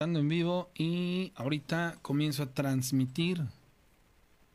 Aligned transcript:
en 0.00 0.28
vivo 0.28 0.70
y 0.76 1.32
ahorita 1.34 1.98
comienzo 2.02 2.44
a 2.44 2.52
transmitir. 2.54 3.42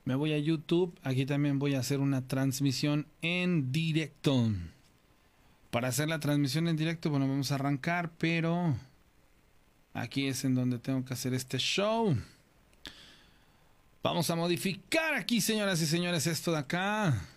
Me 0.05 0.16
voy 0.16 0.31
a 0.31 0.38
YouTube. 0.38 0.97
Aquí 1.04 1.25
también 1.25 1.59
voy 1.59 1.75
a 1.75 1.81
hacer 1.81 2.00
una 2.00 2.25
transmisión 2.25 3.08
en 3.21 3.69
directo. 3.74 4.53
Para 5.69 5.90
hacer 5.90 6.08
la 6.08 6.21
transmisión 6.21 6.69
en 6.69 6.77
directo, 6.77 7.09
bueno, 7.09 7.27
vamos 7.27 7.51
a 7.51 7.56
arrancar, 7.56 8.09
pero 8.18 8.77
aquí 9.93 10.27
es 10.27 10.45
en 10.45 10.55
donde 10.55 10.79
tengo 10.79 11.04
que 11.04 11.14
hacer 11.14 11.34
este 11.34 11.57
show. 11.57 12.16
Vamos 14.02 14.30
a 14.30 14.38
modificar 14.38 15.14
aquí, 15.14 15.41
señoras 15.41 15.82
y 15.82 15.88
señores, 15.88 16.25
esto 16.25 16.54
de 16.54 16.60
acá. 16.60 17.28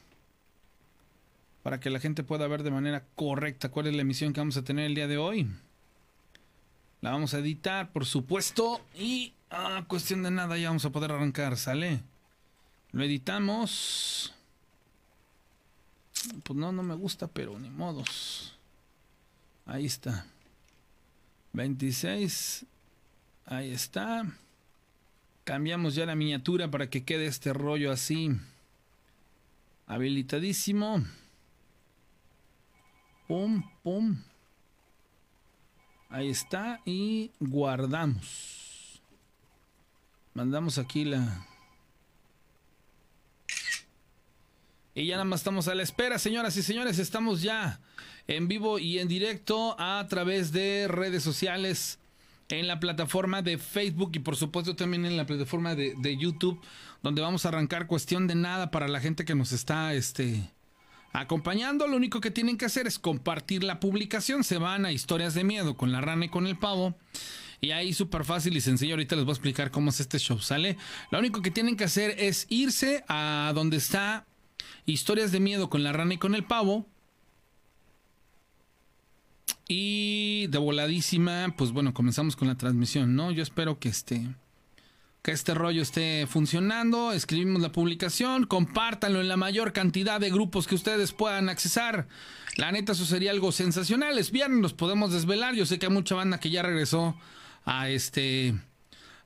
Para 1.64 1.80
que 1.80 1.90
la 1.90 1.98
gente 1.98 2.22
pueda 2.22 2.46
ver 2.46 2.62
de 2.62 2.70
manera 2.70 3.04
correcta 3.16 3.68
cuál 3.68 3.88
es 3.88 3.96
la 3.96 4.02
emisión 4.02 4.32
que 4.32 4.40
vamos 4.40 4.56
a 4.56 4.62
tener 4.62 4.84
el 4.86 4.94
día 4.94 5.08
de 5.08 5.18
hoy. 5.18 5.48
La 7.06 7.12
vamos 7.12 7.34
a 7.34 7.38
editar, 7.38 7.92
por 7.92 8.04
supuesto. 8.04 8.84
Y 8.98 9.32
a 9.48 9.84
cuestión 9.86 10.24
de 10.24 10.32
nada, 10.32 10.58
ya 10.58 10.70
vamos 10.70 10.84
a 10.86 10.90
poder 10.90 11.12
arrancar, 11.12 11.56
¿sale? 11.56 12.02
Lo 12.90 13.04
editamos. 13.04 14.34
Pues 16.42 16.58
no, 16.58 16.72
no 16.72 16.82
me 16.82 16.96
gusta, 16.96 17.28
pero 17.28 17.56
ni 17.60 17.70
modos. 17.70 18.58
Ahí 19.66 19.86
está. 19.86 20.26
26. 21.52 22.66
Ahí 23.44 23.70
está. 23.70 24.24
Cambiamos 25.44 25.94
ya 25.94 26.06
la 26.06 26.16
miniatura 26.16 26.72
para 26.72 26.90
que 26.90 27.04
quede 27.04 27.26
este 27.26 27.52
rollo 27.52 27.92
así. 27.92 28.32
Habilitadísimo. 29.86 31.04
Pum, 33.28 33.62
pum. 33.84 34.16
Ahí 36.08 36.28
está. 36.28 36.80
Y 36.84 37.30
guardamos. 37.40 39.00
Mandamos 40.34 40.78
aquí 40.78 41.04
la... 41.04 41.46
Y 44.94 45.06
ya 45.06 45.16
nada 45.16 45.24
más 45.24 45.40
estamos 45.40 45.68
a 45.68 45.74
la 45.74 45.82
espera, 45.82 46.18
señoras 46.18 46.56
y 46.56 46.62
señores. 46.62 46.98
Estamos 46.98 47.42
ya 47.42 47.80
en 48.28 48.48
vivo 48.48 48.78
y 48.78 48.98
en 48.98 49.08
directo 49.08 49.76
a 49.78 50.06
través 50.08 50.52
de 50.52 50.88
redes 50.88 51.22
sociales, 51.22 51.98
en 52.48 52.66
la 52.66 52.80
plataforma 52.80 53.42
de 53.42 53.58
Facebook 53.58 54.12
y 54.14 54.20
por 54.20 54.36
supuesto 54.36 54.76
también 54.76 55.04
en 55.04 55.16
la 55.16 55.26
plataforma 55.26 55.74
de, 55.74 56.16
YouTube, 56.16 56.60
donde 57.02 57.22
vamos 57.22 57.44
a 57.44 57.48
arrancar 57.48 57.86
cuestión 57.86 58.26
de 58.26 58.34
nada 58.34 58.70
para 58.70 58.88
la 58.88 59.00
gente 59.00 59.24
que 59.24 59.34
nos 59.34 59.52
está 59.52 59.94
este, 59.94 60.50
acompañando. 61.20 61.86
Lo 61.86 61.96
único 61.96 62.20
que 62.20 62.30
tienen 62.30 62.58
que 62.58 62.66
hacer 62.66 62.86
es 62.86 62.98
compartir 62.98 63.64
la 63.64 63.80
publicación. 63.80 64.44
Se 64.44 64.58
van 64.58 64.84
a 64.84 64.92
historias 64.92 65.34
de 65.34 65.44
miedo 65.44 65.76
con 65.76 65.92
la 65.92 66.00
rana 66.00 66.26
y 66.26 66.28
con 66.28 66.46
el 66.46 66.58
pavo. 66.58 66.94
Y 67.60 67.70
ahí 67.70 67.92
súper 67.92 68.24
fácil 68.24 68.56
y 68.56 68.60
sencillo. 68.60 68.94
Ahorita 68.94 69.16
les 69.16 69.24
voy 69.24 69.32
a 69.32 69.34
explicar 69.34 69.70
cómo 69.70 69.90
es 69.90 70.00
este 70.00 70.18
show. 70.18 70.38
¿Sale? 70.38 70.76
Lo 71.10 71.18
único 71.18 71.42
que 71.42 71.50
tienen 71.50 71.76
que 71.76 71.84
hacer 71.84 72.14
es 72.18 72.46
irse 72.48 73.04
a 73.08 73.52
donde 73.54 73.78
está 73.78 74.26
historias 74.84 75.32
de 75.32 75.40
miedo 75.40 75.70
con 75.70 75.82
la 75.82 75.92
rana 75.92 76.14
y 76.14 76.18
con 76.18 76.34
el 76.34 76.44
pavo. 76.44 76.86
Y 79.68 80.46
de 80.48 80.58
voladísima, 80.58 81.54
pues 81.56 81.72
bueno, 81.72 81.92
comenzamos 81.92 82.36
con 82.36 82.46
la 82.46 82.56
transmisión, 82.56 83.16
¿no? 83.16 83.32
Yo 83.32 83.42
espero 83.42 83.80
que 83.80 83.88
este, 83.88 84.28
que 85.26 85.32
este 85.32 85.54
rollo 85.54 85.82
esté 85.82 86.28
funcionando. 86.28 87.12
Escribimos 87.12 87.60
la 87.60 87.72
publicación, 87.72 88.46
compártanlo 88.46 89.20
en 89.20 89.26
la 89.26 89.36
mayor 89.36 89.72
cantidad 89.72 90.20
de 90.20 90.30
grupos 90.30 90.68
que 90.68 90.76
ustedes 90.76 91.10
puedan 91.10 91.48
accesar. 91.48 92.06
La 92.54 92.70
neta, 92.70 92.92
eso 92.92 93.04
sería 93.04 93.32
algo 93.32 93.50
sensacional. 93.50 94.20
Es 94.20 94.30
viernes, 94.30 94.60
nos 94.60 94.72
podemos 94.72 95.12
desvelar. 95.12 95.56
Yo 95.56 95.66
sé 95.66 95.80
que 95.80 95.86
hay 95.86 95.92
mucha 95.92 96.14
banda 96.14 96.38
que 96.38 96.50
ya 96.50 96.62
regresó 96.62 97.18
a 97.64 97.88
este 97.88 98.54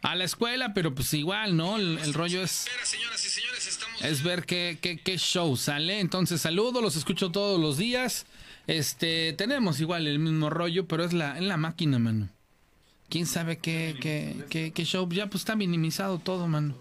a 0.00 0.14
la 0.14 0.24
escuela, 0.24 0.72
pero 0.72 0.94
pues 0.94 1.12
igual, 1.12 1.54
¿no? 1.54 1.76
El, 1.76 1.98
el 1.98 2.14
rollo 2.14 2.42
es, 2.42 2.66
es 4.00 4.22
ver 4.22 4.46
qué, 4.46 4.78
qué, 4.80 4.96
qué 4.96 5.18
show 5.18 5.54
sale. 5.54 6.00
Entonces, 6.00 6.40
saludo, 6.40 6.80
los 6.80 6.96
escucho 6.96 7.30
todos 7.30 7.60
los 7.60 7.76
días. 7.76 8.24
Este, 8.66 9.34
tenemos 9.34 9.80
igual 9.80 10.06
el 10.06 10.18
mismo 10.18 10.48
rollo, 10.48 10.88
pero 10.88 11.04
es 11.04 11.12
la, 11.12 11.36
en 11.36 11.46
la 11.46 11.58
máquina, 11.58 11.98
mano. 11.98 12.30
¿Quién 13.10 13.26
sabe 13.26 13.58
qué, 13.58 13.96
qué, 14.00 14.44
qué, 14.48 14.72
qué 14.72 14.84
show? 14.84 15.08
Ya 15.10 15.26
pues 15.26 15.42
está 15.42 15.56
minimizado 15.56 16.18
todo, 16.18 16.46
mano. 16.46 16.74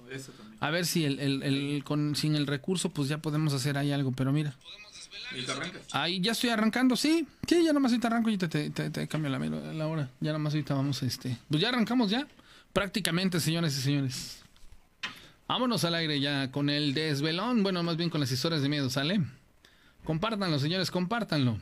A 0.62 0.70
ver 0.70 0.86
si 0.86 1.06
el, 1.06 1.20
el, 1.20 1.44
el, 1.44 1.84
con, 1.84 2.16
sin 2.16 2.36
el 2.36 2.48
recurso, 2.48 2.92
pues 2.92 3.10
ya 3.10 3.18
podemos 3.18 3.54
hacer 3.54 3.78
ahí 3.78 3.92
algo, 3.92 4.12
pero 4.12 4.32
mira. 4.32 4.56
Ahí 5.92 6.22
ya 6.22 6.32
estoy 6.32 6.52
arrancando, 6.52 6.96
sí. 6.96 7.28
Sí, 7.48 7.64
ya 7.64 7.74
nomás 7.74 7.92
ahorita 7.92 8.08
arranco 8.08 8.30
y 8.30 8.38
te, 8.38 8.48
te, 8.48 8.70
te, 8.70 8.90
te 8.90 9.08
cambio 9.08 9.30
la, 9.30 9.40
la 9.40 9.88
hora. 9.88 10.10
Ya 10.20 10.32
nomás 10.32 10.54
ahorita 10.54 10.74
vamos, 10.74 11.02
este. 11.04 11.38
Pues 11.50 11.62
ya 11.62 11.70
arrancamos 11.70 12.10
ya. 12.10 12.28
Prácticamente, 12.74 13.40
señores 13.40 13.78
y 13.78 13.82
señores. 13.82 14.44
Vámonos 15.48 15.84
al 15.84 15.96
aire 15.96 16.20
ya 16.20 16.52
con 16.52 16.70
el 16.70 16.94
desvelón. 16.94 17.64
Bueno, 17.64 17.82
más 17.82 17.98
bien 17.98 18.10
con 18.12 18.22
las 18.22 18.32
historias 18.32 18.62
de 18.62 18.70
miedo, 18.70 18.90
¿sale? 18.90 19.22
Compártanlo, 20.04 20.60
señores, 20.60 20.92
compártanlo. 20.92 21.60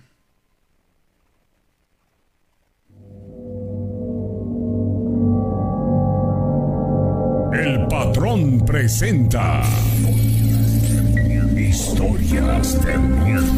El 7.54 7.88
patrón 7.88 8.60
presenta 8.66 9.62
historias 11.56 12.86
de 12.86 12.98
miedo. 12.98 13.54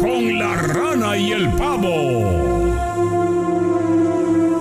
Con 0.00 0.38
la 0.38 0.54
rana 0.62 1.16
y 1.16 1.32
el 1.32 1.48
pavo. 1.52 2.66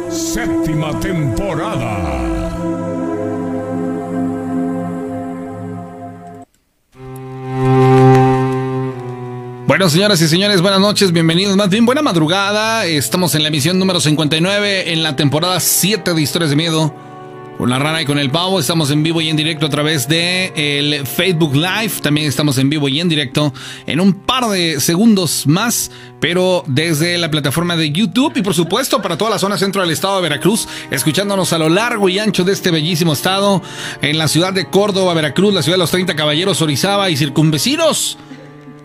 Séptima 0.10 1.00
temporada. 1.00 2.25
Bueno, 9.76 9.90
señoras 9.90 10.22
y 10.22 10.30
señores, 10.30 10.62
buenas 10.62 10.80
noches, 10.80 11.12
bienvenidos, 11.12 11.58
más 11.58 11.68
bien 11.68 11.86
buena 11.86 12.02
madrugada. 12.02 12.86
Estamos 12.86 13.36
en 13.36 13.42
la 13.42 13.50
emisión 13.50 13.78
número 13.78 14.00
59 14.00 14.94
en 14.94 15.04
la 15.04 15.18
temporada 15.18 15.60
7 15.60 16.14
de 16.14 16.22
Historias 16.22 16.52
de 16.52 16.56
Miedo. 16.56 16.96
Con 17.58 17.70
la 17.70 17.78
rana 17.78 18.02
y 18.02 18.06
con 18.06 18.18
el 18.18 18.30
pavo, 18.30 18.62
estamos 18.62 18.90
en 18.90 19.04
vivo 19.04 19.20
y 19.20 19.28
en 19.28 19.36
directo 19.36 19.66
a 19.66 19.70
través 19.70 20.08
de 20.08 20.54
el 20.56 21.06
Facebook 21.06 21.56
Live. 21.56 21.92
También 22.02 22.26
estamos 22.26 22.58
en 22.58 22.70
vivo 22.70 22.88
y 22.88 23.02
en 23.02 23.10
directo 23.10 23.54
en 23.86 24.00
un 24.00 24.14
par 24.14 24.46
de 24.46 24.80
segundos 24.80 25.46
más, 25.46 25.92
pero 26.22 26.64
desde 26.68 27.18
la 27.18 27.30
plataforma 27.30 27.76
de 27.76 27.92
YouTube 27.92 28.32
y 28.38 28.44
por 28.44 28.54
supuesto 28.54 29.02
para 29.02 29.18
toda 29.18 29.32
la 29.32 29.40
zona 29.40 29.58
centro 29.58 29.82
del 29.82 29.92
estado 29.92 30.16
de 30.16 30.22
Veracruz, 30.22 30.70
escuchándonos 30.90 31.52
a 31.52 31.58
lo 31.58 31.68
largo 31.68 32.08
y 32.08 32.18
ancho 32.18 32.46
de 32.46 32.54
este 32.54 32.72
bellísimo 32.72 33.12
estado, 33.12 33.62
en 34.02 34.18
la 34.18 34.30
ciudad 34.30 34.54
de 34.54 34.70
Córdoba, 34.70 35.14
Veracruz, 35.14 35.54
la 35.54 35.64
ciudad 35.64 35.76
de 35.76 35.80
los 35.80 35.92
30 35.92 36.16
Caballeros, 36.16 36.62
Orizaba 36.62 37.10
y 37.10 37.18
circunvecinos. 37.18 38.18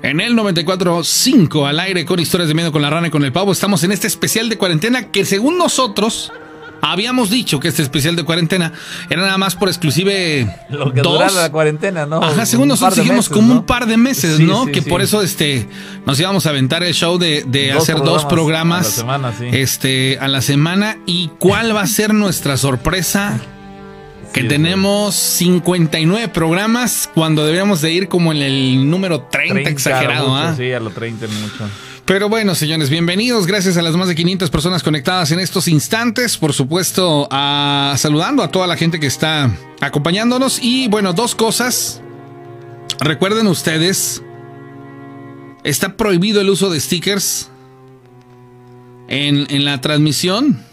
En 0.02 0.20
el 0.20 0.34
94.5 0.34 1.68
al 1.68 1.78
aire 1.80 2.04
con 2.06 2.18
historias 2.20 2.48
de 2.48 2.54
miedo 2.54 2.72
con 2.72 2.80
la 2.82 2.88
rana 2.90 3.08
y 3.08 3.10
con 3.10 3.24
el 3.24 3.32
pavo. 3.32 3.52
Estamos 3.52 3.84
en 3.84 3.92
este 3.92 4.06
especial 4.06 4.48
de 4.48 4.56
cuarentena 4.56 5.10
que 5.10 5.24
según 5.26 5.58
nosotros 5.58 6.32
habíamos 6.82 7.28
dicho 7.28 7.60
que 7.60 7.68
este 7.68 7.82
especial 7.82 8.16
de 8.16 8.24
cuarentena 8.24 8.72
era 9.10 9.20
nada 9.20 9.36
más 9.36 9.54
por 9.56 9.68
exclusive 9.68 10.56
Lo 10.70 10.90
que 10.94 11.02
dos. 11.02 11.34
la 11.34 11.52
cuarentena, 11.52 12.06
¿no? 12.06 12.22
Ajá, 12.22 12.46
según 12.46 12.68
nosotros 12.68 12.96
dijimos 12.96 13.28
como 13.28 13.48
¿no? 13.48 13.60
un 13.60 13.66
par 13.66 13.84
de 13.84 13.98
meses, 13.98 14.38
Sí, 14.38 14.44
¿no? 14.44 14.64
sí, 14.64 14.72
que 14.72 14.80
sí. 14.80 14.88
por 14.88 15.02
eso 15.02 15.20
este 15.20 15.68
nos 16.06 16.18
íbamos 16.18 16.46
a 16.46 16.50
aventar 16.50 16.82
el 16.82 16.94
show 16.94 17.18
de, 17.18 17.44
de 17.46 17.72
Dos 17.74 17.82
hacer 17.82 17.96
dos 18.02 18.24
programas 18.24 18.86
a 18.86 18.88
la 18.88 18.96
semana, 18.96 19.34
sí. 19.38 19.44
este 19.52 20.18
a 20.18 20.28
la 20.28 20.40
semana 20.40 20.96
y 21.04 21.28
cuál 21.38 21.76
va 21.76 21.82
a 21.82 21.86
ser 21.86 22.14
nuestra 22.14 22.56
sorpresa 22.56 23.38
que 24.32 24.42
Sí, 24.42 24.48
tenemos 24.48 25.14
59 25.14 26.28
programas 26.28 27.10
cuando 27.12 27.42
deberíamos 27.42 27.80
de 27.80 27.92
ir 27.92 28.08
como 28.08 28.32
en 28.32 28.38
el 28.38 28.88
número 28.88 29.22
30, 29.22 29.54
30 29.54 29.70
exagerado, 29.70 30.28
mucho, 30.28 30.40
¿ah? 30.40 30.54
Sí, 30.56 30.72
a 30.72 30.80
lo 30.80 30.90
30 30.90 31.26
mucho. 31.26 31.68
Pero 32.10 32.28
bueno, 32.28 32.56
señores, 32.56 32.90
bienvenidos. 32.90 33.46
Gracias 33.46 33.76
a 33.76 33.82
las 33.82 33.94
más 33.94 34.08
de 34.08 34.16
500 34.16 34.50
personas 34.50 34.82
conectadas 34.82 35.30
en 35.30 35.38
estos 35.38 35.68
instantes. 35.68 36.36
Por 36.36 36.52
supuesto, 36.52 37.28
a, 37.30 37.94
saludando 37.98 38.42
a 38.42 38.50
toda 38.50 38.66
la 38.66 38.76
gente 38.76 38.98
que 38.98 39.06
está 39.06 39.56
acompañándonos. 39.80 40.58
Y 40.60 40.88
bueno, 40.88 41.12
dos 41.12 41.36
cosas. 41.36 42.02
Recuerden 42.98 43.46
ustedes, 43.46 44.22
está 45.62 45.96
prohibido 45.96 46.40
el 46.40 46.50
uso 46.50 46.68
de 46.68 46.80
stickers 46.80 47.48
en, 49.06 49.46
en 49.48 49.64
la 49.64 49.80
transmisión. 49.80 50.64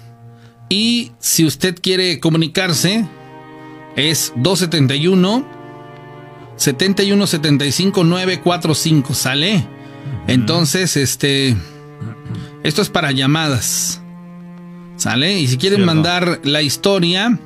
Y 0.70 1.12
si 1.20 1.46
usted 1.46 1.76
quiere 1.80 2.20
comunicarse, 2.20 3.06
es 3.98 4.32
271 4.38 5.46
71 6.56 7.28
75 7.28 8.04
945. 8.06 9.14
¿Sale? 9.14 9.68
Entonces, 10.28 10.96
este. 10.96 11.58
Esto 12.64 12.82
es 12.82 12.90
para 12.90 13.12
llamadas. 13.12 14.02
¿Sale? 14.96 15.40
Y 15.40 15.48
si 15.48 15.58
quieren 15.58 15.84
mandar 15.84 16.40
la 16.44 16.62
historia, 16.62 17.38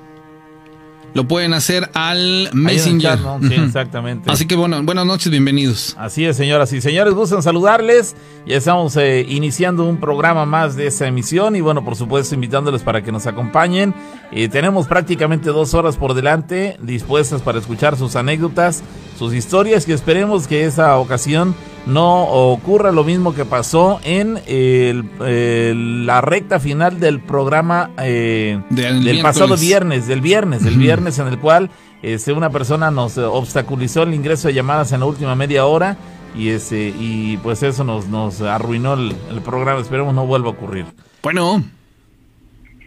lo 1.13 1.27
pueden 1.27 1.53
hacer 1.53 1.89
al 1.93 2.49
Messenger. 2.53 3.17
chat, 3.17 3.19
¿no? 3.19 3.39
Sí, 3.41 3.53
exactamente. 3.55 4.31
Así 4.31 4.45
que 4.45 4.55
bueno, 4.55 4.81
buenas 4.83 5.05
noches, 5.05 5.29
bienvenidos. 5.29 5.95
Así 5.99 6.25
es, 6.25 6.37
señoras 6.37 6.71
y 6.73 6.81
señores, 6.81 7.13
gustan 7.13 7.43
saludarles. 7.43 8.15
Ya 8.45 8.57
estamos 8.57 8.95
eh, 8.97 9.25
iniciando 9.27 9.85
un 9.85 9.97
programa 9.97 10.45
más 10.45 10.75
de 10.75 10.87
esta 10.87 11.07
emisión 11.07 11.55
y 11.55 11.61
bueno, 11.61 11.83
por 11.83 11.95
supuesto, 11.95 12.35
invitándoles 12.35 12.81
para 12.81 13.03
que 13.03 13.11
nos 13.11 13.27
acompañen. 13.27 13.93
Eh, 14.31 14.49
tenemos 14.49 14.87
prácticamente 14.87 15.49
dos 15.49 15.73
horas 15.73 15.97
por 15.97 16.13
delante 16.13 16.77
dispuestas 16.81 17.41
para 17.41 17.59
escuchar 17.59 17.97
sus 17.97 18.15
anécdotas, 18.15 18.83
sus 19.17 19.33
historias 19.33 19.87
y 19.87 19.91
esperemos 19.91 20.47
que 20.47 20.65
esa 20.65 20.97
ocasión 20.97 21.55
no 21.87 22.23
ocurra 22.25 22.91
lo 22.91 23.03
mismo 23.03 23.33
que 23.33 23.43
pasó 23.45 23.99
en 24.03 24.37
el- 24.47 25.09
el- 25.25 26.05
la 26.05 26.21
recta 26.21 26.59
final 26.59 26.99
del 26.99 27.19
programa 27.19 27.89
eh, 28.01 28.59
Del 28.69 29.03
del 29.03 29.21
pasado 29.21 29.55
viernes, 29.57 30.07
del 30.07 30.21
viernes, 30.21 30.63
del 30.63 30.77
viernes 30.77 31.17
en 31.19 31.27
el 31.27 31.39
cual 31.39 31.69
este, 32.03 32.33
una 32.33 32.49
persona 32.49 32.91
nos 32.91 33.17
obstaculizó 33.17 34.03
el 34.03 34.13
ingreso 34.13 34.47
de 34.47 34.53
llamadas 34.55 34.91
en 34.91 34.99
la 35.01 35.05
última 35.07 35.35
media 35.35 35.65
hora 35.65 35.97
y 36.35 36.49
este 36.49 36.93
y 36.97 37.37
pues 37.37 37.61
eso 37.63 37.83
nos, 37.83 38.07
nos 38.07 38.41
arruinó 38.41 38.93
el, 38.93 39.13
el 39.29 39.41
programa. 39.41 39.81
Esperemos 39.81 40.13
no 40.13 40.25
vuelva 40.25 40.47
a 40.49 40.51
ocurrir. 40.51 40.85
Bueno, 41.23 41.63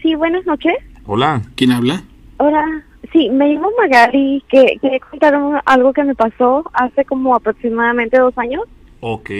Sí, 0.03 0.15
buenas 0.15 0.45
noches. 0.47 0.75
Hola. 1.07 1.43
¿quién 1.57 1.73
habla? 1.73 2.03
Hola. 2.39 2.65
Sí, 3.13 3.31
me 3.31 3.49
llamo 3.55 3.69
Magali, 3.79 4.43
que 4.49 4.77
quería 4.83 4.99
contar 4.99 5.35
algo 5.67 5.93
que 5.93 6.05
me 6.05 6.15
pasó 6.15 6.65
hace 6.73 7.05
como 7.05 7.35
aproximadamente 7.35 8.19
dos 8.19 8.37
años. 8.37 8.63
Ok. 9.07 9.31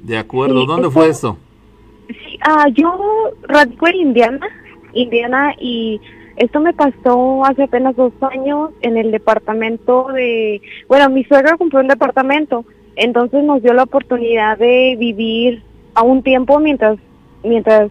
De 0.00 0.16
acuerdo. 0.16 0.62
Sí, 0.62 0.66
¿Dónde 0.66 0.88
fue 0.90 1.08
esto? 1.10 1.36
Sí, 2.08 2.38
ah, 2.40 2.64
yo 2.74 2.98
radico 3.42 3.86
en 3.88 3.96
Indiana, 3.96 4.46
Indiana, 4.94 5.54
y 5.60 6.00
esto 6.36 6.58
me 6.58 6.72
pasó 6.72 7.44
hace 7.44 7.64
apenas 7.64 7.94
dos 7.94 8.14
años 8.22 8.70
en 8.80 8.96
el 8.96 9.10
departamento 9.10 10.06
de, 10.14 10.62
bueno, 10.88 11.10
mi 11.10 11.24
suegro 11.24 11.58
compró 11.58 11.80
un 11.80 11.88
departamento, 11.88 12.64
entonces 12.96 13.44
nos 13.44 13.62
dio 13.62 13.74
la 13.74 13.82
oportunidad 13.82 14.56
de 14.56 14.96
vivir 14.98 15.62
a 15.94 16.02
un 16.02 16.22
tiempo 16.22 16.58
mientras, 16.58 16.98
mientras 17.44 17.90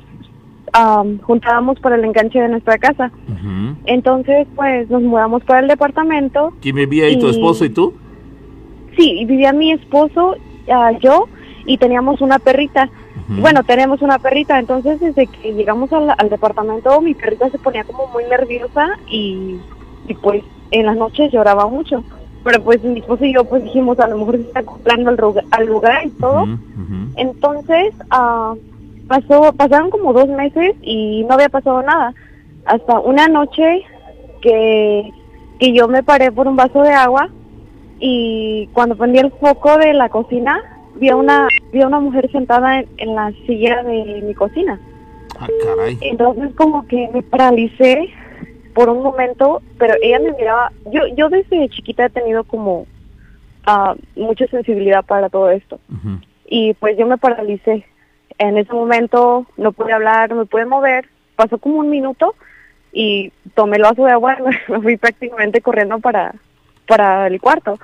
am, 0.73 1.19
juntábamos 1.19 1.79
para 1.81 1.97
el 1.97 2.03
enganche 2.03 2.39
de 2.41 2.49
nuestra 2.49 2.79
casa. 2.79 3.11
Entonces, 3.85 4.47
pues 4.55 4.89
nos 4.89 5.03
mudamos 5.03 5.43
para 5.43 5.59
el 5.59 5.67
departamento. 5.67 6.51
¿Quién 6.61 6.75
vivía 6.77 7.05
ahí, 7.05 7.19
tu 7.19 7.27
Y- 7.27 7.29
esposo 7.29 7.63
y 7.63 7.69
tú? 7.69 7.93
Sí, 8.97 9.23
vivía 9.25 9.53
mi 9.53 9.71
esposo, 9.71 10.35
ah, 10.69 10.91
yo, 10.99 11.27
y 11.65 11.77
teníamos 11.77 12.19
una 12.21 12.39
perrita. 12.39 12.89
Bueno, 13.29 13.61
tenemos 13.63 14.01
una 14.01 14.19
perrita, 14.19 14.57
entonces 14.57 15.01
desde 15.01 15.27
que 15.27 15.53
llegamos 15.53 15.91
al, 15.91 16.13
al 16.17 16.29
departamento, 16.29 17.01
mi 17.01 17.13
perrita 17.13 17.49
se 17.49 17.59
ponía 17.59 17.83
como 17.83 18.07
muy 18.07 18.23
nerviosa 18.23 18.87
y, 19.09 19.59
y 20.07 20.13
pues 20.13 20.43
en 20.71 20.85
las 20.85 20.95
noches 20.95 21.31
lloraba 21.31 21.67
mucho. 21.67 22.03
Pero 22.45 22.63
pues 22.63 22.81
mi 22.83 22.99
esposo 22.99 23.25
y 23.25 23.33
yo 23.33 23.43
pues 23.43 23.65
dijimos, 23.65 23.99
a 23.99 24.07
lo 24.07 24.17
mejor 24.17 24.37
se 24.37 24.43
está 24.43 24.61
acoplando 24.61 25.09
al, 25.09 25.65
lugar 25.65 26.05
y 26.05 26.09
todo. 26.11 26.45
Entonces, 27.17 27.93
ah, 28.11 28.53
pasó, 29.07 29.51
pasaron 29.51 29.89
como 29.89 30.13
dos 30.13 30.29
meses 30.29 30.75
y 30.81 31.25
no 31.27 31.33
había 31.33 31.49
pasado 31.49 31.81
nada. 31.83 32.13
Hasta 32.65 32.99
una 33.01 33.27
noche 33.27 33.83
que, 34.41 35.11
que 35.59 35.73
yo 35.73 35.89
me 35.89 36.01
paré 36.01 36.31
por 36.31 36.47
un 36.47 36.55
vaso 36.55 36.81
de 36.81 36.93
agua 36.93 37.29
y 37.99 38.67
cuando 38.73 38.95
prendí 38.95 39.19
el 39.19 39.31
foco 39.31 39.77
de 39.77 39.93
la 39.93 40.09
cocina, 40.09 40.61
vi 40.95 41.09
a 41.09 41.15
una, 41.15 41.47
vi 41.71 41.81
a 41.81 41.87
una 41.87 41.99
mujer 41.99 42.31
sentada 42.31 42.79
en, 42.79 42.87
en 42.97 43.15
la 43.15 43.31
silla 43.45 43.83
de 43.83 44.21
mi 44.23 44.33
cocina. 44.33 44.79
Ah, 45.39 45.47
caray. 45.63 45.97
Entonces 46.01 46.53
como 46.55 46.87
que 46.87 47.09
me 47.13 47.21
paralicé 47.21 48.09
por 48.73 48.89
un 48.89 49.01
momento, 49.01 49.61
pero 49.77 49.95
ella 50.01 50.19
me 50.19 50.33
miraba, 50.33 50.71
yo, 50.91 51.01
yo 51.15 51.29
desde 51.29 51.69
chiquita 51.69 52.05
he 52.05 52.09
tenido 52.09 52.43
como 52.43 52.85
ah, 53.65 53.95
mucha 54.15 54.47
sensibilidad 54.47 55.03
para 55.05 55.29
todo 55.29 55.49
esto 55.49 55.79
y 56.47 56.73
pues 56.75 56.97
yo 56.97 57.05
me 57.05 57.17
paralicé. 57.17 57.85
En 58.39 58.57
ese 58.57 58.71
momento 58.71 59.45
no 59.57 59.71
pude 59.71 59.93
hablar, 59.93 60.29
no 60.29 60.37
me 60.37 60.45
pude 60.45 60.65
mover. 60.65 61.09
Pasó 61.35 61.57
como 61.57 61.79
un 61.79 61.89
minuto 61.89 62.35
y 62.91 63.31
tomé 63.55 63.77
el 63.77 63.83
vaso 63.83 64.05
de 64.05 64.11
agua 64.11 64.37
y 64.39 64.43
me 64.71 64.81
fui 64.81 64.97
prácticamente 64.97 65.61
corriendo 65.61 65.99
para, 65.99 66.35
para 66.87 67.27
el 67.27 67.39
cuarto. 67.39 67.79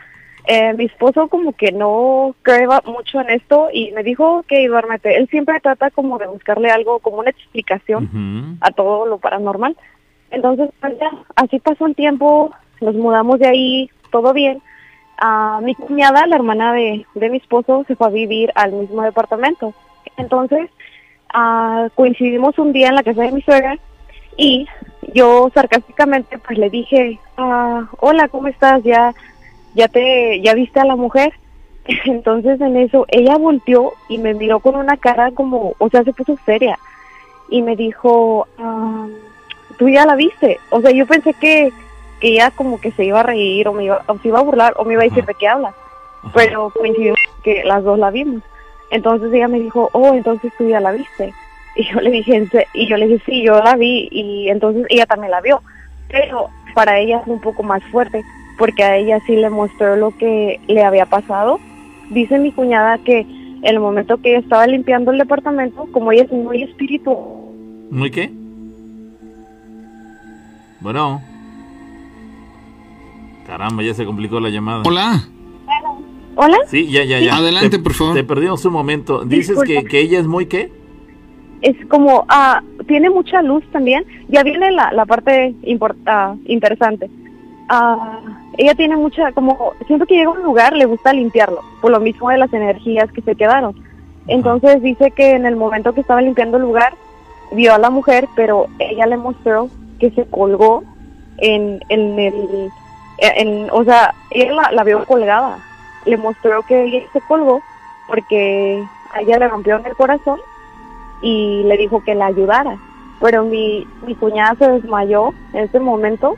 Eh, 0.46 0.74
mi 0.74 0.86
esposo 0.86 1.30
como 1.30 1.54
que 1.54 1.72
no 1.72 2.36
cree 2.42 2.68
mucho 2.86 3.22
en 3.22 3.30
esto 3.30 3.70
y 3.72 3.92
me 3.92 4.04
dijo 4.04 4.44
que 4.48 4.68
duérmete. 4.68 5.16
Él 5.16 5.30
siempre 5.30 5.60
trata 5.62 5.90
como 5.90 6.18
de 6.18 6.28
buscarle 6.28 6.70
algo, 6.70 7.00
como 7.00 7.20
una 7.20 7.30
explicación 7.30 8.58
a 8.60 8.72
todo 8.72 9.06
lo 9.06 9.20
paranormal. 9.20 9.78
Entonces, 10.32 10.70
pues 10.82 10.96
así 11.36 11.60
pasó 11.60 11.86
el 11.86 11.96
tiempo, 11.96 12.52
nos 12.82 12.96
mudamos 12.96 13.40
de 13.40 13.48
ahí, 13.48 13.90
todo 14.12 14.34
bien. 14.34 14.62
Ah, 15.18 15.62
mi 15.64 15.76
cuñada, 15.76 16.28
la 16.28 16.36
hermana 16.36 16.74
de, 16.74 17.06
de 17.14 17.30
mi 17.30 17.38
esposo, 17.38 17.86
se 17.88 17.96
fue 17.96 18.08
a 18.08 18.10
vivir 18.10 18.52
al 18.56 18.74
mismo 18.74 19.04
departamento. 19.04 19.74
Entonces, 20.18 20.70
ah, 21.34 21.88
coincidimos 21.96 22.58
un 22.60 22.74
día 22.74 22.90
en 22.90 22.96
la 22.96 23.04
casa 23.04 23.22
de 23.22 23.32
mi 23.32 23.42
suegra 23.44 23.78
y 24.38 24.68
yo 25.14 25.50
sarcásticamente 25.54 26.38
pues 26.38 26.58
le 26.58 26.70
dije, 26.70 27.20
ah, 27.38 27.88
hola, 28.00 28.28
¿cómo 28.28 28.48
estás? 28.48 28.84
¿Ya, 28.84 29.14
ya 29.76 29.88
te, 29.88 30.42
ya 30.42 30.54
viste 30.54 30.80
a 30.80 30.86
la 30.86 30.96
mujer? 30.96 31.34
Entonces 32.06 32.60
en 32.62 32.78
eso 32.78 33.06
ella 33.10 33.38
volteó 33.38 33.94
y 34.10 34.18
me 34.18 34.34
miró 34.34 34.60
con 34.60 34.76
una 34.76 34.98
cara 34.98 35.32
como, 35.32 35.74
o 35.78 35.90
sea, 35.90 36.04
se 36.04 36.14
puso 36.14 36.38
seria 36.46 36.80
y 37.50 37.62
me 37.62 37.76
dijo, 37.76 38.48
ah, 38.58 39.08
tú 39.78 39.90
ya 39.90 40.06
la 40.06 40.16
viste. 40.16 40.60
O 40.70 40.82
sea, 40.82 40.92
yo 40.92 41.06
pensé 41.06 41.34
que, 41.34 41.72
que 42.20 42.30
ella 42.30 42.52
como 42.52 42.80
que 42.80 42.92
se 42.92 43.06
iba 43.06 43.20
a 43.20 43.24
reír 43.24 43.68
o, 43.68 43.74
me 43.74 43.86
iba, 43.86 44.04
o 44.08 44.18
se 44.18 44.30
iba 44.30 44.40
a 44.40 44.44
burlar 44.44 44.74
o 44.78 44.86
me 44.86 44.94
iba 44.94 45.04
a 45.04 45.06
decir 45.06 45.26
de 45.26 45.36
qué 45.36 45.48
hablas. 45.48 45.76
Pero 46.34 46.72
coincidimos 46.72 47.20
que 47.44 47.64
las 47.64 47.84
dos 47.84 48.00
la 48.00 48.10
vimos. 48.10 48.42
Entonces 48.90 49.34
ella 49.34 49.48
me 49.48 49.60
dijo, 49.60 49.90
oh, 49.94 50.14
entonces 50.14 50.54
tú 50.58 50.68
ya 50.68 50.80
la 50.80 50.92
viste. 50.92 51.34
Y 51.76 51.86
yo 51.92 52.00
le 52.02 52.12
dije, 52.12 52.48
y 52.74 52.88
yo 52.88 52.98
le 52.98 53.08
dije, 53.08 53.24
sí, 53.26 53.44
yo 53.44 53.60
la 53.60 53.76
vi. 53.76 54.08
Y 54.12 54.50
entonces 54.50 54.86
ella 54.90 55.06
también 55.08 55.32
la 55.32 55.42
vio. 55.42 55.62
Pero 56.10 56.50
para 56.76 57.00
ella 57.00 57.22
fue 57.26 57.34
un 57.34 57.42
poco 57.42 57.64
más 57.64 57.84
fuerte, 57.86 58.24
porque 58.58 58.84
a 58.84 58.96
ella 58.98 59.20
sí 59.26 59.36
le 59.36 59.50
mostró 59.50 59.96
lo 59.96 60.16
que 60.18 60.60
le 60.68 60.84
había 60.84 61.06
pasado. 61.08 61.60
Dice 62.12 62.38
mi 62.38 62.52
cuñada 62.52 63.00
que 63.00 63.20
en 63.22 63.66
el 63.66 63.80
momento 63.80 64.18
que 64.18 64.30
ella 64.32 64.40
estaba 64.40 64.68
limpiando 64.68 65.12
el 65.12 65.18
departamento, 65.18 65.88
como 65.92 66.12
ella 66.12 66.24
es 66.24 66.32
muy 66.32 66.62
espiritual, 66.64 67.18
¿Muy 67.90 68.12
qué? 68.12 68.32
Bueno. 70.80 71.22
Caramba, 73.48 73.84
ya 73.84 73.94
se 73.94 74.06
complicó 74.06 74.40
la 74.40 74.50
llamada. 74.50 74.84
Hola. 74.86 75.24
Hola. 76.36 76.58
Sí, 76.68 76.90
ya, 76.90 77.04
ya, 77.04 77.20
ya. 77.20 77.36
Adelante, 77.38 77.78
Te- 77.78 77.80
por 77.80 77.94
favor. 77.94 78.16
Te 78.16 78.24
perdimos 78.24 78.66
un 78.66 78.74
momento. 78.74 79.24
Dices 79.26 79.60
que, 79.66 79.84
que 79.84 80.00
ella 80.00 80.20
es 80.20 80.28
muy 80.28 80.48
qué? 80.48 80.72
Es 81.64 81.76
como, 81.88 82.26
ah, 82.28 82.62
tiene 82.88 83.10
mucha 83.10 83.42
luz 83.42 83.64
también. 83.72 84.06
Ya 84.28 84.44
viene 84.44 84.70
la, 84.72 84.92
la 84.92 85.06
parte 85.06 85.56
import- 85.64 85.98
ah, 86.06 86.36
interesante. 86.46 87.10
Ah, 87.70 88.20
ella 88.58 88.76
tiene 88.76 88.98
mucha, 88.98 89.32
como, 89.32 89.72
siempre 89.88 90.06
que 90.06 90.16
llega 90.16 90.30
a 90.30 90.34
un 90.34 90.44
lugar 90.44 90.76
le 90.76 90.86
gusta 90.86 91.14
limpiarlo, 91.14 91.62
por 91.82 91.90
lo 91.92 92.00
mismo 92.02 92.30
de 92.30 92.38
las 92.38 92.54
energías 92.54 93.10
que 93.14 93.22
se 93.22 93.36
quedaron. 93.36 93.74
Entonces 94.28 94.82
dice 94.82 95.12
que 95.12 95.32
en 95.32 95.46
el 95.46 95.56
momento 95.56 95.94
que 95.94 96.02
estaba 96.02 96.22
limpiando 96.22 96.58
el 96.58 96.64
lugar, 96.64 96.94
vio 97.54 97.74
a 97.74 97.78
la 97.78 97.90
mujer, 97.90 98.28
pero 98.36 98.68
ella 98.80 99.06
le 99.06 99.18
mostró 99.18 99.70
que 100.00 100.12
se 100.12 100.26
colgó 100.26 100.84
en, 101.38 101.80
en 101.88 102.20
el, 102.20 102.70
en, 103.20 103.70
o 103.72 103.84
sea, 103.86 104.14
ella 104.32 104.54
la, 104.54 104.72
la 104.74 104.84
vio 104.84 105.06
colgada. 105.06 105.60
Le 106.06 106.18
mostró 106.18 106.62
que 106.64 106.84
ella 106.84 107.00
se 107.14 107.22
colgó 107.22 107.62
porque 108.08 108.84
a 109.14 109.22
ella 109.22 109.40
le 109.40 109.48
rompió 109.48 109.78
en 109.78 109.86
el 109.86 109.96
corazón 109.96 110.40
y 111.24 111.64
le 111.64 111.78
dijo 111.78 112.04
que 112.04 112.14
la 112.14 112.28
ayudara. 112.28 112.78
Pero 113.20 113.46
mi, 113.46 113.88
mi 114.06 114.14
cuñada 114.16 114.56
se 114.60 114.70
desmayó 114.70 115.34
en 115.54 115.64
ese 115.64 115.80
momento 115.80 116.36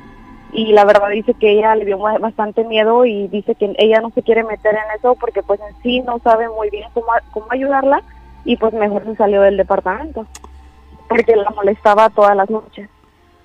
y 0.54 0.72
la 0.72 0.86
verdad 0.86 1.10
dice 1.10 1.34
que 1.34 1.52
ella 1.52 1.76
le 1.76 1.84
dio 1.86 1.98
ba- 1.98 2.20
bastante 2.20 2.64
miedo 2.64 3.04
y 3.06 3.28
dice 3.28 3.56
que 3.56 3.74
ella 3.78 4.00
no 4.00 4.12
se 4.12 4.22
quiere 4.22 4.44
meter 4.44 4.76
en 4.76 4.98
eso 4.98 5.16
porque 5.20 5.44
pues 5.44 5.60
en 5.60 5.76
sí 5.82 6.02
no 6.02 6.20
sabe 6.20 6.48
muy 6.48 6.70
bien 6.70 6.88
cómo, 6.94 7.08
cómo 7.34 7.48
ayudarla 7.50 8.04
y 8.46 8.56
pues 8.56 8.72
mejor 8.74 9.04
se 9.04 9.16
salió 9.16 9.42
del 9.42 9.58
departamento 9.58 10.26
porque 11.10 11.36
la 11.36 11.50
molestaba 11.50 12.10
todas 12.10 12.36
las 12.38 12.50
noches. 12.50 12.90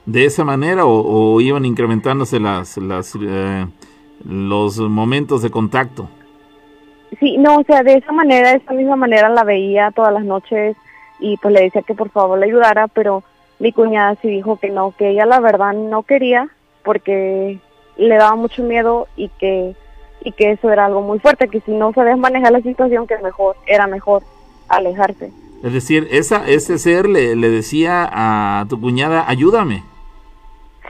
¿De 0.06 0.25
esa 0.25 0.44
manera 0.44 0.85
o, 0.85 1.35
o 1.35 1.40
iban 1.40 1.64
incrementándose 1.64 2.38
las, 2.40 2.76
las 2.78 3.16
eh, 3.20 3.66
los 4.25 4.78
momentos 4.78 5.42
de 5.42 5.50
contacto? 5.50 6.09
Sí, 7.18 7.37
no, 7.38 7.56
o 7.56 7.64
sea, 7.64 7.82
de 7.82 7.94
esa 7.94 8.12
manera, 8.12 8.50
de 8.50 8.56
esa 8.59 8.73
misma 8.73 8.97
manera 8.97 9.28
la 9.28 9.44
veía 9.44 9.90
todas 9.90 10.12
las 10.12 10.25
noches 10.25 10.76
y 11.21 11.37
pues 11.39 11.53
le 11.55 11.62
decía 11.62 11.83
que 11.83 11.95
por 11.95 12.11
favor 12.11 12.39
le 12.39 12.47
ayudara, 12.47 12.89
pero 12.89 13.23
mi 13.59 13.73
cuñada 13.73 14.17
sí 14.23 14.29
dijo 14.29 14.57
que 14.59 14.71
no, 14.71 14.93
que 14.97 15.11
ella 15.11 15.27
la 15.27 15.41
verdad 15.41 15.73
no 15.75 16.03
quería 16.03 16.49
porque 16.83 17.59
le 17.97 18.15
daba 18.17 18.35
mucho 18.37 18.62
miedo 18.62 19.07
y 19.17 19.29
que 19.29 19.75
y 20.23 20.33
que 20.33 20.50
eso 20.53 20.71
era 20.71 20.85
algo 20.87 21.00
muy 21.00 21.19
fuerte, 21.19 21.49
que 21.49 21.61
si 21.61 21.71
no 21.73 21.93
sabías 21.95 22.19
manejar 22.19 22.53
la 22.53 22.61
situación, 22.61 23.07
que 23.07 23.17
mejor 23.19 23.57
era 23.67 23.87
mejor 23.87 24.23
alejarse. 24.69 25.33
Es 25.65 25.73
decir, 25.73 26.09
esa, 26.11 26.47
ese 26.49 26.79
ser 26.79 27.09
le, 27.09 27.37
le 27.37 27.49
decía 27.49 28.07
a 28.12 28.67
tu 28.69 28.79
cuñada, 28.81 29.25
ayúdame. 29.29 29.83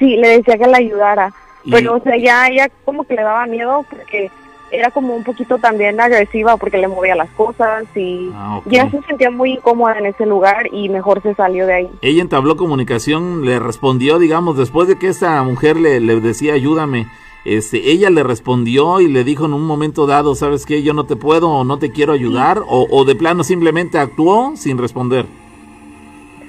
Sí, 0.00 0.16
le 0.16 0.28
decía 0.38 0.58
que 0.58 0.66
la 0.66 0.78
ayudara. 0.78 1.32
Y- 1.64 1.70
Pero, 1.70 1.94
o 1.96 2.00
sea, 2.00 2.16
ya 2.16 2.48
ella 2.48 2.68
como 2.84 3.04
que 3.04 3.14
le 3.14 3.22
daba 3.22 3.46
miedo 3.46 3.84
porque 3.88 4.30
era 4.70 4.90
como 4.90 5.14
un 5.14 5.24
poquito 5.24 5.58
también 5.58 6.00
agresiva 6.00 6.56
porque 6.56 6.78
le 6.78 6.88
movía 6.88 7.14
las 7.14 7.30
cosas 7.30 7.84
y 7.94 8.30
Ah, 8.34 8.60
ya 8.66 8.90
se 8.90 9.00
sentía 9.02 9.30
muy 9.30 9.52
incómoda 9.52 9.98
en 9.98 10.06
ese 10.06 10.26
lugar 10.26 10.66
y 10.72 10.88
mejor 10.88 11.22
se 11.22 11.34
salió 11.34 11.66
de 11.66 11.74
ahí. 11.74 11.88
Ella 12.02 12.22
entabló 12.22 12.56
comunicación, 12.56 13.44
le 13.44 13.58
respondió, 13.58 14.18
digamos, 14.18 14.56
después 14.56 14.88
de 14.88 14.96
que 14.96 15.08
esta 15.08 15.42
mujer 15.42 15.76
le, 15.76 16.00
le 16.00 16.20
decía 16.20 16.54
ayúdame, 16.54 17.06
este, 17.44 17.90
ella 17.90 18.10
le 18.10 18.22
respondió 18.22 19.00
y 19.00 19.08
le 19.08 19.24
dijo 19.24 19.46
en 19.46 19.54
un 19.54 19.66
momento 19.66 20.06
dado, 20.06 20.34
¿sabes 20.34 20.66
qué? 20.66 20.82
Yo 20.82 20.92
no 20.92 21.04
te 21.04 21.16
puedo 21.16 21.50
o 21.50 21.64
no 21.64 21.78
te 21.78 21.90
quiero 21.90 22.12
ayudar, 22.12 22.58
o, 22.68 22.86
o 22.90 23.04
de 23.04 23.14
plano 23.14 23.44
simplemente 23.44 23.98
actuó 23.98 24.52
sin 24.56 24.78
responder. 24.78 25.26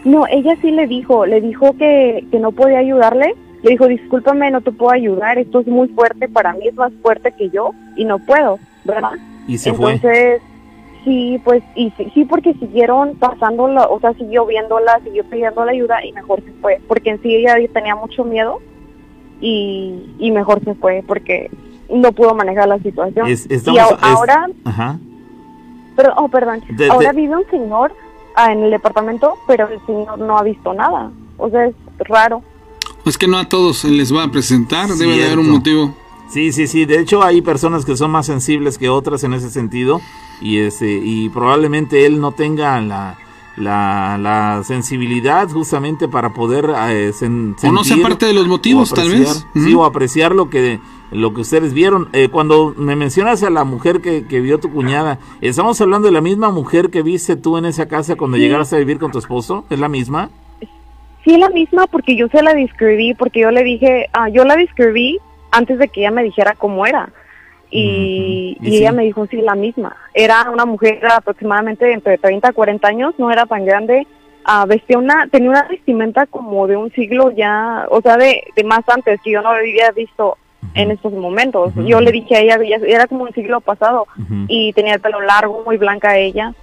No, 0.03 0.25
ella 0.27 0.55
sí 0.61 0.71
le 0.71 0.87
dijo, 0.87 1.25
le 1.25 1.41
dijo 1.41 1.73
que, 1.77 2.25
que 2.31 2.39
no 2.39 2.51
podía 2.51 2.79
ayudarle. 2.79 3.35
Le 3.63 3.71
dijo, 3.71 3.87
discúlpame, 3.87 4.49
no 4.51 4.61
te 4.61 4.71
puedo 4.71 4.91
ayudar, 4.91 5.37
esto 5.37 5.59
es 5.59 5.67
muy 5.67 5.87
fuerte 5.89 6.27
para 6.27 6.53
mí, 6.53 6.67
es 6.67 6.75
más 6.75 6.91
fuerte 7.01 7.31
que 7.33 7.49
yo 7.49 7.71
y 7.95 8.05
no 8.05 8.17
puedo, 8.19 8.57
¿verdad? 8.85 9.11
Y 9.47 9.57
se 9.57 9.73
fue. 9.73 9.93
Entonces, 9.93 10.41
sí, 11.03 11.39
pues, 11.43 11.61
y 11.75 11.91
sí, 11.97 12.11
sí, 12.13 12.25
porque 12.25 12.53
siguieron 12.55 13.15
pasándola, 13.17 13.83
o 13.87 13.99
sea, 13.99 14.13
siguió 14.13 14.45
viéndola, 14.47 14.99
siguió 15.03 15.23
pidiendo 15.25 15.63
la 15.63 15.71
ayuda 15.71 16.03
y 16.03 16.11
mejor 16.13 16.41
se 16.43 16.51
fue, 16.61 16.79
porque 16.87 17.11
en 17.11 17.21
sí 17.21 17.35
ella 17.35 17.55
tenía 17.71 17.95
mucho 17.95 18.23
miedo 18.23 18.59
y, 19.39 20.15
y 20.19 20.31
mejor 20.31 20.63
se 20.63 20.73
fue 20.75 21.03
porque 21.07 21.49
no 21.89 22.11
pudo 22.11 22.33
manejar 22.33 22.67
la 22.67 22.79
situación. 22.79 23.27
Es- 23.27 23.47
y 23.49 23.77
a- 23.77 23.85
es- 23.85 23.97
ahora, 24.01 24.47
Ajá. 24.65 24.97
pero, 25.95 26.13
oh, 26.17 26.29
perdón, 26.29 26.61
De- 26.69 26.89
ahora 26.89 27.11
vive 27.11 27.35
un 27.35 27.45
señor 27.49 27.93
ah, 28.35 28.51
en 28.53 28.63
el 28.63 28.71
departamento, 28.71 29.35
pero 29.47 29.67
el 29.67 29.79
señor 29.85 30.17
no 30.19 30.37
ha 30.37 30.43
visto 30.43 30.73
nada, 30.73 31.11
o 31.37 31.49
sea, 31.49 31.65
es 31.67 31.75
raro. 31.99 32.41
Es 33.05 33.17
que 33.17 33.27
no 33.27 33.37
a 33.37 33.49
todos 33.49 33.77
se 33.77 33.89
les 33.89 34.13
va 34.15 34.23
a 34.23 34.31
presentar, 34.31 34.89
debe 34.89 35.17
de 35.17 35.25
haber 35.25 35.39
un 35.39 35.49
motivo. 35.49 35.95
Sí, 36.29 36.51
sí, 36.53 36.67
sí. 36.67 36.85
De 36.85 36.99
hecho, 36.99 37.23
hay 37.23 37.41
personas 37.41 37.83
que 37.83 37.97
son 37.97 38.11
más 38.11 38.25
sensibles 38.27 38.77
que 38.77 38.89
otras 38.89 39.23
en 39.23 39.33
ese 39.33 39.49
sentido. 39.49 39.99
Y 40.41 40.57
este, 40.59 40.99
y 41.03 41.29
probablemente 41.29 42.05
él 42.05 42.19
no 42.21 42.31
tenga 42.31 42.79
la, 42.81 43.17
la, 43.57 44.17
la 44.17 44.63
sensibilidad 44.63 45.49
justamente 45.49 46.07
para 46.07 46.33
poder 46.33 46.65
eh, 46.89 47.11
sen- 47.13 47.55
O 47.63 47.71
no 47.71 47.83
sea 47.83 47.95
sentir 47.95 48.03
parte 48.03 48.25
de 48.27 48.33
los 48.33 48.47
motivos, 48.47 48.93
tal 48.93 49.09
vez. 49.09 49.45
Sí, 49.53 49.73
o 49.73 49.83
apreciar 49.83 50.33
lo 50.33 50.49
que, 50.49 50.79
lo 51.11 51.33
que 51.33 51.41
ustedes 51.41 51.73
vieron. 51.73 52.07
Eh, 52.13 52.29
cuando 52.31 52.73
me 52.77 52.95
mencionas 52.95 53.43
a 53.43 53.49
la 53.49 53.63
mujer 53.65 54.01
que, 54.01 54.25
que 54.25 54.39
vio 54.41 54.59
tu 54.59 54.71
cuñada, 54.71 55.19
¿estamos 55.41 55.79
hablando 55.81 56.07
de 56.07 56.13
la 56.13 56.21
misma 56.21 56.49
mujer 56.49 56.89
que 56.91 57.01
viste 57.03 57.35
tú 57.35 57.57
en 57.57 57.65
esa 57.65 57.87
casa 57.87 58.15
cuando 58.15 58.37
llegaras 58.37 58.71
a 58.73 58.77
vivir 58.77 58.99
con 58.99 59.11
tu 59.11 59.19
esposo? 59.19 59.65
¿Es 59.69 59.79
la 59.79 59.89
misma? 59.89 60.29
Sí, 61.23 61.37
la 61.37 61.49
misma 61.49 61.87
porque 61.87 62.15
yo 62.15 62.27
se 62.29 62.41
la 62.41 62.53
describí, 62.53 63.13
porque 63.13 63.41
yo 63.41 63.51
le 63.51 63.63
dije, 63.63 64.09
ah, 64.13 64.29
yo 64.29 64.43
la 64.43 64.55
describí 64.55 65.19
antes 65.51 65.77
de 65.77 65.87
que 65.87 66.01
ella 66.01 66.11
me 66.11 66.23
dijera 66.23 66.55
cómo 66.57 66.85
era. 66.85 67.09
Y. 67.69 68.57
Y 68.61 68.69
y 68.69 68.77
ella 68.77 68.91
me 68.91 69.03
dijo, 69.03 69.27
sí, 69.27 69.37
la 69.41 69.55
misma. 69.55 69.95
Era 70.13 70.49
una 70.51 70.65
mujer 70.65 70.99
aproximadamente 71.05 71.91
entre 71.91 72.17
30 72.17 72.49
a 72.49 72.53
40 72.53 72.87
años, 72.87 73.13
no 73.17 73.31
era 73.31 73.45
tan 73.45 73.65
grande. 73.65 74.07
ah, 74.45 74.65
vestía 74.67 74.97
una, 74.97 75.27
tenía 75.27 75.49
una 75.51 75.63
vestimenta 75.63 76.25
como 76.25 76.67
de 76.67 76.75
un 76.75 76.91
siglo 76.91 77.31
ya, 77.31 77.85
o 77.89 78.01
sea, 78.01 78.17
de, 78.17 78.43
de 78.55 78.63
más 78.63 78.81
antes, 78.87 79.21
que 79.21 79.31
yo 79.31 79.41
no 79.41 79.49
había 79.49 79.91
visto 79.91 80.37
en 80.73 80.91
estos 80.91 81.13
momentos. 81.13 81.73
Yo 81.75 82.01
le 82.01 82.11
dije 82.11 82.35
a 82.35 82.39
ella, 82.39 82.59
ya 82.63 82.77
era 82.87 83.07
como 83.07 83.23
un 83.23 83.33
siglo 83.33 83.61
pasado 83.61 84.07
y 84.47 84.73
tenía 84.73 84.95
el 84.95 85.01
pelo 85.01 85.21
largo, 85.21 85.63
muy 85.65 85.77
blanca 85.77 86.17
ella, 86.17 86.53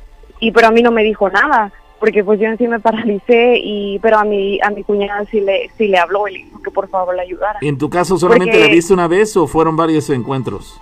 y 0.40 0.50
pero 0.52 0.68
a 0.68 0.70
mí 0.70 0.82
no 0.82 0.90
me 0.90 1.02
dijo 1.02 1.28
nada, 1.30 1.72
porque 2.00 2.22
pues 2.24 2.38
yo 2.40 2.46
en 2.46 2.58
sí 2.58 2.66
me 2.68 2.80
paralicé 2.80 3.58
y 3.62 3.98
pero 4.00 4.18
a 4.18 4.24
mi 4.24 4.60
a 4.60 4.70
mi 4.70 4.82
cuñada 4.84 5.24
sí 5.30 5.40
le 5.40 5.70
sí 5.76 5.88
le 5.88 5.98
habló 5.98 6.28
y 6.28 6.32
le 6.38 6.44
dijo 6.44 6.62
que 6.62 6.70
por 6.70 6.88
favor 6.88 7.14
la 7.14 7.22
ayudara. 7.22 7.58
¿En 7.62 7.78
tu 7.78 7.90
caso 7.90 8.16
solamente 8.18 8.52
Porque- 8.56 8.68
la 8.68 8.74
viste 8.74 8.92
una 8.94 9.08
vez 9.08 9.36
o 9.36 9.46
fueron 9.46 9.76
varios 9.76 10.08
encuentros? 10.10 10.80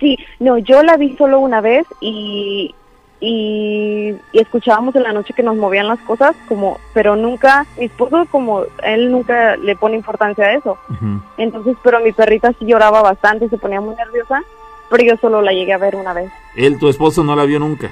Sí, 0.00 0.18
no, 0.40 0.58
yo 0.58 0.82
la 0.82 0.96
vi 0.96 1.16
solo 1.16 1.38
una 1.40 1.60
vez 1.60 1.86
y 2.00 2.74
y, 3.18 4.14
y 4.32 4.38
escuchábamos 4.38 4.94
en 4.94 5.02
la 5.04 5.12
noche 5.12 5.32
que 5.34 5.42
nos 5.42 5.56
movían 5.56 5.88
las 5.88 5.98
cosas 6.00 6.36
como 6.48 6.78
pero 6.92 7.16
nunca 7.16 7.64
mi 7.78 7.86
esposo 7.86 8.26
como 8.30 8.64
él 8.84 9.10
nunca 9.10 9.56
le 9.56 9.74
pone 9.74 9.96
importancia 9.96 10.44
a 10.44 10.52
eso. 10.54 10.76
Entonces, 11.38 11.76
pero 11.82 12.00
mi 12.00 12.12
perrita 12.12 12.52
sí 12.58 12.66
lloraba 12.66 13.00
bastante, 13.02 13.48
se 13.48 13.56
ponía 13.56 13.80
muy 13.80 13.94
nerviosa, 13.96 14.42
pero 14.90 15.02
yo 15.02 15.16
solo 15.16 15.40
la 15.40 15.52
llegué 15.52 15.72
a 15.72 15.78
ver 15.78 15.96
una 15.96 16.12
vez. 16.12 16.30
Él, 16.56 16.78
tu 16.78 16.88
esposo, 16.88 17.24
no 17.24 17.34
la 17.34 17.44
vio 17.46 17.58
nunca. 17.58 17.90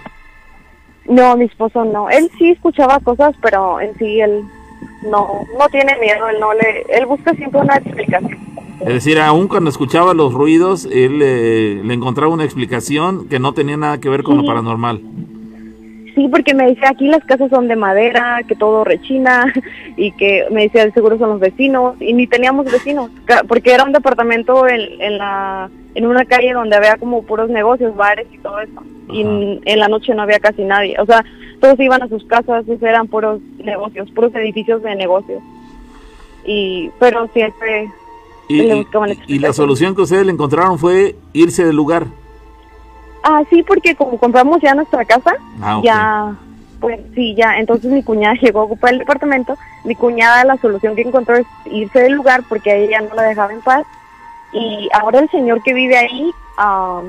No, 1.09 1.37
mi 1.37 1.45
esposo 1.45 1.85
no. 1.85 2.09
Él 2.09 2.31
sí 2.39 2.51
escuchaba 2.51 3.01
cosas, 3.01 3.35
pero 3.43 3.81
en 3.81 3.95
sí 3.97 4.21
él 4.21 4.43
no 5.03 5.47
no 5.59 5.69
tiene 5.69 5.97
miedo, 5.99 6.29
él 6.29 6.41
no 6.41 6.55
le 6.55 6.83
él 6.89 7.07
busca 7.07 7.35
siempre 7.35 7.61
una 7.61 7.77
explicación. 7.77 8.39
Es 8.81 8.95
decir, 8.95 9.19
aún 9.19 9.49
cuando 9.49 9.71
escuchaba 9.71 10.15
los 10.15 10.35
ruidos, 10.35 10.85
él 10.87 11.21
eh, 11.23 11.81
le 11.83 11.95
encontraba 11.95 12.33
una 12.33 12.45
explicación 12.45 13.29
que 13.29 13.39
no 13.39 13.55
tenía 13.55 13.77
nada 13.77 13.99
que 13.99 14.09
ver 14.09 14.23
con 14.23 14.37
lo 14.37 14.45
paranormal. 14.45 15.01
Sí, 16.15 16.29
porque 16.29 16.55
me 16.55 16.67
decía 16.67 16.91
aquí 16.91 17.09
las 17.09 17.25
casas 17.25 17.51
son 17.51 17.67
de 17.67 17.75
madera, 17.77 18.41
que 18.47 18.55
todo 18.55 18.85
rechina 18.85 19.53
y 19.97 20.13
que 20.13 20.45
me 20.51 20.63
decía 20.63 20.89
seguro 20.93 21.19
son 21.19 21.31
los 21.31 21.41
vecinos 21.41 21.97
y 22.01 22.13
ni 22.13 22.27
teníamos 22.27 22.67
vecinos, 22.67 23.11
porque 23.49 23.73
era 23.73 23.85
un 23.85 23.93
departamento 23.93 24.69
en, 24.69 25.01
en 25.01 25.19
la 25.19 25.69
en 25.97 26.07
una 26.07 26.25
calle 26.25 26.53
donde 26.53 26.77
había 26.77 26.97
como 26.97 27.23
puros 27.23 27.49
negocios, 27.51 27.95
bares 27.97 28.27
y 28.33 28.39
todo 28.39 28.59
eso. 28.61 28.83
Y 29.11 29.21
en, 29.23 29.61
en 29.65 29.79
la 29.79 29.87
noche 29.89 30.15
no 30.15 30.23
había 30.23 30.39
casi 30.41 30.63
nadie, 30.65 30.97
o 31.01 31.07
sea, 31.07 31.25
todos 31.61 31.79
iban 31.81 32.03
a 32.03 32.09
sus 32.09 32.25
casas, 32.27 32.65
esos 32.69 32.83
eran 32.83 33.07
puros 33.09 33.41
negocios, 33.59 34.11
puros 34.13 34.35
edificios 34.35 34.83
de 34.83 34.95
negocios. 34.97 35.43
Y 36.47 36.91
pero 36.99 37.29
siempre 37.33 37.89
Y, 38.49 38.57
Le 38.59 38.75
y- 38.77 38.79
buscaban 38.81 39.11
y 39.27 39.39
la 39.39 39.53
solución 39.53 39.95
que 39.95 40.03
ustedes 40.03 40.27
le 40.27 40.33
encontraron 40.33 40.79
fue 40.79 41.17
irse 41.33 41.65
del 41.65 41.77
lugar. 41.77 42.07
Ah, 43.27 43.43
sí, 43.49 43.63
porque 43.63 43.97
como 43.97 44.19
compramos 44.19 44.61
ya 44.61 44.75
nuestra 44.75 45.05
casa, 45.07 45.35
Ah, 45.63 45.81
ya, 45.83 46.35
pues 46.79 47.01
sí, 47.15 47.35
ya. 47.35 47.59
Entonces 47.59 47.91
mi 47.91 48.03
cuñada 48.03 48.35
llegó 48.41 48.61
a 48.61 48.65
ocupar 48.65 48.93
el 48.93 48.99
departamento. 48.99 49.57
Mi 49.85 49.95
cuñada 49.95 50.45
la 50.45 50.59
solución 50.59 50.95
que 50.95 51.03
encontró 51.03 51.37
es 51.37 51.47
irse 51.65 52.01
del 52.01 52.13
lugar 52.13 52.43
porque 52.49 52.71
a 52.71 52.77
ella 52.77 53.01
no 53.01 53.15
la 53.15 53.23
dejaba 53.23 53.53
en 53.53 53.63
paz. 53.63 53.87
Y 54.53 54.89
ahora 54.93 55.21
el 55.21 55.31
señor 55.31 55.63
que 55.63 55.73
vive 55.73 55.97
ahí 55.97 56.31
am, 56.59 57.07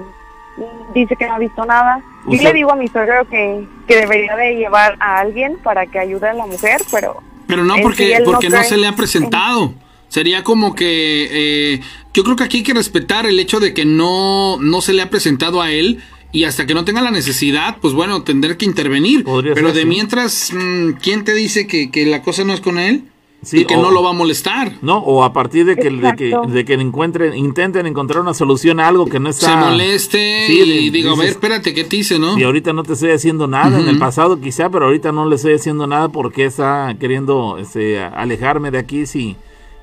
dice 0.94 1.16
que 1.18 1.28
no 1.28 1.36
ha 1.36 1.40
visto 1.40 1.66
nada. 1.66 2.02
Yo 2.28 2.42
le 2.42 2.54
digo 2.54 2.72
a 2.72 2.76
mi 2.76 2.88
suegro 2.88 3.28
que, 3.28 3.68
que 3.88 3.98
debería 3.98 4.36
de 4.36 4.56
llevar 4.56 4.96
a 5.00 5.20
alguien 5.20 5.58
para 5.64 5.86
que 5.86 6.00
ayude 6.00 6.30
a 6.30 6.34
la 6.34 6.46
mujer, 6.46 6.82
pero 6.92 7.22
Pero 7.46 7.64
no 7.64 7.76
porque, 7.84 8.06
sí, 8.06 8.14
él 8.14 8.24
no 8.24 8.32
porque 8.32 8.50
no 8.50 8.64
se 8.64 8.78
le 8.78 8.88
ha 8.88 8.94
presentado. 8.94 9.74
Sería 10.10 10.44
como 10.44 10.76
que 10.76 11.28
eh, 11.32 11.82
yo 12.14 12.24
creo 12.24 12.36
que 12.36 12.44
aquí 12.44 12.58
hay 12.58 12.64
que 12.64 12.74
respetar 12.74 13.26
el 13.26 13.40
hecho 13.40 13.60
de 13.60 13.74
que 13.74 13.86
no, 13.86 14.58
no 14.62 14.82
se 14.82 14.94
le 14.94 15.02
ha 15.02 15.10
presentado 15.10 15.62
a 15.62 15.72
él 15.72 16.00
y 16.32 16.44
hasta 16.46 16.66
que 16.66 16.74
no 16.74 16.86
tenga 16.86 17.02
la 17.02 17.12
necesidad, 17.12 17.78
pues 17.82 17.94
bueno, 17.94 18.24
tendré 18.24 18.58
que 18.58 18.66
intervenir. 18.66 19.24
Podría 19.24 19.54
Pero 19.54 19.68
ser, 19.68 19.76
de 19.76 19.82
sí. 19.82 19.88
mientras, 19.88 20.52
mm, 20.54 20.92
¿quién 21.02 21.24
te 21.24 21.34
dice 21.34 21.66
que, 21.68 21.90
que 21.92 22.06
la 22.06 22.22
cosa 22.22 22.44
no 22.44 22.54
es 22.54 22.62
con 22.62 22.78
él? 22.78 23.04
Sí, 23.42 23.60
y 23.60 23.66
que 23.66 23.76
o- 23.76 23.82
no 23.82 23.92
lo 23.92 24.02
va 24.02 24.10
a 24.10 24.14
molestar. 24.14 24.74
¿No? 24.82 24.98
O 25.00 25.24
a 25.24 25.32
partir 25.32 25.66
de 25.66 25.76
que, 25.76 25.90
de 25.92 26.14
que, 26.16 26.34
de 26.48 26.66
que 26.66 26.74
encuentren, 26.74 27.38
intenten 27.38 27.86
encontrar 27.86 28.22
una 28.22 28.34
solución 28.34 28.80
a 28.80 28.88
algo 28.88 29.06
que 29.06 29.20
no 29.20 29.30
está... 29.30 29.46
Se 29.52 29.56
moleste 29.56 30.46
Sí, 30.48 30.60
y 30.62 30.90
diga, 30.90 31.12
a 31.12 31.16
ver, 31.16 31.30
espérate, 31.30 31.74
¿qué 31.74 31.84
te 31.84 31.98
hice, 31.98 32.18
no? 32.18 32.38
Y 32.40 32.44
ahorita 32.44 32.74
no 32.74 32.82
te 32.84 32.94
estoy 32.94 33.12
haciendo 33.12 33.48
nada, 33.48 33.80
en 33.80 33.88
el 33.88 34.00
pasado 34.00 34.42
quizá, 34.42 34.70
pero 34.70 34.86
ahorita 34.86 35.12
no 35.12 35.28
le 35.30 35.36
estoy 35.36 35.54
haciendo 35.54 35.86
nada 35.86 36.10
porque 36.10 36.46
está 36.46 36.96
queriendo 37.00 37.58
este, 37.60 38.00
alejarme 38.00 38.72
de 38.72 38.80
aquí 38.80 39.06
si, 39.06 39.36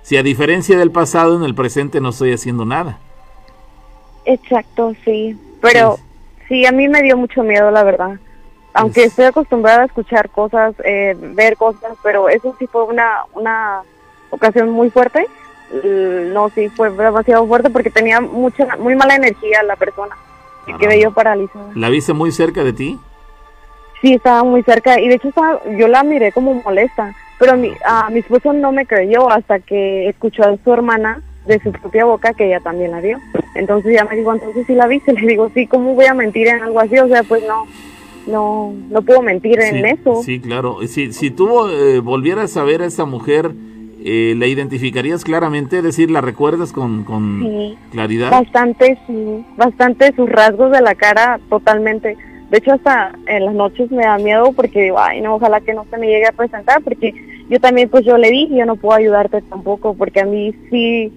si 0.03 0.17
a 0.17 0.23
diferencia 0.23 0.79
del 0.79 0.91
pasado 0.91 1.37
en 1.37 1.45
el 1.45 1.55
presente 1.55 2.01
no 2.01 2.11
estoy 2.11 2.33
haciendo 2.33 2.65
nada. 2.65 2.99
Exacto, 4.25 4.95
sí. 5.05 5.37
Pero 5.61 5.99
sí, 6.49 6.67
a 6.67 6.73
mí 6.73 6.89
me 6.89 7.03
dio 7.03 7.17
mucho 7.17 7.43
miedo, 7.43 7.71
la 7.71 7.83
verdad. 7.85 8.19
Aunque 8.75 9.01
Es- 9.03 9.09
estoy 9.09 9.27
acostumbrada 9.27 9.83
a 9.83 9.87
escuchar 9.87 10.31
cosas, 10.31 10.75
eh, 10.85 11.15
ver 11.19 11.57
cosas, 11.57 11.93
pero 12.03 12.29
eso 12.29 12.55
sí 12.59 12.67
fue 12.67 12.85
una, 12.85 13.21
una 13.35 13.83
ocasión 14.31 14.71
muy 14.71 14.91
fuerte. 14.91 15.27
Mm, 15.73 16.33
No, 16.33 16.49
sí, 16.51 16.69
fue 16.71 16.91
demasiado 16.91 17.47
fuerte 17.47 17.71
porque 17.71 17.91
tenía 17.91 18.21
mucha, 18.21 18.77
muy 18.77 18.95
mala 18.95 19.17
energía 19.17 19.63
la 19.63 19.77
persona. 19.77 20.17
Y 20.63 20.73
Caramba. 20.73 20.79
quedé 20.89 21.03
yo 21.03 21.13
paralizada. 21.13 21.71
¿La 21.75 21.89
viste 21.89 22.13
muy 22.13 22.31
cerca 22.33 22.63
de 22.65 22.73
ti? 22.73 22.99
Sí, 24.01 24.15
estaba 24.15 24.43
muy 24.45 24.63
cerca 24.63 24.99
y 25.01 25.09
de 25.09 25.15
hecho 25.17 25.29
estaba, 25.29 25.61
yo 25.79 25.87
la 25.89 26.03
miré 26.03 26.33
como 26.33 26.55
molesta, 26.55 27.15
pero 27.43 27.57
mi, 27.57 27.73
a 27.85 28.09
mi 28.09 28.21
esposo 28.21 28.53
no 28.53 28.71
me 28.71 28.87
creyó 28.87 29.29
hasta 29.29 29.59
que 29.59 30.09
escuchó 30.09 30.45
a 30.45 30.57
su 30.63 30.73
hermana 30.73 31.21
de 31.45 31.59
su 31.59 31.73
propia 31.73 32.05
boca 32.05 32.35
que 32.35 32.47
ella 32.47 32.61
también 32.61 32.93
la 32.93 33.01
vio. 33.01 33.19
Entonces 33.57 33.97
ya 33.97 34.05
me 34.05 34.15
dijo, 34.15 34.33
entonces 34.33 34.65
sí 34.65 34.77
la 34.77 34.87
viste, 34.87 35.13
le 35.21 35.27
digo, 35.27 35.51
sí, 35.53 35.67
¿cómo 35.67 35.97
voy 35.97 36.05
a 36.05 36.15
mentir 36.15 36.47
en 36.47 36.63
algo 36.63 36.79
así? 36.79 36.97
O 37.01 37.09
sea, 37.09 37.25
pues 37.25 37.43
no, 37.49 37.67
no, 38.29 38.73
no 38.91 39.03
puedo 39.03 39.23
mentir 39.23 39.59
en 39.61 39.85
eso. 39.85 40.23
Sí, 40.23 40.39
claro. 40.39 40.79
Si, 40.87 41.13
si 41.13 41.33
tú 41.33 41.67
eh, 41.69 41.99
volvieras 41.99 42.57
a 42.57 42.63
ver 42.63 42.81
a 42.81 42.87
esta 42.87 43.07
mujer, 43.07 43.51
eh, 44.05 44.35
¿la 44.37 44.47
identificarías 44.47 45.25
claramente? 45.25 45.79
Es 45.79 45.83
decir, 45.83 46.13
¿la 46.13 46.21
recuerdas 46.21 46.73
con, 46.73 47.03
con 47.03 47.41
Sí. 47.43 47.77
claridad? 47.91 48.31
Bastante, 48.31 48.97
sí, 49.09 49.45
bastante 49.57 50.15
sus 50.15 50.29
rasgos 50.31 50.71
de 50.71 50.81
la 50.81 50.95
cara, 50.95 51.41
totalmente. 51.51 52.17
De 52.53 52.59
hecho, 52.59 52.73
hasta 52.75 53.13
en 53.29 53.47
las 53.47 53.55
noches 53.55 53.91
me 53.91 54.05
da 54.05 54.19
miedo 54.19 54.53
porque 54.53 54.83
digo, 54.83 54.99
ay, 54.99 55.23
no, 55.23 55.37
ojalá 55.37 55.63
que 55.63 55.73
no 55.73 55.87
se 55.91 55.97
me 55.97 56.07
llegue 56.07 56.27
a 56.27 56.33
presentar, 56.33 56.83
porque 56.83 57.15
yo 57.49 57.59
también 57.59 57.89
pues 57.89 58.05
yo 58.05 58.19
le 58.19 58.31
dije, 58.31 58.55
yo 58.55 58.67
no 58.67 58.77
puedo 58.77 58.95
ayudarte 58.95 59.41
tampoco 59.41 59.95
porque 59.95 60.21
a 60.21 60.27
mí 60.27 60.53
sí, 60.69 61.11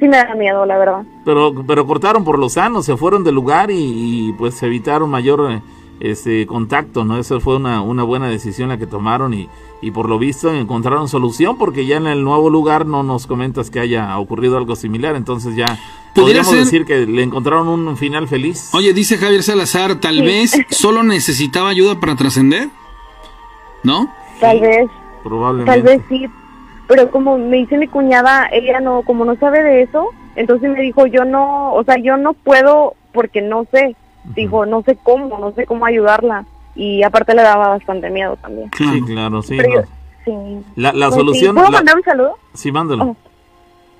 sí 0.00 0.08
me 0.08 0.16
da 0.16 0.34
miedo, 0.34 0.64
la 0.64 0.78
verdad. 0.78 1.02
Pero, 1.26 1.52
pero 1.66 1.86
cortaron 1.86 2.24
por 2.24 2.38
lo 2.38 2.48
sano, 2.48 2.80
se 2.82 2.96
fueron 2.96 3.22
del 3.22 3.34
lugar 3.34 3.70
y, 3.70 3.76
y, 3.76 4.32
pues 4.38 4.62
evitaron 4.62 5.10
mayor 5.10 5.52
eh, 5.52 5.60
este 6.00 6.46
contacto, 6.46 7.04
¿no? 7.04 7.18
Esa 7.18 7.40
fue 7.40 7.56
una, 7.56 7.82
una 7.82 8.02
buena 8.04 8.28
decisión 8.28 8.68
la 8.68 8.78
que 8.78 8.86
tomaron 8.86 9.34
y, 9.34 9.48
y 9.82 9.90
por 9.90 10.08
lo 10.08 10.18
visto 10.18 10.52
encontraron 10.52 11.08
solución 11.08 11.58
porque 11.58 11.86
ya 11.86 11.96
en 11.96 12.06
el 12.06 12.22
nuevo 12.24 12.50
lugar 12.50 12.86
no 12.86 13.02
nos 13.02 13.26
comentas 13.26 13.70
que 13.70 13.80
haya 13.80 14.16
ocurrido 14.18 14.56
algo 14.58 14.76
similar, 14.76 15.16
entonces 15.16 15.56
ya 15.56 15.66
podríamos 16.14 16.50
ser... 16.50 16.60
decir 16.60 16.84
que 16.84 17.06
le 17.06 17.22
encontraron 17.22 17.68
un 17.68 17.96
final 17.96 18.28
feliz. 18.28 18.70
Oye, 18.74 18.92
dice 18.92 19.18
Javier 19.18 19.42
Salazar, 19.42 19.96
tal 20.00 20.16
Sí. 20.16 20.22
vez 20.22 20.52
solo 20.70 21.02
necesitaba 21.02 21.68
ayuda 21.70 21.98
para 21.98 22.14
trascender, 22.16 22.68
¿no? 23.82 24.12
Tal 24.40 24.60
vez, 24.60 24.88
Probablemente. 25.24 25.72
tal 25.72 25.82
vez 25.82 26.02
sí, 26.08 26.26
pero 26.86 27.10
como 27.10 27.38
me 27.38 27.56
dice 27.58 27.76
mi 27.76 27.88
cuñada, 27.88 28.48
ella 28.52 28.80
no, 28.80 29.02
como 29.02 29.24
no 29.24 29.36
sabe 29.36 29.62
de 29.62 29.82
eso, 29.82 30.08
entonces 30.36 30.70
me 30.70 30.80
dijo, 30.82 31.06
yo 31.06 31.24
no, 31.24 31.72
o 31.74 31.82
sea, 31.84 31.96
yo 31.98 32.16
no 32.16 32.32
puedo 32.34 32.94
porque 33.12 33.42
no 33.42 33.66
sé, 33.72 33.96
dijo, 34.24 34.66
no 34.66 34.82
sé 34.82 34.96
cómo, 35.02 35.38
no 35.38 35.52
sé 35.52 35.66
cómo 35.66 35.84
ayudarla 35.86 36.44
y 36.74 37.02
aparte 37.02 37.34
le 37.34 37.42
daba 37.42 37.68
bastante 37.68 38.10
miedo 38.10 38.36
también. 38.36 38.70
Sí, 38.76 39.02
claro, 39.06 39.42
sí. 39.42 39.56
Pero 39.56 39.68
no. 39.68 39.74
yo- 39.74 39.82
sí. 40.24 40.64
La, 40.76 40.92
la 40.92 41.06
Pues 41.06 41.14
sí. 41.14 41.20
solución... 41.20 41.54
¿Puedo 41.54 41.70
la- 41.70 41.78
mandar 41.78 41.96
un 41.96 42.02
saludo? 42.04 42.38
Sí, 42.54 42.70
mándalo. 42.72 43.04
Oh. 43.04 43.16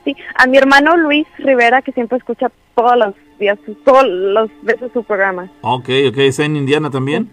Sí, 0.05 0.17
a 0.37 0.47
mi 0.47 0.57
hermano 0.57 0.97
Luis 0.97 1.27
Rivera, 1.39 1.83
que 1.83 1.93
siempre 1.93 2.19
escucha 2.19 2.51
todos 2.75 2.97
los 2.97 3.15
días, 3.39 3.59
todos 3.85 4.05
los 4.07 4.49
veces 4.63 4.91
su 4.93 5.03
programa. 5.03 5.51
Ok, 5.63 5.89
ok, 6.09 6.19
¿está 6.19 6.45
en 6.45 6.57
Indiana 6.57 6.91
también? 6.91 7.31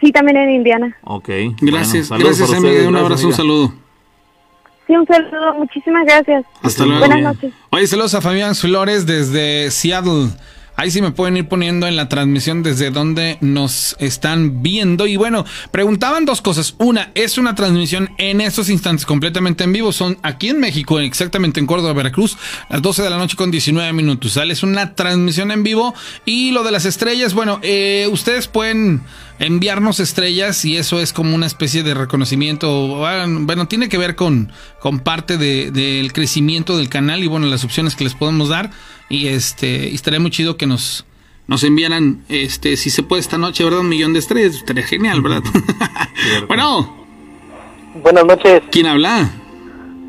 Sí, 0.00 0.12
también 0.12 0.36
en 0.38 0.50
Indiana. 0.50 0.96
Ok. 1.04 1.28
Gracias, 1.60 2.08
bueno, 2.08 2.24
saludos 2.24 2.38
gracias 2.38 2.50
amiga, 2.52 2.68
ustedes, 2.70 2.86
un 2.86 2.92
gracias, 2.92 3.04
abrazo, 3.04 3.26
un 3.26 3.32
saludo. 3.34 3.72
Sí, 4.86 4.96
un 4.96 5.06
saludo, 5.06 5.54
muchísimas 5.54 6.04
gracias. 6.06 6.44
Hasta 6.62 6.82
Sí, 6.84 6.88
luego. 6.88 7.06
Buenas 7.06 7.34
noches. 7.34 7.52
Oye, 7.70 7.86
saludos 7.86 8.14
a 8.14 8.20
Fabián 8.22 8.54
Flores 8.54 9.04
desde 9.06 9.70
Seattle. 9.70 10.28
Ahí 10.76 10.90
sí 10.90 11.02
me 11.02 11.10
pueden 11.10 11.36
ir 11.36 11.48
poniendo 11.48 11.86
en 11.86 11.96
la 11.96 12.08
transmisión 12.08 12.62
desde 12.62 12.90
donde 12.90 13.38
nos 13.40 13.96
están 13.98 14.62
viendo. 14.62 15.06
Y 15.06 15.16
bueno, 15.16 15.44
preguntaban 15.70 16.24
dos 16.24 16.40
cosas. 16.40 16.74
Una, 16.78 17.10
es 17.14 17.38
una 17.38 17.54
transmisión 17.54 18.10
en 18.18 18.40
estos 18.40 18.70
instantes 18.70 19.04
completamente 19.04 19.64
en 19.64 19.72
vivo. 19.72 19.92
Son 19.92 20.18
aquí 20.22 20.48
en 20.48 20.60
México, 20.60 20.98
exactamente 21.00 21.60
en 21.60 21.66
Córdoba, 21.66 21.92
Veracruz, 21.92 22.36
las 22.68 22.80
12 22.82 23.02
de 23.02 23.10
la 23.10 23.18
noche 23.18 23.36
con 23.36 23.50
19 23.50 23.92
minutos. 23.92 24.32
¿sale? 24.32 24.52
Es 24.52 24.62
una 24.62 24.94
transmisión 24.94 25.50
en 25.50 25.62
vivo. 25.62 25.94
Y 26.24 26.52
lo 26.52 26.62
de 26.62 26.70
las 26.70 26.84
estrellas, 26.84 27.34
bueno, 27.34 27.60
eh, 27.62 28.08
ustedes 28.10 28.48
pueden 28.48 29.02
enviarnos 29.40 29.98
estrellas 30.00 30.64
y 30.64 30.76
eso 30.76 31.00
es 31.00 31.12
como 31.12 31.34
una 31.34 31.46
especie 31.46 31.82
de 31.82 31.94
reconocimiento. 31.94 32.86
Bueno, 32.98 33.66
tiene 33.66 33.88
que 33.88 33.98
ver 33.98 34.14
con, 34.14 34.52
con 34.80 35.00
parte 35.00 35.36
de- 35.38 35.70
del 35.72 36.12
crecimiento 36.12 36.76
del 36.78 36.88
canal 36.88 37.24
y 37.24 37.26
bueno, 37.26 37.46
las 37.46 37.64
opciones 37.64 37.96
que 37.96 38.04
les 38.04 38.14
podemos 38.14 38.48
dar. 38.50 38.70
Y 39.08 39.26
este, 39.26 39.88
y 39.88 39.94
estaría 39.94 40.20
muy 40.20 40.30
chido 40.30 40.56
que 40.56 40.66
nos, 40.66 41.04
nos 41.48 41.64
enviaran, 41.64 42.22
este, 42.28 42.76
si 42.76 42.90
se 42.90 43.02
puede 43.02 43.20
esta 43.20 43.38
noche, 43.38 43.64
¿verdad? 43.64 43.80
Un 43.80 43.88
millón 43.88 44.12
de 44.12 44.20
estrellas. 44.20 44.54
Estaría 44.54 44.84
genial, 44.84 45.20
¿verdad? 45.22 45.42
bueno, 46.46 46.96
Buenas 48.04 48.24
noches, 48.24 48.62
¿quién 48.70 48.86
habla? 48.86 49.28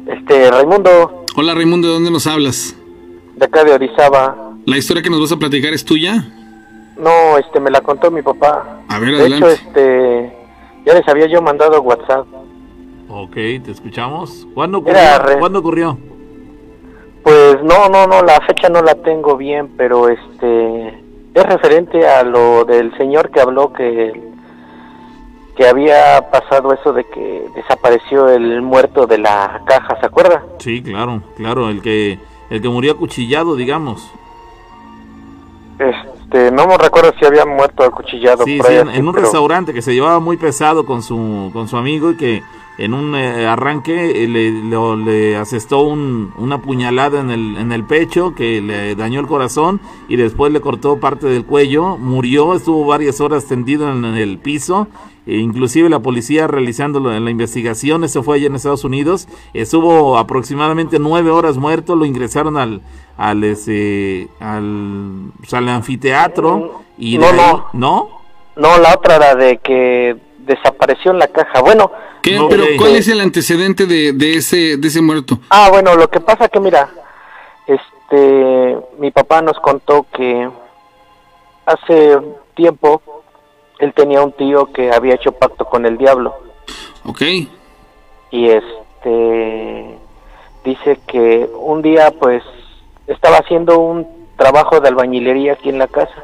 este 0.08 0.52
Raimundo, 0.52 1.26
Hola 1.36 1.56
Raimundo, 1.56 1.88
¿de 1.88 1.94
dónde 1.96 2.12
nos 2.12 2.28
hablas? 2.28 2.76
de 3.38 3.46
acá 3.46 3.64
de 3.64 3.72
Orizaba. 3.72 4.36
¿La 4.68 4.78
historia 4.78 5.02
que 5.02 5.10
nos 5.10 5.20
vas 5.22 5.32
a 5.32 5.38
platicar 5.40 5.74
es 5.74 5.84
tuya? 5.86 6.30
No, 7.02 7.38
este 7.38 7.60
me 7.60 7.70
la 7.72 7.82
contó 7.82 8.12
mi 8.12 8.22
papá. 8.22 8.82
A 8.88 9.00
ver, 9.00 9.10
De 9.16 9.20
adelante. 9.22 9.36
hecho, 9.38 9.48
este 9.50 10.38
ya 10.86 10.94
les 10.94 11.08
había 11.08 11.28
yo 11.28 11.42
mandado 11.42 11.82
WhatsApp. 11.82 12.26
Ok, 13.10 13.34
te 13.34 13.72
escuchamos. 13.72 14.48
¿Cuándo 14.54 14.78
ocurrió? 14.78 15.00
Re- 15.26 15.40
¿Cuándo 15.40 15.60
ocurrió? 15.60 15.98
Pues 17.24 17.62
no, 17.64 17.90
no, 17.90 18.08
no, 18.08 18.22
la 18.24 18.40
fecha 18.48 18.70
no 18.70 18.82
la 18.82 18.96
tengo 18.96 19.36
bien, 19.38 19.70
pero 19.78 20.10
este 20.10 20.88
es 21.34 21.44
referente 21.46 22.08
a 22.08 22.24
lo 22.24 22.66
del 22.66 22.96
señor 22.98 23.30
que 23.32 23.42
habló 23.42 23.74
que 23.74 24.30
que 25.56 25.68
había 25.68 26.30
pasado 26.32 26.74
eso 26.74 26.94
de 26.94 27.04
que 27.04 27.46
desapareció 27.56 28.30
el 28.30 28.62
muerto 28.62 29.06
de 29.06 29.18
la 29.18 29.62
caja, 29.66 30.00
¿se 30.00 30.06
acuerda? 30.06 30.44
Sí, 30.60 30.82
claro, 30.82 31.22
claro, 31.36 31.70
el 31.70 31.82
que 31.82 32.18
el 32.50 32.62
que 32.62 32.70
murió 32.70 32.94
acuchillado, 32.94 33.56
digamos. 33.56 34.10
Este, 35.78 36.11
no 36.32 36.68
me 36.68 36.78
recuerdo 36.78 37.14
si 37.20 37.26
había 37.26 37.46
muerto 37.46 37.84
acuchillado 37.84 38.44
Sí, 38.46 38.58
por 38.58 38.68
sí, 38.68 38.74
ahí 38.74 38.80
en, 38.80 38.90
así, 38.90 39.00
en 39.00 39.08
un 39.08 39.14
pero- 39.14 39.24
restaurante 39.24 39.74
que 39.74 39.82
se 39.82 39.94
llevaba 39.94 40.20
muy 40.20 40.38
pesado 40.38 40.86
con 40.86 41.02
su 41.04 41.50
con 41.54 41.68
su 41.68 41.78
amigo 41.78 42.12
y 42.12 42.16
que 42.18 42.44
en 42.78 42.94
un 42.94 43.14
eh, 43.16 43.46
arranque 43.46 44.24
eh, 44.24 44.28
le, 44.28 44.52
le 45.04 45.36
asestó 45.36 45.82
un, 45.82 46.34
una 46.38 46.62
puñalada 46.62 47.20
en 47.20 47.30
el, 47.30 47.58
en 47.58 47.72
el 47.72 47.84
pecho 47.84 48.34
que 48.34 48.62
le 48.62 48.96
dañó 48.96 49.20
el 49.20 49.28
corazón 49.28 49.80
y 50.08 50.16
después 50.16 50.52
le 50.52 50.62
cortó 50.62 50.98
parte 51.00 51.28
del 51.28 51.46
cuello, 51.46 51.98
murió, 51.98 52.56
estuvo 52.56 52.86
varias 52.88 53.22
horas 53.22 53.46
tendido 53.46 53.92
en, 53.92 54.06
el 54.06 54.40
piso, 54.40 54.88
e 55.28 55.38
inclusive 55.38 55.90
la 55.90 56.00
policía 56.00 56.48
realizando 56.48 57.00
la, 57.00 57.20
la 57.20 57.30
investigación, 57.32 58.04
eso 58.04 58.24
fue 58.24 58.38
allá 58.38 58.48
en 58.48 58.56
Estados 58.56 58.84
Unidos, 58.84 59.28
estuvo 59.54 60.18
aproximadamente 60.18 60.98
nueve 61.00 61.30
horas 61.32 61.58
muerto, 61.58 61.96
lo 61.96 62.06
ingresaron 62.06 62.58
al 62.58 62.82
al 63.18 63.44
ese, 63.44 64.30
al, 64.40 65.32
pues, 65.40 65.54
al 65.54 65.70
anfiteatro 65.70 66.82
y 66.98 67.18
de 67.18 67.20
No, 67.20 67.28
ahí- 67.28 67.36
no. 67.38 67.68
¿no? 67.74 68.22
No, 68.56 68.78
la 68.80 68.96
otra 68.96 69.18
era 69.18 69.36
de 69.36 69.58
que 69.60 70.16
desapareció 70.40 71.12
en 71.12 71.20
la 71.20 71.28
caja. 71.28 71.62
Bueno. 71.62 71.92
Pero 72.24 72.64
¿cuál 72.78 72.96
es 72.96 73.08
el 73.08 73.20
antecedente 73.22 73.86
de, 73.86 74.14
de 74.14 74.36
ese, 74.36 74.78
de 74.78 74.88
ese 74.88 75.02
muerto? 75.02 75.40
ah, 75.50 75.70
bueno, 75.72 75.96
lo 75.96 76.08
que 76.10 76.20
pasa 76.20 76.48
que 76.50 76.60
mira, 76.60 76.90
este, 77.68 78.78
mi 79.00 79.12
papá 79.12 79.42
nos 79.42 79.60
contó 79.60 80.06
que 80.16 80.50
hace 81.66 82.18
tiempo 82.56 83.02
él 83.82 83.94
tenía 83.94 84.22
un 84.22 84.32
tío 84.32 84.68
que 84.72 84.92
había 84.94 85.16
hecho 85.16 85.32
pacto 85.34 85.66
con 85.66 85.86
el 85.86 85.98
diablo 85.98 86.34
Ok. 87.04 87.22
y 88.32 88.50
este 88.50 89.98
dice 90.64 91.00
que 91.08 91.50
un 91.58 91.82
día 91.82 92.12
pues 92.20 92.44
estaba 93.08 93.38
haciendo 93.38 93.80
un 93.80 94.08
trabajo 94.38 94.80
de 94.80 94.88
albañilería 94.88 95.54
aquí 95.54 95.70
en 95.70 95.80
la 95.80 95.88
casa 95.88 96.24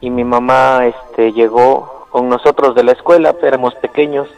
y 0.00 0.10
mi 0.10 0.24
mamá 0.24 0.86
este 0.86 1.32
llegó 1.32 2.06
con 2.10 2.28
nosotros 2.28 2.74
de 2.74 2.84
la 2.84 2.92
escuela, 2.92 3.34
éramos 3.42 3.74
pequeños 3.76 4.28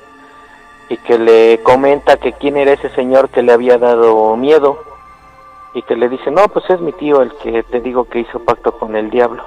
y 0.89 0.97
que 0.99 1.19
le 1.19 1.59
comenta 1.63 2.17
que 2.19 2.33
quién 2.33 2.57
era 2.57 2.73
ese 2.73 2.91
señor 2.91 3.29
que 3.31 3.43
le 3.43 3.53
había 3.53 3.77
dado 3.79 4.37
miedo 4.37 4.79
y 5.75 5.83
que 5.83 5.97
le 5.97 6.09
dice, 6.09 6.31
"No, 6.31 6.47
pues 6.49 6.69
es 6.71 6.81
mi 6.81 6.93
tío 6.93 7.21
el 7.23 7.33
que 7.39 7.63
te 7.65 7.81
digo 7.81 8.05
que 8.05 8.21
hizo 8.21 8.39
pacto 8.39 8.79
con 8.79 8.95
el 8.97 9.11
diablo." 9.11 9.43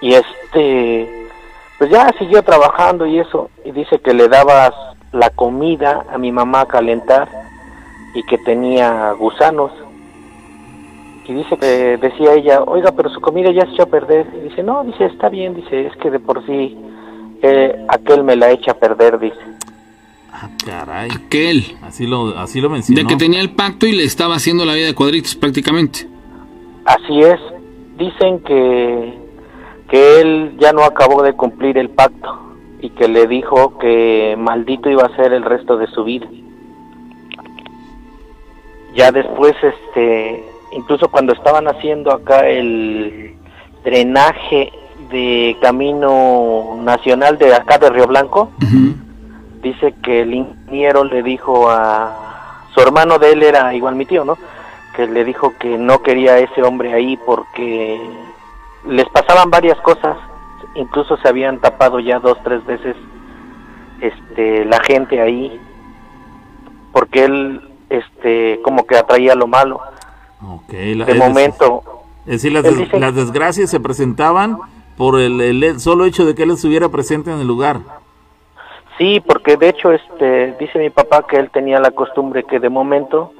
Y 0.00 0.14
este 0.14 1.21
pues 1.82 1.90
ya 1.90 2.14
siguió 2.16 2.44
trabajando 2.44 3.06
y 3.06 3.18
eso 3.18 3.50
y 3.64 3.72
dice 3.72 3.98
que 3.98 4.14
le 4.14 4.28
dabas 4.28 4.70
la 5.10 5.30
comida 5.30 6.06
a 6.12 6.16
mi 6.16 6.30
mamá 6.30 6.60
a 6.60 6.66
calentar 6.66 7.28
y 8.14 8.22
que 8.22 8.38
tenía 8.38 9.10
gusanos 9.14 9.72
y 11.26 11.32
dice 11.34 11.56
que 11.56 11.96
decía 11.96 12.34
ella 12.34 12.62
oiga 12.62 12.92
pero 12.92 13.10
su 13.10 13.20
comida 13.20 13.50
ya 13.50 13.66
se 13.66 13.72
echó 13.72 13.82
a 13.82 13.86
perder 13.86 14.28
y 14.32 14.48
dice 14.48 14.62
no 14.62 14.84
dice 14.84 15.06
está 15.06 15.28
bien 15.28 15.56
dice 15.56 15.88
es 15.88 15.96
que 15.96 16.12
de 16.12 16.20
por 16.20 16.46
sí 16.46 16.78
eh, 17.42 17.84
aquel 17.88 18.22
me 18.22 18.36
la 18.36 18.52
echa 18.52 18.70
a 18.70 18.74
perder 18.74 19.18
dice 19.18 19.40
Ah, 20.34 20.48
caray. 20.64 21.10
Aquel. 21.10 21.76
Así 21.82 22.06
lo, 22.06 22.38
así 22.38 22.60
lo 22.60 22.70
mencionó. 22.70 23.02
De 23.02 23.06
que 23.06 23.16
tenía 23.16 23.40
el 23.40 23.50
pacto 23.50 23.86
y 23.86 23.92
le 23.92 24.04
estaba 24.04 24.36
haciendo 24.36 24.64
la 24.64 24.74
vida 24.74 24.86
de 24.86 24.94
cuadritos 24.94 25.34
prácticamente. 25.34 26.06
así 26.84 27.20
es 27.20 27.38
dicen 27.98 28.40
que 28.40 29.21
que 29.92 30.22
él 30.22 30.56
ya 30.58 30.72
no 30.72 30.84
acabó 30.84 31.22
de 31.22 31.34
cumplir 31.34 31.76
el 31.76 31.90
pacto 31.90 32.56
y 32.80 32.88
que 32.90 33.08
le 33.08 33.26
dijo 33.26 33.76
que 33.76 34.34
maldito 34.38 34.88
iba 34.88 35.04
a 35.04 35.14
ser 35.16 35.34
el 35.34 35.44
resto 35.44 35.76
de 35.76 35.86
su 35.88 36.02
vida. 36.02 36.26
Ya 38.94 39.12
después 39.12 39.54
este 39.62 40.44
incluso 40.72 41.10
cuando 41.10 41.34
estaban 41.34 41.68
haciendo 41.68 42.10
acá 42.10 42.48
el 42.48 43.34
drenaje 43.84 44.72
de 45.10 45.58
camino 45.60 46.78
nacional 46.82 47.36
de 47.36 47.54
acá 47.54 47.76
de 47.76 47.90
Río 47.90 48.06
Blanco 48.06 48.50
dice 49.62 49.94
que 50.02 50.22
el 50.22 50.32
ingeniero 50.32 51.04
le 51.04 51.22
dijo 51.22 51.68
a 51.68 52.64
su 52.74 52.80
hermano 52.80 53.18
de 53.18 53.32
él 53.32 53.42
era 53.42 53.74
igual 53.74 53.96
mi 53.96 54.06
tío 54.06 54.24
no 54.24 54.38
que 54.96 55.06
le 55.06 55.22
dijo 55.22 55.52
que 55.58 55.76
no 55.76 56.02
quería 56.02 56.32
a 56.32 56.38
ese 56.38 56.62
hombre 56.62 56.94
ahí 56.94 57.18
porque 57.26 58.00
les 58.86 59.08
pasaban 59.10 59.50
varias 59.50 59.78
cosas 59.80 60.16
incluso 60.74 61.16
se 61.18 61.28
habían 61.28 61.58
tapado 61.60 62.00
ya 62.00 62.18
dos 62.18 62.38
tres 62.44 62.64
veces 62.66 62.96
este 64.00 64.64
la 64.64 64.80
gente 64.84 65.20
ahí 65.20 65.60
porque 66.92 67.24
él 67.24 67.60
este 67.90 68.60
como 68.62 68.86
que 68.86 68.96
atraía 68.96 69.34
lo 69.34 69.46
malo 69.46 69.80
Ok, 70.44 70.72
la- 70.96 71.04
de 71.04 71.14
momento 71.14 71.82
Es 72.26 72.32
decir, 72.42 72.52
las, 72.52 72.62
des- 72.64 72.76
dice- 72.78 72.98
las 72.98 73.14
desgracias 73.14 73.70
se 73.70 73.78
presentaban 73.80 74.58
por 74.96 75.20
el, 75.20 75.40
el 75.40 75.78
solo 75.80 76.04
hecho 76.04 76.24
de 76.26 76.34
que 76.34 76.42
él 76.42 76.50
estuviera 76.50 76.88
presente 76.88 77.32
en 77.32 77.38
el 77.40 77.46
lugar. 77.46 77.78
Sí, 78.98 79.20
porque 79.26 79.56
de 79.56 79.70
hecho, 79.70 79.90
este, 79.90 80.52
dice 80.60 80.78
mi 80.78 80.90
papá 80.90 81.26
que 81.26 81.36
él 81.36 81.50
tenía 81.50 81.80
la 81.80 81.90
costumbre 81.92 82.44
que 82.44 82.60
de 82.60 82.68
momento 82.68 83.32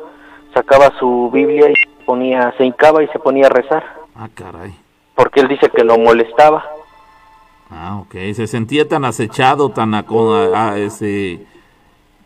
sacaba 0.54 0.92
su 0.98 1.30
Biblia 1.32 1.70
y 1.70 1.74
ponía, 2.06 2.52
se 2.56 2.64
hincaba 2.64 3.02
y 3.02 3.08
se 3.08 3.18
ponía 3.18 3.46
a 3.46 3.50
rezar, 3.50 3.84
Ah, 4.16 4.28
caray. 4.34 4.74
Porque 5.14 5.40
él 5.40 5.48
dice 5.48 5.68
que 5.70 5.84
lo 5.84 5.98
molestaba. 5.98 6.64
Ah, 7.70 7.98
ok. 8.02 8.14
Se 8.34 8.46
sentía 8.46 8.86
tan 8.88 9.04
acechado, 9.04 9.70
tan 9.70 9.94
a- 9.94 10.04
a- 10.54 10.78
ese, 10.78 11.40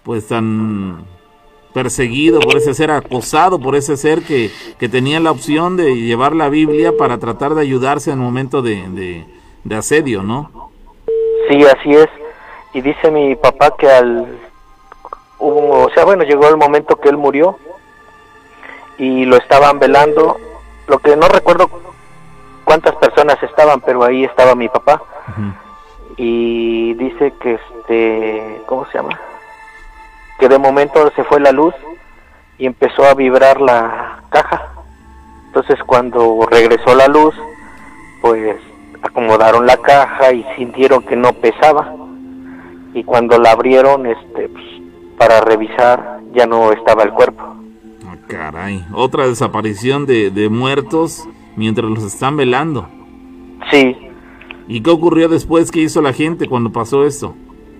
pues 0.02 0.26
tan 0.28 1.04
perseguido 1.72 2.40
por 2.40 2.56
ese 2.56 2.72
ser, 2.74 2.90
acosado 2.90 3.58
por 3.60 3.76
ese 3.76 3.96
ser 3.96 4.22
que, 4.22 4.50
que 4.78 4.88
tenía 4.88 5.20
la 5.20 5.30
opción 5.30 5.76
de 5.76 5.94
llevar 5.94 6.34
la 6.34 6.48
Biblia 6.48 6.96
para 6.96 7.18
tratar 7.18 7.54
de 7.54 7.60
ayudarse 7.62 8.10
en 8.10 8.18
el 8.18 8.24
momento 8.24 8.62
de, 8.62 8.88
de, 8.88 9.26
de 9.62 9.74
asedio, 9.76 10.22
¿no? 10.22 10.70
Sí, 11.48 11.62
así 11.64 11.92
es. 11.92 12.08
Y 12.72 12.80
dice 12.80 13.10
mi 13.10 13.36
papá 13.36 13.74
que 13.78 13.88
al, 13.88 14.38
hubo- 15.38 15.84
o 15.86 15.90
sea, 15.90 16.04
bueno, 16.04 16.24
llegó 16.24 16.48
el 16.48 16.56
momento 16.56 16.96
que 16.96 17.08
él 17.10 17.16
murió 17.18 17.58
y 18.98 19.26
lo 19.26 19.36
estaban 19.36 19.78
velando. 19.78 20.38
Lo 20.88 20.98
que 20.98 21.14
no 21.16 21.28
recuerdo 21.28 21.68
cuántas 22.66 22.96
personas 22.96 23.40
estaban, 23.42 23.80
pero 23.80 24.04
ahí 24.04 24.24
estaba 24.24 24.54
mi 24.54 24.68
papá. 24.68 25.00
Y 26.18 26.94
dice 26.94 27.32
que 27.40 27.54
este, 27.54 28.62
¿cómo 28.66 28.84
se 28.86 28.98
llama? 28.98 29.18
Que 30.38 30.48
de 30.48 30.58
momento 30.58 31.10
se 31.14 31.24
fue 31.24 31.40
la 31.40 31.52
luz 31.52 31.74
y 32.58 32.66
empezó 32.66 33.04
a 33.04 33.14
vibrar 33.14 33.60
la 33.60 34.20
caja. 34.30 34.72
Entonces 35.46 35.78
cuando 35.86 36.46
regresó 36.50 36.94
la 36.94 37.06
luz, 37.06 37.34
pues 38.20 38.56
acomodaron 39.00 39.64
la 39.64 39.76
caja 39.76 40.32
y 40.32 40.44
sintieron 40.56 41.02
que 41.02 41.16
no 41.16 41.32
pesaba. 41.34 41.94
Y 42.94 43.04
cuando 43.04 43.38
la 43.38 43.52
abrieron, 43.52 44.06
este, 44.06 44.48
pues, 44.48 44.64
para 45.18 45.40
revisar, 45.40 46.20
ya 46.32 46.46
no 46.46 46.72
estaba 46.72 47.04
el 47.04 47.12
cuerpo. 47.12 47.42
Ah, 48.06 48.16
caray. 48.26 48.84
Otra 48.92 49.26
desaparición 49.26 50.06
de, 50.06 50.30
de 50.30 50.48
muertos 50.48 51.28
mientras 51.56 51.90
los 51.90 52.04
están 52.04 52.36
velando. 52.36 52.88
Sí. 53.70 53.96
¿Y 54.68 54.80
qué 54.82 54.90
ocurrió 54.90 55.28
después? 55.28 55.70
¿Qué 55.70 55.80
hizo 55.80 56.00
la 56.02 56.12
gente 56.12 56.48
cuando 56.48 56.70
pasó 56.70 57.04
esto? 57.04 57.34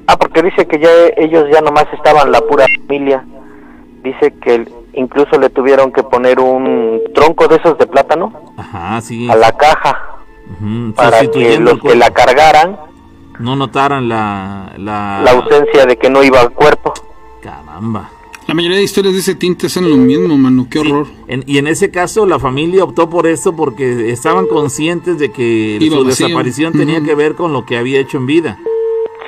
Ah, 0.07 0.17
porque 0.17 0.43
dice 0.43 0.67
que 0.67 0.79
ya 0.79 0.89
ellos 1.17 1.47
ya 1.53 1.61
nomás 1.61 1.87
estaban 1.93 2.31
la 2.31 2.41
pura 2.41 2.67
familia. 2.81 3.25
Dice 4.03 4.33
que 4.41 4.69
incluso 4.93 5.39
le 5.39 5.51
tuvieron 5.51 5.93
que 5.93 6.03
poner 6.03 6.39
un 6.41 7.01
tronco 7.15 7.49
de 7.49 7.57
esos 7.57 7.77
de 7.77 7.87
plátano 7.87 8.33
Ajá, 8.57 9.01
sí. 9.01 9.29
a 9.29 9.35
la 9.35 9.53
caja 9.53 10.01
para 10.95 11.27
que 11.29 11.59
los 11.59 11.81
que 11.81 11.97
la 11.97 12.11
cargaran 12.11 12.79
no 13.41 13.57
notaran 13.57 14.09
la, 14.09 14.73
la... 14.79 15.21
la 15.23 15.31
ausencia 15.33 15.85
de 15.87 15.97
que 15.97 16.09
no 16.09 16.23
iba 16.23 16.41
al 16.41 16.53
cuerpo. 16.53 16.95
Caramba. 17.43 18.09
La 18.47 18.55
mayoría 18.55 18.77
de 18.79 18.85
historias 18.85 19.15
de 19.15 19.21
ese 19.21 19.35
tinte 19.35 19.67
hacen 19.67 19.91
lo 19.91 19.97
mismo, 19.97 20.37
mano. 20.37 20.69
Qué 20.71 20.79
Sí, 20.81 20.91
horror. 20.91 21.07
en- 21.27 21.43
y 21.47 21.59
en 21.59 21.67
ese 21.67 21.91
caso 21.91 22.27
la 22.27 22.39
familia 22.39 22.85
optó 22.85 23.11
por 23.11 23.27
esto 23.27 23.55
porque 23.57 24.11
estaban 24.11 24.47
conscientes 24.47 25.19
de 25.19 25.33
que 25.33 25.79
Iba 25.81 25.97
su 25.97 26.05
vacío. 26.05 26.27
desaparición 26.27 26.73
tenía 26.73 27.03
que 27.03 27.15
ver 27.17 27.35
con 27.35 27.53
lo 27.53 27.67
que 27.67 27.77
había 27.77 27.99
hecho 27.99 28.19
en 28.19 28.27
vida. 28.27 28.59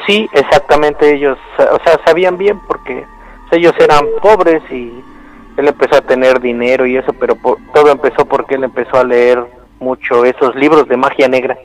Sí, 0.07 0.29
exactamente 0.33 1.15
ellos, 1.17 1.37
o 1.59 1.79
sea, 1.85 2.01
sabían 2.07 2.39
bien 2.39 2.61
porque 2.67 3.05
ellos 3.51 3.73
eran 3.81 4.05
pobres 4.23 4.63
y 4.71 4.93
él 5.57 5.67
empezó 5.67 5.97
a 5.97 6.01
tener 6.03 6.41
dinero 6.41 6.87
y 6.87 6.97
eso, 6.97 7.13
pero 7.19 7.35
por- 7.35 7.59
todo 7.75 7.91
empezó 7.91 8.25
porque 8.25 8.55
él 8.55 8.63
empezó 8.65 8.97
a 8.99 9.05
leer 9.05 9.45
mucho 9.81 10.25
esos 10.25 10.55
libros 10.55 10.87
de 10.89 10.97
magia 10.97 11.27
negra. 11.29 11.59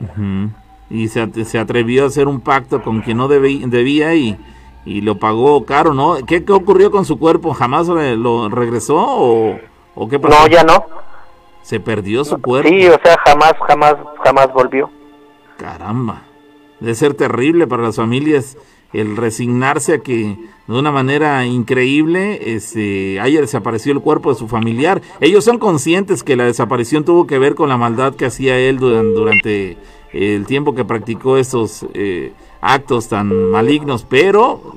Y 0.90 1.08
se, 1.08 1.44
se 1.44 1.58
atrevió 1.58 2.04
a 2.04 2.08
hacer 2.08 2.26
un 2.26 2.40
pacto 2.40 2.82
con 2.82 3.00
quien 3.00 3.16
no 3.16 3.28
debí- 3.28 3.64
debía 3.66 4.14
y, 4.14 4.36
y 4.84 5.00
lo 5.00 5.18
pagó 5.18 5.64
caro, 5.64 5.94
¿no? 5.94 6.16
¿Qué, 6.26 6.44
qué 6.44 6.52
ocurrió 6.52 6.90
con 6.90 7.04
su 7.04 7.18
cuerpo? 7.18 7.54
¿Jamás 7.54 7.86
re- 7.88 8.16
lo 8.16 8.48
regresó 8.48 8.96
o, 8.96 9.58
o 9.94 10.08
qué 10.08 10.18
pasó? 10.18 10.38
No, 10.40 10.46
ya 10.48 10.62
no. 10.64 10.84
Se 11.62 11.80
perdió 11.80 12.24
su 12.24 12.40
cuerpo. 12.40 12.68
Sí, 12.68 12.86
o 12.88 12.98
sea, 13.02 13.16
jamás, 13.24 13.54
jamás, 13.66 13.94
jamás 14.22 14.52
volvió. 14.52 14.90
Caramba. 15.56 16.22
Debe 16.80 16.94
ser 16.94 17.14
terrible 17.14 17.66
para 17.66 17.82
las 17.84 17.96
familias 17.96 18.58
el 18.92 19.16
resignarse 19.16 19.94
a 19.94 19.98
que 20.00 20.36
de 20.66 20.78
una 20.78 20.92
manera 20.92 21.44
increíble 21.46 22.54
este, 22.54 23.18
haya 23.20 23.40
desaparecido 23.40 23.96
el 23.96 24.02
cuerpo 24.02 24.30
de 24.32 24.38
su 24.38 24.46
familiar. 24.48 25.00
Ellos 25.20 25.44
son 25.44 25.58
conscientes 25.58 26.22
que 26.22 26.36
la 26.36 26.44
desaparición 26.44 27.04
tuvo 27.04 27.26
que 27.26 27.38
ver 27.38 27.54
con 27.54 27.68
la 27.68 27.76
maldad 27.76 28.14
que 28.14 28.26
hacía 28.26 28.56
él 28.58 28.78
duran- 28.78 29.14
durante 29.14 29.76
el 30.12 30.46
tiempo 30.46 30.74
que 30.74 30.84
practicó 30.84 31.38
estos 31.38 31.86
eh, 31.94 32.32
actos 32.64 33.08
tan 33.08 33.50
malignos, 33.50 34.06
pero 34.08 34.74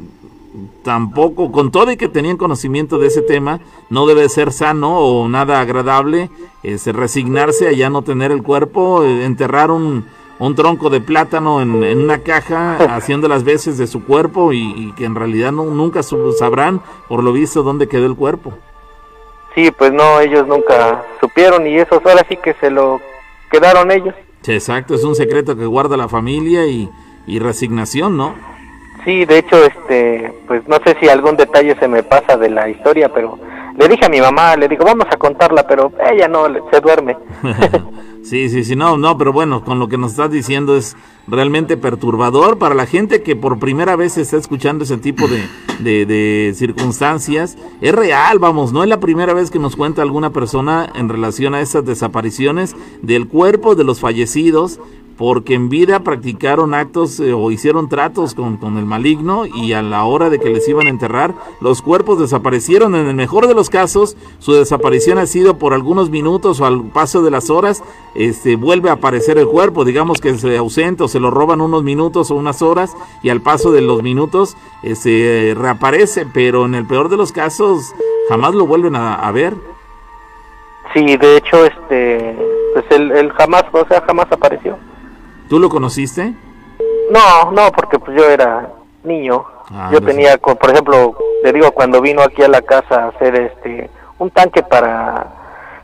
tampoco, 0.83 1.51
con 1.51 1.71
todo 1.71 1.91
y 1.91 1.97
que 1.97 2.09
tenían 2.09 2.37
conocimiento 2.37 2.97
de 2.97 3.07
ese 3.07 3.21
tema, 3.21 3.61
no 3.89 4.05
debe 4.05 4.27
ser 4.27 4.51
sano 4.51 4.99
o 4.99 5.29
nada 5.29 5.61
agradable 5.61 6.29
este, 6.63 6.91
resignarse 6.91 7.69
a 7.69 7.71
ya 7.71 7.89
no 7.89 8.01
tener 8.01 8.31
el 8.31 8.43
cuerpo, 8.43 9.03
eh, 9.03 9.23
enterrar 9.23 9.71
un, 9.71 10.05
un 10.39 10.55
tronco 10.55 10.89
de 10.89 10.99
plátano 10.99 11.61
en, 11.61 11.81
en 11.83 11.99
una 11.99 12.19
caja, 12.19 12.75
haciendo 12.95 13.29
las 13.29 13.45
veces 13.45 13.77
de 13.77 13.87
su 13.87 14.03
cuerpo 14.03 14.51
y, 14.51 14.73
y 14.75 14.91
que 14.93 15.05
en 15.05 15.15
realidad 15.15 15.53
no, 15.53 15.63
nunca 15.65 16.01
sabrán, 16.03 16.81
por 17.07 17.23
lo 17.23 17.31
visto, 17.31 17.63
dónde 17.63 17.87
quedó 17.87 18.05
el 18.05 18.15
cuerpo. 18.15 18.53
Sí, 19.55 19.71
pues 19.71 19.93
no, 19.93 20.19
ellos 20.19 20.45
nunca 20.45 21.05
supieron 21.21 21.65
y 21.65 21.77
eso 21.77 22.01
ahora 22.05 22.25
sí 22.27 22.37
que 22.37 22.53
se 22.55 22.69
lo 22.69 22.99
quedaron 23.49 23.91
ellos. 23.91 24.13
Exacto, 24.45 24.95
es 24.95 25.03
un 25.03 25.15
secreto 25.15 25.55
que 25.55 25.65
guarda 25.65 25.97
la 25.97 26.07
familia 26.07 26.65
y, 26.67 26.89
y 27.27 27.39
resignación, 27.39 28.17
¿no? 28.17 28.33
Sí, 29.05 29.25
de 29.25 29.37
hecho, 29.37 29.63
este, 29.63 30.33
pues 30.47 30.67
no 30.67 30.77
sé 30.83 30.97
si 30.99 31.07
algún 31.07 31.37
detalle 31.37 31.75
se 31.79 31.87
me 31.87 32.03
pasa 32.03 32.35
de 32.35 32.49
la 32.49 32.67
historia, 32.67 33.13
pero 33.13 33.37
le 33.77 33.87
dije 33.87 34.05
a 34.05 34.09
mi 34.09 34.19
mamá, 34.19 34.55
le 34.55 34.67
digo, 34.67 34.83
vamos 34.83 35.05
a 35.11 35.17
contarla, 35.17 35.67
pero 35.67 35.91
ella 36.11 36.27
no, 36.27 36.47
se 36.71 36.81
duerme. 36.81 37.15
Sí, 38.23 38.49
sí, 38.49 38.65
sí, 38.65 38.75
no, 38.75 38.97
no, 38.97 39.17
pero 39.17 39.31
bueno, 39.31 39.63
con 39.63 39.79
lo 39.79 39.87
que 39.87 39.97
nos 39.97 40.11
estás 40.11 40.29
diciendo 40.29 40.75
es 40.75 40.97
realmente 41.29 41.77
perturbador 41.77 42.57
para 42.57 42.75
la 42.75 42.85
gente 42.85 43.23
que 43.23 43.37
por 43.37 43.57
primera 43.57 43.95
vez 43.95 44.17
está 44.17 44.35
escuchando 44.35 44.83
ese 44.83 44.97
tipo 44.97 45.29
de, 45.29 45.47
de, 45.79 46.05
de 46.05 46.53
circunstancias. 46.53 47.57
Es 47.79 47.95
real, 47.95 48.37
vamos, 48.37 48.73
no 48.73 48.83
es 48.83 48.89
la 48.89 48.99
primera 48.99 49.33
vez 49.33 49.49
que 49.49 49.59
nos 49.59 49.77
cuenta 49.77 50.01
alguna 50.01 50.31
persona 50.31 50.91
en 50.95 51.07
relación 51.07 51.55
a 51.55 51.61
estas 51.61 51.85
desapariciones 51.85 52.75
del 53.01 53.29
cuerpo 53.29 53.75
de 53.75 53.85
los 53.85 54.01
fallecidos 54.01 54.81
porque 55.17 55.55
en 55.55 55.69
vida 55.69 56.01
practicaron 56.01 56.73
actos 56.73 57.19
eh, 57.19 57.33
o 57.33 57.51
hicieron 57.51 57.89
tratos 57.89 58.35
con, 58.35 58.57
con 58.57 58.77
el 58.77 58.85
maligno 58.85 59.45
y 59.45 59.73
a 59.73 59.81
la 59.81 60.03
hora 60.03 60.29
de 60.29 60.39
que 60.39 60.49
les 60.49 60.67
iban 60.69 60.87
a 60.87 60.91
enterrar, 60.91 61.33
los 61.59 61.81
cuerpos 61.81 62.19
desaparecieron. 62.19 62.95
En 62.95 63.07
el 63.07 63.15
mejor 63.15 63.47
de 63.47 63.55
los 63.55 63.69
casos, 63.69 64.15
su 64.39 64.53
desaparición 64.53 65.17
ha 65.17 65.25
sido 65.25 65.57
por 65.57 65.73
algunos 65.73 66.09
minutos 66.09 66.61
o 66.61 66.65
al 66.65 66.83
paso 66.91 67.23
de 67.23 67.31
las 67.31 67.49
horas, 67.49 67.83
este, 68.15 68.55
vuelve 68.55 68.89
a 68.89 68.93
aparecer 68.93 69.37
el 69.37 69.47
cuerpo, 69.47 69.85
digamos 69.85 70.21
que 70.21 70.37
se 70.37 70.55
ausenta 70.57 71.05
o 71.05 71.07
se 71.07 71.19
lo 71.19 71.31
roban 71.31 71.61
unos 71.61 71.83
minutos 71.83 72.29
o 72.29 72.35
unas 72.35 72.61
horas 72.61 72.95
y 73.23 73.29
al 73.29 73.41
paso 73.41 73.71
de 73.71 73.81
los 73.81 74.03
minutos 74.03 74.55
se 74.93 75.55
reaparece, 75.57 76.27
pero 76.31 76.65
en 76.65 76.75
el 76.75 76.85
peor 76.85 77.09
de 77.09 77.17
los 77.17 77.31
casos 77.31 77.93
jamás 78.29 78.53
lo 78.53 78.67
vuelven 78.67 78.95
a, 78.95 79.15
a 79.15 79.31
ver. 79.31 79.55
Sí, 80.93 81.17
de 81.17 81.37
hecho, 81.37 81.65
este, 81.65 82.35
pues 82.73 82.85
él, 82.91 83.11
él 83.11 83.31
jamás, 83.33 83.65
o 83.71 83.85
sea, 83.87 84.01
jamás 84.05 84.27
apareció. 84.31 84.77
¿Tú 85.49 85.59
lo 85.59 85.69
conociste? 85.69 86.33
No, 87.11 87.51
no, 87.51 87.71
porque 87.71 87.99
pues 87.99 88.17
yo 88.17 88.25
era 88.29 88.69
niño. 89.03 89.45
Ah, 89.71 89.89
yo 89.91 90.01
tenía, 90.01 90.37
por 90.37 90.69
ejemplo, 90.69 91.17
te 91.43 91.51
digo, 91.53 91.71
cuando 91.71 92.01
vino 92.01 92.21
aquí 92.21 92.41
a 92.43 92.47
la 92.47 92.61
casa 92.61 93.05
a 93.05 93.07
hacer 93.09 93.35
este, 93.35 93.89
un 94.17 94.29
tanque 94.31 94.63
para 94.63 95.27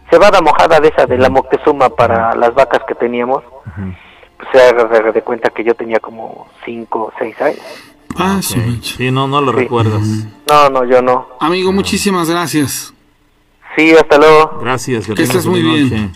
cebada 0.09 0.41
mojada 0.41 0.79
de 0.79 0.89
esa 0.89 1.05
de 1.05 1.17
la 1.17 1.29
Moctezuma 1.29 1.89
para 1.89 2.35
las 2.35 2.53
vacas 2.53 2.81
que 2.87 2.95
teníamos, 2.95 3.43
pues 4.37 4.49
se 4.51 4.61
haga 4.61 5.11
de 5.11 5.21
cuenta 5.21 5.49
que 5.49 5.63
yo 5.63 5.73
tenía 5.75 5.99
como 5.99 6.47
cinco 6.65 7.05
o 7.05 7.13
seis 7.17 7.39
años. 7.41 7.59
Ah. 8.17 8.39
Sí, 8.41 9.09
no, 9.11 9.27
no 9.27 9.41
lo 9.41 9.51
Sí. 9.53 9.57
recuerdas. 9.59 10.03
No, 10.49 10.69
no, 10.69 10.83
yo 10.85 11.01
no. 11.01 11.27
Amigo, 11.39 11.71
muchísimas 11.71 12.29
gracias. 12.29 12.93
Sí, 13.75 13.91
hasta 13.91 14.17
luego. 14.19 14.59
Gracias, 14.61 15.07
que, 15.07 15.15
Que 15.15 15.23
estés 15.23 15.47
muy 15.47 15.61
bien. 15.63 16.11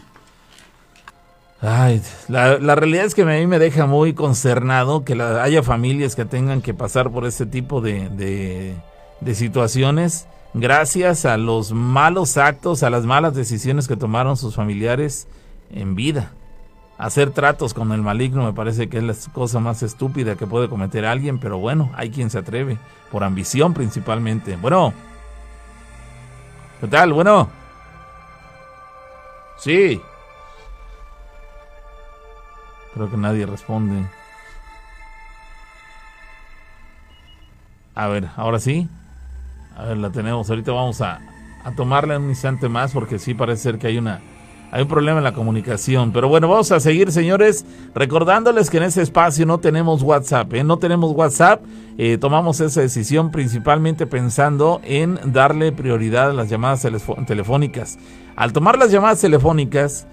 Ay, 1.60 2.02
la, 2.28 2.58
realidad 2.76 3.06
es 3.06 3.16
que 3.16 3.24
a 3.24 3.26
mí 3.26 3.48
me 3.48 3.58
deja 3.58 3.88
muy 3.88 4.14
consternado 4.14 5.04
que 5.04 5.20
haya 5.20 5.64
familias 5.64 6.16
que 6.16 6.24
tengan 6.26 6.62
que 6.62 6.76
pasar 6.76 7.10
por 7.10 7.26
este 7.26 7.46
tipo 7.48 7.82
de, 7.82 8.10
de- 8.10 8.76
de 9.22 9.34
situaciones 9.34 10.28
gracias 10.54 11.26
a 11.26 11.38
los 11.38 11.72
malos 11.72 12.38
actos, 12.38 12.84
a 12.84 12.92
las 12.92 13.06
malas 13.06 13.34
decisiones 13.34 13.88
que 13.88 13.98
tomaron 13.98 14.38
sus 14.38 14.54
familiares 14.56 15.28
en 15.72 15.96
vida. 15.96 16.32
Hacer 17.00 17.32
tratos 17.32 17.74
con 17.74 17.92
el 17.92 18.02
maligno 18.04 18.44
me 18.44 18.54
parece 18.54 18.88
que 18.90 18.98
es 19.00 19.04
la 19.04 19.16
cosa 19.34 19.60
más 19.60 19.82
estúpida 19.82 20.36
que 20.36 20.46
puede 20.46 20.70
cometer 20.70 21.06
alguien, 21.06 21.40
pero 21.40 21.58
bueno, 21.58 21.92
hay 21.96 22.12
quien 22.12 22.30
se 22.30 22.38
atreve, 22.38 22.78
por 23.12 23.24
ambición 23.24 23.74
principalmente. 23.74 24.56
Bueno, 24.58 24.94
¿qué 26.80 26.88
tal? 26.88 27.14
Bueno. 27.14 27.50
Sí. 29.58 30.00
Creo 32.98 33.12
que 33.12 33.18
nadie 33.18 33.46
responde. 33.46 34.04
A 37.94 38.08
ver, 38.08 38.30
ahora 38.36 38.60
sí. 38.60 38.90
A 39.78 39.84
ver, 39.84 39.98
la 39.98 40.10
tenemos. 40.10 40.50
Ahorita 40.50 40.72
vamos 40.72 41.00
a, 41.02 41.20
a 41.64 41.72
tomarla 41.76 42.18
un 42.18 42.30
instante 42.30 42.68
más 42.70 42.94
porque 42.94 43.20
sí 43.20 43.36
parece 43.36 43.62
ser 43.62 43.78
que 43.78 43.86
hay 43.86 44.00
una 44.00 44.20
hay 44.72 44.82
un 44.82 44.88
problema 44.88 45.20
en 45.20 45.24
la 45.24 45.34
comunicación. 45.34 46.12
Pero 46.12 46.28
bueno, 46.28 46.48
vamos 46.48 46.72
a 46.72 46.80
seguir, 46.80 47.12
señores, 47.12 47.66
recordándoles 47.94 48.70
que 48.70 48.78
en 48.78 48.84
ese 48.84 49.02
espacio 49.02 49.46
no 49.46 49.60
tenemos 49.60 50.04
WhatsApp. 50.04 50.54
¿eh? 50.56 50.64
No 50.64 50.78
tenemos 50.78 51.12
WhatsApp. 51.12 51.62
Eh, 51.98 52.18
tomamos 52.18 52.60
esa 52.60 52.82
decisión 52.82 53.32
principalmente 53.32 54.08
pensando 54.08 54.82
en 54.84 55.20
darle 55.32 55.72
prioridad 55.72 56.32
a 56.32 56.34
las 56.34 56.50
llamadas 56.50 56.86
telefónicas. 57.26 57.98
Al 58.36 58.54
tomar 58.54 58.78
las 58.78 58.92
llamadas 58.92 59.22
telefónicas, 59.22 60.06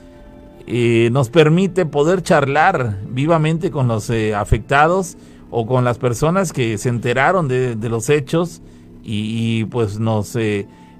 eh, 0.66 1.10
nos 1.12 1.30
permite 1.30 1.86
poder 1.86 2.22
charlar 2.22 2.98
vivamente 3.08 3.70
con 3.70 3.88
los 3.88 4.10
afectados 4.34 5.16
o 5.50 5.66
con 5.66 5.84
las 5.84 5.98
personas 5.98 6.52
que 6.52 6.78
se 6.78 6.88
enteraron 6.88 7.48
de, 7.48 7.76
los 7.88 8.08
hechos 8.08 8.62
y, 9.02 9.64
pues 9.66 9.98
nos 9.98 10.34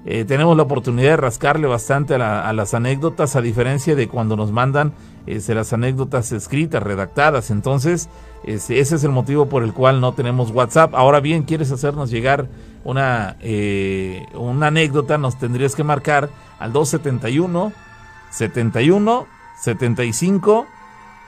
eh, 0.07 0.23
tenemos 0.25 0.55
la 0.55 0.63
oportunidad 0.63 1.09
de 1.09 1.17
rascarle 1.17 1.67
bastante 1.67 2.13
a, 2.13 2.53
las 2.53 2.75
anécdotas, 2.75 3.35
a 3.35 3.41
diferencia 3.41 3.95
de 3.95 4.07
cuando 4.07 4.35
nos 4.35 4.51
mandan 4.51 4.93
este, 5.25 5.55
las 5.55 5.73
anécdotas 5.73 6.31
escritas, 6.31 6.83
redactadas. 6.83 7.49
Entonces, 7.49 8.07
este, 8.43 8.79
ese 8.79 8.97
es 8.97 9.03
el 9.03 9.09
motivo 9.09 9.47
por 9.47 9.63
el 9.63 9.73
cual 9.73 10.01
no 10.01 10.13
tenemos 10.13 10.51
WhatsApp. 10.51 10.93
Ahora 10.93 11.21
bien, 11.21 11.41
quieres 11.41 11.71
hacernos 11.71 12.11
llegar 12.11 12.47
una, 12.83 13.37
eh, 13.41 14.27
una 14.35 14.67
anécdota, 14.67 15.17
nos 15.17 15.39
tendrías 15.39 15.73
que 15.73 15.83
marcar 15.83 16.29
al 16.59 16.71
271 16.71 17.73
71 18.29 19.25
75 19.65 20.67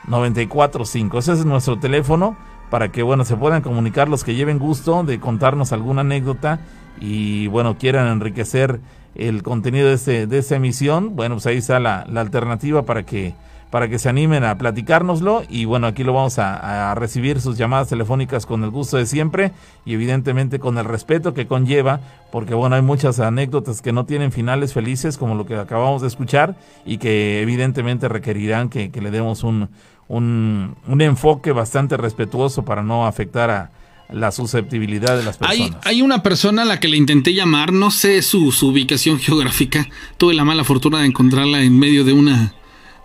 945. 0.07 1.19
Ese 1.19 1.33
es 1.33 1.45
nuestro 1.45 1.77
teléfono 1.79 2.37
para 2.69 2.91
que 2.91 3.03
bueno 3.03 3.25
se 3.25 3.35
puedan 3.35 3.61
comunicar 3.61 4.09
los 4.09 4.23
que 4.23 4.35
lleven 4.35 4.59
gusto 4.59 5.03
de 5.03 5.19
contarnos 5.19 5.73
alguna 5.73 6.01
anécdota 6.01 6.59
y 6.99 7.47
bueno, 7.47 7.77
quieran 7.77 8.07
enriquecer 8.07 8.79
el 9.15 9.43
contenido 9.43 9.87
de, 9.87 9.95
este, 9.95 10.27
de 10.27 10.37
esta 10.37 10.55
emisión, 10.55 11.15
bueno, 11.15 11.35
pues 11.35 11.47
ahí 11.47 11.57
está 11.57 11.79
la, 11.79 12.01
alternativa 12.01 12.83
para 12.83 13.03
que, 13.03 13.33
para 13.69 13.89
que 13.89 13.99
se 13.99 14.09
animen 14.09 14.43
a 14.43 14.57
platicárnoslo 14.57 15.43
y 15.49 15.65
bueno, 15.65 15.87
aquí 15.87 16.03
lo 16.03 16.13
vamos 16.13 16.39
a, 16.39 16.93
recibir 16.95 17.41
sus 17.41 17.57
llamadas 17.57 17.89
telefónicas 17.89 18.45
con 18.45 18.63
el 18.63 18.69
gusto 18.69 18.97
de 18.97 19.05
siempre 19.05 19.51
y 19.85 19.93
evidentemente 19.93 20.59
con 20.59 20.77
el 20.77 20.85
respeto 20.85 21.33
que 21.33 21.47
conlleva, 21.47 21.99
porque 22.31 22.53
bueno, 22.53 22.75
hay 22.75 22.81
muchas 22.81 23.19
anécdotas 23.19 23.81
que 23.81 23.91
no 23.91 24.05
tienen 24.05 24.31
finales 24.31 24.73
felices 24.73 25.17
como 25.17 25.35
lo 25.35 25.45
que 25.45 25.55
acabamos 25.55 26.01
de 26.01 26.07
escuchar 26.07 26.55
y 26.85 26.97
que 26.97 27.41
evidentemente 27.41 28.07
requerirán 28.07 28.69
que, 28.69 28.89
que 28.91 29.01
le 29.01 29.11
demos 29.11 29.43
un, 29.43 29.69
un, 30.07 30.75
un 30.87 31.01
enfoque 31.01 31.51
bastante 31.51 31.97
respetuoso 31.97 32.63
para 32.63 32.83
no 32.83 33.05
afectar 33.05 33.49
a, 33.49 33.71
la 34.11 34.31
susceptibilidad 34.31 35.17
de 35.17 35.23
las 35.23 35.37
personas. 35.37 35.71
Hay, 35.83 35.95
hay, 35.95 36.01
una 36.01 36.23
persona 36.23 36.61
a 36.61 36.65
la 36.65 36.79
que 36.79 36.87
le 36.87 36.97
intenté 36.97 37.33
llamar, 37.33 37.73
no 37.73 37.91
sé 37.91 38.21
su, 38.21 38.47
ubicación 38.61 39.19
geográfica, 39.19 39.87
tuve 40.17 40.33
la 40.33 40.45
mala 40.45 40.63
fortuna 40.63 40.99
de 40.99 41.07
encontrarla 41.07 41.61
en 41.61 41.77
medio 41.77 42.03
de 42.03 42.13
una, 42.13 42.53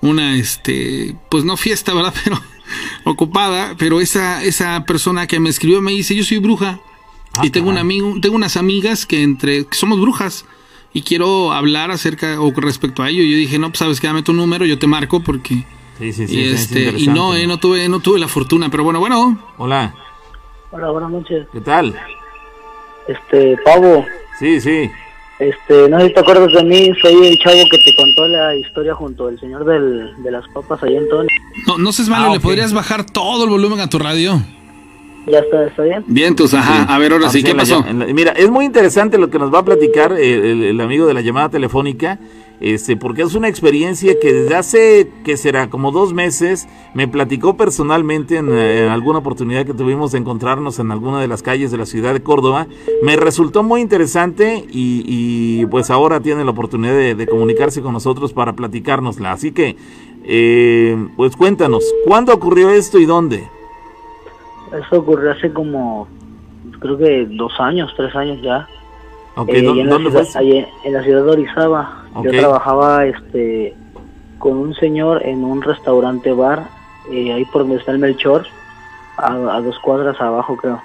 una, 0.03 0.37
este, 0.37 1.17
pues 1.31 1.45
no 1.45 1.57
fiesta, 1.57 1.95
¿verdad? 1.95 2.13
Pero 2.25 2.39
ocupada, 3.05 3.75
pero 3.79 4.01
esa, 4.01 4.43
esa 4.43 4.85
persona 4.85 5.27
que 5.27 5.41
me 5.41 5.51
escribió 5.51 5.81
me 5.81 5.93
dice, 5.93 6.15
yo 6.15 6.25
soy 6.25 6.39
bruja 6.39 6.81
ah, 7.35 7.45
y 7.45 7.51
tengo 7.51 7.69
un 7.69 7.79
amigo, 7.79 8.15
tengo 8.21 8.37
unas 8.37 8.57
amigas 8.57 9.05
que 9.07 9.23
entre, 9.23 9.67
que 9.67 9.75
somos 9.77 10.01
brujas 10.01 10.47
y 10.93 11.03
quiero 11.03 11.53
hablar 11.53 11.91
acerca 11.91 12.41
o 12.41 12.53
respecto 12.53 13.03
a 13.03 13.11
ello. 13.11 13.23
Yo 13.23 13.37
dije, 13.37 13.59
no, 13.59 13.69
pues 13.69 13.79
sabes 13.79 14.01
que 14.01 14.07
dame 14.07 14.23
tu 14.23 14.33
número, 14.33 14.65
yo 14.65 14.79
te 14.79 14.87
marco 14.87 15.21
porque... 15.21 15.65
Sí, 15.99 16.13
sí, 16.13 16.27
sí, 16.27 16.41
y, 16.41 16.49
este, 16.49 16.95
y 16.97 17.07
no, 17.09 17.35
eh, 17.35 17.47
no 17.47 17.59
tuve, 17.59 17.89
no 17.89 18.01
tuve 18.01 18.19
la 18.19 18.29
fortuna, 18.29 18.69
pero 18.71 18.83
bueno, 18.83 18.99
bueno. 18.99 19.39
Hola. 19.59 19.95
Hola, 20.71 20.91
buenas 20.91 21.11
noches. 21.11 21.47
¿Qué 21.53 21.61
tal? 21.61 21.95
Este, 23.07 23.57
Pavo. 23.65 24.05
Sí, 24.39 24.61
sí. 24.61 24.91
Este, 25.39 25.89
no 25.89 25.99
sé 25.99 26.09
si 26.09 26.15
te 26.15 26.21
acuerdas 26.21 26.53
de 26.53 26.63
mí, 26.63 26.93
soy 27.01 27.27
el 27.27 27.39
chavo 27.39 27.63
que 27.71 27.79
te 27.79 27.97
contó 27.97 28.29
la 28.29 28.55
historia 28.55 28.95
junto 28.95 29.27
al 29.27 29.41
señor 29.41 29.65
del, 29.65 30.23
de 30.23 30.31
las 30.31 30.47
papas 30.49 30.83
allá 30.83 30.99
en 30.99 31.09
Tony. 31.09 31.29
No, 31.67 31.79
no 31.79 31.93
seas 31.93 32.09
malo, 32.09 32.31
ah, 32.31 32.35
¿le 32.35 32.41
podrías 32.41 32.73
bajar 32.73 33.05
todo 33.05 33.45
el 33.45 33.51
volumen 33.51 33.81
a 33.81 33.89
tu 33.89 33.99
radio? 33.99 34.41
Ya 35.27 35.39
está, 35.39 35.65
¿está 35.65 35.83
bien? 35.83 36.05
Bien, 36.07 36.29
entonces, 36.29 36.59
ajá, 36.59 36.83
a 36.83 36.99
ver, 36.99 37.13
ahora 37.13 37.29
sí, 37.29 37.43
¿qué 37.43 37.55
pasó? 37.55 37.85
mira, 38.13 38.33
es 38.33 38.51
muy 38.51 38.65
interesante 38.65 39.19
lo 39.19 39.31
que 39.31 39.39
nos 39.39 39.53
va 39.53 39.61
a 39.61 39.65
platicar 39.65 40.13
el 40.13 40.81
amigo 40.81 41.07
de 41.07 41.15
la 41.15 41.21
llamada 41.21 41.49
telefónica 41.49 42.19
este, 42.63 42.97
porque 42.97 43.23
es 43.23 43.35
una 43.35 43.49
experiencia 43.49 44.21
que 44.21 44.33
desde 44.33 44.55
hace, 44.55 45.11
que 45.25 45.37
será 45.37 45.69
como 45.69 45.91
dos 45.91 46.15
meses, 46.15 46.69
me 46.95 47.09
platicó 47.09 47.57
personalmente 47.57 48.37
en, 48.37 48.53
alguna 48.89 49.19
oportunidad 49.19 49.67
que 49.67 49.75
tuvimos 49.75 50.13
de 50.13 50.19
encontrarnos 50.19 50.79
en 50.79 50.93
alguna 50.93 51.21
de 51.21 51.27
las 51.27 51.43
calles 51.43 51.73
de 51.73 51.79
la 51.79 51.87
ciudad 51.87 52.13
de 52.15 52.23
Córdoba. 52.23 52.69
Me 53.03 53.17
resultó 53.17 53.65
muy 53.65 53.81
interesante 53.81 54.65
y, 54.71 55.67
pues 55.67 55.91
ahora 55.91 56.21
tiene 56.21 56.45
la 56.45 56.53
oportunidad 56.53 56.95
de, 57.17 57.27
comunicarse 57.27 57.83
con 57.83 57.95
nosotros 57.95 58.33
para 58.33 58.53
platicárnosla. 58.53 59.33
Así 59.33 59.51
que, 59.51 59.77
eh, 60.23 61.09
pues 61.17 61.35
cuéntanos, 61.35 61.83
¿cuándo 62.07 62.33
ocurrió 62.33 62.71
esto 62.71 63.01
y 63.01 63.07
dónde? 63.07 63.43
Eso 64.73 65.01
ocurrió 65.01 65.33
hace 65.33 65.53
como, 65.53 66.07
creo 66.79 66.97
que 66.97 67.27
dos 67.27 67.59
años, 67.59 67.93
tres 67.97 68.15
años 68.15 68.41
ya. 68.41 68.69
Okay, 69.35 69.63
¿dónde, 69.63 69.83
en, 69.83 69.89
la 69.89 69.99
ciudad, 69.99 70.43
en 70.85 70.93
la 70.93 71.03
ciudad 71.03 71.25
de 71.25 71.31
Orizaba. 71.31 72.05
Yo 72.23 72.31
trabajaba 72.31 73.07
este 73.07 73.75
con 74.39 74.57
un 74.59 74.75
señor 74.75 75.25
en 75.25 75.45
un 75.45 75.63
restaurante 75.63 76.33
bar, 76.33 76.69
eh, 77.11 77.33
ahí 77.33 77.45
por 77.47 77.63
donde 77.63 77.77
está 77.77 77.93
el 77.93 77.99
Melchor, 77.99 78.45
a, 79.17 79.61
dos 79.61 79.79
cuadras 79.79 80.21
abajo 80.21 80.57
creo. 80.57 80.83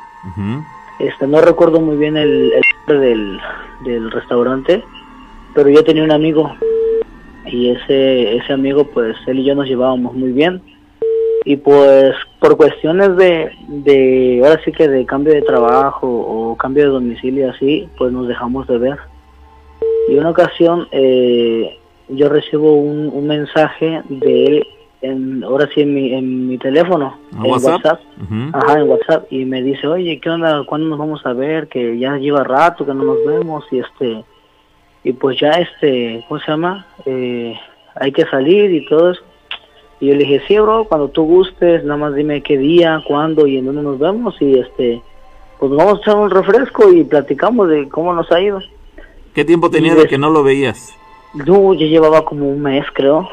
este 0.99 1.27
No 1.27 1.41
recuerdo 1.41 1.81
muy 1.81 1.97
bien 1.97 2.15
el, 2.15 2.53
nombre 2.87 3.07
del, 3.07 3.39
del 3.83 4.11
restaurante, 4.11 4.83
pero 5.53 5.69
yo 5.69 5.83
tenía 5.83 6.03
un 6.03 6.11
amigo 6.11 6.55
y 7.47 7.69
ese, 7.71 8.37
ese 8.37 8.53
amigo 8.53 8.85
pues 8.85 9.17
él 9.25 9.39
y 9.39 9.45
yo 9.45 9.55
nos 9.55 9.67
llevábamos 9.67 10.13
muy 10.13 10.31
bien 10.31 10.61
y 11.47 11.55
pues 11.55 12.13
por 12.39 12.57
cuestiones 12.57 13.15
de, 13.15 13.49
de 13.67 14.41
ahora 14.43 14.59
sí 14.65 14.71
que 14.71 14.87
de 14.87 15.05
cambio 15.05 15.33
de 15.33 15.41
trabajo 15.41 16.07
o 16.07 16.57
cambio 16.57 16.83
de 16.83 16.89
domicilio 16.89 17.49
así 17.51 17.87
pues 17.97 18.11
nos 18.11 18.27
dejamos 18.27 18.67
de 18.67 18.77
ver 18.77 18.97
y 20.09 20.17
una 20.17 20.29
ocasión 20.29 20.87
eh, 20.91 21.77
yo 22.09 22.29
recibo 22.29 22.73
un, 22.75 23.27
mensaje 23.27 24.01
de 24.07 24.45
él, 24.45 24.67
en, 25.01 25.43
ahora 25.43 25.67
sí 25.73 25.81
en 25.81 25.93
mi, 25.93 26.13
en 26.13 26.47
mi 26.47 26.57
teléfono, 26.57 27.17
en 27.33 27.51
WhatsApp, 27.51 27.99
ajá, 28.53 28.79
en 28.79 28.89
WhatsApp, 28.89 29.31
y 29.31 29.45
me 29.45 29.61
dice, 29.61 29.87
oye, 29.87 30.19
¿qué 30.19 30.29
onda? 30.29 30.63
¿Cuándo 30.65 30.87
nos 30.87 30.99
vamos 30.99 31.25
a 31.25 31.33
ver? 31.33 31.67
Que 31.67 31.97
ya 31.99 32.17
lleva 32.17 32.43
rato 32.43 32.85
que 32.85 32.93
no 32.93 33.03
nos 33.03 33.25
vemos, 33.25 33.65
y 33.71 33.79
este, 33.79 34.23
y 35.03 35.13
pues 35.13 35.39
ya 35.39 35.51
este, 35.51 36.23
¿cómo 36.27 36.39
se 36.39 36.51
llama? 36.51 36.85
Eh, 37.05 37.55
hay 37.95 38.11
que 38.11 38.25
salir 38.25 38.71
y 38.71 38.85
todo 38.85 39.11
eso. 39.11 39.21
Y 39.99 40.07
yo 40.07 40.13
le 40.13 40.25
dije, 40.25 40.41
sí, 40.47 40.57
bro, 40.59 40.85
cuando 40.85 41.09
tú 41.09 41.23
gustes, 41.23 41.83
nada 41.83 41.97
más 41.97 42.15
dime 42.15 42.41
qué 42.41 42.57
día, 42.57 43.01
cuándo 43.07 43.47
y 43.47 43.57
en 43.57 43.65
dónde 43.65 43.81
nos 43.81 43.97
vemos, 43.97 44.35
y 44.39 44.59
este, 44.59 45.01
pues 45.59 45.71
vamos 45.71 45.97
a 45.97 46.01
echar 46.01 46.15
un 46.15 46.29
refresco 46.29 46.91
y 46.91 47.03
platicamos 47.03 47.69
de 47.69 47.89
cómo 47.89 48.13
nos 48.13 48.31
ha 48.31 48.39
ido. 48.39 48.59
¿Qué 49.33 49.43
tiempo 49.43 49.69
tenía 49.69 49.95
de 49.95 50.07
que 50.07 50.17
no 50.17 50.29
lo 50.29 50.43
veías? 50.43 50.95
No, 51.33 51.73
yo 51.73 51.87
llevaba 51.87 52.23
como 52.25 52.47
un 52.49 52.61
mes, 52.61 52.85
creo. 52.93 53.27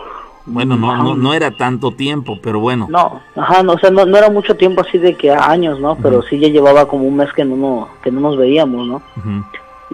Bueno, 0.46 0.76
no, 0.76 0.94
no, 1.02 1.14
no 1.14 1.32
era 1.32 1.50
tanto 1.50 1.90
tiempo, 1.92 2.38
pero 2.42 2.60
bueno. 2.60 2.86
No, 2.90 3.22
ajá, 3.34 3.62
no, 3.62 3.72
o 3.72 3.78
sea, 3.78 3.90
no, 3.90 4.02
era 4.02 4.28
mucho 4.28 4.56
tiempo 4.56 4.82
así 4.82 4.98
de 4.98 5.14
que 5.14 5.30
años, 5.30 5.80
¿no? 5.80 5.96
Pero 5.96 6.20
sí 6.22 6.38
ya 6.38 6.48
llevaba 6.48 6.86
como 6.86 7.04
un 7.04 7.16
mes 7.16 7.32
que 7.32 7.44
no, 7.44 7.88
que 8.02 8.10
no 8.10 8.20
nos 8.20 8.36
veíamos, 8.36 8.86
¿no? 8.86 9.02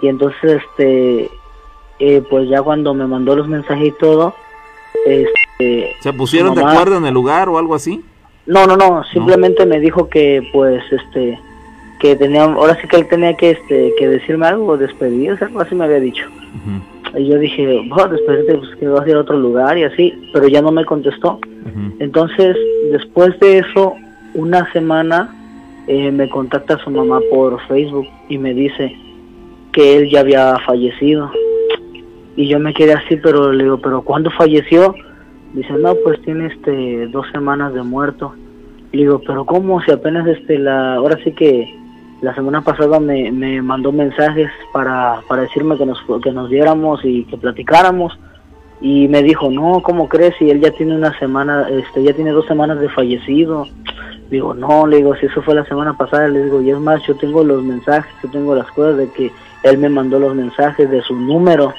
Y 0.01 0.07
entonces, 0.09 0.61
este, 0.61 1.29
eh, 1.99 2.21
pues 2.29 2.49
ya 2.49 2.61
cuando 2.61 2.93
me 2.93 3.07
mandó 3.07 3.35
los 3.35 3.47
mensajes 3.47 3.87
y 3.87 3.91
todo, 3.91 4.33
este... 5.05 5.95
¿Se 5.99 6.13
pusieron 6.13 6.55
de 6.55 6.63
acuerdo 6.63 6.97
en 6.97 7.05
el 7.05 7.13
lugar 7.13 7.49
o 7.49 7.57
algo 7.57 7.75
así? 7.75 8.01
No, 8.45 8.65
no, 8.65 8.75
no, 8.75 9.03
simplemente 9.05 9.65
me 9.65 9.79
dijo 9.79 10.09
que, 10.09 10.41
pues, 10.51 10.83
este, 10.91 11.39
que 11.99 12.15
tenía, 12.15 12.43
ahora 12.43 12.75
sí 12.81 12.87
que 12.87 12.97
él 12.97 13.07
tenía 13.07 13.35
que, 13.35 13.51
este, 13.51 13.93
que 13.97 14.07
decirme 14.07 14.47
algo, 14.47 14.77
despedirse, 14.77 15.45
algo 15.45 15.61
así 15.61 15.75
me 15.75 15.85
había 15.85 15.99
dicho. 15.99 16.25
Y 17.15 17.27
yo 17.27 17.37
dije, 17.37 17.85
bueno, 17.89 18.09
despedirte, 18.09 18.55
pues 18.55 18.75
que 18.77 18.87
vas 18.87 19.05
a 19.05 19.09
ir 19.09 19.15
a 19.15 19.19
otro 19.19 19.37
lugar 19.37 19.77
y 19.77 19.83
así, 19.83 20.29
pero 20.33 20.47
ya 20.47 20.61
no 20.61 20.71
me 20.71 20.85
contestó. 20.85 21.39
Entonces, 21.99 22.57
después 22.91 23.39
de 23.39 23.59
eso, 23.59 23.93
una 24.33 24.71
semana 24.71 25.35
eh, 25.87 26.11
me 26.11 26.29
contacta 26.29 26.77
su 26.79 26.89
mamá 26.89 27.19
por 27.29 27.59
Facebook 27.67 28.07
y 28.29 28.37
me 28.37 28.53
dice 28.53 28.95
que 29.71 29.97
él 29.97 30.09
ya 30.09 30.21
había 30.21 30.57
fallecido. 30.65 31.29
Y 32.41 32.47
yo 32.47 32.57
me 32.57 32.73
quedé 32.73 32.93
así, 32.93 33.17
pero 33.17 33.53
le 33.53 33.65
digo, 33.65 33.77
¿pero 33.77 34.01
cuándo 34.01 34.31
falleció? 34.31 34.95
Dice, 35.53 35.73
no, 35.73 35.93
pues 36.03 36.19
tiene 36.23 36.47
este 36.47 37.05
dos 37.09 37.27
semanas 37.31 37.71
de 37.71 37.83
muerto. 37.83 38.33
Le 38.91 39.01
digo, 39.01 39.21
pero 39.27 39.45
¿cómo? 39.45 39.79
Si 39.83 39.91
apenas 39.91 40.25
este 40.25 40.57
la, 40.57 40.95
ahora 40.95 41.19
sí 41.23 41.33
que 41.33 41.71
la 42.23 42.33
semana 42.33 42.61
pasada 42.61 42.99
me, 42.99 43.31
me 43.31 43.61
mandó 43.61 43.91
mensajes 43.91 44.49
para, 44.73 45.21
para 45.27 45.43
decirme 45.43 45.77
que 45.77 45.85
nos, 45.85 46.03
que 46.23 46.31
nos 46.31 46.49
viéramos 46.49 47.05
y 47.05 47.25
que 47.25 47.37
platicáramos 47.37 48.17
y 48.81 49.07
me 49.07 49.21
dijo, 49.21 49.51
no, 49.51 49.83
¿cómo 49.83 50.09
crees? 50.09 50.33
Si 50.39 50.49
él 50.49 50.61
ya 50.61 50.71
tiene 50.71 50.95
una 50.95 51.17
semana, 51.19 51.67
este, 51.69 52.01
ya 52.01 52.13
tiene 52.13 52.31
dos 52.31 52.47
semanas 52.47 52.79
de 52.79 52.89
fallecido. 52.89 53.67
Digo, 54.31 54.55
no, 54.55 54.87
le 54.87 54.97
digo, 54.97 55.15
si 55.17 55.27
eso 55.27 55.43
fue 55.43 55.53
la 55.53 55.65
semana 55.65 55.95
pasada, 55.95 56.27
le 56.27 56.45
digo, 56.45 56.59
y 56.59 56.71
es 56.71 56.79
más, 56.79 57.05
yo 57.05 57.15
tengo 57.17 57.43
los 57.43 57.63
mensajes, 57.63 58.11
yo 58.23 58.31
tengo 58.31 58.55
las 58.55 58.65
cosas 58.71 58.97
de 58.97 59.11
que 59.11 59.31
él 59.61 59.77
me 59.77 59.89
mandó 59.89 60.17
los 60.17 60.33
mensajes 60.33 60.89
de 60.89 61.03
su 61.03 61.15
número. 61.15 61.71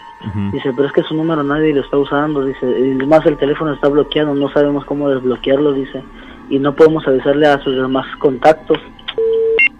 Dice, 0.53 0.73
pero 0.75 0.87
es 0.87 0.93
que 0.93 1.03
su 1.03 1.15
número 1.15 1.43
nadie 1.43 1.75
lo 1.75 1.81
está 1.81 1.99
usando. 1.99 2.45
Dice, 2.45 2.67
y 2.67 2.95
más 3.07 3.25
el 3.27 3.37
teléfono 3.37 3.73
está 3.73 3.89
bloqueado, 3.89 4.35
no 4.35 4.51
sabemos 4.53 4.85
cómo 4.85 5.09
desbloquearlo, 5.09 5.73
dice, 5.73 6.03
y 6.49 6.59
no 6.59 6.75
podemos 6.75 7.07
avisarle 7.07 7.47
a 7.47 7.63
sus 7.63 7.75
demás 7.77 8.07
contactos. 8.19 8.79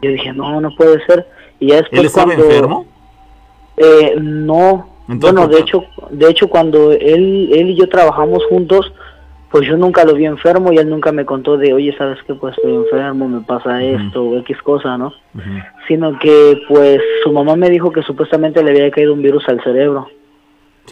Yo 0.03 0.11
dije, 0.11 0.33
no, 0.33 0.61
no 0.61 0.75
puede 0.75 1.05
ser. 1.07 1.27
Y 1.61 1.69
ya 1.69 1.77
después 1.77 2.01
¿Él 2.01 2.07
estaba 2.07 2.35
enfermo? 2.35 2.87
Eh, 3.77 4.17
no. 4.21 4.89
bueno, 5.07 5.49
de 5.49 5.61
hecho, 5.61 5.85
de 6.11 6.29
hecho 6.29 6.49
cuando 6.49 6.93
él, 6.93 7.51
él 7.53 7.71
y 7.71 7.77
yo 7.77 7.89
trabajamos 7.89 8.45
juntos, 8.47 8.93
pues 9.53 9.69
yo 9.69 9.77
nunca 9.77 10.05
lo 10.05 10.15
vi 10.15 10.25
enfermo 10.25 10.73
y 10.73 10.79
él 10.79 10.89
nunca 10.89 11.13
me 11.13 11.27
contó 11.27 11.59
de, 11.59 11.75
oye, 11.75 11.95
¿sabes 11.99 12.19
qué? 12.27 12.35
Pues 12.35 12.57
estoy 12.57 12.75
enfermo, 12.75 13.29
me 13.29 13.43
pasa 13.43 13.83
esto 13.83 14.25
o 14.25 14.39
X 14.39 14.57
cosa, 14.63 14.97
¿no? 14.97 15.13
Sino 15.87 16.19
que, 16.19 16.63
pues, 16.69 17.01
su 17.23 17.33
mamá 17.33 17.55
me 17.55 17.69
dijo 17.69 17.93
que 17.93 18.03
supuestamente 18.03 18.63
le 18.63 18.71
había 18.71 18.91
caído 18.91 19.13
un 19.13 19.21
virus 19.21 19.47
al 19.49 19.63
cerebro. 19.63 20.09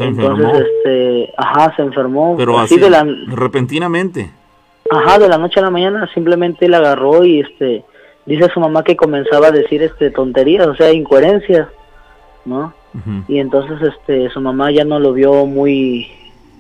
Se 0.05 0.09
Entonces, 0.11 0.67
este, 0.77 1.33
ajá, 1.37 1.75
se 1.77 1.83
enfermó. 1.83 2.37
Pero 2.37 2.59
así 2.59 2.75
así, 2.75 2.83
de 2.83 2.91
la, 2.91 3.07
repentinamente. 3.29 4.31
ajá, 4.91 5.19
de 5.19 5.29
la 5.29 5.39
noche 5.39 5.61
a 5.61 5.63
la 5.65 5.71
mañana 5.71 6.09
simplemente 6.15 6.67
él 6.67 6.75
agarró 6.75 7.25
y, 7.25 7.41
este, 7.41 7.85
dice 8.27 8.49
su 8.53 8.61
mamá 8.61 8.83
que 8.85 8.97
comenzaba 8.97 9.49
a 9.49 9.53
decir, 9.53 9.83
este, 9.83 10.11
tonterías, 10.11 10.67
o 10.67 10.75
sea, 10.75 10.93
incoherencias, 10.93 11.69
¿no? 12.45 12.73
Ujú. 12.95 13.25
Y 13.29 13.39
entonces, 13.39 13.81
este, 13.83 14.31
su 14.31 14.41
mamá 14.41 14.71
ya 14.71 14.85
no 14.85 14.99
lo 14.99 15.13
vio 15.13 15.47
muy 15.47 16.09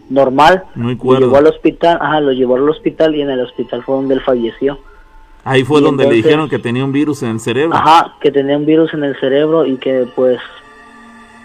normal. 0.09 0.64
Muy 0.74 0.94
Lo 0.94 0.98
cuerdo. 1.00 1.26
llevó 1.26 1.37
al 1.38 1.46
hospital, 1.46 1.98
ajá, 2.00 2.20
lo 2.20 2.33
llevó 2.33 2.57
al 2.57 2.68
hospital 2.68 3.14
y 3.14 3.22
en 3.22 3.31
el 3.31 3.40
hospital 3.40 3.83
fue 3.83 3.94
donde 3.96 4.14
él 4.14 4.20
falleció. 4.20 4.79
Ahí 5.44 5.64
fue 5.64 5.81
y 5.81 5.85
donde 5.85 6.07
le 6.07 6.14
dijeron 6.16 6.48
que 6.48 6.59
tenía 6.59 6.85
un 6.85 6.92
virus 6.92 7.22
en 7.22 7.31
el 7.31 7.40
cerebro. 7.40 7.74
Ajá, 7.74 8.14
que 8.20 8.31
tenía 8.31 8.57
un 8.57 8.66
virus 8.66 8.92
en 8.92 9.05
el 9.05 9.18
cerebro 9.18 9.64
y 9.64 9.76
que 9.79 10.07
pues 10.14 10.38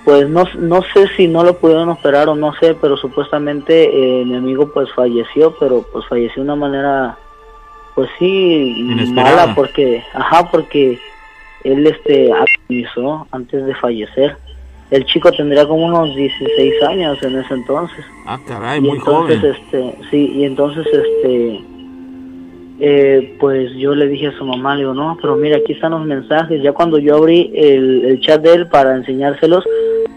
pues 0.06 0.30
no, 0.30 0.44
no 0.60 0.82
sé 0.94 1.08
si 1.18 1.28
no 1.28 1.44
lo 1.44 1.58
pudieron 1.58 1.90
operar 1.90 2.30
o 2.30 2.36
no 2.36 2.54
sé, 2.56 2.76
pero 2.80 2.96
supuestamente 2.96 3.90
eh, 4.22 4.24
mi 4.26 4.36
amigo 4.36 4.72
pues 4.72 4.88
falleció, 4.94 5.56
pero 5.60 5.84
pues 5.92 6.06
falleció 6.08 6.44
de 6.44 6.50
una 6.52 6.56
manera 6.56 7.18
pues 7.96 8.10
sí 8.20 8.76
Inesperada. 8.78 9.42
mala 9.48 9.56
porque 9.56 10.04
ajá, 10.14 10.50
porque 10.52 11.00
él 11.64 11.88
este 11.88 12.30
agonizó 12.32 13.28
antes 13.32 13.66
de 13.66 13.74
fallecer. 13.76 14.38
El 14.92 15.04
chico 15.06 15.32
tendría 15.32 15.68
como 15.68 15.88
unos 15.88 16.16
16 16.16 16.84
años 16.84 17.22
en 17.24 17.40
ese 17.40 17.56
entonces. 17.56 18.06
Ah, 18.28 18.40
caray, 18.48 18.78
Y 18.78 18.82
muy 18.82 18.98
entonces, 19.00 19.40
joven. 19.40 19.56
este, 19.56 19.96
sí, 20.12 20.32
y 20.36 20.46
entonces, 20.46 20.86
este, 20.86 21.62
eh, 22.80 23.36
pues 23.40 23.72
yo 23.78 23.96
le 23.96 24.08
dije 24.08 24.28
a 24.28 24.38
su 24.38 24.46
mamá, 24.46 24.76
le 24.76 24.82
digo, 24.82 24.94
no, 24.94 25.18
pero 25.22 25.36
mira, 25.36 25.58
aquí 25.58 25.74
están 25.74 25.92
los 25.92 26.06
mensajes. 26.06 26.62
Ya 26.62 26.74
cuando 26.74 27.00
yo 27.00 27.16
abrí 27.18 27.52
el, 27.56 28.06
el 28.06 28.20
chat 28.20 28.42
de 28.42 28.54
él 28.54 28.68
para 28.68 28.96
enseñárselos, 28.96 29.64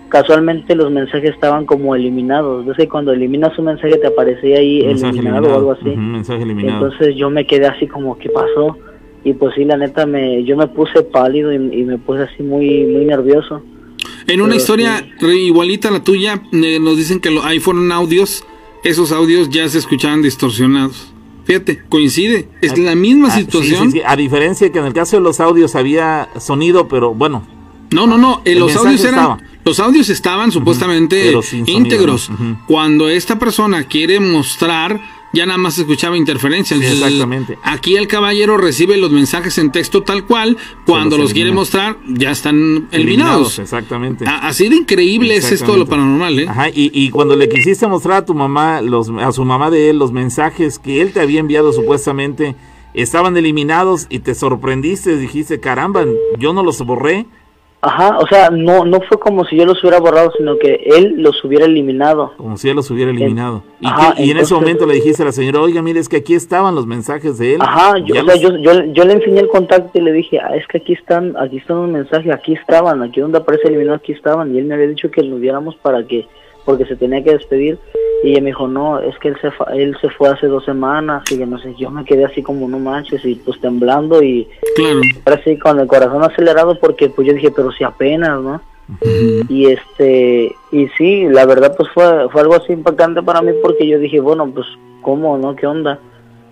casualmente 0.09 0.75
los 0.75 0.91
mensajes 0.91 1.31
estaban 1.31 1.67
como 1.67 1.95
eliminados. 1.95 2.67
Ves 2.67 2.77
que 2.77 2.89
cuando 2.89 3.13
eliminas 3.13 3.59
un 3.59 3.67
mensaje 3.67 3.97
te 3.97 4.07
aparecía 4.07 4.59
ahí 4.59 4.81
eliminado, 4.81 5.53
o 5.53 5.57
algo 5.57 5.73
así. 5.73 5.89
Ujú, 5.89 6.01
mensaje 6.01 6.43
eliminado. 6.43 6.87
Entonces 6.87 7.17
yo 7.17 7.31
me 7.31 7.47
quedé 7.47 7.67
así 7.67 7.87
como, 7.87 8.19
¿qué 8.19 8.29
pasó? 8.31 8.77
Y 9.25 9.33
pues 9.35 9.55
sí, 9.55 9.65
la 9.65 9.77
neta, 9.77 10.07
me, 10.07 10.43
yo 10.45 10.57
me 10.57 10.67
puse 10.69 11.03
pálido 11.03 11.53
y, 11.53 11.57
y 11.57 11.85
me 11.85 11.99
puse 11.99 12.23
así 12.23 12.43
muy, 12.43 12.87
muy 12.87 13.05
nervioso. 13.05 13.63
En 14.27 14.41
una 14.41 14.51
Pero 14.51 14.57
historia 14.57 15.05
igualita 15.33 15.89
a 15.89 15.93
la 15.93 16.05
tuya, 16.05 16.43
eh, 16.53 16.79
nos 16.81 16.97
dicen 16.97 17.21
que 17.21 17.31
lo, 17.31 17.43
ahí 17.43 17.61
fueron 17.61 17.91
audios, 17.93 18.45
esos 18.85 19.11
audios 19.11 19.49
ya 19.49 19.67
se 19.69 19.79
escuchaban 19.79 20.23
distorsionados. 20.23 21.13
Fíjate, 21.49 21.83
coincide, 21.89 22.47
es 22.61 22.77
la 22.79 22.95
misma 22.95 23.29
Ah, 23.29 23.39
situación. 23.39 23.91
sí, 23.91 23.99
sí. 23.99 24.03
A 24.07 24.15
diferencia 24.17 24.67
de 24.67 24.73
que 24.73 24.79
en 24.81 24.85
el 24.85 24.93
caso 24.93 25.17
de 25.17 25.23
los 25.23 25.41
audios 25.41 25.75
había 25.75 26.29
sonido, 26.39 26.87
pero 26.89 27.15
bueno, 27.15 27.43
No, 27.91 28.07
no, 28.07 28.19
no, 28.19 28.43
eh, 28.45 28.55
los 28.55 28.77
audios 28.77 29.01
eran, 29.03 29.15
estaba. 29.15 29.39
los 29.65 29.81
audios 29.81 30.11
estaban 30.11 30.53
supuestamente 30.53 31.33
sonido, 31.33 31.65
íntegros. 31.67 32.31
Cuando 32.67 33.09
esta 33.09 33.39
persona 33.39 33.85
quiere 33.85 34.21
mostrar, 34.21 35.01
ya 35.33 35.45
nada 35.47 35.59
más 35.59 35.79
escuchaba 35.79 36.17
interferencias. 36.17 36.79
Sí, 36.81 36.87
Entonces, 36.87 37.07
exactamente. 37.07 37.59
Aquí 37.63 37.97
el 37.97 38.09
caballero 38.09 38.57
recibe 38.57 38.97
los 38.97 39.11
mensajes 39.11 39.59
en 39.59 39.71
texto 39.73 40.03
tal 40.03 40.25
cual, 40.25 40.57
cuando 40.87 41.17
los 41.17 41.27
los 41.27 41.33
quiere 41.35 41.53
mostrar, 41.53 41.99
ya 42.09 42.31
están 42.31 42.57
eliminados. 42.57 42.93
eliminados, 42.93 43.59
exactamente. 43.59 44.27
A- 44.27 44.49
Así 44.49 44.69
de 44.69 44.77
increíble 44.77 45.37
es 45.37 45.53
esto 45.53 45.73
de 45.73 45.79
lo 45.79 45.87
paranormal, 45.87 46.39
¿eh? 46.41 46.47
Ajá, 46.49 46.69
y, 46.71 46.91
y 46.95 47.11
cuando 47.11 47.37
le 47.37 47.49
quisiste 47.49 47.87
mostrar 47.87 48.19
a 48.19 48.25
tu 48.25 48.35
mamá, 48.35 48.81
los, 48.81 49.11
a 49.11 49.33
su 49.33 49.45
mamá 49.45 49.71
de 49.71 49.91
él, 49.91 49.99
los 49.99 50.13
mensajes 50.13 50.79
que 50.79 51.01
él 51.03 51.13
te 51.13 51.21
había 51.21 51.41
enviado 51.41 51.73
supuestamente, 51.73 52.57
estaban 52.95 53.37
eliminados 53.37 54.07
y 54.09 54.21
te 54.21 54.35
sorprendiste, 54.35 55.17
dijiste, 55.19 55.61
caramba, 55.61 56.05
yo 56.39 56.53
no 56.53 56.63
los 56.63 56.79
borré. 56.81 57.27
Ajá, 57.81 58.19
o 58.19 58.27
sea, 58.27 58.51
no, 58.51 58.85
no 58.85 59.01
fue 59.03 59.21
como 59.21 59.45
si 59.45 59.57
yo 59.57 59.65
los 59.65 59.81
hubiera 59.85 60.01
borrado, 60.01 60.33
sino 60.37 60.59
que 60.59 60.83
él 60.85 61.15
los 61.19 61.45
hubiera 61.45 61.65
eliminado. 61.65 62.33
Como 62.37 62.57
si 62.57 62.69
él 62.69 62.75
los 62.75 62.91
hubiera 62.91 63.13
eliminado. 63.13 63.63
Y, 63.81 63.87
Ajá, 63.87 64.15
y 64.21 64.31
en 64.33 64.39
ese 64.39 64.53
momento 64.53 64.85
le 64.85 64.95
dijiste 64.95 65.23
a 65.23 65.27
la 65.27 65.33
señora, 65.33 65.61
oiga, 65.61 65.81
mire, 65.81 66.01
es 66.01 66.09
que 66.09 66.17
aquí 66.17 66.35
estaban 66.35 66.75
los 66.75 66.87
mensajes 66.89 67.39
de 67.39 67.55
él. 67.55 67.61
Ajá, 67.63 67.97
yo, 67.99 68.15
o 68.15 68.15
sea, 68.15 68.23
los- 68.25 68.41
yo, 68.41 68.57
yo, 68.57 68.85
yo 68.93 69.05
le 69.05 69.13
enseñé 69.13 69.39
el 69.41 69.49
contacto 69.49 69.97
y 69.97 70.03
le 70.03 70.11
dije, 70.13 70.41
ah, 70.41 70.57
es 70.57 70.67
que 70.67 70.79
aquí 70.79 70.93
están, 70.95 71.37
aquí 71.37 71.59
están 71.59 71.77
los 71.83 71.89
mensajes, 71.91 72.33
aquí 72.33 72.55
estaban, 72.55 73.01
aquí 73.05 73.21
donde 73.21 73.39
aparece 73.39 73.69
eliminado, 73.69 73.97
aquí 73.99 74.11
estaban, 74.11 74.53
y 74.53 74.59
él 74.59 74.65
me 74.65 74.75
había 74.75 74.89
dicho 74.89 75.09
que 75.13 75.23
nos 75.23 75.39
viéramos 75.39 75.77
para 75.77 76.05
que, 76.05 76.27
porque 76.69 76.85
se 76.85 76.97
tenía 76.97 77.25
que 77.25 77.33
despedir, 77.33 77.79
y 78.23 78.33
ella 78.33 78.43
me 78.43 78.49
dijo, 78.49 78.69
no, 78.69 79.01
es 79.01 79.19
que 79.21 79.29
él 79.29 79.37
se, 79.41 79.51
fa- 79.53 79.73
él 79.75 79.97
se 80.03 80.11
fue 80.11 80.29
hace 80.29 80.49
dos 80.49 80.67
semanas, 80.67 81.23
y 81.33 81.39
que 81.39 81.47
no 81.47 81.59
sé, 81.59 81.75
yo 81.79 81.91
me 81.91 82.05
quedé 82.05 82.27
así 82.27 82.43
como, 82.43 82.69
no 82.69 82.79
manches, 82.79 83.25
y 83.25 83.37
pues 83.37 83.59
temblando, 83.59 84.23
y 84.23 84.47
Claro. 84.77 85.01
ahora 85.25 85.43
sí 85.45 85.57
con 85.59 85.81
el 85.81 85.87
corazón 85.87 86.23
acelerado, 86.23 86.79
porque 86.79 87.09
pues 87.09 87.27
yo 87.27 87.33
dije, 87.33 87.51
pero 87.51 87.73
si 87.73 87.85
apenas, 87.85 88.39
¿no? 88.43 88.61
Y 89.49 89.67
este, 89.71 90.55
y 90.71 90.89
sí, 90.99 91.27
la 91.31 91.47
verdad 91.47 91.75
pues 91.75 91.89
fue, 91.95 92.29
fue 92.29 92.43
algo 92.43 92.57
así 92.57 92.75
impactante 92.75 93.23
para 93.23 93.41
mí 93.41 93.53
porque 93.63 93.87
yo 93.89 93.99
dije, 93.99 94.21
bueno, 94.21 94.47
pues, 94.55 94.67
¿cómo, 95.01 95.39
no? 95.39 95.57
¿Qué 95.57 95.67
onda? 95.67 95.99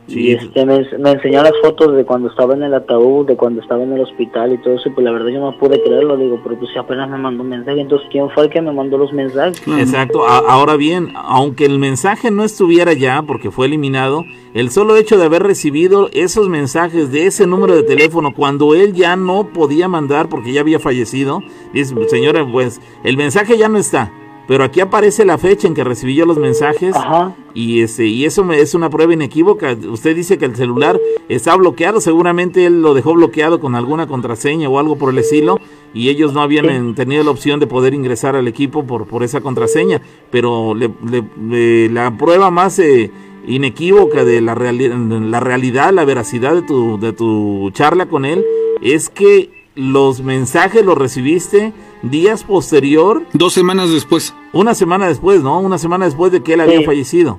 Sí. 0.09 0.21
Y 0.29 0.33
este, 0.35 0.64
me, 0.64 0.87
me 0.99 1.11
enseñó 1.12 1.42
las 1.42 1.53
fotos 1.62 1.97
de 1.97 2.05
cuando 2.05 2.29
estaba 2.29 2.55
en 2.55 2.62
el 2.62 2.73
ataúd, 2.75 3.27
de 3.27 3.37
cuando 3.37 3.61
estaba 3.61 3.83
en 3.83 3.92
el 3.92 4.01
hospital 4.03 4.53
y 4.53 4.59
todo 4.59 4.75
eso, 4.75 4.88
y 4.88 4.92
pues 4.92 5.05
la 5.05 5.11
verdad 5.11 5.29
yo 5.31 5.40
no 5.40 5.59
pude 5.59 5.83
creerlo, 5.83 6.16
digo, 6.16 6.38
pero 6.45 6.57
pues 6.59 6.71
si 6.73 6.79
apenas 6.79 7.11
me 7.11 7.19
mandó 7.19 7.42
un 7.42 7.49
mensaje, 7.49 7.81
entonces 7.81 8.07
¿quién 8.12 8.31
fue 8.31 8.45
el 8.45 8.51
que 8.51 8.62
me 8.62 8.73
mandó 8.73 8.99
los 8.99 9.12
mensajes? 9.12 9.61
Exacto. 9.66 10.25
A- 10.27 10.38
ahora 10.49 10.77
bien, 10.77 11.09
aunque 11.16 11.64
el 11.64 11.79
mensaje 11.79 12.31
no 12.31 12.45
estuviera 12.45 12.92
ya 12.92 13.23
porque 13.23 13.51
fue 13.51 13.66
eliminado, 13.66 14.25
el 14.55 14.71
solo 14.71 14.97
hecho 14.97 15.19
de 15.19 15.25
haber 15.25 15.42
recibido 15.42 16.09
esos 16.12 16.49
mensajes 16.49 17.11
de 17.11 17.27
ese 17.27 17.47
número 17.47 17.75
de 17.75 17.83
teléfono 17.83 18.33
cuando 18.35 18.75
él 18.75 18.92
ya 18.92 19.16
no 19.16 19.49
podía 19.53 19.88
mandar 19.88 20.29
porque 20.29 20.53
ya 20.53 20.61
había 20.61 20.79
fallecido, 20.79 21.40
dice, 21.73 21.95
señora, 22.09 22.47
pues 22.51 22.81
el 23.03 23.16
mensaje 23.16 23.59
ya 23.59 23.69
no 23.69 23.79
está. 23.79 24.12
Pero 24.49 24.63
aquí 24.65 24.81
aparece 24.81 25.25
la 25.25 25.39
fecha 25.39 25.67
en 25.67 25.75
que 25.75 25.83
recibí 25.83 26.15
yo 26.15 26.25
los 26.25 26.39
mensajes 26.39 26.95
Ajá. 26.95 27.35
y 27.53 27.81
este 27.81 28.07
y 28.07 28.25
eso 28.25 28.45
me, 28.45 28.61
es 28.61 28.75
una 28.75 28.91
prueba 28.91 29.13
inequívoca. 29.13 29.77
Usted 29.91 30.15
dice 30.15 30.39
que 30.39 30.45
el 30.45 30.55
celular 30.55 31.01
está 31.29 31.57
bloqueado, 31.57 32.01
seguramente 32.01 32.65
él 32.65 32.81
lo 32.81 32.95
dejó 32.95 33.15
bloqueado 33.15 33.59
con 33.59 33.75
alguna 33.75 34.07
contraseña 34.07 34.69
o 34.69 34.79
algo 34.79 34.97
por 34.97 35.11
el 35.13 35.19
estilo 35.19 35.59
y 35.93 36.11
ellos 36.11 36.33
no 36.33 36.43
habían 36.43 36.67
Sí. 36.91 36.95
tenido 36.95 37.25
la 37.25 37.31
opción 37.33 37.59
de 37.59 37.67
poder 37.67 37.93
ingresar 37.95 38.37
al 38.37 38.47
equipo 38.47 38.85
por, 38.87 39.07
por 39.07 39.23
esa 39.25 39.41
contraseña. 39.41 40.01
Pero 40.31 40.75
le- 40.75 40.91
le- 41.11 41.25
le- 41.49 41.89
la 41.91 42.17
prueba 42.17 42.51
más 42.53 42.79
eh, 42.79 43.11
inequívoca 43.49 44.25
de 44.25 44.41
la, 44.41 44.55
reali- 44.55 44.89
la 45.29 45.41
realidad, 45.41 45.93
la 45.93 46.05
veracidad 46.05 46.55
de 46.55 46.63
tu, 46.63 46.99
de 46.99 47.13
tu 47.13 47.71
charla 47.73 48.07
con 48.07 48.25
él 48.25 48.45
es 48.83 49.09
que 49.09 49.51
los 49.75 50.23
mensajes 50.23 50.85
los 50.85 50.97
recibiste 50.97 51.73
días 52.11 52.45
posterior, 52.45 53.23
Dos 53.33 53.53
semanas 53.53 53.90
después. 53.90 54.35
una 54.53 54.75
semana 54.75 55.09
después, 55.09 55.42
¿no? 55.42 55.61
Una 55.61 55.79
semana 55.79 56.07
después 56.07 56.33
de 56.33 56.42
que 56.42 56.55
él 56.55 56.61
había 56.61 56.83
fallecido. 56.83 57.38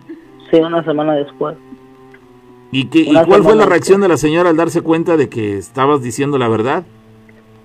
Sí, 0.51 0.57
una 0.57 0.83
semana 0.83 1.15
después. 1.15 1.57
¿Y, 2.71 2.85
qué, 2.85 2.99
y 2.99 3.13
cuál 3.25 3.43
fue 3.43 3.55
la 3.55 3.65
reacción 3.65 4.01
de 4.01 4.07
la 4.07 4.17
señora 4.17 4.49
al 4.49 4.57
darse 4.57 4.81
cuenta 4.81 5.17
de 5.17 5.29
que 5.29 5.57
estabas 5.57 6.01
diciendo 6.01 6.37
la 6.37 6.49
verdad? 6.49 6.83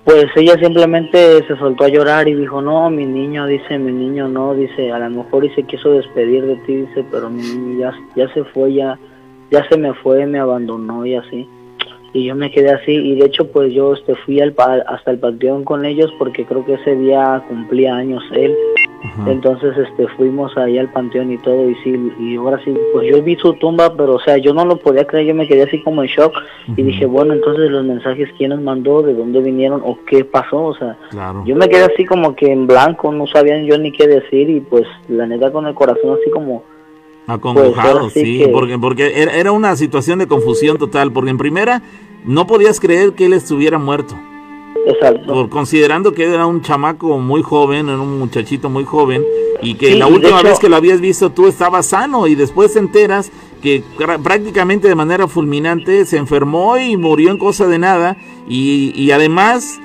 Pues 0.05 0.27
ella 0.35 0.59
simplemente 0.59 1.47
se 1.47 1.57
soltó 1.57 1.85
a 1.85 1.89
llorar 1.89 2.27
y 2.29 2.35
dijo, 2.35 2.61
no, 2.61 2.91
mi 2.91 3.07
niño, 3.07 3.47
dice, 3.47 3.79
mi 3.79 3.93
niño 3.93 4.27
no, 4.29 4.55
dice, 4.55 4.91
a 4.91 4.99
lo 4.99 5.11
mejor 5.11 5.45
y 5.45 5.51
se 5.51 5.63
quiso 5.63 5.91
despedir 5.91 6.45
de 6.45 6.57
ti, 6.67 6.75
dice, 6.75 7.05
pero 7.11 7.31
mi 7.31 7.43
niño 7.43 7.79
ya, 7.81 7.95
ya 8.17 8.35
se 8.35 8.43
fue, 8.45 8.75
ya, 8.75 8.99
ya 9.51 9.69
se 9.69 9.77
me 9.77 9.95
fue, 9.95 10.27
me 10.27 10.41
abandonó 10.41 11.07
y 11.07 11.15
así. 11.15 11.49
Y 12.15 12.27
yo 12.27 12.35
me 12.35 12.51
quedé 12.51 12.71
así 12.71 12.93
y 12.93 13.15
de 13.17 13.25
hecho 13.27 13.51
pues 13.51 13.73
yo 13.73 13.95
este, 13.95 14.15
fui 14.17 14.41
al, 14.41 14.53
pa- 14.53 14.83
hasta 14.87 15.11
el 15.11 15.19
panteón 15.19 15.65
con 15.65 15.85
ellos 15.87 16.13
porque 16.19 16.45
creo 16.45 16.65
que 16.65 16.75
ese 16.75 16.95
día 16.97 17.43
cumplía 17.49 17.95
años 17.97 18.23
él. 18.35 18.55
Entonces 19.27 19.77
este 19.77 20.07
fuimos 20.17 20.57
ahí 20.57 20.79
al 20.79 20.91
panteón 20.93 21.33
y 21.33 21.39
todo 21.39 21.69
y 21.69 21.75
sí 21.83 21.93
y 22.21 22.37
ahora 22.37 22.61
sí 22.65 22.73
pues 22.93 23.09
yo 23.11 23.21
vi 23.23 23.35
su 23.37 23.53
tumba 23.55 23.95
pero 23.97 24.15
o 24.15 24.21
sea 24.21 24.39
yo 24.39 24.55
no 24.55 24.65
lo 24.65 24.77
podía 24.77 25.05
creer 25.07 25.27
yo 25.27 25.35
me 25.35 25.49
quedé 25.49 25.63
así 25.65 25.83
como 25.83 26.03
en 26.03 26.09
shock 26.09 26.33
y 26.77 26.83
dije 26.83 27.07
bueno 27.07 27.35
entonces 27.35 27.69
los 27.71 27.85
mensajes 27.85 28.29
quién 28.39 28.51
nos 28.51 28.61
mandó 28.63 29.03
de 29.03 29.13
dónde 29.15 29.41
vinieron 29.41 29.83
o 29.85 29.99
qué 30.07 30.25
pasó 30.25 30.67
o 30.67 30.75
sea 30.77 30.97
Claro. 31.11 31.43
yo 31.45 31.57
me 31.57 31.69
quedé 31.69 31.85
así 31.93 32.05
como 32.05 32.37
que 32.37 32.53
en 32.53 32.67
blanco 32.69 33.11
no 33.13 33.27
sabían 33.27 33.65
yo 33.65 33.77
ni 33.77 33.91
qué 33.91 34.07
decir 34.07 34.49
y 34.49 34.61
pues 34.61 34.85
la 35.09 35.27
neta 35.27 35.51
con 35.51 35.67
el 35.67 35.75
corazón 35.75 36.17
así 36.21 36.31
como 36.31 36.63
Acongojado, 37.27 38.01
pues, 38.01 38.15
sí, 38.15 38.45
porque, 38.53 38.79
porque 38.79 39.23
era, 39.23 39.53
una 39.53 39.77
situación 39.77 40.19
de 40.19 40.27
confusión 40.27 40.77
total, 40.77 41.13
porque 41.13 41.31
en 41.31 41.39
primera 41.39 41.83
no 42.25 42.47
podías 42.47 42.81
creer 42.81 43.13
que 43.13 43.27
él 43.27 43.33
estuviera 43.33 43.79
muerto. 43.79 44.19
Exacto. 44.87 45.33
Por, 45.33 45.49
considerando 45.49 46.13
que 46.13 46.25
era 46.25 46.47
un 46.47 46.63
chamaco 46.63 47.19
muy 47.19 47.43
joven, 47.43 47.89
era 47.89 48.01
un 48.01 48.19
muchachito 48.19 48.69
muy 48.69 48.85
joven, 48.85 49.25
y 49.63 49.75
que 49.75 49.95
la 49.95 50.09
última 50.09 50.43
vez 50.43 50.59
que 50.59 50.69
lo 50.69 50.75
habías 50.75 51.01
visto 51.01 51.31
tú 51.31 51.47
estabas 51.47 51.87
sano, 51.87 52.27
y 52.27 52.35
después 52.35 52.73
te 52.73 52.81
enteras 52.81 53.31
que 53.63 53.85
prácticamente 54.25 54.89
de 54.89 54.97
manera 54.97 55.29
fulminante 55.29 56.05
se 56.05 56.17
enfermó 56.17 56.77
y 56.79 56.97
murió 56.97 57.31
en 57.31 57.39
cosa 57.39 57.69
de 57.69 57.79
nada, 57.79 58.17
y, 58.49 58.93
y 58.97 59.13
además 59.13 59.81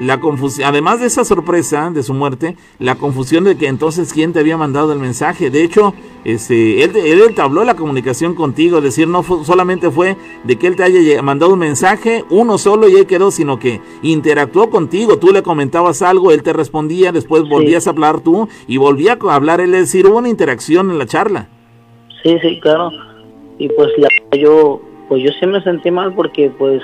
la 0.00 0.20
confusión, 0.20 0.68
además 0.68 1.00
de 1.00 1.06
esa 1.06 1.24
sorpresa 1.24 1.90
de 1.90 2.02
su 2.02 2.14
muerte, 2.14 2.56
la 2.78 2.96
confusión 2.96 3.44
de 3.44 3.56
que 3.56 3.68
entonces 3.68 4.12
quién 4.12 4.32
te 4.32 4.40
había 4.40 4.56
mandado 4.56 4.92
el 4.92 4.98
mensaje. 4.98 5.50
De 5.50 5.62
hecho, 5.62 5.94
este, 6.24 6.82
él, 6.82 6.96
él 6.96 7.22
entabló 7.28 7.64
la 7.64 7.76
comunicación 7.76 8.34
contigo, 8.34 8.78
es 8.78 8.84
decir, 8.84 9.08
no 9.08 9.22
solamente 9.22 9.90
fue 9.90 10.16
de 10.44 10.56
que 10.56 10.66
él 10.66 10.76
te 10.76 10.84
haya 10.84 11.22
mandado 11.22 11.52
un 11.52 11.58
mensaje, 11.58 12.24
uno 12.30 12.58
solo 12.58 12.88
y 12.88 12.94
él 12.94 13.06
quedó, 13.06 13.30
sino 13.30 13.58
que 13.58 13.80
interactuó 14.02 14.70
contigo, 14.70 15.18
tú 15.18 15.32
le 15.32 15.42
comentabas 15.42 16.02
algo, 16.02 16.32
él 16.32 16.42
te 16.42 16.52
respondía, 16.52 17.12
después 17.12 17.48
volvías 17.48 17.86
a 17.86 17.90
hablar 17.90 18.20
tú 18.20 18.48
y 18.66 18.76
volvía 18.76 19.18
a 19.20 19.34
hablar 19.34 19.60
él, 19.60 19.74
es 19.74 19.92
decir, 19.92 20.06
hubo 20.06 20.18
una 20.18 20.28
interacción 20.28 20.90
en 20.90 20.98
la 20.98 21.06
charla. 21.06 21.48
Sí, 22.22 22.38
sí, 22.40 22.60
claro. 22.60 22.90
Y 23.58 23.68
pues 23.68 23.88
yo, 24.40 24.80
pues 25.08 25.22
yo 25.22 25.30
sí 25.38 25.46
me 25.46 25.62
sentí 25.62 25.90
mal 25.90 26.14
porque 26.14 26.50
pues 26.50 26.82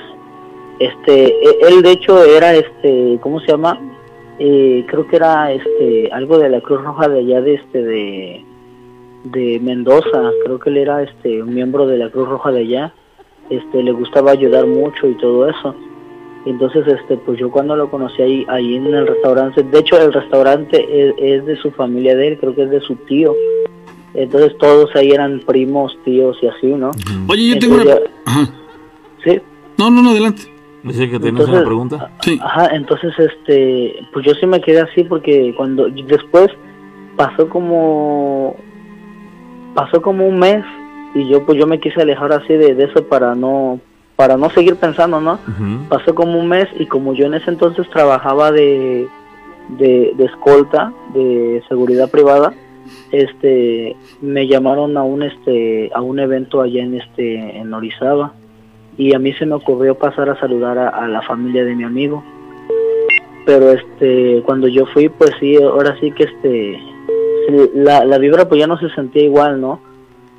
este, 0.79 1.27
e, 1.27 1.57
él 1.67 1.81
de 1.81 1.91
hecho 1.91 2.23
era, 2.23 2.55
este, 2.55 3.19
¿cómo 3.21 3.39
se 3.41 3.47
llama? 3.47 3.79
Eh, 4.39 4.85
creo 4.87 5.05
que 5.07 5.17
era, 5.17 5.51
este, 5.51 6.09
algo 6.11 6.39
de 6.39 6.49
la 6.49 6.61
Cruz 6.61 6.81
Roja 6.81 7.09
de 7.09 7.19
allá 7.19 7.41
de, 7.41 7.53
este, 7.55 7.83
de, 7.83 8.45
de 9.25 9.59
Mendoza. 9.59 10.31
Creo 10.45 10.59
que 10.59 10.69
él 10.69 10.77
era, 10.77 11.03
este, 11.03 11.43
un 11.43 11.53
miembro 11.53 11.85
de 11.85 11.97
la 11.97 12.09
Cruz 12.09 12.29
Roja 12.29 12.51
de 12.51 12.61
allá. 12.61 12.93
Este, 13.49 13.83
le 13.83 13.91
gustaba 13.91 14.31
ayudar 14.31 14.65
mucho 14.65 15.07
y 15.07 15.15
todo 15.15 15.49
eso. 15.49 15.75
Entonces, 16.45 16.87
este, 16.87 17.17
pues 17.17 17.37
yo 17.37 17.51
cuando 17.51 17.75
lo 17.75 17.91
conocí 17.91 18.21
ahí, 18.21 18.45
ahí 18.47 18.75
en 18.75 18.85
el 18.87 19.05
restaurante, 19.05 19.61
de 19.61 19.79
hecho 19.79 19.99
el 20.01 20.13
restaurante 20.13 20.87
es, 21.17 21.45
de 21.45 21.55
su 21.57 21.71
familia 21.71 22.15
de 22.15 22.29
él, 22.29 22.37
creo 22.39 22.55
que 22.55 22.63
es 22.63 22.69
de 22.69 22.79
su 22.79 22.95
tío. 22.95 23.35
Entonces 24.13 24.57
todos 24.57 24.89
ahí 24.95 25.11
eran 25.11 25.41
primos, 25.45 25.97
tíos 26.05 26.37
y 26.41 26.47
así, 26.47 26.67
¿no? 26.67 26.91
Oye, 27.27 27.49
yo 27.49 27.59
tengo 27.59 27.75
una... 27.75 27.97
Sí. 29.23 29.41
No, 29.77 29.91
no, 29.91 30.01
no, 30.01 30.11
adelante. 30.11 30.58
Dice 30.83 31.09
que 31.09 31.19
tienes 31.19 31.47
una 31.47 31.63
pregunta. 31.63 32.11
Sí. 32.21 32.39
Ajá, 32.41 32.67
entonces, 32.73 33.13
este, 33.17 33.95
pues 34.13 34.25
yo 34.25 34.33
sí 34.35 34.45
me 34.45 34.61
quedé 34.61 34.81
así 34.81 35.03
porque 35.03 35.53
cuando 35.55 35.89
después 35.89 36.47
pasó 37.17 37.49
como 37.49 38.55
pasó 39.75 40.01
como 40.01 40.27
un 40.27 40.39
mes 40.39 40.63
y 41.13 41.27
yo 41.27 41.45
pues 41.45 41.57
yo 41.57 41.67
me 41.67 41.79
quise 41.79 42.01
alejar 42.01 42.31
así 42.31 42.53
de, 42.53 42.71
eso 42.83 43.05
para 43.07 43.35
no 43.35 43.79
para 44.15 44.37
no 44.37 44.49
seguir 44.49 44.75
pensando, 44.75 45.21
¿no? 45.21 45.39
Pasó 45.87 46.13
como 46.13 46.39
un 46.39 46.47
mes 46.47 46.67
y 46.77 46.85
como 46.85 47.13
yo 47.13 47.25
en 47.25 47.35
ese 47.35 47.49
entonces 47.51 47.89
trabajaba 47.89 48.51
de, 48.51 49.07
de, 49.77 50.13
de 50.17 50.25
escolta, 50.25 50.91
de 51.13 51.63
seguridad 51.69 52.11
privada, 52.11 52.53
este, 53.11 53.95
me 54.21 54.45
llamaron 54.47 54.97
a 54.97 55.03
un 55.03 55.23
este 55.23 55.89
a 55.93 56.01
un 56.01 56.19
evento 56.19 56.61
allá 56.61 56.83
en 56.83 56.95
este 56.95 57.57
en 57.57 57.73
Orizaba 57.73 58.33
y 58.99 59.15
a 59.15 59.19
mí 59.19 59.31
se 59.33 59.45
me 59.45 59.55
ocurrió 59.55 59.95
pasar 59.95 60.29
a 60.29 60.37
saludar 60.41 60.77
a, 60.77 61.07
la 61.07 61.21
familia 61.21 61.63
de 61.63 61.73
mi 61.73 61.85
amigo. 61.85 62.21
Pero 63.45 63.71
este 63.71 64.43
cuando 64.45 64.67
yo 64.67 64.85
fui 64.87 65.07
pues 65.07 65.31
sí 65.39 65.55
ahora 65.55 65.97
sí 66.01 66.11
que 66.11 66.25
este 66.25 66.79
la, 67.73 68.03
la 68.03 68.17
vibra 68.17 68.47
pues 68.47 68.59
ya 68.59 68.67
no 68.67 68.77
se 68.77 68.89
sentía 68.89 69.23
igual 69.23 69.59
no 69.59 69.79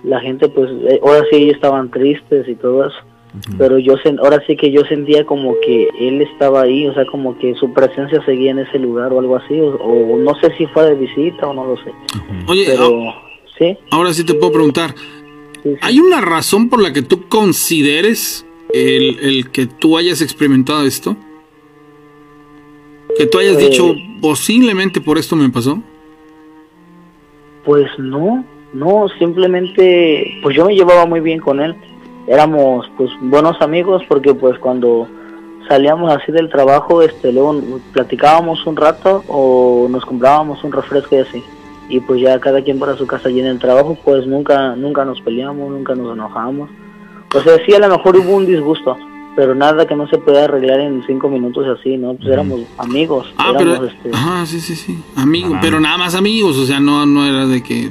la 0.05 0.21
gente 0.21 0.49
pues 0.51 0.71
eh, 0.89 1.01
ahora 1.03 1.25
sí 1.31 1.37
ellos 1.37 1.55
estaban 1.55 1.91
tristes 1.91 2.47
y 2.47 2.55
todo 2.55 2.87
eso. 2.87 2.99
Pero 3.57 3.79
yo 3.79 3.95
ahora 4.23 4.43
sí 4.47 4.57
que 4.57 4.73
yo 4.73 4.83
sentía 4.85 5.25
como 5.25 5.55
que 5.65 5.89
él 5.99 6.21
estaba 6.21 6.63
ahí 6.63 6.87
o 6.87 6.93
sea 6.93 7.07
como 7.07 7.39
que 7.39 7.55
su 7.55 7.73
presencia 7.73 8.23
seguía 8.27 8.51
en 8.51 8.59
ese 8.59 8.79
lugar 8.79 9.13
o 9.13 9.21
algo 9.21 9.37
así 9.37 9.59
o, 9.59 10.19
no 10.19 10.35
sé 10.41 10.53
si 10.59 10.67
fue 10.67 10.85
de 10.85 10.97
visita 10.97 11.47
o 11.47 11.55
no 11.55 11.65
lo 11.65 11.77
sé. 11.79 11.93
Oye 12.47 12.65
pero, 12.67 13.09
ah, 13.09 13.23
sí. 13.59 13.79
ahora 13.91 14.13
sí 14.13 14.25
te 14.25 14.35
puedo 14.35 14.53
preguntar 14.53 14.95
¿Hay 15.83 16.01
una 16.01 16.21
razón 16.21 16.69
por 16.69 16.83
la 16.83 16.93
que 16.93 17.03
tú 17.03 17.29
consideres 17.29 18.47
el, 18.73 19.19
el 19.21 19.51
que 19.51 19.67
tú 19.67 19.97
hayas 19.97 20.21
experimentado 20.21 20.85
esto? 20.85 21.17
Que 23.17 23.27
tú 23.27 23.39
hayas 23.39 23.57
eh, 23.57 23.69
dicho, 23.69 23.95
posiblemente 24.21 25.01
por 25.01 25.19
esto 25.19 25.37
me 25.37 25.49
pasó. 25.51 25.83
Pues 27.65 27.87
no, 27.99 28.45
no, 28.73 29.09
simplemente, 29.19 30.39
pues 30.43 30.57
yo 30.57 30.65
me 30.65 30.75
llevaba 30.75 31.07
muy 31.07 31.21
bien 31.21 31.41
con 31.41 31.61
él. 31.61 31.75
Éramos 32.27 32.91
pues 32.97 33.11
buenos 33.21 33.61
amigos 33.61 34.03
porque 34.09 34.35
pues 34.35 34.59
cuando 34.59 35.09
salíamos 35.69 36.13
así 36.13 36.33
del 36.33 36.49
trabajo, 36.49 37.03
este, 37.03 37.33
luego 37.33 37.61
platicábamos 37.93 38.67
un 38.67 38.77
rato 38.77 39.25
o 39.29 39.89
nos 39.91 40.05
comprábamos 40.05 40.63
un 40.65 40.73
refresco 40.73 41.17
y 41.17 41.19
así. 41.19 41.45
Y 41.89 41.99
pues 42.01 42.21
ya 42.21 42.39
cada 42.39 42.63
quien 42.63 42.79
para 42.79 42.97
su 42.97 43.07
casa 43.07 43.31
y 43.31 43.41
en 43.41 43.47
el 43.47 43.59
trabajo 43.59 43.99
pues 44.05 44.27
nunca, 44.27 44.77
nunca 44.77 45.05
nos 45.05 45.21
peleamos, 45.21 45.71
nunca 45.71 45.97
nos 45.97 46.15
enojamos 46.15 46.71
o 47.35 47.43
sea, 47.43 47.65
sí, 47.65 47.73
a 47.73 47.79
lo 47.79 47.89
mejor 47.89 48.17
hubo 48.17 48.37
un 48.37 48.47
disgusto, 48.47 48.97
pero 49.37 49.55
nada 49.55 49.87
que 49.87 49.95
no 49.95 50.09
se 50.09 50.19
pueda 50.19 50.45
arreglar 50.45 50.81
en 50.81 51.05
cinco 51.07 51.29
minutos 51.29 51.67
así, 51.79 51.97
¿no? 51.97 52.15
Pues 52.15 52.29
éramos 52.29 52.61
amigos. 52.79 53.33
Ah, 53.37 53.53
pero... 53.57 53.85
Este... 53.85 54.11
Ajá, 54.13 54.47
sí, 54.47 54.61
sí, 54.61 54.75
sí. 54.75 54.99
Amigos, 55.17 55.59
pero 55.61 55.81
nada 55.81 55.99
más 55.99 56.15
amigos, 56.15 56.57
o 56.57 56.67
sea, 56.67 56.81
no, 56.81 57.07
no 57.07 57.27
era 57.27 57.47
de 57.47 57.63
que... 57.63 57.91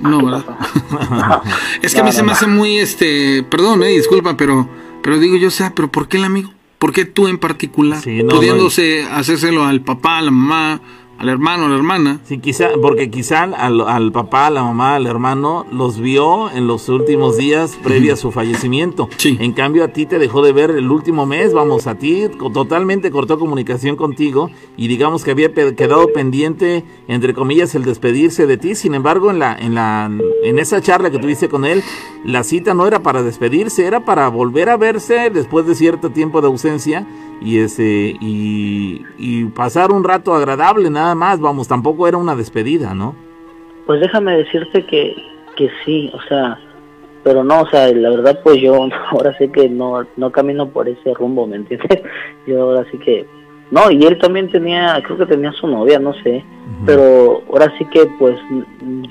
no, 0.00 0.24
¿verdad? 0.24 0.44
es 1.82 1.94
que 1.94 2.00
a 2.00 2.04
mí 2.04 2.12
se 2.12 2.22
me 2.22 2.32
hace 2.32 2.46
muy, 2.46 2.78
este, 2.78 3.42
perdón, 3.42 3.82
eh, 3.82 3.88
disculpa, 3.88 4.36
pero, 4.36 4.68
pero 5.02 5.18
digo 5.18 5.36
yo, 5.36 5.48
o 5.48 5.52
sea, 5.52 5.72
pero 5.74 5.90
¿por 5.90 6.08
qué 6.08 6.18
el 6.18 6.24
amigo? 6.24 6.50
¿Por 6.78 6.92
qué 6.92 7.06
tú 7.06 7.28
en 7.28 7.38
particular? 7.38 8.02
pudiéndose 8.02 9.04
hacérselo 9.04 9.64
al 9.64 9.80
papá, 9.80 10.18
a 10.18 10.22
la 10.22 10.30
mamá, 10.30 10.80
al 11.18 11.28
hermano, 11.28 11.66
a 11.66 11.68
la 11.68 11.76
hermana. 11.76 12.20
Sí, 12.24 12.38
quizá, 12.38 12.70
porque 12.80 13.10
quizá 13.10 13.44
al, 13.44 13.80
al, 13.80 14.12
papá, 14.12 14.48
a 14.48 14.50
la 14.50 14.62
mamá, 14.62 14.96
al 14.96 15.06
hermano, 15.06 15.66
los 15.70 16.00
vio 16.00 16.50
en 16.50 16.66
los 16.66 16.88
últimos 16.88 17.36
días 17.36 17.78
previo 17.82 18.14
a 18.14 18.16
su 18.16 18.30
fallecimiento. 18.30 19.08
Sí. 19.16 19.36
En 19.40 19.52
cambio, 19.52 19.84
a 19.84 19.88
ti 19.88 20.06
te 20.06 20.18
dejó 20.18 20.42
de 20.42 20.52
ver 20.52 20.70
el 20.70 20.90
último 20.90 21.26
mes, 21.26 21.52
vamos, 21.52 21.86
a 21.86 21.96
ti 21.96 22.24
totalmente 22.52 23.10
cortó 23.10 23.38
comunicación 23.38 23.96
contigo 23.96 24.50
y 24.76 24.88
digamos 24.88 25.24
que 25.24 25.30
había 25.30 25.52
quedado 25.52 26.12
pendiente, 26.12 26.84
entre 27.08 27.34
comillas, 27.34 27.74
el 27.74 27.84
despedirse 27.84 28.46
de 28.46 28.56
ti. 28.56 28.74
Sin 28.74 28.94
embargo, 28.94 29.30
en 29.30 29.38
la, 29.38 29.56
en 29.56 29.74
la, 29.74 30.10
en 30.42 30.58
esa 30.58 30.80
charla 30.80 31.10
que 31.10 31.18
tuviste 31.18 31.48
con 31.48 31.64
él, 31.64 31.82
la 32.24 32.42
cita 32.42 32.74
no 32.74 32.86
era 32.86 33.02
para 33.02 33.22
despedirse, 33.22 33.86
era 33.86 34.04
para 34.04 34.28
volver 34.28 34.68
a 34.68 34.76
verse 34.76 35.30
después 35.30 35.66
de 35.66 35.74
cierto 35.74 36.10
tiempo 36.10 36.40
de 36.40 36.48
ausencia 36.48 37.06
y 37.40 37.58
ese 37.58 38.16
y, 38.20 39.02
y 39.18 39.44
pasar 39.46 39.92
un 39.92 40.04
rato 40.04 40.34
agradable 40.34 40.90
nada 40.90 41.14
más 41.14 41.40
vamos 41.40 41.68
tampoco 41.68 42.08
era 42.08 42.16
una 42.16 42.34
despedida 42.34 42.94
no 42.94 43.14
pues 43.86 44.00
déjame 44.00 44.36
decirte 44.36 44.84
que 44.86 45.14
que 45.56 45.70
sí 45.84 46.10
o 46.14 46.20
sea 46.22 46.58
pero 47.22 47.44
no 47.44 47.62
o 47.62 47.66
sea 47.68 47.92
la 47.92 48.10
verdad 48.10 48.40
pues 48.42 48.60
yo 48.60 48.88
ahora 49.10 49.36
sí 49.38 49.48
que 49.48 49.68
no 49.68 50.04
no 50.16 50.30
camino 50.30 50.68
por 50.68 50.88
ese 50.88 51.14
rumbo 51.14 51.46
me 51.46 51.56
entiendes 51.56 52.02
yo 52.46 52.62
ahora 52.62 52.86
sí 52.90 52.98
que 52.98 53.26
no 53.70 53.90
y 53.90 54.04
él 54.04 54.18
también 54.18 54.50
tenía 54.50 55.02
creo 55.04 55.18
que 55.18 55.26
tenía 55.26 55.52
su 55.52 55.66
novia 55.66 55.98
no 55.98 56.12
sé 56.22 56.44
pero 56.86 57.42
ahora 57.50 57.72
sí 57.78 57.84
que 57.86 58.06
pues 58.18 58.38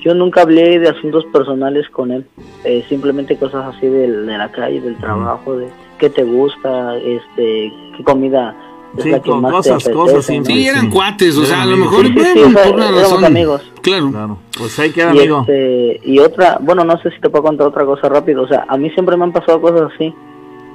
yo 0.00 0.14
nunca 0.14 0.42
hablé 0.42 0.78
de 0.78 0.88
asuntos 0.88 1.24
personales 1.26 1.88
con 1.90 2.12
él 2.12 2.24
eh, 2.64 2.84
simplemente 2.88 3.36
cosas 3.36 3.74
así 3.74 3.86
de, 3.86 4.10
de 4.10 4.38
la 4.38 4.50
calle 4.50 4.80
del 4.80 4.96
trabajo 4.96 5.56
de 5.56 5.68
qué 5.98 6.10
te 6.10 6.24
gusta, 6.24 6.96
este, 6.98 7.72
qué 7.96 8.04
comida 8.04 8.54
es 8.96 9.06
la 9.06 9.20
que 9.20 9.30
más 9.32 9.52
cosas, 9.52 9.82
te 9.82 9.92
cosas 9.92 10.24
Sí, 10.24 10.68
eran 10.68 10.90
cuates, 10.90 11.36
o 11.36 11.44
sea, 11.44 11.62
a 11.62 11.66
lo 11.66 11.76
mejor 11.76 12.06
por 12.14 13.24
amigos. 13.24 13.72
Claro. 13.82 14.38
Pues 14.56 14.78
hay 14.78 14.90
que 14.90 15.02
amigo. 15.02 15.40
Este, 15.40 16.00
y 16.04 16.18
otra, 16.20 16.58
bueno, 16.60 16.84
no 16.84 16.96
sé 16.98 17.10
si 17.10 17.20
te 17.20 17.28
puedo 17.28 17.44
contar 17.44 17.66
otra 17.66 17.84
cosa 17.84 18.08
rápido, 18.08 18.42
o 18.42 18.48
sea, 18.48 18.64
a 18.68 18.76
mí 18.76 18.90
siempre 18.90 19.16
me 19.16 19.24
han 19.24 19.32
pasado 19.32 19.60
cosas 19.60 19.92
así. 19.94 20.14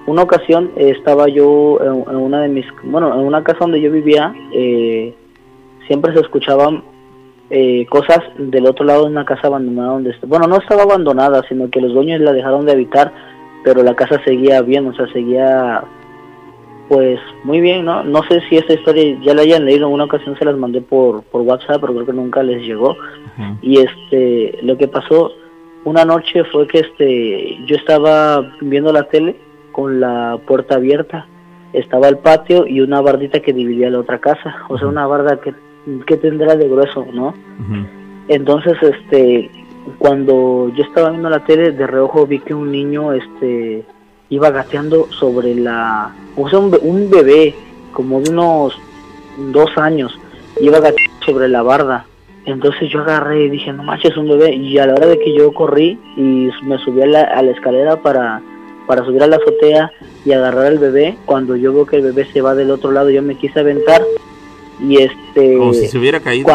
Una 0.06 0.24
ocasión 0.24 0.72
eh, 0.76 0.94
estaba 0.98 1.28
yo 1.28 1.80
en, 1.82 2.16
una 2.16 2.42
de 2.42 2.50
mis, 2.50 2.66
bueno, 2.84 3.14
en 3.14 3.26
una 3.26 3.44
casa 3.44 3.60
donde 3.62 3.82
yo 3.82 3.92
vivía, 3.92 4.34
eh, 4.54 5.14
siempre 5.88 6.14
se 6.14 6.20
escuchaban 6.20 6.84
eh, 7.50 7.86
cosas 7.90 8.20
del 8.38 8.66
otro 8.66 8.86
lado 8.86 9.04
de 9.04 9.12
una 9.12 9.26
casa 9.26 9.48
abandonada 9.48 9.94
donde, 9.94 10.16
bueno, 10.28 10.48
no 10.48 10.58
estaba 10.58 10.84
abandonada, 10.84 11.44
sino 11.48 11.70
que 11.70 11.82
los 11.82 11.94
dueños 11.94 12.22
la 12.22 12.34
dejaron 12.34 12.66
de 12.66 12.72
habitar 12.74 13.14
pero 13.64 13.84
la 13.84 13.96
casa 13.96 14.22
seguía 14.24 14.62
bien, 14.62 14.88
o 14.88 14.96
sea, 14.96 15.08
seguía 15.12 15.84
pues 16.90 17.20
muy 17.44 17.62
bien, 17.62 17.86
¿no? 17.86 18.04
No 18.04 18.24
sé 18.24 18.42
si 18.50 18.58
esta 18.58 18.74
historia 18.74 19.16
ya 19.22 19.36
la 19.36 19.44
hayan 19.44 19.64
leído, 19.64 19.88
en 19.88 19.94
una 19.94 20.06
ocasión 20.06 20.36
se 20.38 20.44
las 20.44 20.58
mandé 20.58 20.82
por, 20.82 21.22
por 21.24 21.42
WhatsApp, 21.42 21.80
pero 21.80 21.94
creo 21.94 22.06
que 22.08 22.14
nunca 22.14 22.42
les 22.42 22.64
llegó. 22.64 22.98
Y 23.62 23.78
este, 23.78 24.58
lo 24.64 24.76
que 24.76 24.88
pasó 24.88 25.32
una 25.86 26.04
noche 26.04 26.44
fue 26.46 26.68
que 26.68 26.80
este, 26.80 27.64
yo 27.66 27.76
estaba 27.76 28.42
viendo 28.60 28.92
la 28.92 29.04
tele 29.04 29.38
con 29.72 30.00
la 30.00 30.40
puerta 30.48 30.76
abierta, 30.76 31.28
estaba 31.74 32.08
el 32.08 32.18
patio 32.18 32.66
y 32.66 32.82
una 32.82 33.02
bardita 33.02 33.40
que 33.40 33.54
dividía 33.54 33.92
la 33.92 34.00
otra 34.00 34.18
casa, 34.18 34.66
o 34.68 34.78
sea, 34.80 34.88
una 34.88 35.06
barda 35.06 35.40
que, 35.40 35.54
que 36.08 36.18
tendrá 36.18 36.56
de 36.56 36.68
grueso, 36.68 37.06
¿no? 37.14 37.36
Entonces, 38.28 38.74
este, 38.82 39.52
cuando 40.00 40.72
yo 40.76 40.84
estaba 40.84 41.12
viendo 41.12 41.30
la 41.30 41.46
tele, 41.46 41.72
de 41.72 41.86
reojo 41.86 42.26
vi 42.26 42.40
que 42.40 42.56
un 42.56 42.72
niño 42.72 43.14
este 43.14 43.86
iba 44.30 44.52
gateando 44.52 45.08
sobre 45.12 45.56
la... 45.56 46.14
O 46.36 46.50
sea, 46.50 46.60
un, 46.60 47.10
bebé 47.10 47.56
como 47.92 48.22
de 48.22 48.30
unos 48.30 48.80
dos 49.52 49.78
años, 49.78 50.18
iba 50.60 50.80
gateando 50.80 51.26
sobre 51.26 51.48
la 51.50 51.62
barda. 51.64 52.06
Entonces 52.46 52.90
yo 52.90 53.02
agarré 53.02 53.46
y 53.46 53.50
dije, 53.50 53.74
no 53.74 53.84
manches, 53.84 54.16
un 54.18 54.30
bebé. 54.30 54.56
Y 54.56 54.78
a 54.78 54.88
la 54.88 54.94
hora 54.94 55.08
de 55.08 55.20
que 55.20 55.34
yo 55.34 55.52
corrí 55.54 56.00
y 56.16 56.50
me 56.64 56.78
subí 56.80 57.02
a 57.02 57.06
la, 57.06 57.22
a 57.22 57.42
la 57.42 57.52
escalera 57.52 58.02
para, 58.02 58.42
para 58.88 59.06
subir 59.06 59.22
a 59.22 59.28
la 59.28 59.36
azotea 59.36 59.92
y 60.26 60.32
agarrar 60.32 60.66
al 60.66 60.80
bebé, 60.80 61.16
cuando 61.26 61.56
yo 61.56 61.74
veo 61.74 61.86
que 61.86 61.98
el 61.98 62.02
bebé 62.02 62.26
se 62.32 62.42
va 62.42 62.56
del 62.56 62.72
otro 62.72 62.92
lado, 62.92 63.10
yo 63.10 63.22
me 63.22 63.36
quise 63.36 63.60
aventar 63.60 64.02
y 64.80 64.98
este... 64.98 65.58
Como 65.58 65.74
si 65.74 65.88
se 65.88 65.98
hubiera 65.98 66.20
caído. 66.20 66.50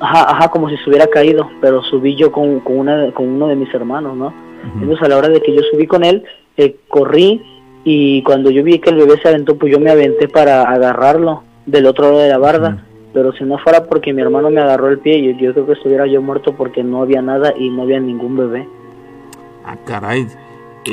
ajá, 0.00 0.30
ajá, 0.30 0.48
como 0.50 0.68
si 0.68 0.76
se 0.76 0.88
hubiera 0.88 1.06
caído, 1.06 1.50
pero 1.60 1.82
subí 1.82 2.14
yo 2.14 2.30
con, 2.30 2.60
con, 2.60 2.78
una, 2.78 3.10
con 3.12 3.28
uno 3.28 3.48
de 3.48 3.56
mis 3.56 3.74
hermanos, 3.74 4.16
¿no? 4.16 4.32
Entonces 4.80 5.02
a 5.02 5.08
la 5.08 5.18
hora 5.18 5.28
de 5.28 5.42
que 5.42 5.52
yo 5.52 5.62
subí 5.70 5.86
con 5.86 6.04
él, 6.04 6.24
eh, 6.56 6.76
corrí 6.88 7.42
y 7.84 8.22
cuando 8.22 8.50
yo 8.50 8.62
vi 8.62 8.78
que 8.78 8.90
el 8.90 8.96
bebé 8.96 9.20
se 9.20 9.28
aventó, 9.28 9.56
pues 9.56 9.72
yo 9.72 9.78
me 9.78 9.90
aventé 9.90 10.28
para 10.28 10.62
agarrarlo 10.62 11.42
del 11.66 11.86
otro 11.86 12.04
lado 12.04 12.18
de 12.18 12.28
la 12.28 12.38
barda. 12.38 12.86
Pero 13.12 13.32
si 13.32 13.44
no 13.44 13.58
fuera 13.58 13.84
porque 13.84 14.12
mi 14.12 14.22
hermano 14.22 14.50
me 14.50 14.60
agarró 14.60 14.88
el 14.88 14.98
pie, 14.98 15.22
yo, 15.22 15.38
yo 15.38 15.52
creo 15.52 15.66
que 15.66 15.72
estuviera 15.74 16.06
yo 16.06 16.20
muerto 16.20 16.54
porque 16.56 16.82
no 16.82 17.02
había 17.02 17.22
nada 17.22 17.54
y 17.56 17.70
no 17.70 17.82
había 17.82 18.00
ningún 18.00 18.36
bebé. 18.36 18.68
Ah, 19.64 19.76
caray. 19.84 20.26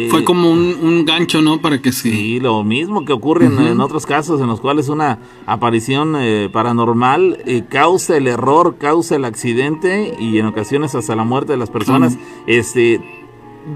Fue 0.10 0.24
como 0.24 0.50
un, 0.50 1.04
gancho, 1.06 1.42
¿no? 1.42 1.60
Para 1.62 1.82
que 1.82 1.92
sí. 1.92 2.40
lo 2.40 2.64
mismo 2.64 3.04
que 3.04 3.12
ocurre 3.12 3.48
en, 3.48 3.82
otros 3.82 4.06
casos 4.06 4.40
en 4.40 4.48
los 4.48 4.62
cuales 4.62 4.88
una 4.88 5.20
aparición 5.46 6.16
eh, 6.18 6.50
paranormal 6.52 7.40
eh, 7.46 7.64
causa 7.68 8.16
el 8.16 8.28
error, 8.28 8.78
causa 8.78 9.18
el 9.18 9.26
accidente 9.26 10.16
y 10.18 10.38
en 10.38 10.46
ocasiones 10.46 10.96
hasta 10.96 11.16
la 11.16 11.24
muerte 11.24 11.54
de 11.54 11.58
las 11.58 11.70
personas. 11.70 12.18
Este, 12.48 13.02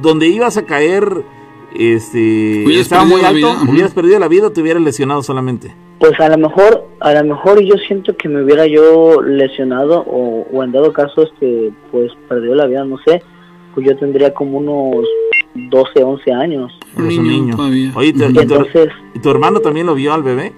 donde 0.02 0.28
ibas 0.28 0.58
a 0.58 0.66
caer, 0.66 1.26
este, 1.78 2.64
estaba 2.80 3.06
muy 3.06 3.22
alto, 3.22 3.56
hubieras 3.70 3.94
perdido 3.94 4.20
la 4.20 4.28
vida 4.28 4.48
o 4.48 4.52
te 4.52 4.62
hubieras 4.62 4.82
lesionado 4.82 5.24
solamente. 5.24 5.74
Pues 6.00 6.20
a 6.20 6.30
lo 6.30 6.38
mejor, 6.38 6.88
a 7.00 7.14
lo 7.14 7.24
mejor 7.24 7.62
yo 7.62 7.76
siento 7.88 8.16
que 8.18 8.28
me 8.28 8.44
hubiera 8.44 8.68
yo 8.68 9.22
lesionado 9.22 10.02
o, 10.02 10.46
o 10.52 10.64
en 10.64 10.72
dado 10.72 10.92
caso, 10.92 11.24
este, 11.24 11.72
pues 11.92 12.12
perdido 12.28 12.56
la 12.56 12.66
vida, 12.66 12.84
no 12.84 12.98
sé, 13.06 13.22
pues 13.74 13.88
yo 13.88 13.96
tendría 13.98 14.34
como 14.34 14.58
unos 14.58 15.06
12, 15.56 16.04
11 16.04 16.32
años. 16.34 16.80
Un 16.98 17.08
niño, 17.08 17.56
Oye, 17.96 18.14
Entonces, 18.16 18.90
¿y 19.14 19.20
tu 19.20 19.30
hermano 19.30 19.60
también 19.60 19.86
lo 19.86 19.96
vio 19.96 20.14
al 20.14 20.24
bebé? 20.24 20.54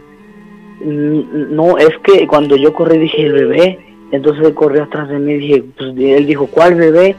No, 0.82 1.78
es 1.78 1.98
que 2.04 2.28
cuando 2.28 2.56
yo 2.56 2.74
corrí 2.74 2.98
dije 3.00 3.26
el 3.26 3.34
bebé, 3.34 3.80
entonces 4.12 4.46
él 4.46 4.54
corrió 4.54 4.84
atrás 4.84 5.10
de 5.10 5.20
mí 5.20 5.34
y 5.34 5.38
dije, 5.38 5.64
pues 5.78 5.94
él 5.98 6.26
dijo, 6.26 6.48
¿cuál 6.48 6.76
bebé? 6.76 7.16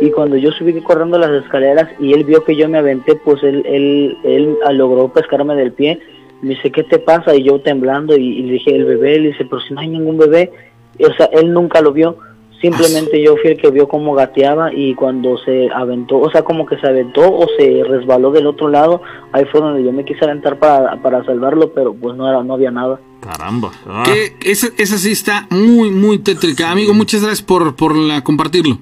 Y 0.00 0.10
cuando 0.10 0.36
yo 0.36 0.50
subí 0.52 0.78
corriendo 0.80 1.18
las 1.18 1.30
escaleras 1.42 1.88
y 1.98 2.12
él 2.12 2.24
vio 2.24 2.44
que 2.44 2.56
yo 2.56 2.68
me 2.68 2.78
aventé, 2.78 3.16
pues 3.16 3.42
él, 3.42 3.62
él, 3.66 4.16
él 4.24 4.56
logró 4.72 5.08
pescarme 5.12 5.54
del 5.54 5.72
pie. 5.72 6.00
Me 6.42 6.50
dice, 6.50 6.72
¿qué 6.72 6.84
te 6.84 6.98
pasa? 6.98 7.34
Y 7.34 7.44
yo 7.44 7.60
temblando 7.60 8.16
y, 8.16 8.42
le 8.42 8.52
dije, 8.54 8.74
el 8.74 8.84
bebé, 8.84 9.18
le 9.18 9.28
dice, 9.28 9.44
pero 9.44 9.60
si 9.60 9.74
no 9.74 9.80
hay 9.80 9.88
ningún 9.88 10.16
bebé. 10.16 10.50
O 10.98 11.12
sea, 11.14 11.26
él 11.32 11.52
nunca 11.52 11.80
lo 11.80 11.92
vio 11.92 12.16
Simplemente 12.60 13.22
yo 13.22 13.36
fui 13.38 13.52
el 13.52 13.56
que 13.56 13.70
vio 13.70 13.88
cómo 13.88 14.14
gateaba 14.14 14.70
y 14.74 14.94
cuando 14.94 15.38
se 15.38 15.70
aventó, 15.74 16.18
o 16.18 16.30
sea, 16.30 16.42
como 16.42 16.66
que 16.66 16.76
se 16.76 16.86
aventó 16.86 17.22
o 17.22 17.46
se 17.56 17.82
resbaló 17.84 18.32
del 18.32 18.46
otro 18.46 18.68
lado, 18.68 19.00
ahí 19.32 19.46
fue 19.50 19.60
donde 19.60 19.82
yo 19.82 19.92
me 19.92 20.04
quise 20.04 20.24
aventar 20.26 20.58
para, 20.58 21.00
para 21.00 21.24
salvarlo, 21.24 21.72
pero 21.72 21.94
pues 21.94 22.16
no 22.16 22.28
era 22.28 22.42
no 22.42 22.54
había 22.54 22.70
nada. 22.70 23.00
Caramba. 23.20 23.70
Ah. 23.86 24.04
esa, 24.44 24.68
esa 24.76 24.98
sí 24.98 25.12
está 25.12 25.46
muy, 25.48 25.90
muy 25.90 26.18
tétrica. 26.18 26.70
Amigo, 26.70 26.92
muchas 26.92 27.22
gracias 27.22 27.42
por, 27.42 27.74
por 27.76 27.96
la, 27.96 28.22
compartirlo. 28.22 28.78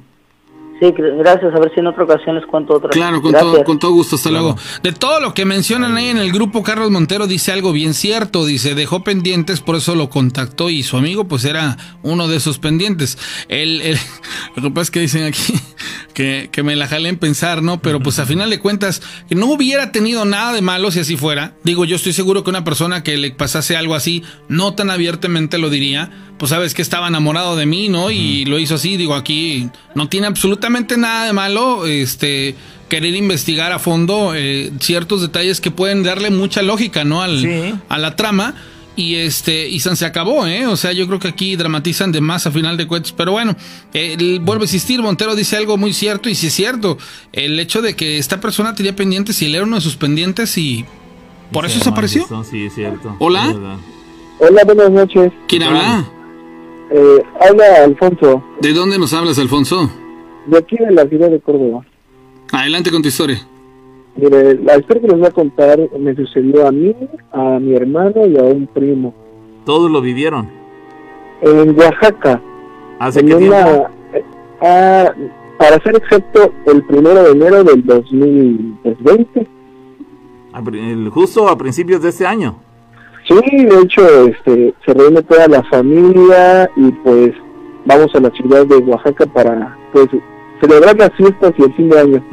Sí, 0.81 0.95
gracias. 0.97 1.55
A 1.55 1.59
ver 1.59 1.73
si 1.75 1.81
en 1.81 1.89
otra 1.89 2.05
ocasión 2.05 2.37
les 2.37 2.47
cuento 2.47 2.75
otra. 2.75 2.91
Claro, 2.91 3.21
con, 3.21 3.33
todo, 3.33 3.65
con 3.65 3.79
todo 3.79 3.93
gusto. 3.93 4.17
Hasta 4.17 4.31
luego. 4.31 4.57
De 4.83 4.93
todo 4.93 5.21
lo 5.21 5.35
que 5.35 5.45
mencionan 5.45 5.97
ahí 5.97 6.09
en 6.09 6.19
el 6.19 6.31
grupo, 6.31 6.63
Carlos 6.63 6.91
Montero 6.91 7.27
dice 7.27 7.51
algo 7.51 7.73
bien 7.73 7.95
cierto. 7.95 8.47
Dice, 8.47 8.75
dejó 8.75 9.03
pendientes, 9.03 9.61
por 9.61 9.77
eso 9.77 9.97
lo 9.97 10.09
contactó 10.09 10.71
y 10.71 10.85
su 10.85 10.97
amigo 10.97 11.25
pues 11.27 11.45
era 11.45 11.77
uno 12.03 12.29
de 12.29 12.37
esos 12.37 12.59
pendientes. 12.59 13.19
El, 13.49 13.81
el, 13.81 13.99
lo 14.57 14.63
que 14.63 14.71
pasa 14.71 14.83
es 14.83 14.91
que 14.93 15.01
dicen 15.01 15.25
aquí 15.25 15.55
que, 16.15 16.49
que 16.53 16.63
me 16.63 16.77
la 16.77 16.87
jalé 16.87 17.09
en 17.09 17.19
pensar, 17.19 17.63
¿no? 17.63 17.81
Pero 17.83 18.01
pues 18.01 18.19
a 18.21 18.27
final 18.27 18.51
de 18.51 18.61
cuentas, 18.61 19.03
que 19.29 19.35
no 19.35 19.47
hubiera 19.47 19.91
tenido 19.91 20.25
nada 20.25 20.53
de 20.53 20.63
malo 20.63 20.91
si 20.93 21.01
así 21.01 21.17
fuera. 21.17 21.55
Digo, 21.65 21.85
yo 21.85 21.97
estoy 21.97 22.13
seguro 22.13 22.45
que 22.45 22.51
una 22.51 22.65
persona 22.65 23.03
que 23.03 23.17
le 23.17 23.33
pasase 23.33 23.77
algo 23.77 23.95
así, 23.95 24.23
no 24.49 24.75
tan 24.75 24.91
abiertamente 24.91 25.59
lo 25.59 25.71
diría 25.71 26.28
pues 26.39 26.51
sabes 26.51 26.73
que 26.75 26.83
estaba 26.83 27.09
enamorado 27.09 27.57
de 27.57 27.67
mí, 27.67 27.89
¿no? 27.89 28.11
Y 28.11 28.45
lo 28.45 28.59
hizo 28.59 28.77
así, 28.77 28.97
digo, 28.97 29.15
aquí 29.15 29.69
no 29.95 30.09
tiene 30.09 30.27
absolutamente 30.27 30.97
nada 30.97 31.27
de 31.27 31.33
malo, 31.33 31.87
este, 31.87 32.55
querer 32.89 33.15
investigar 33.15 33.73
a 33.73 33.79
fondo 33.79 34.33
eh, 34.35 34.73
ciertos 34.81 35.21
detalles 35.21 35.61
que 35.61 35.71
pueden 35.71 36.03
darle 36.03 36.31
mucha 36.31 36.63
lógica, 36.63 37.05
¿no? 37.05 37.23
Al, 37.23 37.81
A 37.89 37.99
la 37.99 38.17
trama. 38.17 38.55
Y 38.95 39.15
este, 39.15 39.69
y 39.69 39.79
se 39.79 40.05
acabó, 40.05 40.45
¿eh? 40.49 40.67
O 40.67 40.77
sea, 40.77 40.91
yo 40.91 41.07
creo 41.07 41.21
que 41.21 41.29
aquí 41.29 41.55
dramatizan 41.55 42.11
de 42.11 42.21
más 42.21 42.49
a 42.49 42.51
final 42.51 42.77
de 42.77 42.89
cuentas. 42.89 43.13
Pero 43.13 43.31
bueno, 43.31 43.55
vuelve 44.41 44.63
a 44.63 44.65
existir. 44.65 45.01
Montero 45.01 45.37
dice 45.37 45.57
algo 45.57 45.77
muy 45.77 45.93
cierto, 45.93 46.29
y 46.29 46.35
si 46.35 46.49
es 46.49 46.55
cierto. 46.55 46.99
El 47.33 47.61
hecho 47.61 47.81
de 47.81 47.95
que 47.95 48.19
esta 48.19 48.41
persona 48.41 48.75
tenía 48.75 48.97
pendientes 48.97 49.41
y 49.41 49.47
él 49.47 49.55
era 49.55 49.63
uno 49.63 49.77
de 49.77 49.83
sus 49.83 49.95
pendientes 49.95 50.59
y 50.59 50.85
por 51.53 51.65
eso 51.65 51.79
desapareció. 51.79 52.27
Sí, 52.51 52.65
es 52.65 52.75
cierto. 52.75 53.15
Hola. 53.21 53.79
Hola, 54.41 54.65
buenas 54.65 54.91
noches. 54.91 55.33
¿Quién 55.47 55.63
habla? 55.63 56.11
Eh, 56.91 57.23
habla 57.41 57.85
Alfonso. 57.85 58.43
¿De 58.61 58.73
dónde 58.73 58.99
nos 58.99 59.13
hablas, 59.13 59.39
Alfonso? 59.39 59.91
De 60.47 60.59
aquí 60.59 60.77
de 60.77 60.91
la 60.91 61.07
ciudad 61.07 61.31
de 61.31 61.41
Córdoba. 61.41 61.85
Adelante 62.53 62.91
con 62.91 63.03
tu 63.03 63.09
historia. 63.09 63.39
Mire, 64.17 64.55
la 64.57 64.79
historia 64.79 65.03
que 65.03 65.09
les 65.09 65.19
voy 65.19 65.29
a 65.29 65.31
contar 65.31 65.79
me 65.99 66.15
sucedió 66.15 66.67
a 66.67 66.73
mí, 66.73 66.95
a 67.33 67.59
mi 67.61 67.75
hermano 67.75 68.27
y 68.27 68.37
a 68.37 68.43
un 68.43 68.67
primo. 68.67 69.15
¿Todos 69.65 69.91
lo 69.91 70.01
vivieron? 70.01 70.49
En 71.43 71.79
Oaxaca. 71.79 72.43
¿Hace 72.99 73.25
qué 73.25 73.35
tiempo? 73.35 73.89
Eh, 74.15 74.25
ah, 74.63 75.13
para 75.59 75.83
ser 75.83 75.97
exacto, 75.97 76.53
el 76.67 76.83
primero 76.85 77.23
de 77.23 77.31
enero 77.33 77.65
del 77.65 77.85
2020. 77.85 79.47
Justo 81.11 81.49
a 81.49 81.57
principios 81.57 82.03
de 82.03 82.09
este 82.09 82.27
año. 82.27 82.57
Sí, 83.29 83.65
de 83.67 83.81
hecho, 83.83 84.27
este, 84.27 84.75
se 84.87 84.95
reúne 84.95 85.23
toda 85.23 85.49
la 85.49 85.63
familia 85.65 86.71
y 86.77 86.91
pues 87.05 87.33
vamos 87.85 88.15
a 88.15 88.21
la 88.21 88.31
ciudad 88.31 88.67
de 88.67 88.77
Oaxaca 88.77 89.27
para 89.27 89.77
pues 89.93 90.09
celebrar 90.63 90.97
las 90.97 91.13
fiestas 91.13 91.53
y 91.59 91.63
el 91.63 91.75
fin 91.75 91.91
de 91.91 92.01
año. 92.01 92.25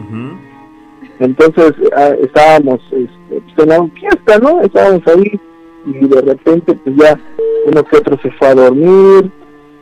Entonces 1.19 1.73
ah, 1.95 2.13
estábamos 2.21 2.79
este, 2.91 3.09
pues, 3.29 3.67
en 3.67 3.69
la 3.69 3.87
fiesta, 3.99 4.39
¿no? 4.39 4.61
Estábamos 4.61 5.01
ahí 5.07 5.39
y 5.85 6.07
de 6.07 6.21
repente 6.21 6.73
pues 6.75 6.95
ya 6.95 7.19
uno 7.65 7.83
que 7.83 7.97
otro 7.97 8.17
se 8.21 8.31
fue 8.31 8.47
a 8.47 8.55
dormir 8.55 9.31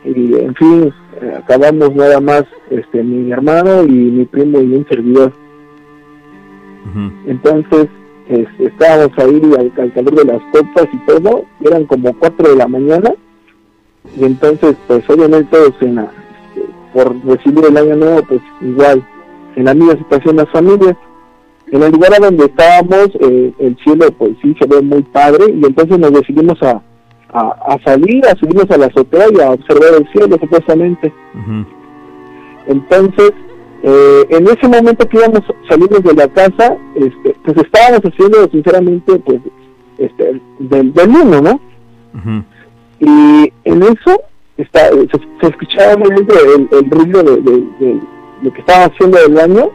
y 0.04 0.34
en 0.34 0.54
fin, 0.56 0.92
acabamos 1.38 1.94
nada 1.94 2.20
más 2.20 2.44
este 2.70 3.02
mi 3.02 3.30
hermano 3.30 3.84
y 3.84 3.92
mi 3.92 4.24
primo 4.24 4.60
y 4.60 4.74
un 4.74 4.86
servidor. 4.88 5.32
Entonces 7.26 7.88
estábamos 8.28 9.10
ahí 9.18 9.40
al, 9.58 9.92
calor 9.92 10.14
de 10.14 10.24
las 10.24 10.42
copas 10.52 10.88
y 10.92 10.98
todo, 11.06 11.44
eran 11.60 11.84
como 11.84 12.12
4 12.18 12.50
de 12.50 12.56
la 12.56 12.68
mañana, 12.68 13.14
y 14.16 14.24
entonces 14.24 14.76
pues 14.86 15.08
obviamente 15.08 15.48
todos 15.50 15.74
en 15.80 15.98
este, 15.98 16.10
por 16.92 17.14
recibir 17.24 17.64
el 17.66 17.76
año 17.76 17.96
nuevo 17.96 18.22
pues 18.28 18.40
igual, 18.60 19.06
en 19.56 19.64
la 19.64 19.74
misma 19.74 19.96
situación 19.98 20.36
las 20.36 20.50
familias. 20.50 20.96
En 21.72 21.82
el 21.82 21.92
lugar 21.92 22.20
donde 22.20 22.44
estábamos, 22.44 23.08
eh, 23.20 23.52
el 23.58 23.76
cielo 23.82 24.06
pues 24.18 24.32
sí 24.42 24.54
se 24.60 24.66
ve 24.66 24.82
muy 24.82 25.02
padre 25.02 25.46
y 25.48 25.64
entonces 25.64 25.98
nos 25.98 26.12
decidimos 26.12 26.62
a, 26.62 26.82
a, 27.34 27.78
salir, 27.84 28.24
a 28.26 28.36
subirnos 28.36 28.70
a 28.70 28.76
la 28.76 28.86
azotea 28.86 29.26
y 29.32 29.40
a 29.40 29.50
observar 29.50 29.94
el 29.98 30.08
cielo 30.12 30.36
supuestamente. 30.38 31.12
Entonces, 32.66 33.32
eh, 33.86 34.26
en 34.30 34.46
ese 34.48 34.66
momento 34.66 35.06
que 35.06 35.18
íbamos 35.18 35.42
saliendo 35.68 35.98
de 35.98 36.14
la 36.14 36.26
casa, 36.28 36.74
este, 36.94 37.36
pues 37.44 37.54
estábamos 37.58 38.00
haciendo 38.00 38.48
sinceramente 38.50 39.18
pues 39.18 39.40
este, 39.98 40.40
del, 40.58 40.90
del 40.94 41.08
mundo, 41.10 41.42
¿no? 41.42 41.60
Y 42.98 43.52
en 43.64 43.82
eso 43.82 44.22
está, 44.56 44.88
se, 44.88 45.46
escuchaba 45.48 45.98
muy 45.98 46.08
bien 46.12 46.68
el, 46.72 46.90
ruido 46.90 47.22
de, 47.22 48.00
lo 48.40 48.52
que 48.54 48.60
estaba 48.60 48.86
haciendo 48.86 49.18
del 49.18 49.34
baño 49.34 49.70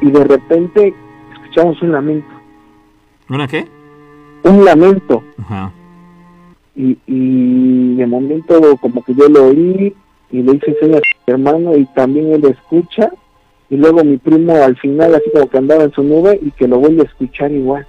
y 0.00 0.10
de 0.10 0.24
repente 0.24 0.92
escuchamos 1.34 1.80
un 1.82 1.92
lamento. 1.92 2.34
¿Una 3.28 3.46
qué? 3.46 3.64
Un 4.42 4.64
lamento. 4.64 5.22
Y, 6.74 6.98
y 7.06 7.94
de 7.94 8.06
momento 8.08 8.76
como 8.78 9.04
que 9.04 9.14
yo 9.14 9.28
lo 9.28 9.46
oí 9.50 9.94
y 10.32 10.42
le 10.42 10.56
hice 10.56 10.76
señas 10.80 11.00
a 11.00 11.30
mi 11.30 11.32
hermano 11.34 11.76
y 11.76 11.84
también 11.94 12.32
él 12.32 12.44
escucha 12.46 13.12
y 13.68 13.76
luego 13.76 14.04
mi 14.04 14.16
primo 14.16 14.54
al 14.54 14.76
final 14.76 15.14
así 15.14 15.30
como 15.30 15.48
que 15.48 15.58
andaba 15.58 15.84
en 15.84 15.92
su 15.92 16.02
nube 16.02 16.38
y 16.40 16.50
que 16.52 16.68
lo 16.68 16.78
vuelve 16.78 17.02
a 17.02 17.06
escuchar 17.06 17.50
igual. 17.50 17.86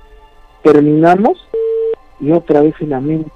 Terminamos 0.63 1.47
y 2.19 2.31
otra 2.31 2.61
vez 2.61 2.73
el 2.79 2.89
lamento. 2.89 3.31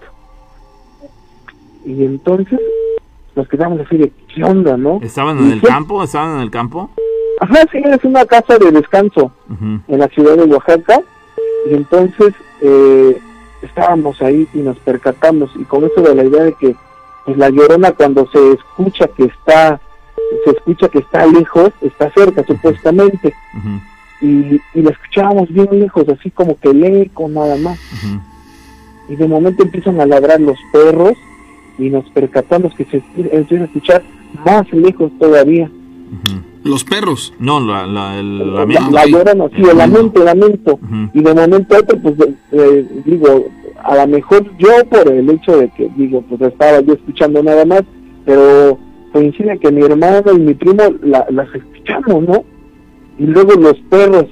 Y 1.86 2.04
entonces 2.04 2.60
nos 3.36 3.48
quedamos 3.48 3.80
así 3.82 3.98
de 3.98 4.12
qué 4.34 4.44
onda, 4.44 4.78
¿no? 4.78 5.00
¿Estaban 5.02 5.38
en 5.40 5.52
el 5.52 5.62
campo? 5.62 6.04
¿Estaban 6.04 6.36
en 6.36 6.42
el 6.42 6.52
campo? 6.52 6.90
ajá, 7.42 7.66
sí, 7.72 7.82
es 7.84 8.04
una 8.04 8.24
casa 8.26 8.58
de 8.60 8.72
descanso 8.72 9.32
en 9.88 10.00
la 10.00 10.08
ciudad 10.10 10.38
de 10.38 10.44
Oaxaca. 10.44 11.02
Y 11.70 11.74
entonces 11.74 12.34
eh, 12.62 13.20
estábamos 13.62 14.22
ahí 14.22 14.48
y 14.54 14.60
nos 14.60 14.78
percatamos. 14.80 15.52
Y 15.56 15.64
con 15.64 15.84
eso 15.84 16.02
de 16.02 16.16
la 16.16 16.24
idea 16.24 16.44
de 16.44 16.54
que 16.54 16.76
pues, 17.26 17.38
la 17.38 17.50
llorona 17.50 17.92
cuando 17.94 18.28
se 18.32 18.54
escucha 18.54 19.08
que 19.08 19.26
está 19.26 19.80
se 20.46 20.52
escucha 20.52 20.90
que 20.90 21.00
está 21.00 21.26
lejos, 21.26 21.72
está 21.82 22.12
cerca 22.12 22.44
supuestamente. 22.46 23.34
y, 24.22 24.62
y, 24.74 24.82
la 24.82 24.92
escuchábamos 24.92 25.52
bien 25.52 25.68
lejos, 25.72 26.08
así 26.10 26.30
como 26.32 26.58
que 26.60 26.70
el 26.70 26.84
eco 26.84 27.28
nada 27.28 27.58
más. 27.58 27.80
Y 29.10 29.16
de 29.16 29.28
momento 29.28 29.64
empiezan 29.64 30.00
a 30.00 30.06
ladrar 30.06 30.40
los 30.40 30.58
perros 30.72 31.14
y 31.78 31.90
nos 31.90 32.08
percatamos 32.12 32.74
que 32.76 32.86
se 32.86 33.04
empieza 33.18 33.64
a 33.64 33.68
escuchar 33.68 34.04
más 34.46 34.72
lejos 34.72 35.12
todavía. 35.20 35.70
Los 36.64 36.84
perros. 36.84 37.34
No, 37.40 37.60
la, 37.60 37.88
la, 37.88 38.20
el 38.20 38.54
lamento. 38.54 38.92
La, 38.92 39.06
llorona, 39.06 39.50
sí, 39.56 39.64
el 39.64 39.78
lamento, 39.78 40.20
el 40.20 40.26
lamento. 40.26 40.80
Y 41.14 41.22
de 41.22 41.34
momento 41.34 41.78
otro, 41.78 42.00
pues 42.00 42.16
eh, 42.52 42.86
digo, 43.06 43.48
a 43.84 43.96
lo 43.96 44.08
mejor 44.08 44.46
yo 44.58 44.70
por 44.90 45.08
el 45.12 45.30
hecho 45.30 45.58
de 45.58 45.70
que, 45.70 45.90
digo, 45.96 46.24
pues 46.30 46.42
estaba 46.42 46.82
yo 46.82 46.94
escuchando 46.94 47.42
nada 47.42 47.66
más, 47.66 47.82
pero 48.26 48.78
coincide 49.12 49.58
que 49.60 49.72
mi 49.72 49.82
hermano 49.82 50.32
y 50.34 50.40
mi 50.40 50.54
primo 50.54 50.84
la, 51.02 51.26
las 51.30 51.48
escuchamos, 51.54 52.24
¿no? 52.24 52.44
Y 53.18 53.26
luego 53.26 53.54
los 53.54 53.78
perros. 53.90 54.26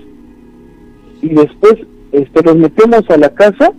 Y 1.22 1.30
después 1.30 1.76
este, 2.12 2.44
los 2.44 2.56
metemos 2.56 3.10
a 3.10 3.18
la 3.18 3.30
casa 3.30 3.72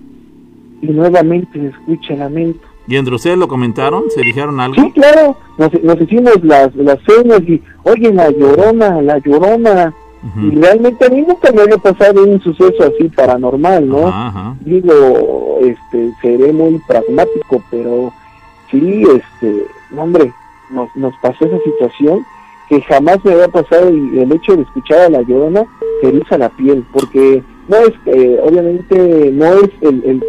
y 0.82 0.86
nuevamente 0.86 1.58
se 1.58 1.66
escucha 1.68 2.14
el 2.14 2.20
lamento. 2.20 2.60
¿Y 2.86 2.96
entre 2.96 3.14
ustedes 3.14 3.38
lo 3.38 3.48
comentaron? 3.48 4.04
¿Se 4.10 4.22
dijeron 4.22 4.58
algo? 4.58 4.74
Sí, 4.74 4.90
claro, 4.92 5.36
nos, 5.58 6.00
hicimos 6.00 6.42
las, 6.42 6.74
las 6.74 6.98
señas 7.06 7.40
y, 7.46 7.62
oye, 7.84 8.12
la 8.12 8.30
llorona, 8.30 9.00
la 9.02 9.18
llorona. 9.18 9.94
Y 10.36 10.50
realmente 10.54 11.06
a 11.06 11.08
mí 11.08 11.24
nunca 11.26 11.50
me 11.50 11.62
había 11.62 11.78
pasado 11.78 12.22
un 12.24 12.38
suceso 12.42 12.82
así 12.82 13.08
paranormal, 13.08 13.88
¿no? 13.88 14.56
Digo, 14.60 15.60
este, 15.62 16.12
seré 16.20 16.52
muy 16.52 16.78
pragmático, 16.86 17.62
pero 17.70 18.12
sí, 18.70 19.02
este, 19.02 19.64
hombre, 19.96 20.30
nos, 20.70 20.94
nos 20.96 21.14
pasó 21.22 21.46
esa 21.46 21.58
situación 21.64 22.24
que 22.70 22.80
jamás 22.82 23.18
me 23.24 23.32
había 23.32 23.48
pasado 23.48 23.90
y 23.90 24.20
el 24.20 24.32
hecho 24.32 24.56
de 24.56 24.62
escuchar 24.62 25.00
a 25.00 25.08
la 25.10 25.22
llorona 25.22 25.64
te 26.00 26.08
eriza 26.08 26.38
la 26.38 26.48
piel, 26.50 26.84
porque 26.92 27.42
no 27.68 27.76
es, 27.78 27.92
eh, 28.06 28.38
obviamente, 28.42 29.30
no 29.32 29.54
es 29.54 29.70
el, 29.80 30.22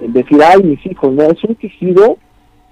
el, 0.00 0.12
decir, 0.12 0.42
ay, 0.42 0.62
mis 0.62 0.86
hijos, 0.86 1.12
no, 1.12 1.24
es 1.24 1.44
un 1.44 1.54
quejido 1.54 2.16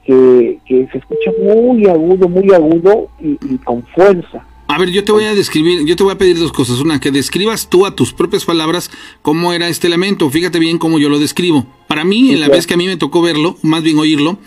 que, 0.07 0.59
que 0.66 0.89
se 0.91 0.99
escucha 0.99 1.33
muy 1.39 1.87
agudo, 1.87 2.29
muy 2.29 2.51
agudo 2.53 3.09
y, 3.21 3.37
con 3.59 3.83
fuerza. 3.95 4.47
A 4.68 4.79
ver, 4.79 4.91
yo 4.91 5.05
te 5.05 5.12
voy 5.12 5.25
a 5.25 5.35
describir, 5.35 5.85
yo 5.85 5.97
te 5.97 6.03
voy 6.03 6.12
a 6.12 6.18
pedir 6.18 6.39
dos 6.39 6.53
cosas. 6.53 6.81
Una, 6.81 7.01
que 7.01 7.11
describas 7.11 7.68
tú 7.68 7.87
a 7.87 7.95
tus 7.95 8.12
propias 8.12 8.45
palabras 8.45 8.91
cómo 9.21 9.53
era 9.53 9.68
este 9.68 9.89
elemento. 9.89 10.31
Fíjate 10.31 10.61
bien 10.61 10.79
cómo 10.79 10.99
yo 10.99 11.09
lo 11.09 11.18
describo. 11.18 11.66
Para 11.89 12.05
mí, 12.05 12.33
en 12.33 12.41
la 12.41 12.49
vez 12.49 12.68
que 12.68 12.75
a 12.75 12.77
mí 12.77 12.87
me 12.87 12.97
tocó 12.97 13.21
verlo, 13.21 13.57
más 13.62 13.83
bien 13.83 13.99
oírlo, 13.99 14.39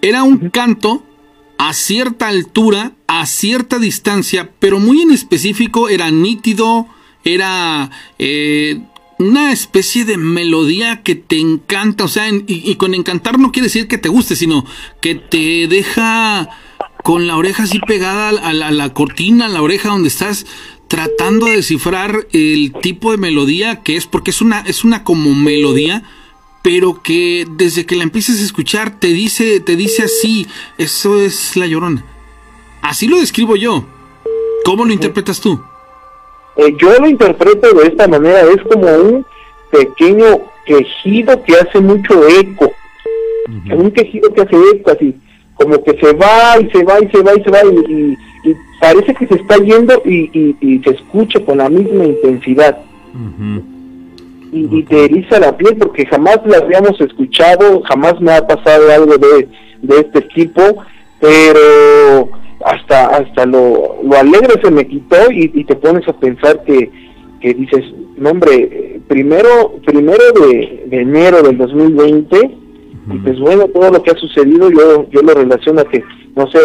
era 0.00 0.22
un 0.22 0.48
canto 0.48 1.02
a 1.58 1.74
cierta 1.74 2.28
altura, 2.28 2.92
a 3.08 3.26
cierta 3.26 3.78
distancia, 3.78 4.52
pero 4.60 4.78
muy 4.78 5.02
en 5.02 5.10
específico 5.10 5.88
era 5.88 6.10
nítido, 6.10 6.86
era 7.24 7.90
eh, 8.18 8.80
una 9.18 9.52
especie 9.52 10.04
de 10.04 10.16
melodía 10.16 11.02
que 11.02 11.16
te 11.16 11.38
encanta, 11.38 12.04
o 12.04 12.08
sea, 12.08 12.28
y, 12.28 12.74
con 12.76 12.94
encantar 12.94 13.38
no 13.38 13.50
quiere 13.50 13.66
decir 13.66 13.88
que 13.88 13.98
te 13.98 14.08
guste, 14.08 14.36
sino 14.36 14.64
que 15.00 15.16
te 15.16 15.66
deja 15.66 16.48
con 17.02 17.26
la 17.26 17.36
oreja 17.36 17.64
así 17.64 17.80
pegada 17.80 18.28
a 18.28 18.52
la, 18.52 18.68
a 18.68 18.72
la 18.72 18.94
cortina, 18.94 19.46
a 19.46 19.48
la 19.48 19.62
oreja 19.62 19.88
donde 19.88 20.08
estás 20.08 20.46
tratando 20.86 21.46
de 21.46 21.56
descifrar 21.56 22.28
el 22.32 22.72
tipo 22.80 23.10
de 23.10 23.18
melodía 23.18 23.82
que 23.82 23.96
es, 23.96 24.06
porque 24.06 24.30
es 24.30 24.40
una, 24.40 24.60
es 24.60 24.84
una 24.84 25.02
como 25.02 25.34
melodía 25.34 26.04
pero 26.62 27.02
que 27.02 27.46
desde 27.56 27.86
que 27.86 27.96
la 27.96 28.04
empieces 28.04 28.40
a 28.40 28.44
escuchar 28.44 28.98
te 28.98 29.08
dice, 29.08 29.60
te 29.60 29.76
dice 29.76 30.02
así, 30.02 30.46
eso 30.76 31.20
es 31.20 31.56
la 31.56 31.66
llorona. 31.66 32.04
Así 32.82 33.06
lo 33.06 33.18
describo 33.18 33.56
yo. 33.56 33.84
¿Cómo 34.64 34.84
lo 34.84 34.92
interpretas 34.92 35.40
tú? 35.40 35.60
Eh, 36.56 36.74
yo 36.78 36.92
lo 36.98 37.08
interpreto 37.08 37.72
de 37.72 37.86
esta 37.86 38.08
manera, 38.08 38.42
es 38.42 38.60
como 38.62 38.86
un 38.86 39.26
pequeño 39.70 40.40
quejido 40.66 41.42
que 41.44 41.54
hace 41.54 41.80
mucho 41.80 42.26
eco. 42.28 42.72
Un 43.70 43.90
quejido 43.90 44.32
que 44.32 44.42
hace 44.42 44.56
eco 44.74 44.90
así, 44.90 45.14
como 45.54 45.82
que 45.82 45.98
se 45.98 46.12
va 46.12 46.60
y 46.60 46.68
se 46.70 46.84
va 46.84 47.00
y 47.00 47.08
se 47.08 47.22
va 47.22 47.34
y 47.34 47.42
se 47.42 47.50
va 47.50 47.58
y, 47.64 48.18
parece 48.80 49.14
que 49.14 49.26
se 49.26 49.34
está 49.36 49.56
yendo 49.56 50.02
y, 50.04 50.54
y, 50.60 50.80
se 50.84 50.90
escucha 50.90 51.40
con 51.40 51.58
la 51.58 51.68
misma 51.68 52.04
intensidad 52.04 52.78
y, 54.52 54.82
te 54.84 55.04
eriza 55.04 55.40
la 55.40 55.56
piel 55.56 55.76
porque 55.76 56.06
jamás 56.06 56.40
la 56.46 56.58
habíamos 56.58 57.00
escuchado, 57.00 57.82
jamás 57.82 58.20
me 58.20 58.32
ha 58.32 58.46
pasado 58.46 58.90
algo 58.90 59.16
de, 59.18 59.48
este 60.00 60.22
tipo, 60.22 60.62
pero 61.20 62.30
hasta 62.64 63.06
hasta 63.06 63.46
lo, 63.46 63.98
lo 64.02 64.16
alegre 64.16 64.60
se 64.62 64.70
me 64.70 64.86
quitó 64.86 65.30
y, 65.30 65.64
te 65.64 65.76
pones 65.76 66.06
a 66.08 66.12
pensar 66.14 66.62
que, 66.64 66.90
que 67.40 67.54
dices, 67.54 67.84
no 68.16 68.30
hombre, 68.30 69.00
primero, 69.06 69.74
primero 69.84 70.24
de, 70.40 70.86
enero 70.90 71.42
del 71.42 71.58
2020, 71.58 72.58
y 73.10 73.18
pues 73.18 73.38
bueno, 73.40 73.66
todo 73.68 73.90
lo 73.90 74.02
que 74.02 74.10
ha 74.10 74.16
sucedido 74.16 74.70
yo, 74.70 75.08
yo 75.10 75.22
lo 75.22 75.34
relaciono 75.34 75.80
a 75.80 75.84
que, 75.84 76.02
no 76.36 76.50
sé, 76.50 76.58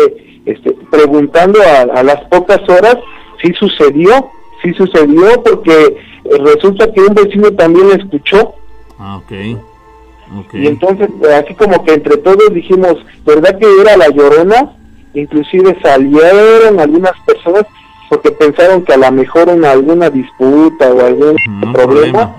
este, 0.45 0.75
preguntando 0.91 1.59
a, 1.61 1.99
a 1.99 2.03
las 2.03 2.21
pocas 2.25 2.61
horas, 2.67 2.97
sí 3.41 3.53
sucedió, 3.57 4.11
sí 4.61 4.73
sucedió 4.73 5.41
porque 5.43 5.95
resulta 6.25 6.91
que 6.91 7.01
un 7.01 7.13
vecino 7.13 7.51
también 7.51 7.89
la 7.89 7.95
escuchó. 7.95 8.55
Ah, 8.99 9.17
ok. 9.17 9.31
Y 10.53 10.67
entonces, 10.67 11.09
así 11.43 11.53
como 11.53 11.83
que 11.83 11.93
entre 11.93 12.17
todos 12.17 12.53
dijimos, 12.53 12.95
¿verdad 13.25 13.57
que 13.59 13.67
era 13.81 13.97
la 13.97 14.09
llorona? 14.09 14.75
Inclusive 15.13 15.77
salieron 15.81 16.79
algunas 16.79 17.13
personas 17.25 17.65
porque 18.09 18.31
pensaron 18.31 18.83
que 18.83 18.93
a 18.93 18.97
lo 18.97 19.11
mejor 19.11 19.49
en 19.49 19.65
alguna 19.65 20.09
disputa 20.09 20.91
o 20.91 21.05
algún 21.05 21.35
problema, 21.71 22.35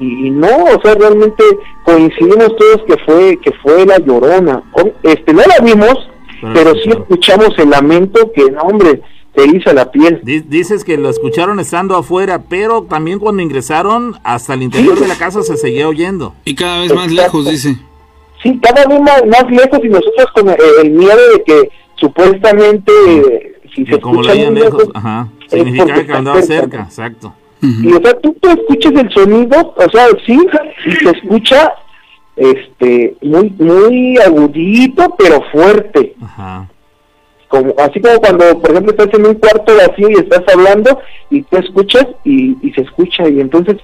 y, 0.00 0.30
no, 0.30 0.64
o 0.64 0.80
sea, 0.82 0.94
realmente 0.94 1.42
coincidimos 1.84 2.54
todos 2.56 2.82
que 2.86 2.96
fue 3.04 3.38
que 3.38 3.52
fue 3.62 3.86
la 3.86 3.98
llorona. 3.98 4.62
Este 5.02 5.32
no 5.32 5.42
la 5.42 5.64
vimos, 5.64 6.08
pero 6.52 6.74
sí 6.74 6.90
escuchamos 6.90 7.58
el 7.58 7.70
lamento 7.70 8.30
que, 8.32 8.50
no, 8.50 8.62
hombre, 8.62 9.02
te 9.34 9.44
hizo 9.46 9.72
la 9.72 9.90
piel. 9.90 10.20
Dices 10.22 10.84
que 10.84 10.96
lo 10.96 11.10
escucharon 11.10 11.58
estando 11.58 11.96
afuera, 11.96 12.42
pero 12.48 12.84
también 12.84 13.18
cuando 13.18 13.42
ingresaron 13.42 14.16
hasta 14.22 14.54
el 14.54 14.62
interior 14.62 14.98
de 14.98 15.08
la 15.08 15.16
casa 15.16 15.42
se 15.42 15.56
seguía 15.56 15.88
oyendo. 15.88 16.34
Y 16.44 16.54
cada 16.54 16.80
vez 16.80 16.94
más 16.94 17.10
lejos, 17.10 17.50
dice. 17.50 17.76
Sí, 18.42 18.58
cada 18.62 18.86
vez 18.86 19.00
más, 19.00 19.50
lejos 19.50 19.80
y 19.82 19.88
nosotros 19.88 20.26
con 20.34 20.48
el, 20.48 20.90
miedo 20.90 21.18
de 21.32 21.42
que 21.44 21.70
supuestamente 21.96 22.92
si 23.74 23.84
se 23.86 24.00
como 24.00 24.20
escucha 24.20 24.50
lejos, 24.50 24.88
ajá, 24.94 25.28
significaba 25.48 26.04
que 26.04 26.12
andaba 26.12 26.42
cerca, 26.42 26.82
exacto. 26.82 27.34
Y 27.62 27.92
o 27.92 28.00
sea, 28.02 28.12
tú, 28.20 28.36
tú 28.40 28.50
escuchas 28.50 28.92
el 28.92 29.10
sonido, 29.10 29.74
o 29.74 29.90
sea, 29.90 30.06
sí, 30.26 30.38
y 30.86 30.92
se 30.92 31.10
escucha 31.10 31.72
este 32.36 33.16
muy 33.22 33.48
muy 33.58 34.18
agudito 34.18 35.14
pero 35.18 35.42
fuerte. 35.50 36.14
Ajá 36.20 36.68
así 37.78 38.00
como 38.00 38.18
cuando, 38.20 38.58
por 38.58 38.70
ejemplo, 38.70 38.92
estás 38.92 39.14
en 39.14 39.26
un 39.26 39.34
cuarto 39.34 39.76
vacío 39.76 40.10
y 40.10 40.14
estás 40.14 40.42
hablando 40.52 40.98
y 41.30 41.42
te 41.42 41.58
escuchas 41.58 42.06
y, 42.24 42.56
se 42.74 42.82
escucha 42.82 43.28
y 43.28 43.40
entonces, 43.40 43.76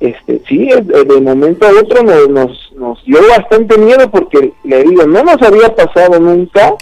este, 0.00 0.40
sí, 0.48 0.68
de 0.68 1.20
momento 1.20 1.66
a 1.66 1.70
otro 1.70 2.02
nos, 2.02 2.28
nos, 2.28 2.72
nos 2.76 3.04
dio 3.04 3.18
bastante 3.28 3.78
miedo 3.78 4.10
porque 4.10 4.52
le 4.64 4.82
digo, 4.84 5.06
no 5.06 5.22
nos 5.22 5.40
había 5.42 5.74
pasado 5.74 6.18
nunca 6.20 6.74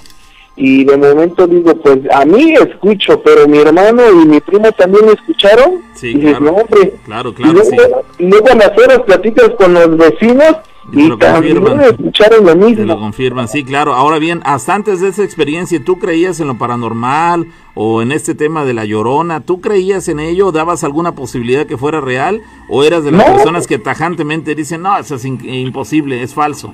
y 0.56 0.84
de 0.84 0.96
momento 0.96 1.46
digo, 1.46 1.74
pues 1.76 1.98
a 2.10 2.24
mí 2.24 2.54
escucho, 2.54 3.20
pero 3.22 3.46
mi 3.46 3.58
hermano 3.58 4.02
y 4.10 4.26
mi 4.26 4.40
primo 4.40 4.72
también 4.72 5.10
escucharon. 5.10 5.82
Sí, 5.94 6.12
y 6.16 6.20
claro, 6.20 6.40
no, 6.40 6.50
hombre. 6.52 6.94
claro, 7.04 7.34
claro, 7.34 7.52
y 7.52 7.76
luego, 7.76 8.04
y 8.18 8.26
luego 8.26 8.48
a 8.48 8.54
las 8.54 8.78
horas 8.78 9.00
platicas 9.00 9.50
con 9.58 9.74
los 9.74 9.96
vecinos 9.98 10.56
y, 10.92 11.08
lo 11.08 11.18
confirman. 11.18 11.80
escucharon 11.80 12.46
lo 12.46 12.56
mismo. 12.56 12.76
Te 12.76 12.86
lo 12.86 12.98
confirman, 12.98 13.48
sí, 13.48 13.64
claro. 13.64 13.94
Ahora 13.94 14.18
bien, 14.18 14.40
hasta 14.44 14.74
antes 14.74 15.00
de 15.00 15.08
esa 15.08 15.24
experiencia, 15.24 15.82
¿tú 15.84 15.98
creías 15.98 16.38
en 16.40 16.46
lo 16.46 16.58
paranormal 16.58 17.46
o 17.74 18.02
en 18.02 18.12
este 18.12 18.34
tema 18.34 18.64
de 18.64 18.74
la 18.74 18.84
llorona? 18.84 19.40
¿Tú 19.40 19.60
creías 19.60 20.08
en 20.08 20.20
ello? 20.20 20.52
¿Dabas 20.52 20.84
alguna 20.84 21.14
posibilidad 21.14 21.66
que 21.66 21.76
fuera 21.76 22.00
real? 22.00 22.40
¿O 22.68 22.84
eras 22.84 23.04
de 23.04 23.12
las 23.12 23.24
personas 23.24 23.66
que 23.66 23.78
tajantemente 23.78 24.54
dicen, 24.54 24.82
no, 24.82 24.96
eso 24.98 25.16
es 25.16 25.24
imposible, 25.24 26.22
es 26.22 26.34
falso? 26.34 26.72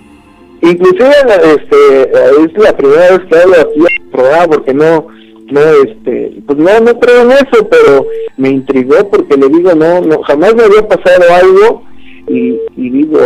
Inclusive 0.60 1.10
este, 1.56 2.02
es 2.02 2.62
la 2.62 2.76
primera 2.76 3.10
vez 3.10 3.20
que 3.28 3.36
hablo 3.36 3.54
aquí 3.60 3.80
programa 4.12 4.46
porque 4.46 4.74
no, 4.74 5.06
no, 5.50 5.60
este, 5.60 6.40
pues 6.46 6.58
no, 6.58 6.80
no 6.80 7.00
creo 7.00 7.22
en 7.22 7.32
eso, 7.32 7.68
pero 7.68 8.06
me 8.36 8.50
intrigó 8.50 9.08
porque 9.10 9.36
le 9.36 9.48
digo, 9.48 9.74
no, 9.74 10.00
no, 10.02 10.22
jamás 10.22 10.54
me 10.54 10.62
había 10.64 10.86
pasado 10.86 11.24
algo 11.34 11.82
y, 12.28 12.58
y 12.76 12.90
digo, 12.90 13.18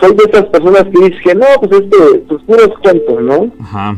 soy 0.00 0.14
de 0.14 0.24
esas 0.24 0.46
personas 0.46 0.84
que 0.84 1.10
dicen, 1.10 1.38
no, 1.38 1.46
pues 1.60 1.80
este, 1.80 2.18
pues 2.28 2.42
puros 2.42 2.70
cuentos, 2.82 3.22
¿no? 3.22 3.52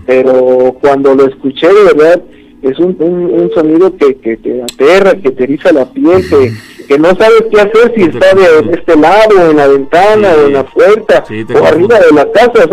Pero 0.07 0.77
cuando 0.81 1.15
lo 1.15 1.27
escuché 1.27 1.69
de 1.69 1.85
verdad, 1.95 2.23
es 2.63 2.79
un, 2.79 2.97
un, 2.99 3.51
sonido 3.55 3.95
que, 3.97 4.17
que 4.17 4.37
te 4.39 4.63
aterra, 4.63 5.15
que 5.15 5.31
te 5.31 5.45
eriza 5.45 5.73
la 5.73 5.85
piel, 5.91 6.27
que, 6.29 6.53
que 6.87 6.99
no 6.99 7.09
sabes 7.15 7.45
qué 7.51 7.61
hacer 7.61 7.93
si 7.95 8.03
está 8.05 8.35
de, 8.35 8.75
este 8.75 8.97
lado, 8.97 9.51
en 9.51 9.57
la 9.57 9.69
ventana, 9.69 10.33
o 10.33 10.47
en 10.47 10.53
la 10.55 10.65
puerta, 10.65 11.25
o 11.29 11.65
arriba 11.65 12.01
de 12.01 12.13
la 12.15 12.31
casa. 12.33 12.65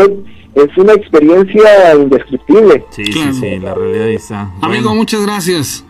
es 0.56 0.78
una 0.78 0.94
experiencia 0.94 1.96
indescriptible. 1.96 2.86
Sí, 2.92 3.06
sí, 3.06 3.34
sí, 3.34 3.60
la 3.60 3.74
realidad 3.74 4.10
está. 4.10 4.52
Amigo, 4.62 4.96
muchas 4.96 5.26
gracias. 5.26 5.86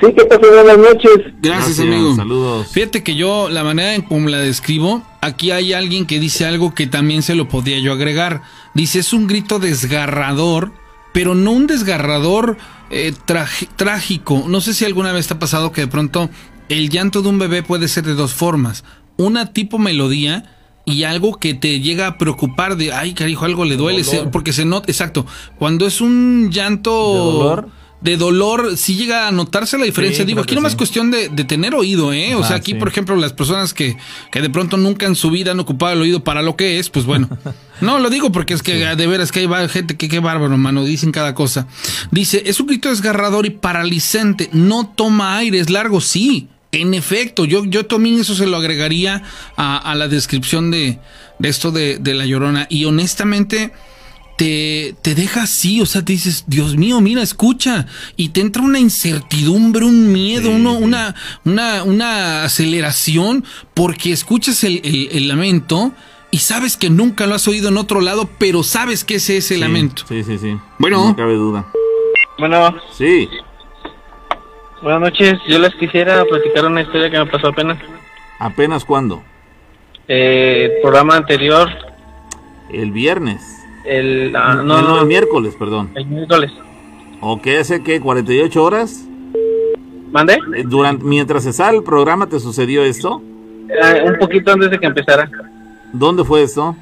Sí, 0.00 0.12
que 0.12 0.24
pasen 0.24 0.50
buenas 0.52 0.78
noches. 0.78 1.32
Gracias, 1.40 1.80
amigo. 1.80 2.14
Saludos. 2.14 2.68
Fíjate 2.68 3.02
que 3.02 3.16
yo, 3.16 3.48
la 3.48 3.64
manera 3.64 3.94
en 3.94 4.02
como 4.02 4.28
la 4.28 4.38
describo, 4.38 5.02
aquí 5.20 5.50
hay 5.50 5.72
alguien 5.72 6.06
que 6.06 6.20
dice 6.20 6.46
algo 6.46 6.74
que 6.74 6.86
también 6.86 7.22
se 7.22 7.34
lo 7.34 7.48
podía 7.48 7.78
yo 7.78 7.92
agregar. 7.92 8.42
Dice, 8.74 9.00
es 9.00 9.12
un 9.12 9.26
grito 9.26 9.58
desgarrador, 9.58 10.72
pero 11.12 11.34
no 11.34 11.52
un 11.52 11.66
desgarrador 11.66 12.58
eh, 12.90 13.12
trágico. 13.76 14.44
No 14.46 14.60
sé 14.60 14.74
si 14.74 14.84
alguna 14.84 15.12
vez 15.12 15.26
te 15.26 15.34
ha 15.34 15.38
pasado 15.38 15.72
que 15.72 15.82
de 15.82 15.88
pronto 15.88 16.30
el 16.68 16.90
llanto 16.90 17.22
de 17.22 17.28
un 17.28 17.38
bebé 17.38 17.62
puede 17.62 17.88
ser 17.88 18.04
de 18.04 18.14
dos 18.14 18.34
formas. 18.34 18.84
Una 19.16 19.52
tipo 19.52 19.78
melodía 19.78 20.54
y 20.84 21.02
algo 21.04 21.38
que 21.38 21.54
te 21.54 21.80
llega 21.80 22.06
a 22.06 22.18
preocupar 22.18 22.76
de, 22.76 22.92
ay, 22.92 23.12
carijo, 23.12 23.44
algo 23.44 23.64
le 23.64 23.76
duele, 23.76 24.04
porque 24.32 24.54
se 24.54 24.64
nota, 24.64 24.90
exacto, 24.90 25.26
cuando 25.58 25.86
es 25.86 26.00
un 26.00 26.50
llanto 26.50 27.12
de 27.12 27.18
dolor, 27.18 27.68
sí 28.76 28.94
llega 28.94 29.28
a 29.28 29.32
notarse 29.32 29.76
la 29.78 29.84
diferencia. 29.84 30.24
Digo, 30.24 30.40
aquí 30.40 30.54
no 30.54 30.66
es 30.66 30.76
cuestión 30.76 31.10
de, 31.10 31.28
tener 31.44 31.74
oído, 31.74 32.12
¿eh? 32.12 32.34
o 32.34 32.44
sea, 32.44 32.56
aquí, 32.56 32.74
por 32.74 32.88
ejemplo, 32.88 33.16
las 33.16 33.32
personas 33.32 33.74
que, 33.74 33.96
que 34.30 34.40
de 34.40 34.50
pronto 34.50 34.76
nunca 34.76 35.06
en 35.06 35.14
su 35.14 35.30
vida 35.30 35.52
han 35.52 35.60
ocupado 35.60 35.94
el 35.94 36.02
oído 36.02 36.22
para 36.22 36.42
lo 36.42 36.56
que 36.56 36.78
es, 36.78 36.90
pues 36.90 37.06
bueno. 37.06 37.28
no, 37.80 37.98
lo 37.98 38.10
digo 38.10 38.30
porque 38.32 38.54
es 38.54 38.62
que 38.62 38.74
de 38.74 39.06
veras 39.06 39.32
que 39.32 39.40
hay 39.40 39.68
gente 39.68 39.96
que 39.96 40.08
qué 40.08 40.20
bárbaro, 40.20 40.56
mano, 40.56 40.84
dicen 40.84 41.12
cada 41.12 41.34
cosa. 41.34 41.66
Dice, 42.10 42.42
es 42.46 42.60
un 42.60 42.66
grito 42.66 42.88
desgarrador 42.88 43.46
y 43.46 43.50
paralizante, 43.50 44.48
no 44.52 44.92
toma 44.94 45.36
aire, 45.38 45.58
es 45.58 45.70
largo, 45.70 46.00
sí. 46.00 46.48
En 46.70 46.92
efecto, 46.92 47.46
yo, 47.46 47.64
yo 47.64 47.86
también 47.86 48.20
eso 48.20 48.34
se 48.34 48.46
lo 48.46 48.58
agregaría 48.58 49.22
a, 49.56 49.94
la 49.94 50.06
descripción 50.06 50.70
de, 50.70 50.98
de 51.38 51.48
esto 51.48 51.70
de, 51.70 51.96
de 51.98 52.12
la 52.12 52.26
llorona. 52.26 52.66
Y 52.68 52.84
honestamente, 52.84 53.72
te, 54.38 54.94
te 55.02 55.16
deja 55.16 55.42
así, 55.42 55.80
o 55.80 55.86
sea, 55.86 56.04
te 56.04 56.12
dices, 56.12 56.44
Dios 56.46 56.76
mío, 56.76 57.00
mira, 57.00 57.22
escucha, 57.22 57.86
y 58.16 58.28
te 58.28 58.40
entra 58.40 58.62
una 58.62 58.78
incertidumbre, 58.78 59.84
un 59.84 60.12
miedo, 60.12 60.50
uno, 60.50 60.74
una, 60.74 61.16
una, 61.44 61.82
una 61.82 62.44
aceleración, 62.44 63.44
porque 63.74 64.12
escuchas 64.12 64.62
el, 64.62 64.80
el, 65.12 65.26
lamento 65.26 65.90
y 66.30 66.38
sabes 66.38 66.76
que 66.76 66.88
nunca 66.88 67.26
lo 67.26 67.34
has 67.34 67.48
oído 67.48 67.68
en 67.68 67.78
otro 67.78 68.00
lado, 68.00 68.30
pero 68.38 68.62
sabes 68.62 69.02
que 69.02 69.16
ese 69.16 69.38
es 69.38 69.50
el 69.50 69.60
lamento. 69.60 70.04
Sí, 70.08 70.22
sí, 70.22 70.38
sí. 70.38 70.56
Bueno. 70.78 71.08
No 71.08 71.16
cabe 71.16 71.34
duda. 71.34 71.66
Bueno. 72.38 72.76
Sí. 72.96 73.28
Buenas 74.82 75.00
noches, 75.00 75.36
yo 75.48 75.58
les 75.58 75.74
quisiera 75.74 76.24
platicar 76.24 76.64
una 76.64 76.82
historia 76.82 77.10
que 77.10 77.18
me 77.18 77.26
pasó 77.26 77.48
apenas. 77.48 77.78
¿Apenas 78.38 78.84
cuándo? 78.84 79.20
Eh, 80.06 80.66
el 80.66 80.80
programa 80.80 81.16
anterior. 81.16 81.68
El 82.70 82.92
viernes. 82.92 83.57
El, 83.84 84.34
ah, 84.36 84.62
no, 84.64 85.00
el 85.00 85.06
miércoles, 85.06 85.54
perdón. 85.58 85.90
El 85.94 86.06
miércoles. 86.06 86.52
¿O 87.20 87.40
qué 87.40 87.58
hace 87.58 87.82
qué? 87.82 88.00
¿48 88.00 88.56
horas? 88.56 89.08
¿Mande? 90.10 90.38
Eh, 90.56 90.64
durante, 90.66 91.04
mientras 91.04 91.44
se 91.44 91.52
sale 91.52 91.78
el 91.78 91.84
programa, 91.84 92.28
¿te 92.28 92.40
sucedió 92.40 92.82
esto? 92.82 93.22
Eh, 93.68 94.02
un 94.06 94.16
poquito 94.18 94.52
antes 94.52 94.70
de 94.70 94.78
que 94.78 94.86
empezara. 94.86 95.30
¿Dónde 95.92 96.24
fue 96.24 96.42
esto? 96.42 96.76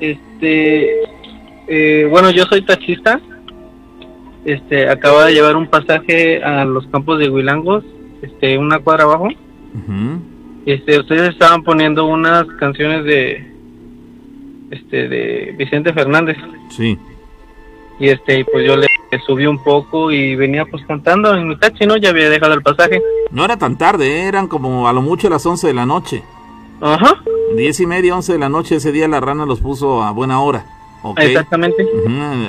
Este, 0.00 1.02
eh, 1.68 2.06
bueno, 2.10 2.30
yo 2.30 2.44
soy 2.44 2.62
taxista. 2.62 3.20
Este, 4.44 4.88
acabo 4.88 5.20
de 5.20 5.34
llevar 5.34 5.56
un 5.56 5.66
pasaje 5.66 6.42
a 6.42 6.64
los 6.64 6.86
campos 6.86 7.18
de 7.18 7.28
Huilangos, 7.28 7.84
este, 8.22 8.56
una 8.56 8.78
cuadra 8.78 9.04
abajo. 9.04 9.28
Este, 10.64 10.98
ustedes 10.98 11.30
estaban 11.30 11.62
poniendo 11.62 12.06
unas 12.06 12.46
canciones 12.58 13.04
de 13.04 13.57
este 14.70 15.08
de 15.08 15.54
Vicente 15.56 15.92
Fernández. 15.92 16.36
Sí. 16.70 16.98
Y 18.00 18.08
este 18.08 18.44
pues 18.44 18.64
yo 18.66 18.76
le 18.76 18.86
subí 19.26 19.46
un 19.46 19.62
poco 19.62 20.12
y 20.12 20.36
venía 20.36 20.64
pues 20.66 20.84
cantando 20.86 21.34
en 21.34 21.48
mi 21.48 21.56
taxi, 21.56 21.86
¿no? 21.86 21.96
Ya 21.96 22.10
había 22.10 22.30
dejado 22.30 22.54
el 22.54 22.62
pasaje. 22.62 23.02
No 23.30 23.44
era 23.44 23.56
tan 23.56 23.76
tarde, 23.76 24.22
eran 24.22 24.46
como 24.46 24.88
a 24.88 24.92
lo 24.92 25.02
mucho 25.02 25.28
las 25.28 25.44
11 25.44 25.66
de 25.66 25.74
la 25.74 25.86
noche. 25.86 26.22
Ajá. 26.80 27.16
Diez 27.56 27.80
y 27.80 27.86
media, 27.86 28.14
11 28.14 28.34
de 28.34 28.38
la 28.38 28.48
noche, 28.48 28.76
ese 28.76 28.92
día 28.92 29.08
la 29.08 29.20
rana 29.20 29.46
los 29.46 29.60
puso 29.60 30.02
a 30.02 30.12
buena 30.12 30.40
hora. 30.40 30.64
Exactamente. 31.16 31.86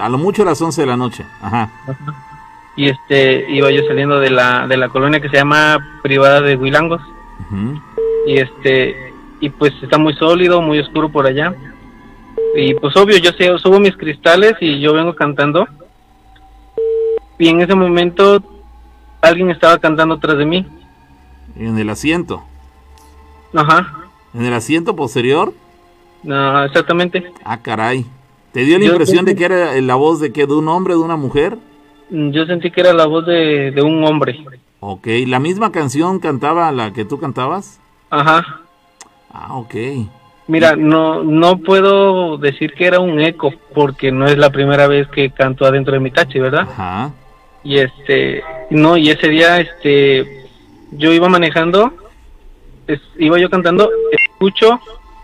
A 0.02 0.10
lo 0.10 0.18
mucho 0.18 0.44
las 0.44 0.62
11 0.62 0.82
de 0.82 0.88
la 0.88 0.98
noche. 0.98 1.26
Ajá. 1.42 1.70
Y 2.76 2.90
este, 2.90 3.46
iba 3.50 3.72
yo 3.72 3.84
saliendo 3.88 4.20
de 4.20 4.30
la, 4.30 4.68
de 4.68 4.78
la 4.78 4.90
colonia 4.90 5.20
que 5.20 5.30
se 5.30 5.38
llama 5.38 6.00
Privada 6.02 6.42
de 6.42 6.56
Huilangos. 6.56 7.02
Y 8.28 8.38
este, 8.38 9.14
y 9.40 9.50
pues 9.50 9.74
está 9.82 9.98
muy 9.98 10.14
sólido, 10.14 10.62
muy 10.62 10.80
oscuro 10.80 11.10
por 11.10 11.26
allá. 11.26 11.54
Y 12.56 12.74
pues 12.76 12.96
obvio, 12.98 13.18
yo 13.18 13.32
subo 13.60 13.80
mis 13.80 13.96
cristales 13.96 14.56
y 14.60 14.80
yo 14.80 14.94
vengo 14.94 15.16
cantando. 15.16 15.68
Y 17.38 17.48
en 17.48 17.62
ese 17.62 17.76
momento 17.76 18.42
alguien 19.22 19.50
estaba 19.50 19.78
cantando 19.78 20.16
atrás 20.16 20.38
de 20.38 20.46
mí. 20.46 20.66
¿En 21.56 21.78
el 21.78 21.90
asiento? 21.90 22.44
Ajá. 23.54 24.10
¿En 24.34 24.46
el 24.46 24.54
asiento 24.54 24.96
posterior? 24.96 25.54
No, 26.24 26.64
exactamente. 26.64 27.32
Ah, 27.44 27.62
caray. 27.62 28.06
¿Te 28.52 28.62
dio 28.62 28.80
la 28.80 28.86
impresión 28.86 29.26
de 29.26 29.36
que 29.36 29.46
era 29.46 29.80
la 29.82 29.96
voz 29.96 30.20
de 30.20 30.34
que 30.34 30.48
de 30.48 30.54
un 30.54 30.68
hombre, 30.68 30.96
de 30.96 31.00
una 31.00 31.16
mujer? 31.16 31.58
Mm, 32.10 32.32
yo 32.32 32.46
sentí 32.46 32.72
que 32.72 32.82
era 32.82 32.94
la 32.94 33.06
voz 33.06 33.26
de, 33.26 33.72
de 33.72 33.82
un 33.82 34.04
hombre. 34.04 34.44
Ok, 34.80 35.08
¿la 35.28 35.40
misma 35.40 35.72
canción 35.72 36.20
cantaba 36.20 36.72
la 36.72 36.94
que 36.94 37.06
tú 37.06 37.20
cantabas? 37.20 37.80
Ajá. 38.10 38.62
Ah, 39.32 39.56
ok. 39.56 39.76
Mira, 40.50 40.76
no, 40.76 41.24
no 41.24 41.60
puedo 41.60 42.40
decir 42.40 42.74
que 42.74 42.88
era 42.88 43.00
un 43.00 43.20
eco, 43.20 43.54
porque 43.76 44.12
no 44.12 44.26
es 44.26 44.36
la 44.36 44.50
primera 44.50 44.88
vez 44.88 45.08
que 45.08 45.30
canto 45.30 45.64
adentro 45.64 45.94
de 45.94 46.00
mi 46.00 46.10
taxi, 46.10 46.40
¿verdad? 46.40 46.62
Ajá. 46.62 47.12
Y 47.64 47.78
este, 47.78 48.44
no, 48.72 48.98
y 48.98 49.12
ese 49.12 49.28
día, 49.28 49.60
este, 49.60 50.48
yo 50.90 51.14
iba 51.14 51.30
manejando, 51.30 51.94
iba 53.20 53.38
yo 53.38 53.48
cantando, 53.52 53.92
escucho 54.12 54.80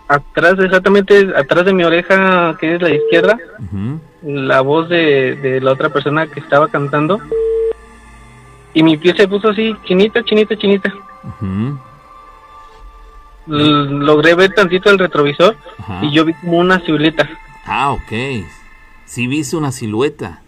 atrás, 0.08 0.60
exactamente 0.60 1.28
atrás 1.36 1.66
de 1.66 1.74
mi 1.74 1.84
oreja, 1.84 2.56
que 2.60 2.76
es 2.76 2.82
la 2.84 2.92
izquierda, 2.92 3.40
la 4.22 4.62
voz 4.62 4.90
de, 4.90 5.38
de, 5.38 5.60
la 5.60 5.72
otra 5.72 5.90
persona 5.90 6.28
que 6.28 6.40
estaba 6.40 6.68
cantando, 6.68 7.20
y 8.76 8.84
mi 8.84 8.96
pie 8.98 9.16
se 9.18 9.28
puso 9.28 9.50
así, 9.50 9.76
chinita, 9.86 10.24
chinita, 10.24 10.56
chinita 10.56 10.94
logré 13.48 14.36
ver 14.36 14.54
tantito 14.54 14.90
el 14.90 15.00
retrovisor 15.00 15.56
y 16.02 16.12
yo 16.12 16.26
vi 16.26 16.34
como 16.34 16.58
una 16.58 16.80
silueta. 16.80 17.30
Ah, 17.66 17.92
ok. 17.92 18.46
Sí 19.06 19.28
viste 19.28 19.56
una 19.56 19.72
silueta. 19.72 20.42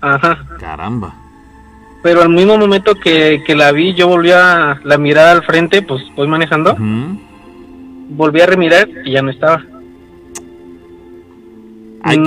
Ajá. 0.00 0.46
Caramba. 0.58 1.14
Pero 2.02 2.22
al 2.22 2.28
mismo 2.28 2.56
momento 2.56 2.94
que, 2.94 3.42
la 3.48 3.72
vi, 3.72 3.94
yo 3.94 4.08
volví 4.08 4.30
a 4.30 4.80
la 4.84 4.98
mirada 4.98 5.32
al 5.32 5.42
frente, 5.42 5.82
pues 5.82 6.02
voy 6.14 6.28
manejando. 6.28 6.76
Volví 8.10 8.40
a 8.40 8.46
remirar 8.46 8.88
y 9.04 9.12
ya 9.12 9.22
no 9.22 9.30
estaba. 9.30 9.62
Hay, 12.00 12.18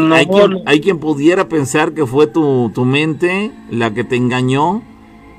hay, 0.65 0.81
quien, 0.81 0.99
pudiera 0.99 1.47
pensar 1.47 1.93
que 1.93 2.05
fue 2.05 2.27
tu, 2.27 2.71
tu 2.75 2.83
mente 2.83 3.51
la 3.71 3.93
que 3.93 4.03
te 4.03 4.17
engañó 4.17 4.83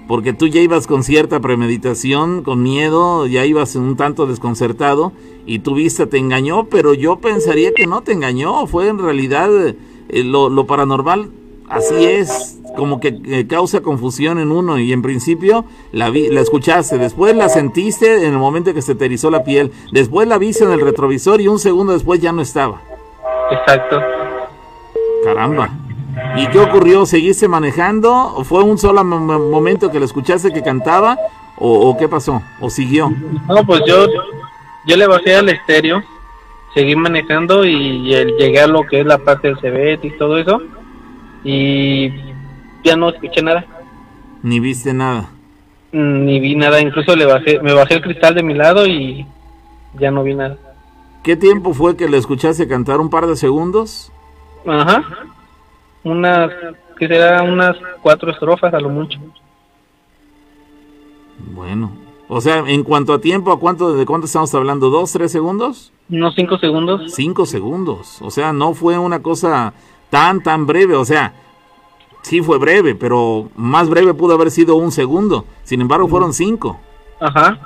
porque 0.09 0.33
tú 0.33 0.47
ya 0.47 0.61
ibas 0.61 0.87
con 0.87 1.05
cierta 1.05 1.41
premeditación, 1.41 2.43
con 2.43 2.63
miedo, 2.63 3.27
ya 3.27 3.45
ibas 3.45 3.77
un 3.77 3.97
tanto 3.97 4.27
desconcertado 4.27 5.13
y 5.47 5.61
tu 5.61 5.75
vista 5.75 6.07
te 6.07 6.19
engañó, 6.19 6.65
pero 6.65 6.95
yo 6.95 7.17
pensaría 7.17 7.73
que 7.73 7.87
no 7.87 8.03
te 8.03 8.13
engañó, 8.13 8.67
fue 8.67 8.89
en 8.89 8.99
realidad 8.99 9.51
eh, 10.09 10.25
lo, 10.25 10.67
paranormal, 10.67 11.31
así 11.69 12.05
es, 12.05 12.59
como 12.77 13.01
que 13.01 13.47
causa 13.49 13.81
confusión 13.81 14.39
en 14.39 14.53
uno 14.53 14.79
y 14.79 14.93
en 14.93 15.03
principio 15.03 15.65
la, 15.93 16.11
vi, 16.11 16.29
la 16.29 16.41
escuchaste, 16.41 16.99
después 16.99 17.35
la 17.37 17.49
sentiste 17.49 18.27
en 18.27 18.33
el 18.33 18.39
momento 18.39 18.75
que 18.75 18.83
se 18.83 18.95
te 18.95 19.05
erizó 19.05 19.31
la 19.31 19.45
piel, 19.45 19.73
después 19.93 20.29
la 20.29 20.39
viste 20.39 20.65
en 20.65 20.73
el 20.73 20.81
retrovisor 20.81 21.41
y 21.41 21.49
un 21.49 21.59
segundo 21.59 21.93
después 21.93 22.21
ya 22.21 22.33
no 22.33 22.43
estaba. 22.43 22.81
Exacto. 23.51 24.01
Caramba. 25.25 25.82
¿Y 26.37 26.47
qué 26.49 26.59
ocurrió? 26.59 27.07
¿Seguiste 27.07 27.49
manejando? 27.49 28.45
¿Fue 28.45 28.63
un 28.63 28.79
solo 28.79 29.05
momento 29.05 29.91
que 29.91 29.99
le 29.99 30.05
escuchaste 30.05 30.53
que 30.53 30.63
cantaba? 30.63 31.19
¿O, 31.57 31.97
qué 31.97 32.09
pasó? 32.09 32.43
¿O 32.61 32.71
siguió? 32.71 33.13
No, 33.49 33.65
pues 33.65 33.83
yo, 33.87 34.07
yo 34.87 34.97
le 34.97 35.07
bajé 35.07 35.37
al 35.37 35.49
estéreo, 35.49 36.03
seguí 36.75 36.97
manejando 36.97 37.65
y 37.65 38.03
llegué 38.03 38.61
a 38.61 38.67
lo 38.67 38.83
que 38.83 39.01
es 39.01 39.07
la 39.07 39.19
parte 39.19 39.49
del 39.49 39.59
CBT 39.59 40.05
y 40.07 40.19
todo 40.19 40.39
eso. 40.39 40.61
Y 41.45 42.11
ya 42.83 42.97
no 42.97 43.11
escuché 43.11 43.43
nada. 43.43 43.65
¿Ni 44.43 44.59
viste 44.59 44.93
nada? 44.93 45.31
Ni 45.93 46.41
vi 46.41 46.57
nada, 46.57 46.81
incluso 46.81 47.15
le 47.15 47.27
bajé, 47.27 47.61
me 47.61 47.75
bajé 47.75 47.95
el 47.95 48.03
cristal 48.03 48.35
de 48.35 48.43
mi 48.43 48.55
lado 48.55 48.87
y 48.87 49.27
ya 49.99 50.11
no 50.11 50.23
vi 50.25 50.35
nada. 50.35 50.57
¿Qué 51.23 51.37
tiempo 51.37 51.75
fue 51.75 51.97
que 51.97 52.09
le 52.09 52.17
escuchaste 52.17 52.67
cantar? 52.67 52.99
¿Un 52.99 53.11
par 53.11 53.27
de 53.27 53.37
segundos? 53.37 54.11
Ajá 54.67 55.05
unas, 56.05 56.51
que 56.99 57.09
será 57.09 57.43
unas 57.43 57.77
cuatro 58.03 58.31
estrofas 58.31 58.73
a 58.75 58.81
lo 58.81 58.89
mucho. 58.89 59.19
Bueno, 61.55 61.93
o 62.29 62.41
sea, 62.41 62.65
en 62.67 62.83
cuanto 62.83 63.13
a 63.13 63.21
tiempo, 63.21 63.53
¿a 63.53 63.59
cuánto, 63.59 63.95
¿de 63.95 64.07
cuánto 64.07 64.27
estamos 64.27 64.55
hablando? 64.55 64.91
¿Dos, 64.91 65.13
tres 65.13 65.33
segundos? 65.33 65.93
Unos 66.09 66.35
cinco 66.35 66.59
segundos. 66.59 67.13
Cinco 67.13 67.47
segundos. 67.47 68.21
O 68.23 68.31
sea, 68.31 68.53
no 68.53 68.75
fue 68.75 68.99
una 68.99 69.23
cosa 69.23 69.75
tan, 70.11 70.43
tan 70.43 70.67
breve. 70.67 70.95
O 70.95 71.05
sea, 71.05 71.35
sí 72.23 72.41
fue 72.41 72.59
breve, 72.59 72.95
pero 72.95 73.49
más 73.57 73.89
breve 73.89 74.15
pudo 74.15 74.35
haber 74.35 74.51
sido 74.51 74.77
un 74.77 74.93
segundo. 74.93 75.45
Sin 75.65 75.81
embargo, 75.81 76.09
fueron 76.09 76.33
cinco. 76.33 76.79
Ajá. 77.21 77.59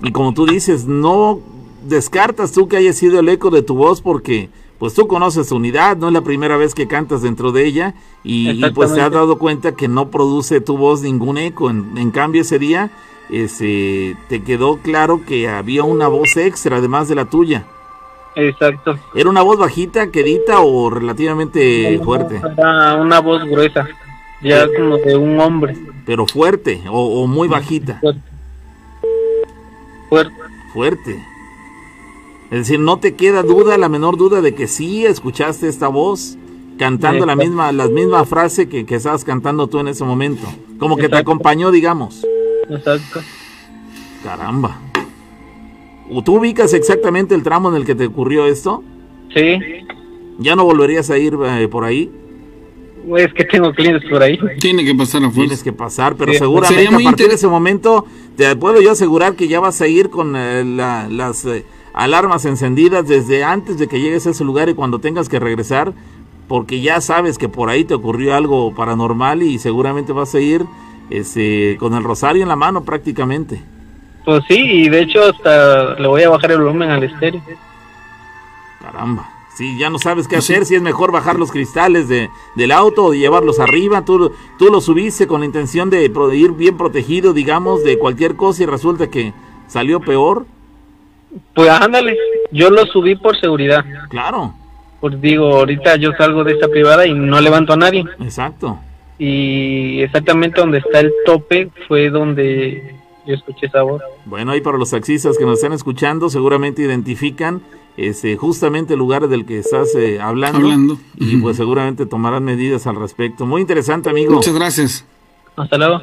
Y 0.00 0.12
como 0.12 0.32
tú 0.34 0.46
dices, 0.46 0.86
no 0.86 1.40
descartas 1.82 2.52
tú 2.52 2.68
que 2.68 2.76
haya 2.76 2.92
sido 2.92 3.20
el 3.20 3.28
eco 3.28 3.50
de 3.50 3.62
tu 3.62 3.74
voz 3.74 4.00
porque 4.00 4.50
pues 4.78 4.94
tú 4.94 5.08
conoces 5.08 5.48
tu 5.48 5.56
unidad, 5.56 5.96
no 5.96 6.08
es 6.08 6.12
la 6.12 6.20
primera 6.22 6.56
vez 6.56 6.74
que 6.74 6.86
cantas 6.86 7.22
dentro 7.22 7.50
de 7.50 7.66
ella 7.66 7.94
y, 8.22 8.64
pues 8.70 8.94
te 8.94 9.00
has 9.00 9.10
dado 9.10 9.38
cuenta 9.38 9.72
que 9.72 9.88
no 9.88 10.08
produce 10.08 10.60
tu 10.60 10.76
voz 10.76 11.02
ningún 11.02 11.36
eco. 11.36 11.68
En, 11.68 12.10
cambio 12.12 12.42
ese 12.42 12.58
día 12.58 12.90
ese, 13.28 14.16
te 14.28 14.42
quedó 14.42 14.78
claro 14.78 15.22
que 15.26 15.48
había 15.48 15.82
una 15.82 16.06
voz 16.06 16.36
extra 16.36 16.76
además 16.76 17.08
de 17.08 17.16
la 17.16 17.24
tuya. 17.24 17.64
Exacto. 18.36 18.96
¿Era 19.16 19.28
una 19.28 19.42
voz 19.42 19.58
bajita, 19.58 20.12
quedita 20.12 20.60
o 20.60 20.90
relativamente 20.90 21.98
fuerte? 22.04 22.40
una 22.56 23.20
voz 23.20 23.44
gruesa, 23.44 23.88
ya 24.40 24.68
como 24.76 24.96
de 24.98 25.16
un 25.16 25.40
hombre. 25.40 25.76
Pero 26.06 26.24
fuerte 26.24 26.82
o, 26.88 27.26
muy 27.26 27.48
bajita. 27.48 28.00
Fuerte. 30.08 30.32
Fuerte. 30.72 31.37
Es 32.50 32.58
decir, 32.58 32.80
no 32.80 32.98
te 32.98 33.14
queda 33.14 33.42
duda, 33.42 33.76
la 33.76 33.88
menor 33.88 34.16
duda 34.16 34.40
de 34.40 34.54
que 34.54 34.66
sí 34.66 35.04
escuchaste 35.04 35.68
esta 35.68 35.88
voz 35.88 36.38
cantando 36.78 37.26
la 37.26 37.36
misma, 37.36 37.72
la 37.72 37.88
misma 37.88 38.24
frase 38.24 38.68
que, 38.68 38.86
que 38.86 38.94
estabas 38.94 39.24
cantando 39.24 39.66
tú 39.66 39.80
en 39.80 39.88
ese 39.88 40.04
momento. 40.04 40.46
Como 40.78 40.96
que 40.96 41.08
te 41.08 41.16
acompañó, 41.16 41.70
digamos. 41.70 42.24
Exacto. 42.70 43.20
Caramba. 44.22 44.80
¿Tú 46.24 46.36
ubicas 46.36 46.72
exactamente 46.72 47.34
el 47.34 47.42
tramo 47.42 47.68
en 47.68 47.76
el 47.76 47.84
que 47.84 47.94
te 47.94 48.06
ocurrió 48.06 48.46
esto? 48.46 48.82
Sí. 49.34 49.58
¿Ya 50.38 50.56
no 50.56 50.64
volverías 50.64 51.10
a 51.10 51.18
ir 51.18 51.36
eh, 51.44 51.68
por 51.68 51.84
ahí? 51.84 52.10
Es 53.16 53.32
que 53.32 53.44
tengo 53.44 53.72
clientes 53.72 54.08
por 54.08 54.22
ahí. 54.22 54.38
Tiene 54.60 54.84
que 54.84 54.94
pasar 54.94 55.22
afuera. 55.22 55.48
Tienes 55.48 55.62
que 55.62 55.72
pasar, 55.72 56.16
pero 56.16 56.32
seguramente 56.34 56.94
a 56.94 56.98
partir 57.04 57.28
de 57.28 57.34
ese 57.34 57.48
momento 57.48 58.06
te 58.36 58.54
puedo 58.56 58.80
yo 58.80 58.92
asegurar 58.92 59.34
que 59.34 59.48
ya 59.48 59.60
vas 59.60 59.80
a 59.80 59.88
ir 59.88 60.10
con 60.10 60.34
eh, 60.36 60.64
las 60.64 61.44
eh, 61.46 61.64
alarmas 61.98 62.44
encendidas 62.44 63.08
desde 63.08 63.42
antes 63.42 63.76
de 63.76 63.88
que 63.88 64.00
llegues 64.00 64.24
a 64.28 64.30
ese 64.30 64.44
lugar 64.44 64.68
y 64.68 64.74
cuando 64.74 65.00
tengas 65.00 65.28
que 65.28 65.40
regresar, 65.40 65.92
porque 66.46 66.80
ya 66.80 67.00
sabes 67.00 67.38
que 67.38 67.48
por 67.48 67.70
ahí 67.70 67.84
te 67.84 67.92
ocurrió 67.92 68.36
algo 68.36 68.72
paranormal 68.72 69.42
y 69.42 69.58
seguramente 69.58 70.12
vas 70.12 70.32
a 70.36 70.38
ir 70.40 70.64
ese, 71.10 71.76
con 71.80 71.94
el 71.94 72.04
rosario 72.04 72.42
en 72.42 72.48
la 72.48 72.54
mano 72.54 72.84
prácticamente. 72.84 73.60
Pues 74.24 74.44
sí, 74.46 74.60
y 74.60 74.88
de 74.88 75.02
hecho 75.02 75.24
hasta 75.24 75.94
le 75.94 76.06
voy 76.06 76.22
a 76.22 76.30
bajar 76.30 76.52
el 76.52 76.58
volumen 76.58 76.88
al 76.88 77.02
estéreo. 77.02 77.42
Caramba. 78.80 79.28
Sí, 79.56 79.76
ya 79.76 79.90
no 79.90 79.98
sabes 79.98 80.28
qué 80.28 80.36
hacer, 80.36 80.66
si 80.66 80.76
es 80.76 80.82
mejor 80.82 81.10
bajar 81.10 81.36
los 81.36 81.50
cristales 81.50 82.08
de, 82.08 82.30
del 82.54 82.70
auto 82.70 83.06
o 83.06 83.12
llevarlos 83.12 83.58
arriba. 83.58 84.04
Tú, 84.04 84.30
tú 84.56 84.66
los 84.66 84.84
subiste 84.84 85.26
con 85.26 85.40
la 85.40 85.46
intención 85.46 85.90
de 85.90 86.04
ir 86.04 86.52
bien 86.52 86.76
protegido, 86.76 87.32
digamos, 87.32 87.82
de 87.82 87.98
cualquier 87.98 88.36
cosa 88.36 88.62
y 88.62 88.66
resulta 88.66 89.10
que 89.10 89.34
salió 89.66 89.98
peor. 89.98 90.46
Pues 91.54 91.68
ándale, 91.68 92.16
yo 92.50 92.70
lo 92.70 92.86
subí 92.86 93.16
por 93.16 93.38
seguridad. 93.38 93.84
Claro. 94.08 94.54
Pues 95.00 95.20
digo, 95.20 95.58
ahorita 95.58 95.96
yo 95.96 96.12
salgo 96.18 96.44
de 96.44 96.52
esta 96.52 96.68
privada 96.68 97.06
y 97.06 97.14
no 97.14 97.40
levanto 97.40 97.72
a 97.72 97.76
nadie. 97.76 98.04
Exacto. 98.20 98.78
Y 99.18 100.00
exactamente 100.00 100.60
donde 100.60 100.78
está 100.78 101.00
el 101.00 101.12
tope 101.24 101.70
fue 101.86 102.10
donde 102.10 102.94
yo 103.26 103.34
escuché 103.34 103.66
esa 103.66 103.82
voz. 103.82 104.02
Bueno, 104.24 104.52
ahí 104.52 104.60
para 104.60 104.78
los 104.78 104.90
taxistas 104.90 105.36
que 105.36 105.44
nos 105.44 105.54
están 105.54 105.72
escuchando, 105.72 106.30
seguramente 106.30 106.82
identifican 106.82 107.62
ese 107.96 108.36
justamente 108.36 108.94
el 108.94 109.00
lugar 109.00 109.26
del 109.28 109.44
que 109.44 109.58
estás 109.58 109.94
eh, 109.96 110.20
hablando, 110.20 110.58
hablando. 110.58 110.98
Y 111.16 111.36
pues 111.38 111.56
seguramente 111.56 112.06
tomarán 112.06 112.44
medidas 112.44 112.86
al 112.86 112.96
respecto. 112.96 113.44
Muy 113.44 113.60
interesante, 113.60 114.08
amigo. 114.08 114.34
Muchas 114.34 114.54
gracias. 114.54 115.04
Hasta 115.56 115.76
luego. 115.76 116.00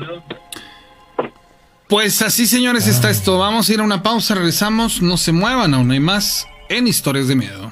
Pues 1.87 2.21
así, 2.23 2.47
señores, 2.47 2.87
está 2.87 3.09
esto. 3.09 3.37
Vamos 3.37 3.69
a 3.69 3.73
ir 3.73 3.79
a 3.79 3.83
una 3.83 4.01
pausa, 4.01 4.33
regresamos. 4.35 5.01
No 5.01 5.17
se 5.17 5.31
muevan, 5.31 5.73
aún 5.73 5.91
hay 5.91 5.99
más 5.99 6.47
en 6.69 6.87
Historias 6.87 7.27
de 7.27 7.35
Miedo. 7.35 7.71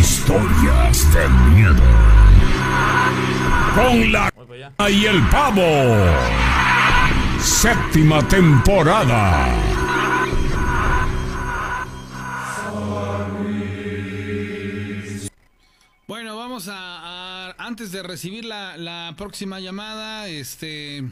Historias 0.00 1.12
de 1.12 1.28
Miedo. 1.54 1.82
Con 3.74 4.12
la 4.12 4.32
y 4.88 5.04
el 5.04 5.22
pavo. 5.28 5.62
Séptima 7.40 8.26
temporada. 8.28 9.54
Bueno, 16.06 16.36
vamos 16.36 16.68
a, 16.68 16.91
antes 17.66 17.92
de 17.92 18.02
recibir 18.02 18.44
la, 18.44 19.14
próxima 19.16 19.60
llamada, 19.60 20.28
este, 20.28 21.04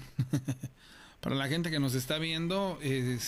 para 1.20 1.36
la 1.36 1.48
gente 1.48 1.70
que 1.70 1.78
nos 1.78 1.94
está 1.94 2.18
viendo, 2.18 2.78
eh, 2.82 3.18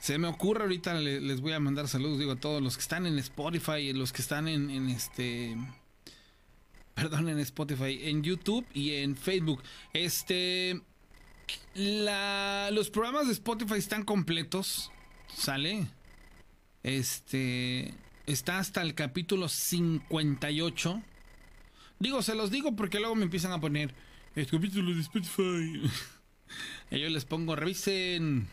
se, 0.00 0.18
me 0.18 0.28
ocurre 0.28 0.62
ahorita 0.62 0.94
les 0.94 1.40
voy 1.40 1.52
a 1.52 1.60
mandar 1.60 1.88
saludos, 1.88 2.18
digo 2.18 2.32
a 2.32 2.36
todos 2.36 2.62
los 2.62 2.76
que 2.76 2.82
están 2.82 3.06
en 3.06 3.18
Spotify, 3.18 3.92
los 3.92 4.12
que 4.12 4.22
están 4.22 4.48
en, 4.48 4.70
en 4.70 4.88
este, 4.88 5.56
perdón, 6.94 7.28
en 7.28 7.40
Spotify, 7.40 8.00
en 8.02 8.22
YouTube 8.22 8.64
y 8.72 8.94
en 8.94 9.16
Facebook, 9.16 9.62
este, 9.92 10.80
la, 11.74 12.70
los 12.72 12.88
programas 12.90 13.26
de 13.26 13.34
Spotify 13.34 13.76
están 13.76 14.04
completos, 14.04 14.90
sale, 15.28 15.88
este 16.82 17.92
está 18.26 18.58
hasta 18.58 18.82
el 18.82 18.94
capítulo 18.94 19.48
58. 19.48 21.02
Digo, 21.98 22.22
se 22.22 22.34
los 22.34 22.50
digo 22.50 22.76
porque 22.76 22.98
luego 22.98 23.14
me 23.14 23.24
empiezan 23.24 23.52
a 23.52 23.60
poner 23.60 23.94
el 24.34 24.46
capítulo 24.46 24.94
de 24.94 25.00
Spotify. 25.00 25.82
y 26.90 26.98
yo 26.98 27.08
les 27.08 27.24
pongo, 27.24 27.56
revisen. 27.56 28.48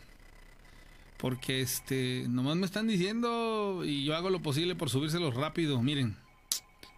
Porque 1.18 1.60
este, 1.60 2.26
nomás 2.28 2.56
me 2.56 2.66
están 2.66 2.86
diciendo 2.86 3.82
y 3.84 4.04
yo 4.04 4.14
hago 4.14 4.30
lo 4.30 4.42
posible 4.42 4.74
por 4.74 4.90
subírselos 4.90 5.34
rápido. 5.34 5.82
Miren, 5.82 6.16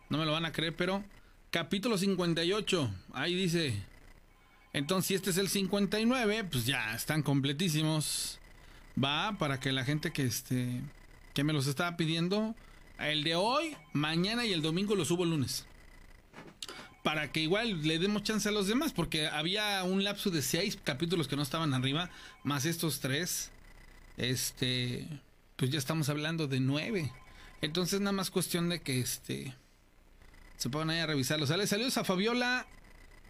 no 0.09 0.19
me 0.19 0.27
lo 0.27 0.33
van 0.33 0.45
a 0.45 0.53
creer, 0.53 0.75
pero 0.75 1.05
capítulo 1.51 1.99
58, 1.99 2.91
ahí 3.13 3.35
dice. 3.35 3.75
Entonces, 4.73 5.07
si 5.09 5.15
este 5.15 5.31
es 5.31 5.39
el 5.39 5.49
59, 5.49 6.45
pues 6.45 6.67
ya 6.67 6.95
están 6.95 7.23
completísimos. 7.23 8.39
Va 9.03 9.37
para 9.39 9.61
que 9.61 9.73
la 9.73 9.85
gente 9.85 10.13
que 10.13 10.25
este 10.25 10.83
que 11.35 11.45
me 11.45 11.53
los 11.53 11.67
estaba 11.67 11.99
pidiendo 11.99 12.55
el 12.99 13.25
de 13.25 13.35
hoy, 13.35 13.77
mañana 13.93 14.45
y 14.45 14.53
el 14.53 14.63
domingo 14.63 14.95
lo 14.95 15.05
subo 15.05 15.25
el 15.25 15.31
lunes. 15.31 15.67
Para 17.03 17.31
que 17.31 17.41
igual 17.41 17.83
le 17.83 17.99
demos 17.99 18.25
chance 18.25 18.49
a 18.49 18.53
los 18.53 18.67
demás, 18.67 18.93
porque 18.93 19.29
había 19.29 19.83
un 19.85 20.03
lapso 20.03 20.31
de 20.31 20.43
seis 20.43 20.79
capítulos 20.83 21.29
que 21.29 21.37
no 21.37 21.43
estaban 21.43 21.73
arriba, 21.73 22.11
más 22.43 22.65
estos 22.65 23.01
tres. 23.01 23.51
Este, 24.17 25.07
pues 25.57 25.71
ya 25.71 25.79
estamos 25.79 26.09
hablando 26.09 26.49
de 26.49 26.61
nueve. 26.61 27.13
Entonces 27.61 28.01
nada 28.01 28.13
más 28.13 28.31
cuestión 28.31 28.69
de 28.69 28.81
que 28.81 29.01
este 29.01 29.55
se 30.57 30.71
pongan 30.71 30.91
ahí 30.91 30.99
a 30.99 31.07
revisarlos. 31.07 31.49
Sale, 31.49 31.67
saludos 31.67 31.97
a 31.99 32.05
Fabiola 32.05 32.67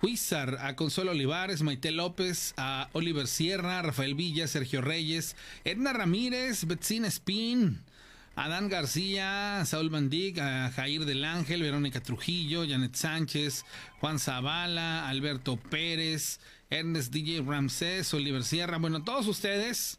Huizar, 0.02 0.58
a 0.60 0.76
Consuelo 0.76 1.12
Olivares, 1.12 1.62
Maite 1.62 1.90
López, 1.90 2.54
a 2.56 2.88
Oliver 2.92 3.26
Sierra, 3.26 3.82
Rafael 3.82 4.14
Villa, 4.14 4.46
Sergio 4.46 4.80
Reyes, 4.80 5.36
Edna 5.64 5.92
Ramírez, 5.92 6.66
Betsina 6.66 7.08
Spin, 7.08 7.82
Adán 8.36 8.68
García, 8.68 9.64
Saúl 9.64 9.90
Mandic, 9.90 10.38
Jair 10.38 11.06
del 11.06 11.24
Ángel, 11.24 11.62
Verónica 11.62 12.02
Trujillo, 12.02 12.68
Janet 12.68 12.94
Sánchez, 12.94 13.64
Juan 13.98 14.18
Zavala, 14.18 15.08
Alberto 15.08 15.56
Pérez, 15.56 16.38
Ernest 16.68 17.14
DJ 17.14 17.40
Ramsés, 17.40 18.12
Oliver 18.12 18.44
Sierra. 18.44 18.76
Bueno, 18.76 19.02
todos 19.02 19.26
ustedes 19.26 19.98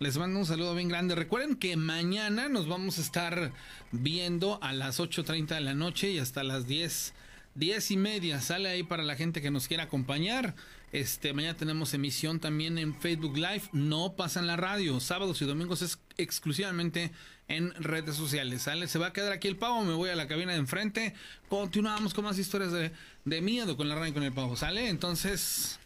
les 0.00 0.18
mando 0.18 0.40
un 0.40 0.46
saludo 0.46 0.74
bien 0.74 0.88
grande. 0.88 1.14
Recuerden 1.14 1.54
que 1.54 1.76
mañana 1.76 2.48
nos 2.48 2.66
vamos 2.66 2.98
a 2.98 3.02
estar 3.02 3.52
viendo 3.92 4.58
a 4.62 4.72
las 4.72 4.98
8.30 4.98 5.54
de 5.54 5.60
la 5.60 5.74
noche 5.74 6.10
y 6.10 6.18
hasta 6.18 6.42
las 6.42 6.66
10. 6.66 7.14
10 7.54 7.90
y 7.92 7.96
media 7.96 8.40
sale 8.40 8.68
ahí 8.68 8.82
para 8.82 9.04
la 9.04 9.14
gente 9.14 9.40
que 9.40 9.52
nos 9.52 9.68
quiera 9.68 9.84
acompañar. 9.84 10.56
Este, 10.92 11.32
mañana 11.32 11.56
tenemos 11.56 11.94
emisión 11.94 12.40
también 12.40 12.78
en 12.78 12.94
Facebook 12.94 13.36
Live. 13.36 13.62
No 13.72 14.14
pasa 14.16 14.40
en 14.40 14.48
la 14.48 14.56
radio. 14.56 14.98
Sábados 14.98 15.40
y 15.40 15.44
domingos 15.44 15.82
es 15.82 16.00
exclusivamente 16.16 17.12
en 17.48 17.72
redes 17.74 18.16
sociales. 18.16 18.62
¿sale? 18.62 18.88
Se 18.88 18.98
va 18.98 19.08
a 19.08 19.12
quedar 19.12 19.32
aquí 19.32 19.48
el 19.48 19.56
pavo, 19.56 19.82
me 19.84 19.94
voy 19.94 20.10
a 20.10 20.16
la 20.16 20.28
cabina 20.28 20.52
de 20.52 20.58
enfrente. 20.58 21.14
Continuamos 21.48 22.14
con 22.14 22.24
más 22.24 22.38
historias 22.38 22.72
de, 22.72 22.92
de 23.24 23.40
miedo 23.40 23.76
con 23.76 23.88
la 23.88 23.94
rana 23.94 24.08
y 24.08 24.12
con 24.12 24.22
el 24.22 24.32
pavo. 24.32 24.56
¿Sale? 24.56 24.88
Entonces, 24.88 25.78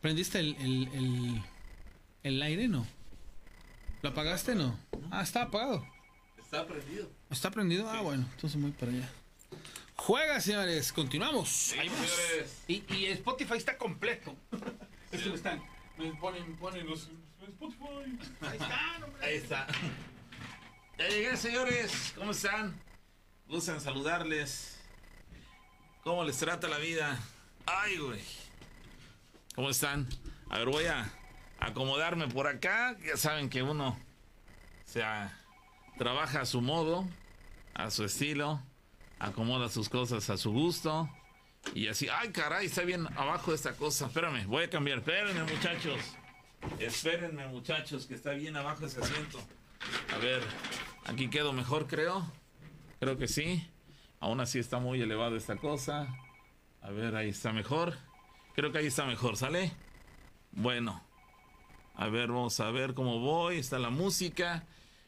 ¿prendiste 0.00 0.40
el, 0.40 0.56
el, 0.56 0.88
el, 0.94 1.42
el 2.22 2.42
aire? 2.42 2.68
No. 2.68 2.86
¿Lo 4.02 4.10
apagaste? 4.10 4.54
No. 4.54 4.78
Ah, 5.10 5.22
está 5.22 5.42
apagado. 5.42 5.86
Está 6.38 6.66
prendido. 6.66 7.10
¿Está 7.30 7.50
prendido? 7.50 7.88
Ah, 7.88 8.00
bueno, 8.00 8.26
entonces 8.34 8.60
voy 8.60 8.72
para 8.72 8.92
allá. 8.92 9.08
Juega, 9.96 10.40
señores. 10.40 10.92
Continuamos. 10.92 11.48
señores. 11.48 12.62
Y, 12.66 12.82
y 12.92 13.06
Spotify 13.06 13.56
está 13.56 13.78
completo. 13.78 14.34
Es 15.12 15.22
que 15.22 15.32
están. 15.32 15.62
Me 15.96 16.12
ponen, 16.16 16.56
ponen 16.56 16.86
los 16.86 17.10
Spotify. 17.40 18.18
Ahí 18.40 18.58
está, 18.58 19.00
hombre. 19.04 19.24
Ahí 19.26 19.36
está. 19.36 19.66
Ya 21.02 21.08
llegué, 21.08 21.36
señores. 21.36 22.12
¿Cómo 22.16 22.30
están? 22.30 22.80
Gustan 23.48 23.80
saludarles. 23.80 24.80
¿Cómo 26.04 26.22
les 26.22 26.38
trata 26.38 26.68
la 26.68 26.78
vida? 26.78 27.18
Ay, 27.66 27.96
güey. 27.96 28.20
¿Cómo 29.56 29.70
están? 29.70 30.08
A 30.48 30.58
ver, 30.58 30.68
voy 30.68 30.84
a 30.84 31.12
acomodarme 31.58 32.28
por 32.28 32.46
acá. 32.46 32.96
Ya 33.04 33.16
saben 33.16 33.50
que 33.50 33.64
uno 33.64 33.88
o 33.88 33.96
sea, 34.84 35.36
trabaja 35.98 36.42
a 36.42 36.46
su 36.46 36.60
modo, 36.60 37.08
a 37.74 37.90
su 37.90 38.04
estilo, 38.04 38.62
acomoda 39.18 39.68
sus 39.68 39.88
cosas 39.88 40.30
a 40.30 40.36
su 40.36 40.52
gusto. 40.52 41.10
Y 41.74 41.88
así, 41.88 42.08
ay 42.08 42.30
caray, 42.30 42.66
está 42.66 42.82
bien 42.82 43.08
abajo 43.16 43.52
esta 43.52 43.72
cosa. 43.72 44.06
Espérame, 44.06 44.46
voy 44.46 44.64
a 44.64 44.70
cambiar. 44.70 44.98
Espérenme, 44.98 45.52
muchachos. 45.52 46.00
Espérenme, 46.78 47.48
muchachos, 47.48 48.06
que 48.06 48.14
está 48.14 48.30
bien 48.34 48.56
abajo 48.56 48.86
ese 48.86 49.00
asiento. 49.00 49.40
A 50.14 50.18
ver, 50.18 50.42
aquí 51.06 51.28
quedo 51.28 51.52
mejor, 51.52 51.86
creo. 51.86 52.26
Creo 53.00 53.16
que 53.18 53.28
sí. 53.28 53.68
Aún 54.20 54.40
así 54.40 54.58
está 54.58 54.78
muy 54.78 55.00
elevado 55.00 55.36
esta 55.36 55.56
cosa. 55.56 56.08
A 56.80 56.90
ver, 56.90 57.16
ahí 57.16 57.30
está 57.30 57.52
mejor. 57.52 57.96
Creo 58.54 58.70
que 58.72 58.78
ahí 58.78 58.86
está 58.86 59.04
mejor, 59.06 59.36
¿sale? 59.36 59.72
Bueno. 60.52 61.02
A 61.94 62.08
ver, 62.08 62.28
vamos 62.28 62.58
a 62.60 62.70
ver 62.70 62.94
cómo 62.94 63.18
voy. 63.20 63.58
Está 63.58 63.78
la 63.78 63.90
música. 63.90 64.64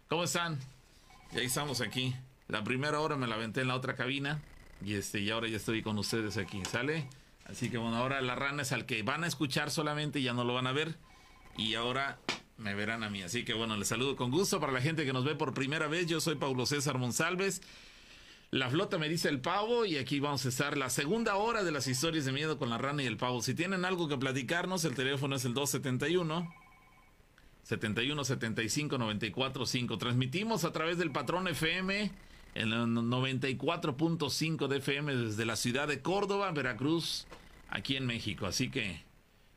¿Cómo 0.08 0.24
están? 0.24 0.58
Y 1.32 1.38
ahí 1.38 1.46
estamos 1.46 1.80
aquí. 1.80 2.14
La 2.48 2.62
primera 2.62 3.00
hora 3.00 3.16
me 3.16 3.26
la 3.26 3.36
aventé 3.36 3.62
en 3.62 3.68
la 3.68 3.76
otra 3.76 3.94
cabina. 3.94 4.42
Y 4.84 4.94
este, 4.94 5.20
y 5.20 5.30
ahora 5.30 5.48
ya 5.48 5.56
estoy 5.56 5.82
con 5.82 5.98
ustedes 5.98 6.36
aquí, 6.36 6.62
¿sale? 6.64 7.08
Así 7.46 7.70
que 7.70 7.78
bueno, 7.78 7.96
ahora 7.96 8.20
la 8.20 8.34
rana 8.34 8.62
es 8.62 8.72
al 8.72 8.86
que 8.86 9.02
van 9.02 9.24
a 9.24 9.26
escuchar 9.26 9.70
solamente, 9.70 10.22
ya 10.22 10.32
no 10.32 10.44
lo 10.44 10.54
van 10.54 10.66
a 10.66 10.72
ver. 10.72 10.96
Y 11.56 11.74
ahora 11.74 12.18
me 12.56 12.74
verán 12.74 13.02
a 13.02 13.10
mí. 13.10 13.22
Así 13.22 13.44
que 13.44 13.54
bueno, 13.54 13.76
les 13.76 13.88
saludo 13.88 14.16
con 14.16 14.30
gusto 14.30 14.60
para 14.60 14.72
la 14.72 14.80
gente 14.80 15.04
que 15.04 15.12
nos 15.12 15.24
ve 15.24 15.34
por 15.34 15.54
primera 15.54 15.88
vez. 15.88 16.06
Yo 16.06 16.20
soy 16.20 16.36
Paulo 16.36 16.66
César 16.66 16.98
Monsalves. 16.98 17.62
La 18.50 18.70
flota 18.70 18.98
me 18.98 19.08
dice 19.08 19.28
el 19.28 19.40
pavo 19.40 19.84
y 19.84 19.96
aquí 19.96 20.20
vamos 20.20 20.46
a 20.46 20.48
estar 20.48 20.76
la 20.76 20.88
segunda 20.88 21.34
hora 21.34 21.64
de 21.64 21.72
las 21.72 21.88
historias 21.88 22.24
de 22.24 22.32
miedo 22.32 22.56
con 22.56 22.70
la 22.70 22.78
rana 22.78 23.02
y 23.02 23.06
el 23.06 23.16
pavo. 23.16 23.42
Si 23.42 23.54
tienen 23.54 23.84
algo 23.84 24.08
que 24.08 24.16
platicarnos, 24.16 24.84
el 24.84 24.94
teléfono 24.94 25.34
es 25.34 25.44
el 25.44 25.54
271 25.54 26.54
71 27.64 28.24
75 28.24 28.98
94 28.98 29.66
5. 29.66 29.98
Transmitimos 29.98 30.64
a 30.64 30.72
través 30.72 30.98
del 30.98 31.10
patrón 31.10 31.48
FM 31.48 32.12
en 32.54 32.72
el 32.72 32.86
94.5 32.86 34.68
de 34.68 34.76
FM 34.76 35.16
desde 35.16 35.44
la 35.44 35.56
ciudad 35.56 35.88
de 35.88 36.00
Córdoba, 36.00 36.52
Veracruz, 36.52 37.26
aquí 37.68 37.96
en 37.96 38.06
México. 38.06 38.46
Así 38.46 38.70
que 38.70 39.02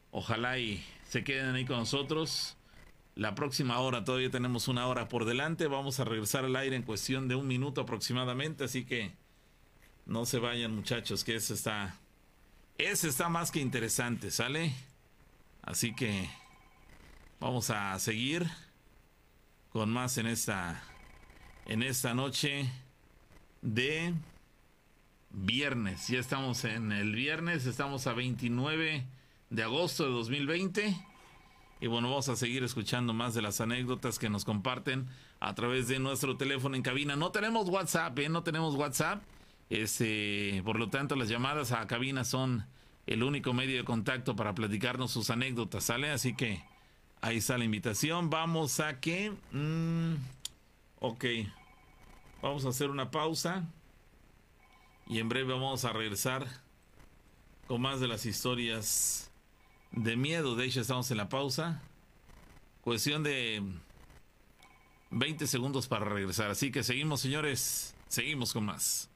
ojalá 0.10 0.58
y 0.58 0.84
se 1.08 1.24
queden 1.24 1.54
ahí 1.54 1.66
con 1.66 1.78
nosotros. 1.78 2.57
La 3.18 3.34
próxima 3.34 3.80
hora, 3.80 4.04
todavía 4.04 4.30
tenemos 4.30 4.68
una 4.68 4.86
hora 4.86 5.10
por 5.10 5.26
delante. 5.26 5.66
Vamos 5.66 6.00
a 6.00 6.06
regresar 6.06 6.46
al 6.46 6.56
aire 6.56 6.76
en 6.76 6.84
cuestión 6.84 7.28
de 7.28 7.34
un 7.34 7.48
minuto 7.48 7.82
aproximadamente. 7.82 8.64
Así 8.64 8.86
que 8.86 9.12
no 10.06 10.28
se 10.28 10.38
vayan, 10.38 10.76
muchachos, 10.76 11.24
que 11.24 11.34
eso 11.34 11.56
está. 11.56 11.98
Ese 12.78 13.08
está 13.08 13.28
más 13.28 13.50
que 13.50 13.60
interesante, 13.60 14.30
¿sale? 14.30 14.72
Así 15.64 15.96
que 15.96 16.30
vamos 17.40 17.72
a 17.72 17.98
seguir 17.98 18.46
con 19.70 19.90
más 19.90 20.20
en 20.20 20.28
esta. 20.28 20.84
En 21.66 21.82
esta 21.82 22.14
noche 22.14 22.70
de 23.64 24.14
viernes. 25.32 26.08
Ya 26.08 26.20
estamos 26.20 26.66
en 26.66 26.92
el 26.92 27.16
viernes, 27.16 27.66
estamos 27.66 28.06
a 28.06 28.14
29 28.14 29.08
de 29.50 29.64
agosto 29.64 30.04
de 30.04 30.12
2020. 30.12 31.07
Y 31.80 31.88
bueno, 31.88 32.10
vamos 32.10 32.28
a 32.30 32.36
seguir 32.36 32.64
escuchando 32.64 33.14
más 33.14 33.34
de 33.34 33.42
las 33.42 33.62
anécdotas 33.62 34.18
que 34.18 34.30
nos 34.30 34.46
comparten 34.46 35.08
a 35.40 35.54
través 35.54 35.88
de 35.88 36.00
nuestro 36.00 36.36
teléfono 36.36 36.76
en 36.76 36.82
cabina. 36.82 37.16
No 37.16 37.32
tenemos 37.32 37.70
WhatsApp, 37.70 38.18
¿eh? 38.20 38.30
No 38.30 38.44
tenemos 38.44 38.76
WhatsApp. 38.76 39.22
Este, 39.70 40.62
por 40.66 40.80
lo 40.80 40.90
tanto, 40.90 41.16
las 41.16 41.30
llamadas 41.30 41.72
a 41.72 41.86
cabina 41.86 42.24
son 42.24 42.66
el 43.06 43.22
único 43.22 43.54
medio 43.54 43.78
de 43.78 43.84
contacto 43.84 44.36
para 44.36 44.56
platicarnos 44.56 45.12
sus 45.12 45.30
anécdotas, 45.30 45.84
¿sale? 45.84 46.10
Así 46.10 46.36
que 46.36 46.64
ahí 47.22 47.38
está 47.38 47.58
la 47.58 47.66
invitación. 47.66 48.30
Vamos 48.30 48.80
a 48.80 49.00
que... 49.00 49.32
Mm, 49.52 50.16
ok. 51.00 51.26
Vamos 52.42 52.66
a 52.66 52.70
hacer 52.70 52.90
una 52.90 53.12
pausa. 53.12 53.68
Y 55.06 55.20
en 55.20 55.30
breve 55.30 55.54
vamos 55.54 55.86
a 55.86 55.94
regresar 55.94 56.48
con 57.68 57.82
más 57.82 58.00
de 58.00 58.08
las 58.08 58.26
historias 58.26 59.27
de 59.92 60.16
miedo. 60.16 60.56
De 60.56 60.66
hecho, 60.66 60.82
estamos 60.82 61.10
en 61.12 61.18
la 61.18 61.30
pausa. 61.30 61.82
Cuestión 62.82 63.24
de 63.24 63.62
20 65.12 65.48
segundos 65.48 65.88
para 65.88 66.06
regresar. 66.06 66.52
Así 66.52 66.72
que 66.72 66.84
seguimos, 66.84 67.22
señores. 67.22 67.96
Seguimos 68.08 68.54
con 68.54 68.66
más. 68.66 69.10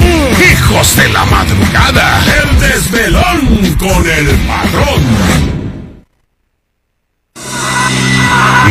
Hijos 0.00 0.96
de 0.96 1.08
la 1.10 1.24
madrugada. 1.26 2.24
El 2.24 2.60
desvelón 2.60 3.76
con 3.76 4.08
el 4.08 4.26
padrón. 4.46 5.50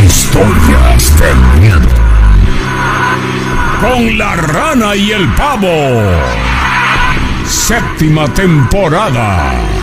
Historias 0.04 1.20
de 1.20 1.36
miedo. 1.60 1.90
Con 3.82 4.18
la 4.18 4.36
rana 4.36 4.96
y 4.96 5.12
el 5.12 5.28
pavo. 5.36 5.68
Séptima 7.46 8.28
temporada. 8.34 9.79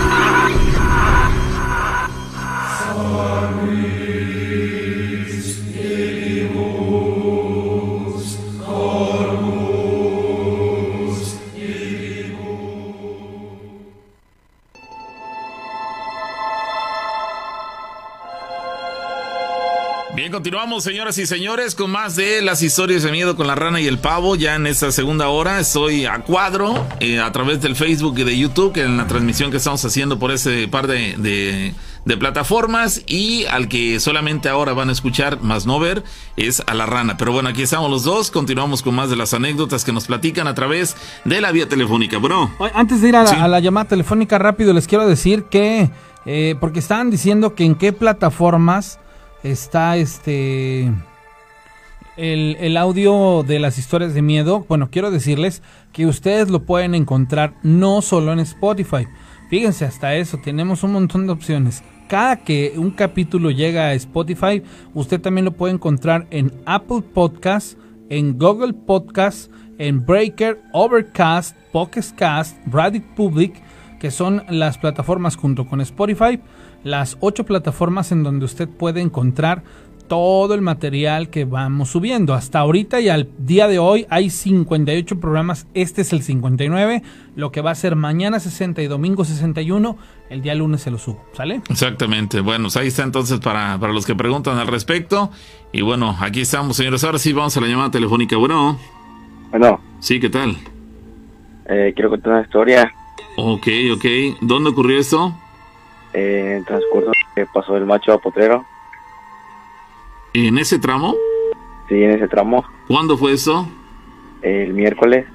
Continuamos, 20.47 20.85
señoras 20.85 21.19
y 21.19 21.27
señores, 21.27 21.75
con 21.75 21.91
más 21.91 22.15
de 22.15 22.41
las 22.41 22.63
historias 22.63 23.03
de 23.03 23.11
miedo 23.11 23.35
con 23.35 23.49
la 23.49 23.57
rana 23.57 23.81
y 23.81 23.89
el 23.89 23.99
pavo. 23.99 24.37
Ya 24.37 24.55
en 24.55 24.69
esta 24.69 24.93
segunda 24.93 25.27
hora 25.27 25.59
estoy 25.59 26.07
a 26.07 26.21
cuadro 26.21 26.87
eh, 27.01 27.19
a 27.19 27.33
través 27.33 27.61
del 27.61 27.75
Facebook 27.75 28.17
y 28.21 28.23
de 28.23 28.39
YouTube, 28.39 28.77
en 28.77 28.97
la 28.97 29.09
transmisión 29.09 29.51
que 29.51 29.57
estamos 29.57 29.85
haciendo 29.85 30.21
por 30.21 30.31
ese 30.31 30.69
par 30.69 30.87
de, 30.87 31.75
de, 32.05 32.17
plataformas. 32.17 33.03
Y 33.09 33.45
al 33.47 33.67
que 33.67 33.99
solamente 33.99 34.49
ahora 34.49 34.73
van 34.73 34.89
a 34.89 34.93
escuchar, 34.93 35.41
más 35.43 35.67
no 35.67 35.81
ver, 35.81 36.05
es 36.37 36.63
a 36.65 36.75
la 36.75 36.87
rana. 36.87 37.17
Pero 37.17 37.33
bueno, 37.33 37.49
aquí 37.49 37.63
estamos 37.63 37.91
los 37.91 38.05
dos. 38.05 38.31
Continuamos 38.31 38.83
con 38.83 38.95
más 38.95 39.11
de 39.11 39.17
las 39.17 39.35
anécdotas 39.35 39.85
que 39.85 39.91
nos 39.91 40.07
platican 40.07 40.47
a 40.47 40.55
través 40.55 40.97
de 41.25 41.41
la 41.41 41.51
vía 41.51 41.69
telefónica, 41.69 42.19
bro. 42.19 42.53
Antes 42.73 43.01
de 43.03 43.09
ir 43.09 43.17
a 43.17 43.49
la, 43.49 43.59
llamada 43.59 43.89
telefónica 43.89 44.39
rápido, 44.39 44.73
les 44.73 44.87
quiero 44.87 45.09
decir 45.09 45.47
que, 45.51 45.91
eh, 46.25 46.55
porque 46.61 46.79
estaban 46.79 47.11
diciendo 47.11 47.57
que 47.57 47.65
en 47.65 47.75
qué 47.75 47.93
plataformas 47.93 49.01
está 49.51 49.97
este 49.97 50.91
el, 52.17 52.77
audio 52.77 53.45
de 53.47 53.59
las 53.59 53.79
historias 53.79 54.15
de 54.15 54.23
miedo. 54.23 54.65
Bueno, 54.69 54.89
quiero 54.91 55.11
decirles 55.11 55.63
que 55.93 56.07
ustedes 56.07 56.51
lo 56.51 56.65
pueden 56.65 56.95
encontrar 56.95 57.55
no 57.63 58.03
solo 58.03 58.33
en 58.33 58.41
Spotify. 58.41 59.07
Fíjense, 59.51 59.85
hasta 59.85 60.15
eso, 60.15 60.39
tenemos 60.43 60.83
un 60.83 60.93
montón 60.93 61.27
de 61.27 61.33
opciones. 61.33 61.85
Cada 62.09 62.37
que 62.37 62.75
un 62.77 62.91
capítulo 62.91 63.51
llega 63.51 63.87
a 63.87 63.95
Spotify, 63.95 64.63
usted 64.95 65.21
también 65.21 65.45
lo 65.45 65.53
puede 65.53 65.75
encontrar 65.75 66.27
en 66.31 66.53
Apple 66.65 67.03
Podcasts, 67.03 67.77
en 68.09 68.39
Google 68.39 68.73
Podcasts, 68.73 69.51
en 69.79 70.05
Breaker, 70.05 70.61
Overcast, 70.73 71.57
Cast, 72.17 72.57
Reddit 72.67 73.05
Public, 73.15 73.55
que 73.99 74.11
son 74.11 74.43
las 74.49 74.79
plataformas 74.79 75.37
junto 75.37 75.67
con 75.67 75.81
Spotify 75.81 76.41
las 76.87 77.17
ocho 77.19 77.45
plataformas 77.45 78.13
en 78.13 78.23
donde 78.23 78.45
usted 78.45 78.69
puede 78.69 79.01
encontrar 79.01 79.65
todo 80.07 80.55
el 80.55 80.63
material 80.63 81.31
que 81.31 81.45
vamos 81.45 81.91
subiendo. 81.91 82.33
Hasta 82.33 82.61
ahorita 82.61 83.01
y 83.01 83.09
al 83.09 83.29
día 83.39 83.67
de 83.67 83.81
hoy 83.81 84.07
hay 84.09 84.31
58 84.31 85.19
programas. 85.19 85.67
Este 85.75 86.03
es 86.03 86.13
el 86.13 86.23
59. 86.23 87.03
Lo 87.35 87.51
que 87.51 87.61
va 87.61 87.73
a 87.73 87.75
ser 87.75 87.97
mañana 87.97 88.39
60 88.39 88.83
y 88.83 88.87
domingo 88.87 89.25
61. 89.25 89.99
El 90.31 90.43
día 90.43 90.55
lunes 90.55 90.83
se 90.83 90.93
lo 90.93 90.99
subo. 90.99 91.25
¿Sale? 91.33 91.61
Exactamente. 91.69 92.41
Bueno, 92.41 92.65
pues 92.65 92.77
ahí 92.77 92.87
está 92.87 93.03
entonces 93.03 93.41
para, 93.41 93.77
para 93.81 93.93
los 93.93 94.07
que 94.07 94.15
preguntan 94.15 94.57
al 94.59 94.69
respecto. 94.69 95.33
Y 95.73 95.83
bueno, 95.83 96.17
aquí 96.21 96.43
estamos, 96.43 96.77
señores. 96.77 97.03
Ahora 97.03 97.19
sí 97.19 97.33
vamos 97.33 97.57
a 97.57 97.61
la 97.63 97.67
llamada 97.67 97.91
telefónica. 97.91 98.37
Bueno. 98.37 98.79
Bueno. 99.51 99.81
Sí, 99.99 100.21
¿qué 100.21 100.31
tal? 100.31 100.57
Eh, 101.69 101.93
quiero 101.97 102.11
contar 102.11 102.35
una 102.35 102.43
historia. 102.43 102.93
Ok, 103.37 103.67
ok. 103.93 104.05
¿Dónde 104.41 104.71
ocurrió 104.71 105.01
esto? 105.01 105.35
En 106.17 106.65
transcurso 106.65 107.11
que 107.35 107.45
pasó 107.47 107.77
el 107.77 107.85
macho 107.85 108.13
a 108.13 108.19
Potrero. 108.19 108.65
¿En 110.33 110.59
ese 110.59 110.79
tramo? 110.79 111.15
Sí, 111.89 112.03
en 112.03 112.11
ese 112.13 112.29
tramo. 112.29 112.65
¿Cuándo 112.89 113.17
fue 113.17 113.33
eso? 113.33 113.69
El 114.43 114.73
miércoles. 114.73 115.27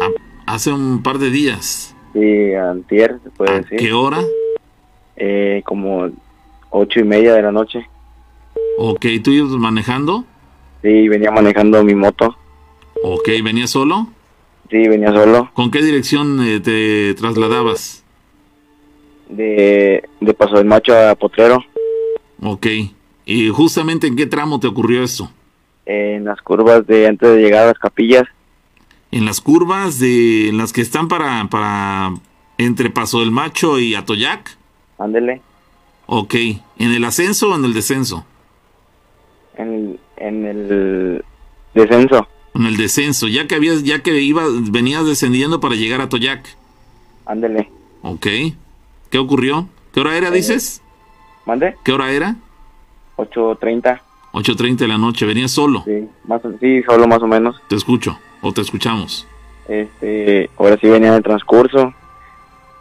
Ah, 0.00 0.08
Hace 0.46 0.72
un 0.72 1.02
par 1.02 1.18
de 1.18 1.30
días. 1.30 1.94
Sí, 2.12 2.54
antier, 2.54 3.20
se 3.22 3.30
puede 3.30 3.50
¿A 3.52 3.60
decir. 3.60 3.78
qué 3.78 3.92
hora? 3.92 4.18
Eh, 5.16 5.62
como 5.64 6.08
ocho 6.70 7.00
y 7.00 7.04
media 7.04 7.34
de 7.34 7.42
la 7.42 7.52
noche. 7.52 7.86
Ok, 8.78 9.06
¿tú 9.22 9.30
ibas 9.30 9.50
manejando? 9.52 10.24
Sí, 10.82 11.08
venía 11.08 11.30
manejando 11.30 11.84
mi 11.84 11.94
moto. 11.94 12.36
Ok, 13.04 13.28
¿venías 13.44 13.70
solo? 13.70 14.08
Sí, 14.70 14.88
venía 14.88 15.12
solo. 15.12 15.50
¿Con 15.52 15.70
qué 15.70 15.82
dirección 15.82 16.40
eh, 16.42 16.60
te 16.60 17.14
trasladabas? 17.14 17.99
De, 19.30 20.02
de 20.20 20.34
Paso 20.34 20.56
del 20.56 20.66
Macho 20.66 20.92
a 20.98 21.14
Potrero. 21.14 21.64
Ok. 22.42 22.66
¿Y 23.26 23.48
justamente 23.50 24.06
en 24.06 24.16
qué 24.16 24.26
tramo 24.26 24.58
te 24.58 24.66
ocurrió 24.66 25.04
esto? 25.04 25.30
En 25.86 26.24
las 26.24 26.40
curvas 26.42 26.86
de 26.86 27.06
antes 27.06 27.28
de 27.28 27.40
llegar 27.40 27.64
a 27.64 27.66
las 27.68 27.78
capillas. 27.78 28.24
En 29.12 29.24
las 29.24 29.40
curvas 29.40 29.98
de 29.98 30.48
en 30.48 30.58
las 30.58 30.72
que 30.72 30.80
están 30.80 31.08
para 31.08 31.48
para 31.48 32.12
entre 32.58 32.90
Paso 32.90 33.20
del 33.20 33.30
Macho 33.30 33.78
y 33.78 33.94
Atoyac. 33.94 34.56
Ándele. 34.98 35.42
Ok. 36.06 36.34
¿En 36.34 36.92
el 36.92 37.04
ascenso 37.04 37.52
o 37.52 37.56
en 37.56 37.64
el 37.64 37.72
descenso? 37.72 38.24
En, 39.56 39.98
en 40.16 40.44
el 40.44 41.24
descenso. 41.74 42.26
En 42.54 42.66
el 42.66 42.76
descenso, 42.76 43.28
ya 43.28 43.46
que 43.46 43.54
habías 43.54 43.84
ya 43.84 44.02
que 44.02 44.20
ibas 44.20 44.70
venías 44.72 45.06
descendiendo 45.06 45.60
para 45.60 45.76
llegar 45.76 46.00
a 46.00 46.04
Atoyac. 46.04 46.56
Ándele. 47.26 47.70
Ok. 48.02 48.26
¿Qué 49.10 49.18
ocurrió? 49.18 49.68
¿Qué 49.92 50.00
hora 50.00 50.16
era, 50.16 50.30
dices? 50.30 50.82
¿Mande? 51.46 51.74
¿Qué 51.84 51.92
hora 51.92 52.10
era? 52.12 52.36
8.30. 53.16 54.00
8.30 54.32 54.76
de 54.76 54.88
la 54.88 54.98
noche. 54.98 55.26
¿Venías 55.26 55.50
solo? 55.50 55.82
Sí, 55.84 56.08
más, 56.24 56.40
sí, 56.60 56.82
solo 56.84 57.06
más 57.08 57.20
o 57.22 57.26
menos. 57.26 57.60
Te 57.68 57.74
escucho. 57.76 58.18
O 58.40 58.52
te 58.52 58.60
escuchamos. 58.60 59.26
Este, 59.68 60.48
ahora 60.56 60.78
sí 60.80 60.88
venía 60.88 61.08
en 61.08 61.14
el 61.14 61.22
transcurso. 61.22 61.92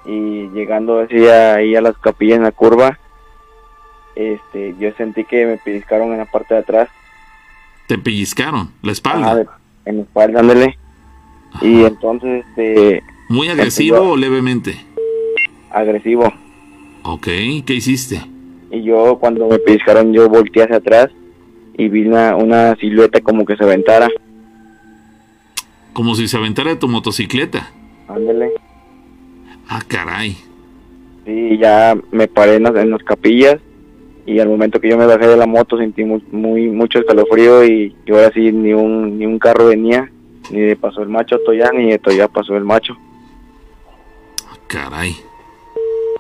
Y 0.06 0.48
llegando 0.50 1.00
así 1.00 1.28
a- 1.28 1.56
ahí 1.56 1.76
a 1.76 1.82
las 1.82 1.98
capillas 1.98 2.38
en 2.38 2.44
la 2.44 2.52
curva, 2.52 2.98
este, 4.16 4.76
yo 4.80 4.92
sentí 4.98 5.24
que 5.26 5.46
me 5.46 5.58
pellizcaron 5.58 6.12
en 6.12 6.20
la 6.20 6.26
parte 6.26 6.54
de 6.54 6.60
atrás. 6.62 6.90
Te 7.88 7.98
pellizcaron 7.98 8.72
la 8.82 8.92
espalda. 8.92 9.46
En 9.86 9.98
la 9.98 10.02
espalda, 10.04 10.40
ándele. 10.40 10.78
Y 11.62 11.84
entonces, 11.84 12.46
este, 12.50 13.04
¿Muy 13.28 13.50
agresivo 13.50 14.00
o 14.12 14.18
levemente? 14.18 14.84
Agresivo. 15.72 16.32
Ok. 17.04 17.26
¿Qué 17.66 17.74
hiciste? 17.74 18.22
Y 18.72 18.84
yo 18.84 19.18
cuando 19.20 19.48
me 19.48 19.58
pellizcaron, 19.60 20.14
yo 20.14 20.30
volteé 20.30 20.64
hacia 20.64 20.78
atrás 20.78 21.10
y 21.78 21.88
vi 21.88 22.06
una, 22.06 22.36
una 22.36 22.76
silueta 22.76 23.20
como 23.22 23.46
que 23.46 23.56
se 23.56 23.64
aventara. 23.64 24.10
Como 25.94 26.16
si 26.16 26.28
se 26.28 26.38
aventara 26.38 26.70
de 26.70 26.76
tu 26.76 26.88
motocicleta. 26.88 27.72
Ándele. 28.08 28.52
Ah, 29.68 29.82
caray. 29.88 30.38
Sí, 31.26 31.58
ya 31.60 31.96
me 32.12 32.28
paré 32.28 32.56
en 32.56 32.64
las, 32.64 32.76
en 32.76 32.92
las 32.92 33.04
capillas 33.04 33.58
y 34.26 34.40
al 34.40 34.48
momento 34.50 34.80
que 34.80 34.90
yo 34.90 34.98
me 34.98 35.06
bajé 35.06 35.28
de 35.28 35.38
la 35.38 35.48
moto 35.48 35.78
sentí 35.78 36.04
mu- 36.04 36.22
muy, 36.32 36.68
mucho 36.70 37.00
escalofrío 37.00 37.66
y, 37.66 37.96
y 38.06 38.12
ahora 38.12 38.32
sí 38.34 38.52
ni 38.52 38.74
un, 38.74 39.18
ni 39.18 39.26
un 39.26 39.40
carro 39.40 39.68
venía, 39.68 40.10
ni 40.52 40.60
de 40.62 40.76
Paso 40.76 41.02
el 41.02 41.10
Macho 41.10 41.36
a 41.36 41.40
Toya, 41.46 41.72
ni 41.72 41.90
de 41.92 42.00
Toya 42.00 42.28
pasó 42.28 42.56
el 42.56 42.64
Macho. 42.64 42.96
Caray. 44.68 45.16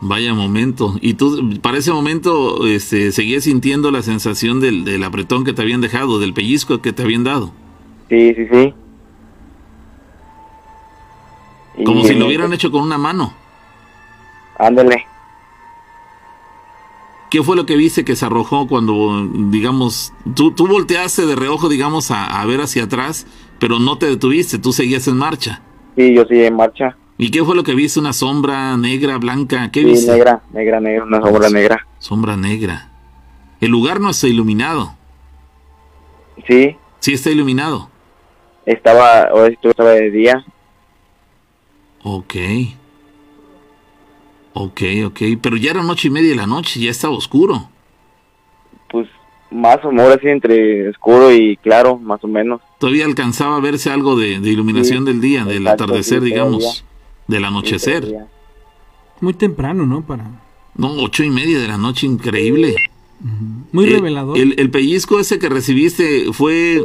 Vaya 0.01 0.33
momento. 0.33 0.95
¿Y 1.01 1.15
tú 1.15 1.59
para 1.61 1.77
ese 1.77 1.91
momento 1.91 2.65
este, 2.67 3.11
seguías 3.11 3.43
sintiendo 3.43 3.91
la 3.91 4.01
sensación 4.01 4.61
del, 4.61 4.85
del 4.85 5.03
apretón 5.03 5.43
que 5.43 5.53
te 5.53 5.61
habían 5.61 5.81
dejado, 5.81 6.19
del 6.19 6.33
pellizco 6.33 6.81
que 6.81 6.93
te 6.93 7.03
habían 7.03 7.25
dado? 7.25 7.51
Sí, 8.07 8.33
sí, 8.33 8.47
sí. 8.51 8.73
Y 11.77 11.83
Como 11.83 12.03
si 12.03 12.15
lo 12.15 12.27
hubieran 12.27 12.53
hecho 12.53 12.71
con 12.71 12.81
una 12.81 12.97
mano. 12.97 13.33
Ándele. 14.57 15.05
¿Qué 17.29 17.43
fue 17.43 17.55
lo 17.55 17.65
que 17.65 17.75
viste 17.75 18.03
que 18.03 18.15
se 18.15 18.25
arrojó 18.25 18.67
cuando, 18.67 19.29
digamos, 19.31 20.13
tú, 20.35 20.51
tú 20.51 20.67
volteaste 20.67 21.25
de 21.27 21.35
reojo, 21.35 21.69
digamos, 21.69 22.09
a, 22.09 22.41
a 22.41 22.45
ver 22.45 22.59
hacia 22.59 22.85
atrás, 22.85 23.27
pero 23.59 23.79
no 23.79 23.97
te 23.97 24.07
detuviste, 24.07 24.57
tú 24.57 24.73
seguías 24.73 25.07
en 25.07 25.17
marcha? 25.17 25.61
Sí, 25.95 26.15
yo 26.15 26.25
sí 26.25 26.43
en 26.43 26.55
marcha. 26.55 26.97
¿Y 27.19 27.29
qué 27.31 27.43
fue 27.43 27.55
lo 27.55 27.63
que 27.63 27.75
viste? 27.75 27.99
¿Una 27.99 28.13
sombra 28.13 28.77
negra, 28.77 29.17
blanca? 29.17 29.69
¿Qué 29.71 29.81
Sí, 29.81 29.85
viste? 29.85 30.11
negra, 30.11 30.41
negra, 30.51 30.79
negra, 30.79 31.03
una 31.03 31.21
sombra 31.21 31.49
negra. 31.49 31.87
Sombra 31.99 32.37
negra. 32.37 32.89
El 33.61 33.69
lugar 33.71 33.99
no 33.99 34.09
está 34.09 34.27
iluminado. 34.27 34.95
Sí, 36.47 36.75
Sí 36.99 37.13
está 37.13 37.29
iluminado. 37.29 37.89
estaba, 38.65 39.29
tú 39.61 39.69
estaba 39.69 39.91
de 39.91 40.09
día. 40.11 40.45
Ok. 42.03 42.35
Ok, 44.53 44.81
ok. 45.05 45.19
Pero 45.41 45.57
ya 45.57 45.71
era 45.71 45.83
noche 45.83 46.07
y 46.07 46.11
media 46.11 46.29
de 46.29 46.35
la 46.37 46.47
noche, 46.47 46.79
ya 46.79 46.89
estaba 46.91 47.13
oscuro. 47.15 47.69
Pues 48.89 49.07
más 49.51 49.77
o 49.83 49.91
menos 49.91 50.15
así 50.15 50.27
entre 50.27 50.89
oscuro 50.89 51.31
y 51.33 51.57
claro, 51.57 51.97
más 51.97 52.23
o 52.23 52.27
menos. 52.27 52.61
Todavía 52.79 53.05
alcanzaba 53.05 53.57
a 53.57 53.61
verse 53.61 53.91
algo 53.91 54.15
de, 54.15 54.39
de 54.39 54.49
iluminación 54.49 54.99
Sí, 54.99 55.05
del 55.11 55.21
día, 55.21 55.43
del 55.45 55.63
exacto, 55.63 55.83
atardecer, 55.85 56.19
sí, 56.19 56.25
digamos. 56.25 56.85
Del 57.29 57.45
anochecer. 57.45 58.27
Muy 59.21 59.33
temprano, 59.33 59.85
¿no? 59.85 60.01
Para 60.01 60.25
No, 60.75 60.91
ocho 61.03 61.23
y 61.23 61.29
media 61.29 61.59
de 61.59 61.67
la 61.67 61.77
noche, 61.77 62.05
increíble. 62.07 62.75
muy 63.71 63.85
Eh, 63.85 63.91
revelador. 63.91 64.37
El, 64.37 64.55
el 64.57 64.69
pellizco 64.71 65.19
ese 65.19 65.39
que 65.39 65.47
recibiste 65.49 66.33
fue, 66.33 66.83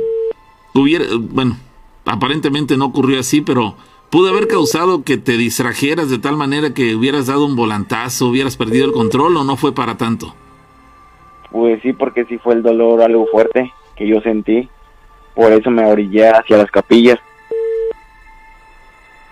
hubiera, 0.74 1.06
bueno, 1.18 1.56
aparentemente 2.04 2.76
no 2.76 2.86
ocurrió 2.86 3.20
así, 3.20 3.40
pero 3.40 3.76
pudo 4.10 4.28
haber 4.28 4.46
causado 4.48 5.02
que 5.02 5.16
te 5.16 5.36
distrajeras 5.36 6.10
de 6.10 6.18
tal 6.18 6.36
manera 6.36 6.74
que 6.74 6.94
hubieras 6.94 7.26
dado 7.26 7.46
un 7.46 7.56
volantazo, 7.56 8.28
hubieras 8.28 8.56
perdido 8.56 8.84
el 8.86 8.92
control 8.92 9.36
o 9.36 9.44
no 9.44 9.56
fue 9.56 9.74
para 9.74 9.96
tanto. 9.96 10.34
Pues 11.50 11.80
sí, 11.82 11.92
porque 11.92 12.24
sí 12.26 12.36
fue 12.38 12.54
el 12.54 12.62
dolor 12.62 13.00
algo 13.00 13.26
fuerte 13.30 13.72
que 13.96 14.08
yo 14.08 14.20
sentí. 14.20 14.68
Por 15.36 15.52
eso 15.52 15.70
me 15.70 15.84
orillé 15.86 16.28
hacia 16.28 16.56
las 16.58 16.70
capillas. 16.70 17.18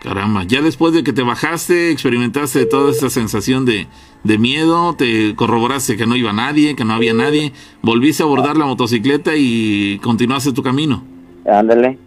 Caramba, 0.02 0.42
ya 0.42 0.62
después 0.62 0.92
de 0.92 1.04
que 1.04 1.12
te 1.12 1.22
bajaste, 1.22 1.92
experimentaste 1.92 2.66
toda 2.66 2.90
esa 2.90 3.08
sensación 3.08 3.64
de, 3.64 3.86
de 4.24 4.36
miedo, 4.36 4.94
te 4.94 5.36
corroboraste 5.36 5.96
que 5.96 6.08
no 6.08 6.16
iba 6.16 6.32
nadie, 6.32 6.74
que 6.74 6.84
no 6.84 6.94
había 6.94 7.14
nadie, 7.14 7.52
volviste 7.82 8.24
a 8.24 8.26
abordar 8.26 8.56
la 8.56 8.66
motocicleta 8.66 9.36
y 9.36 10.00
continuaste 10.02 10.52
tu 10.52 10.62
camino. 10.64 11.04
Ándale. 11.48 11.98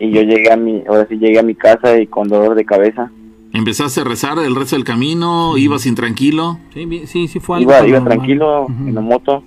Y 0.00 0.12
yo 0.12 0.22
llegué 0.22 0.50
a 0.50 0.56
mi, 0.56 0.82
ahora 0.88 1.06
sí 1.10 1.16
llegué 1.18 1.38
a 1.38 1.42
mi 1.42 1.54
casa 1.54 2.00
y 2.00 2.06
con 2.06 2.28
dolor 2.28 2.54
de 2.54 2.64
cabeza. 2.64 3.10
Empezaste 3.52 4.00
a 4.00 4.04
rezar 4.04 4.38
el 4.38 4.54
resto 4.54 4.76
del 4.76 4.84
camino, 4.84 5.58
ibas 5.58 5.84
intranquilo. 5.84 6.58
Sí, 6.72 7.02
sí, 7.04 7.28
sí 7.28 7.38
fue 7.38 7.58
algo 7.58 7.70
Iba, 7.70 7.86
iba 7.86 8.02
tranquilo 8.02 8.66
en 8.68 8.94
la 8.94 9.02
moto. 9.02 9.42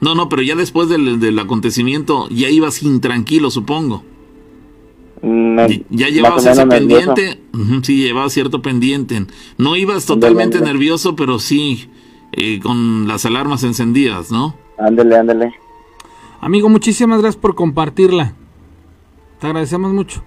No, 0.00 0.16
no, 0.16 0.28
pero 0.28 0.42
ya 0.42 0.56
después 0.56 0.88
del, 0.88 1.20
del 1.20 1.38
acontecimiento 1.38 2.28
ya 2.30 2.48
ibas 2.48 2.82
intranquilo, 2.82 3.52
supongo. 3.52 4.02
Me- 5.22 5.84
Ya 5.90 6.08
llevabas 6.08 6.46
ese 6.46 6.66
pendiente. 6.66 7.40
Sí, 7.82 7.96
llevabas 8.02 8.32
cierto 8.32 8.62
pendiente. 8.62 9.26
No 9.56 9.76
ibas 9.76 10.06
totalmente 10.06 10.60
nervioso, 10.60 11.16
pero 11.16 11.38
sí 11.38 11.88
eh, 12.32 12.60
con 12.60 13.08
las 13.08 13.24
alarmas 13.26 13.64
encendidas, 13.64 14.30
¿no? 14.30 14.54
Ándale, 14.78 15.16
ándale. 15.16 15.54
Amigo, 16.40 16.68
muchísimas 16.68 17.20
gracias 17.20 17.40
por 17.40 17.54
compartirla. 17.54 18.34
Te 19.40 19.46
agradecemos 19.46 19.92
mucho. 19.92 20.22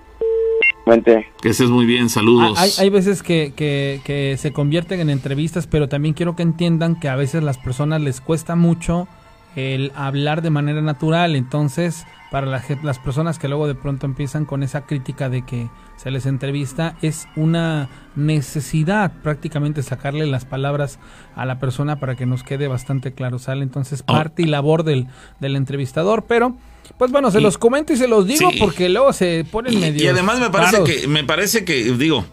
Vente. 0.85 1.27
Que 1.41 1.49
estés 1.49 1.69
muy 1.69 1.85
bien, 1.85 2.09
saludos. 2.09 2.57
Hay, 2.59 2.71
hay 2.79 2.89
veces 2.89 3.21
que, 3.23 3.53
que- 3.55 4.01
que 4.03 4.35
se 4.37 4.51
convierten 4.51 4.99
en 4.99 5.09
entrevistas, 5.09 5.67
pero 5.67 5.87
también 5.87 6.13
quiero 6.15 6.35
que 6.35 6.43
entiendan 6.43 6.99
que 6.99 7.07
a 7.07 7.15
veces 7.15 7.43
las 7.43 7.57
personas 7.59 8.01
les 8.01 8.19
cuesta 8.19 8.55
mucho 8.55 9.07
el 9.55 9.91
hablar 9.95 10.41
de 10.41 10.49
manera 10.49 10.81
natural. 10.81 11.35
Entonces, 11.35 12.05
para 12.31 12.47
la 12.47 12.59
gen- 12.61 12.79
las 12.83 12.97
personas 12.97 13.37
que 13.37 13.47
luego 13.49 13.67
de 13.67 13.75
pronto 13.75 14.05
empiezan 14.05 14.45
con 14.45 14.63
esa 14.63 14.85
crítica 14.85 15.29
de 15.29 15.43
que 15.45 15.69
se 15.97 16.09
les 16.11 16.25
entrevista, 16.25 16.95
es 17.01 17.27
una 17.35 17.89
necesidad 18.15 19.11
prácticamente 19.21 19.83
sacarle 19.83 20.25
las 20.25 20.45
palabras 20.45 20.97
a 21.35 21.45
la 21.45 21.59
persona 21.59 21.99
para 21.99 22.15
que 22.15 22.25
nos 22.25 22.43
quede 22.43 22.67
bastante 22.67 23.13
claro. 23.13 23.37
¿Sale? 23.37 23.63
Entonces, 23.63 24.03
Oh. 24.07 24.13
parte 24.13 24.41
y 24.41 24.45
labor 24.45 24.83
del, 24.83 25.07
del 25.39 25.55
entrevistador, 25.55 26.23
pero... 26.27 26.55
Pues 26.97 27.11
bueno, 27.11 27.31
se 27.31 27.39
Y- 27.39 27.43
los 27.43 27.57
comento 27.57 27.93
y 27.93 27.97
se 27.97 28.07
los 28.07 28.25
digo 28.27 28.49
Sí. 28.51 28.57
porque 28.59 28.89
luego 28.89 29.13
se 29.13 29.45
ponen 29.49 29.73
Y, 29.73 29.77
medio. 29.77 30.03
y 30.03 30.07
además 30.07 30.39
me 30.39 30.49
parece 30.49 30.83
que, 30.83 31.07
me 31.07 31.23
parece 31.23 31.63
que, 31.63 31.83
digo, 31.93 32.25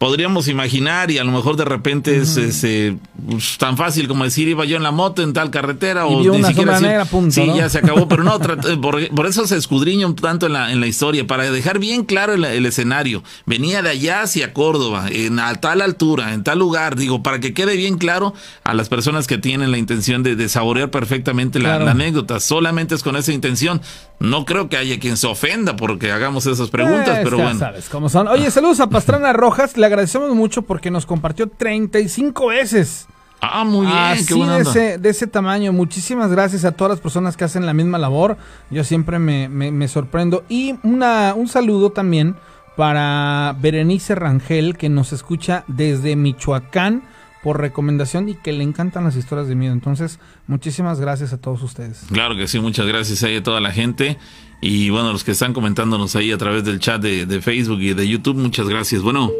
podríamos 0.00 0.48
imaginar 0.48 1.10
y 1.10 1.18
a 1.18 1.24
lo 1.24 1.30
mejor 1.30 1.58
de 1.58 1.66
repente 1.66 2.16
es, 2.16 2.64
eh, 2.64 2.96
pues, 3.28 3.58
tan 3.58 3.76
fácil 3.76 4.08
como 4.08 4.24
decir 4.24 4.48
iba 4.48 4.64
yo 4.64 4.78
en 4.78 4.82
la 4.82 4.92
moto 4.92 5.22
en 5.22 5.34
tal 5.34 5.50
carretera 5.50 6.06
o 6.06 6.22
ni 6.22 6.42
siquiera 6.42 6.80
decir, 6.80 7.30
sí 7.30 7.46
ya 7.54 7.68
se 7.68 7.80
acabó 7.80 8.08
pero 8.08 8.24
no 8.24 8.40
por, 8.80 9.26
eso 9.26 9.46
se 9.46 9.58
escudriña 9.58 10.06
un 10.06 10.16
tanto 10.16 10.46
en 10.46 10.54
la, 10.54 10.72
en 10.72 10.80
la 10.80 10.86
historia 10.86 11.26
para 11.26 11.50
dejar 11.50 11.78
bien 11.78 12.04
claro 12.06 12.32
el, 12.32 12.64
escenario. 12.64 13.22
Venía 13.44 13.82
de 13.82 13.90
allá 13.90 14.22
hacia 14.22 14.54
Córdoba 14.54 15.04
en 15.10 15.38
a 15.38 15.54
tal 15.56 15.82
altura 15.82 16.32
en 16.32 16.44
tal 16.44 16.60
lugar 16.60 16.96
digo 16.96 17.22
para 17.22 17.38
que 17.38 17.52
quede 17.52 17.76
bien 17.76 17.98
claro 17.98 18.32
a 18.64 18.72
las 18.72 18.88
personas 18.88 19.26
que 19.26 19.36
tienen 19.36 19.70
la 19.70 19.76
intención 19.76 20.22
de, 20.22 20.48
saborear 20.48 20.90
perfectamente 20.90 21.58
la, 21.58 21.74
anécdota. 21.90 22.40
Solamente 22.40 22.94
es 22.94 23.02
con 23.02 23.16
esa 23.16 23.32
intención. 23.32 23.82
No 24.18 24.46
creo 24.46 24.68
que 24.68 24.78
haya 24.78 24.98
quien 24.98 25.18
se 25.18 25.26
ofenda 25.26 25.76
porque 25.76 26.10
hagamos 26.10 26.46
esas 26.46 26.70
preguntas 26.70 27.20
pero 27.22 27.36
bueno. 27.36 27.58
sabes 27.58 27.90
cómo 27.90 28.08
son. 28.08 28.28
Oye 28.28 28.50
saludos 28.50 28.80
a 28.80 28.88
Pastrana 28.88 29.34
Rojas 29.34 29.76
la 29.76 29.89
agradecemos 29.90 30.34
mucho 30.34 30.62
porque 30.62 30.90
nos 30.90 31.06
compartió 31.06 31.48
35 31.48 32.46
veces. 32.46 33.06
Ah, 33.40 33.64
muy 33.64 33.86
bien, 33.86 33.98
Así 33.98 34.38
de, 34.38 34.60
ese, 34.60 34.98
de 34.98 35.08
ese 35.08 35.26
tamaño. 35.26 35.72
Muchísimas 35.72 36.30
gracias 36.30 36.64
a 36.64 36.72
todas 36.72 36.90
las 36.90 37.00
personas 37.00 37.36
que 37.36 37.44
hacen 37.44 37.64
la 37.64 37.72
misma 37.72 37.98
labor. 37.98 38.36
Yo 38.70 38.84
siempre 38.84 39.18
me, 39.18 39.48
me, 39.48 39.88
sorprendo. 39.88 40.44
Y 40.48 40.76
una, 40.82 41.34
un 41.34 41.48
saludo 41.48 41.90
también 41.90 42.36
para 42.76 43.56
Berenice 43.58 44.14
Rangel, 44.14 44.76
que 44.76 44.88
nos 44.88 45.12
escucha 45.12 45.64
desde 45.68 46.16
Michoacán 46.16 47.02
por 47.42 47.58
recomendación 47.58 48.28
y 48.28 48.34
que 48.34 48.52
le 48.52 48.62
encantan 48.62 49.04
las 49.04 49.16
historias 49.16 49.48
de 49.48 49.54
miedo. 49.54 49.72
Entonces, 49.72 50.18
muchísimas 50.46 51.00
gracias 51.00 51.32
a 51.32 51.38
todos 51.38 51.62
ustedes. 51.62 52.04
Claro 52.12 52.36
que 52.36 52.46
sí, 52.46 52.60
muchas 52.60 52.86
gracias 52.86 53.24
a 53.24 53.42
toda 53.42 53.60
la 53.60 53.72
gente. 53.72 54.18
Y 54.60 54.90
bueno, 54.90 55.12
los 55.12 55.24
que 55.24 55.30
están 55.30 55.54
comentándonos 55.54 56.14
ahí 56.16 56.30
a 56.32 56.36
través 56.36 56.64
del 56.64 56.78
chat 56.78 57.00
de, 57.00 57.24
de 57.24 57.40
Facebook 57.40 57.80
y 57.80 57.94
de 57.94 58.06
YouTube, 58.06 58.36
muchas 58.36 58.68
gracias. 58.68 59.00
Bueno. 59.00 59.30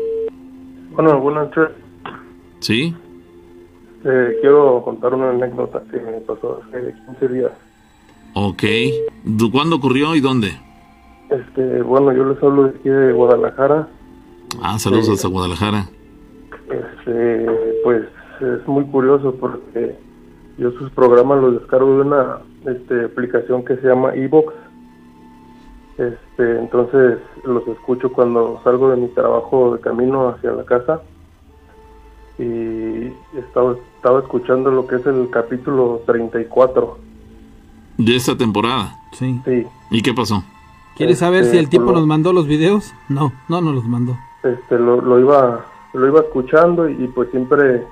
Bueno, 0.90 1.20
buenas 1.20 1.48
noches. 1.56 1.76
¿Sí? 2.60 2.94
Eh, 4.04 4.36
quiero 4.40 4.82
contar 4.82 5.14
una 5.14 5.30
anécdota 5.30 5.82
que 5.90 5.98
me 6.00 6.20
pasó 6.20 6.60
hace 6.68 6.94
15 7.06 7.28
días. 7.28 7.52
Ok. 8.34 8.62
¿Cuándo 9.52 9.76
ocurrió 9.76 10.14
y 10.14 10.20
dónde? 10.20 10.48
Este, 11.30 11.82
bueno, 11.82 12.12
yo 12.12 12.24
les 12.24 12.42
hablo 12.42 12.64
de 12.64 12.70
aquí 12.70 12.88
de 12.88 13.12
Guadalajara. 13.12 13.88
Ah, 14.62 14.78
saludos 14.78 15.08
hasta 15.10 15.28
Guadalajara. 15.28 15.86
Este, 16.70 17.46
pues 17.84 18.02
es 18.40 18.66
muy 18.66 18.84
curioso 18.86 19.34
porque 19.38 19.96
yo 20.58 20.72
sus 20.72 20.90
programas 20.90 21.40
los 21.40 21.60
descargo 21.60 21.96
de 21.96 22.02
una 22.02 22.38
este, 22.66 23.04
aplicación 23.04 23.64
que 23.64 23.76
se 23.76 23.86
llama 23.86 24.14
Evox. 24.14 24.52
Este, 26.00 26.58
entonces 26.58 27.18
los 27.44 27.68
escucho 27.68 28.10
cuando 28.10 28.58
salgo 28.64 28.88
de 28.88 28.96
mi 28.96 29.08
trabajo 29.08 29.74
de 29.74 29.80
camino 29.80 30.30
hacia 30.30 30.50
la 30.52 30.64
casa 30.64 31.02
y 32.38 33.12
estaba, 33.36 33.76
estaba 33.96 34.20
escuchando 34.20 34.70
lo 34.70 34.86
que 34.86 34.96
es 34.96 35.04
el 35.04 35.28
capítulo 35.28 36.00
34. 36.06 36.96
¿De 37.98 38.16
esta 38.16 38.34
temporada? 38.34 38.98
Sí. 39.12 39.38
sí. 39.44 39.66
¿Y 39.90 40.00
qué 40.00 40.14
pasó? 40.14 40.42
¿Quieres 40.96 41.18
saber 41.18 41.44
si 41.44 41.58
el 41.58 41.64
este, 41.64 41.78
tipo 41.78 41.92
nos 41.92 42.06
mandó 42.06 42.32
los 42.32 42.46
videos? 42.46 42.94
No, 43.10 43.34
no 43.50 43.60
nos 43.60 43.74
los 43.74 43.84
mandó. 43.84 44.16
Este, 44.42 44.78
lo, 44.78 45.02
lo 45.02 45.20
iba 45.20 45.66
lo 45.92 46.06
iba 46.06 46.20
escuchando 46.20 46.88
y, 46.88 47.08
pues 47.08 47.30
siempre 47.30 47.84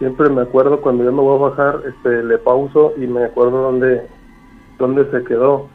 siempre 0.00 0.28
me 0.28 0.42
acuerdo 0.42 0.80
cuando 0.80 1.04
yo 1.04 1.12
me 1.12 1.20
voy 1.20 1.36
a 1.36 1.50
bajar, 1.50 1.82
este, 1.86 2.24
le 2.24 2.38
pauso 2.38 2.94
y 2.96 3.06
me 3.06 3.24
acuerdo 3.24 3.62
dónde 3.62 4.08
dónde 4.76 5.08
se 5.12 5.22
quedó. 5.22 5.68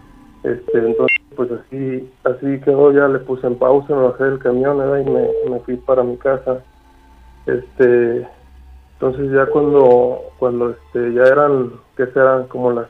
Este, 0.43 0.77
entonces 0.77 1.08
pues 1.39 1.51
así 1.53 2.11
así 2.25 2.59
quedó 2.65 2.91
ya 2.91 3.07
le 3.07 3.19
puse 3.19 3.47
en 3.47 3.55
pausa 3.55 3.95
me 3.95 4.07
bajé 4.09 4.25
del 4.25 4.39
camión 4.39 4.75
y 4.75 5.49
me, 5.49 5.59
fui 5.61 5.77
para 5.77 6.03
mi 6.03 6.17
casa. 6.17 6.61
Este 7.45 8.27
entonces 8.95 9.31
ya 9.31 9.45
cuando 9.45 10.19
cuando 10.37 10.71
este 10.71 11.13
ya 11.13 11.23
eran 11.23 11.71
que 11.95 12.07
serán 12.07 12.47
como 12.47 12.73
las 12.73 12.87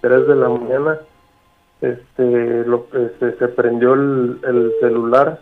3 0.00 0.28
de 0.28 0.36
la 0.36 0.48
mañana 0.48 0.98
este 1.82 2.64
lo 2.64 2.86
este, 2.94 3.36
se 3.36 3.48
prendió 3.48 3.92
el, 3.92 4.40
el, 4.44 4.72
celular 4.80 5.38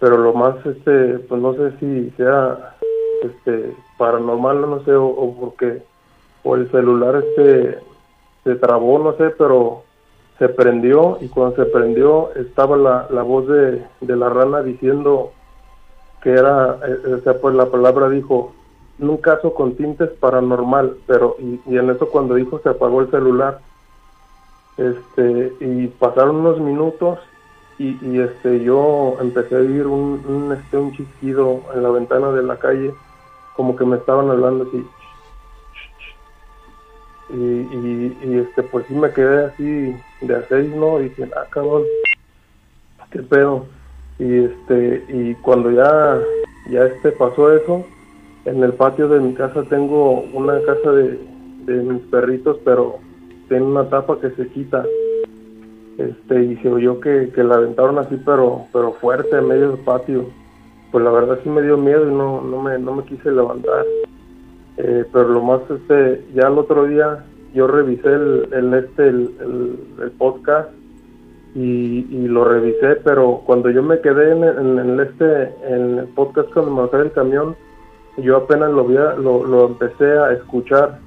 pero 0.00 0.18
lo 0.18 0.32
más 0.34 0.56
este 0.66 1.20
pues 1.20 1.40
no 1.40 1.54
sé 1.54 1.70
si 1.78 2.10
sea 2.16 2.74
este 3.22 3.76
paranormal 3.96 4.60
no 4.62 4.84
sé 4.84 4.90
o, 4.90 5.06
o 5.06 5.38
porque 5.38 5.84
o 6.42 6.56
el 6.56 6.68
celular 6.72 7.22
este 7.24 7.78
se 8.42 8.56
trabó 8.56 8.98
no 8.98 9.12
sé 9.18 9.32
pero 9.38 9.84
se 10.38 10.48
prendió 10.48 11.18
y 11.20 11.28
cuando 11.28 11.56
se 11.56 11.66
prendió 11.66 12.34
estaba 12.34 12.76
la, 12.76 13.06
la 13.10 13.22
voz 13.22 13.46
de, 13.46 13.84
de, 14.00 14.16
la 14.16 14.28
rana 14.28 14.62
diciendo 14.62 15.32
que 16.22 16.30
era, 16.30 16.78
eh, 16.86 17.14
o 17.14 17.20
sea, 17.20 17.38
pues 17.40 17.54
la 17.54 17.66
palabra 17.66 18.08
dijo, 18.08 18.52
un 18.98 19.16
caso 19.18 19.54
con 19.54 19.76
tintes 19.76 20.10
paranormal, 20.10 20.96
pero 21.06 21.36
y, 21.38 21.76
en 21.76 21.90
eso 21.90 22.08
cuando 22.08 22.34
dijo 22.34 22.60
se 22.60 22.68
apagó 22.70 23.00
el 23.00 23.10
celular, 23.10 23.60
este, 24.76 25.52
y 25.60 25.86
pasaron 25.86 26.36
unos 26.36 26.60
minutos 26.60 27.18
y, 27.78 27.96
y 28.04 28.20
este, 28.20 28.62
yo 28.64 29.16
empecé 29.20 29.54
a 29.54 29.58
oír 29.58 29.86
un, 29.86 30.24
un, 30.26 30.52
este, 30.52 30.78
un 30.78 30.92
chisquido 30.92 31.60
en 31.74 31.82
la 31.82 31.90
ventana 31.90 32.30
de 32.32 32.42
la 32.42 32.56
calle, 32.56 32.92
como 33.54 33.76
que 33.76 33.84
me 33.84 33.96
estaban 33.96 34.30
hablando 34.30 34.64
así, 34.64 34.84
y, 37.34 38.38
este 38.38 38.62
pues 38.62 38.86
sí 38.86 38.94
me 38.94 39.10
quedé 39.10 39.46
así 39.46 39.96
de 40.20 40.34
a 40.34 40.44
no 40.76 41.00
y 41.00 41.04
dije 41.04 41.28
ah 41.36 41.46
cabrón 41.50 41.82
qué 43.10 43.20
pedo 43.20 43.66
y 44.18 44.44
este 44.44 45.04
y 45.08 45.34
cuando 45.36 45.70
ya 45.70 46.20
ya 46.70 46.86
este 46.86 47.12
pasó 47.12 47.52
eso 47.52 47.84
en 48.44 48.62
el 48.62 48.72
patio 48.74 49.08
de 49.08 49.20
mi 49.20 49.34
casa 49.34 49.62
tengo 49.64 50.20
una 50.32 50.60
casa 50.62 50.92
de, 50.92 51.18
de 51.66 51.82
mis 51.82 52.02
perritos 52.02 52.58
pero 52.64 52.98
tiene 53.48 53.64
una 53.64 53.88
tapa 53.88 54.18
que 54.20 54.30
se 54.30 54.48
quita. 54.48 54.84
Este 55.98 56.44
y 56.44 56.56
se 56.56 56.68
oyó 56.68 56.98
que, 57.00 57.30
que 57.34 57.44
la 57.44 57.56
aventaron 57.56 57.98
así 57.98 58.20
pero 58.24 58.66
pero 58.72 58.92
fuerte 58.94 59.36
en 59.36 59.48
medio 59.48 59.70
del 59.70 59.84
patio. 59.84 60.26
Pues 60.90 61.04
la 61.04 61.10
verdad 61.10 61.38
sí 61.42 61.48
me 61.48 61.62
dio 61.62 61.76
miedo 61.76 62.08
y 62.08 62.12
no 62.12 62.40
no 62.40 62.62
me 62.62 62.78
no 62.78 62.94
me 62.94 63.04
quise 63.04 63.30
levantar 63.30 63.84
eh, 64.76 65.04
pero 65.12 65.28
lo 65.28 65.42
más 65.42 65.60
este 65.70 66.24
ya 66.34 66.48
el 66.48 66.58
otro 66.58 66.86
día 66.86 67.24
yo 67.54 67.66
revisé 67.66 68.08
el, 68.08 68.48
el 68.52 68.74
este 68.74 69.08
el, 69.08 69.30
el, 70.02 70.10
podcast 70.12 70.70
y, 71.54 72.26
lo 72.26 72.44
revisé 72.44 72.96
pero 73.04 73.42
cuando 73.46 73.70
yo 73.70 73.82
me 73.82 74.00
quedé 74.00 74.32
en, 74.32 74.42
el 74.78 75.00
este 75.00 75.54
en 75.68 75.98
el 75.98 76.06
podcast 76.08 76.52
cuando 76.52 76.72
me 76.72 76.80
bajé 76.82 76.96
del 76.98 77.12
camión 77.12 77.54
yo 78.16 78.36
apenas 78.36 78.70
lo 78.70 78.84
vi 78.84 78.94
lo, 78.94 79.44
lo 79.44 79.66
empecé 79.66 80.18
a 80.18 80.32
escuchar. 80.32 80.98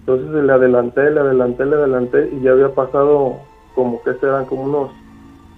Entonces 0.00 0.44
le 0.44 0.52
adelanté 0.52 1.10
le 1.10 1.20
adelanté 1.20 1.66
le 1.66 1.76
adelanté 1.76 2.30
y 2.32 2.40
ya 2.40 2.52
había 2.52 2.74
pasado 2.74 3.36
como 3.74 4.02
que 4.02 4.14
serán 4.14 4.46
como 4.46 4.62
unos 4.62 4.90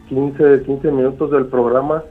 15 0.09 0.63
15 0.65 0.91
minutos 0.91 1.31
del 1.31 1.47
programa 1.47 2.03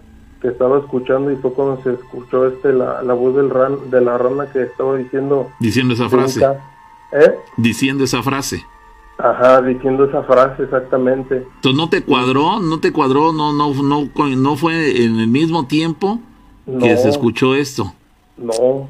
que 0.42 0.48
estaba 0.50 0.80
escuchando 0.80 1.32
y 1.32 1.36
fue 1.38 1.54
cuando 1.54 1.82
se 1.84 1.94
escuchó 1.94 2.48
este 2.48 2.74
la, 2.74 3.02
la 3.04 3.14
voz 3.14 3.36
del 3.36 3.50
ran, 3.50 3.90
de 3.90 4.02
la 4.02 4.18
rana 4.18 4.52
que 4.52 4.64
estaba 4.64 4.98
diciendo 4.98 5.52
diciendo 5.60 5.94
esa 5.94 6.10
frase. 6.10 6.42
¿Eh? 7.14 7.36
diciendo 7.58 8.04
esa 8.04 8.24
frase. 8.24 8.66
Ajá 9.18 9.62
diciendo 9.62 10.06
esa 10.06 10.24
frase 10.24 10.64
exactamente. 10.64 11.46
Entonces 11.56 11.76
no 11.76 11.90
te 11.90 12.04
cuadró 12.04 12.60
no 12.60 12.80
te 12.80 12.92
cuadró 12.92 13.32
no 13.34 13.54
no 13.54 13.74
no 13.74 14.10
no 14.36 14.56
fue 14.56 15.04
en 15.04 15.20
el 15.20 15.28
mismo 15.28 15.68
tiempo 15.68 16.20
que 16.80 16.98
se 16.98 17.10
escuchó 17.10 17.56
esto 17.56 17.94
no. 18.38 18.90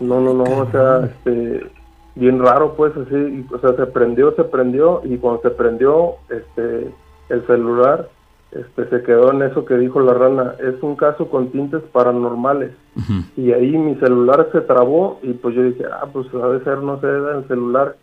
No 0.00 0.20
no 0.20 0.34
no 0.34 0.44
o 0.44 0.70
sea 0.70 1.06
este 1.06 1.70
bien 2.16 2.40
raro 2.40 2.74
pues 2.74 2.92
así 2.96 3.46
o 3.52 3.58
sea 3.58 3.74
se 3.76 3.86
prendió 3.86 4.34
se 4.34 4.44
prendió 4.44 5.00
y 5.04 5.16
cuando 5.16 5.42
se 5.42 5.50
prendió 5.50 6.16
este 6.28 6.92
el 7.28 7.46
celular 7.46 8.08
este, 8.54 8.88
se 8.88 9.02
quedó 9.02 9.32
en 9.32 9.42
eso 9.42 9.64
que 9.64 9.76
dijo 9.76 10.00
la 10.00 10.14
rana, 10.14 10.54
es 10.60 10.80
un 10.82 10.94
caso 10.96 11.28
con 11.28 11.50
tintes 11.50 11.82
paranormales. 11.92 12.70
Y 13.36 13.50
ahí 13.50 13.76
mi 13.76 13.96
celular 13.96 14.48
se 14.52 14.60
trabó 14.60 15.18
y 15.22 15.32
pues 15.32 15.56
yo 15.56 15.64
dije, 15.64 15.84
ah, 15.92 16.06
pues 16.12 16.30
debe 16.32 16.62
ser, 16.62 16.78
no 16.78 17.00
sé, 17.00 17.08
el 17.08 17.48
celular. 17.48 17.96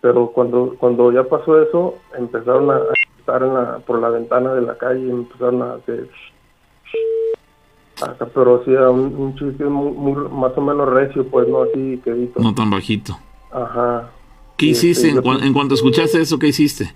Pero 0.00 0.28
cuando 0.28 0.76
cuando 0.78 1.10
ya 1.10 1.24
pasó 1.24 1.60
eso, 1.60 1.96
empezaron 2.16 2.70
a 2.70 2.80
estar 3.18 3.42
en 3.42 3.54
la, 3.54 3.78
por 3.80 4.00
la 4.00 4.10
ventana 4.10 4.54
de 4.54 4.62
la 4.62 4.78
calle 4.78 5.06
y 5.06 5.10
empezaron 5.10 5.62
a 5.62 5.74
hacer... 5.74 6.08
Hasta, 8.00 8.26
pero 8.26 8.62
sí, 8.64 8.70
un, 8.70 9.16
un 9.16 9.34
chiste 9.34 9.64
muy, 9.64 10.14
más 10.30 10.52
o 10.56 10.60
menos 10.60 10.88
recio, 10.88 11.26
pues 11.26 11.48
no 11.48 11.62
así 11.62 12.00
quedito. 12.04 12.40
No 12.40 12.54
tan 12.54 12.70
bajito. 12.70 13.18
Ajá. 13.50 14.08
¿Qué 14.56 14.66
hiciste? 14.66 15.08
en, 15.08 15.18
en 15.18 15.52
cuanto 15.52 15.74
escuchaste 15.74 16.20
eso, 16.20 16.38
¿qué 16.38 16.46
hiciste? 16.46 16.94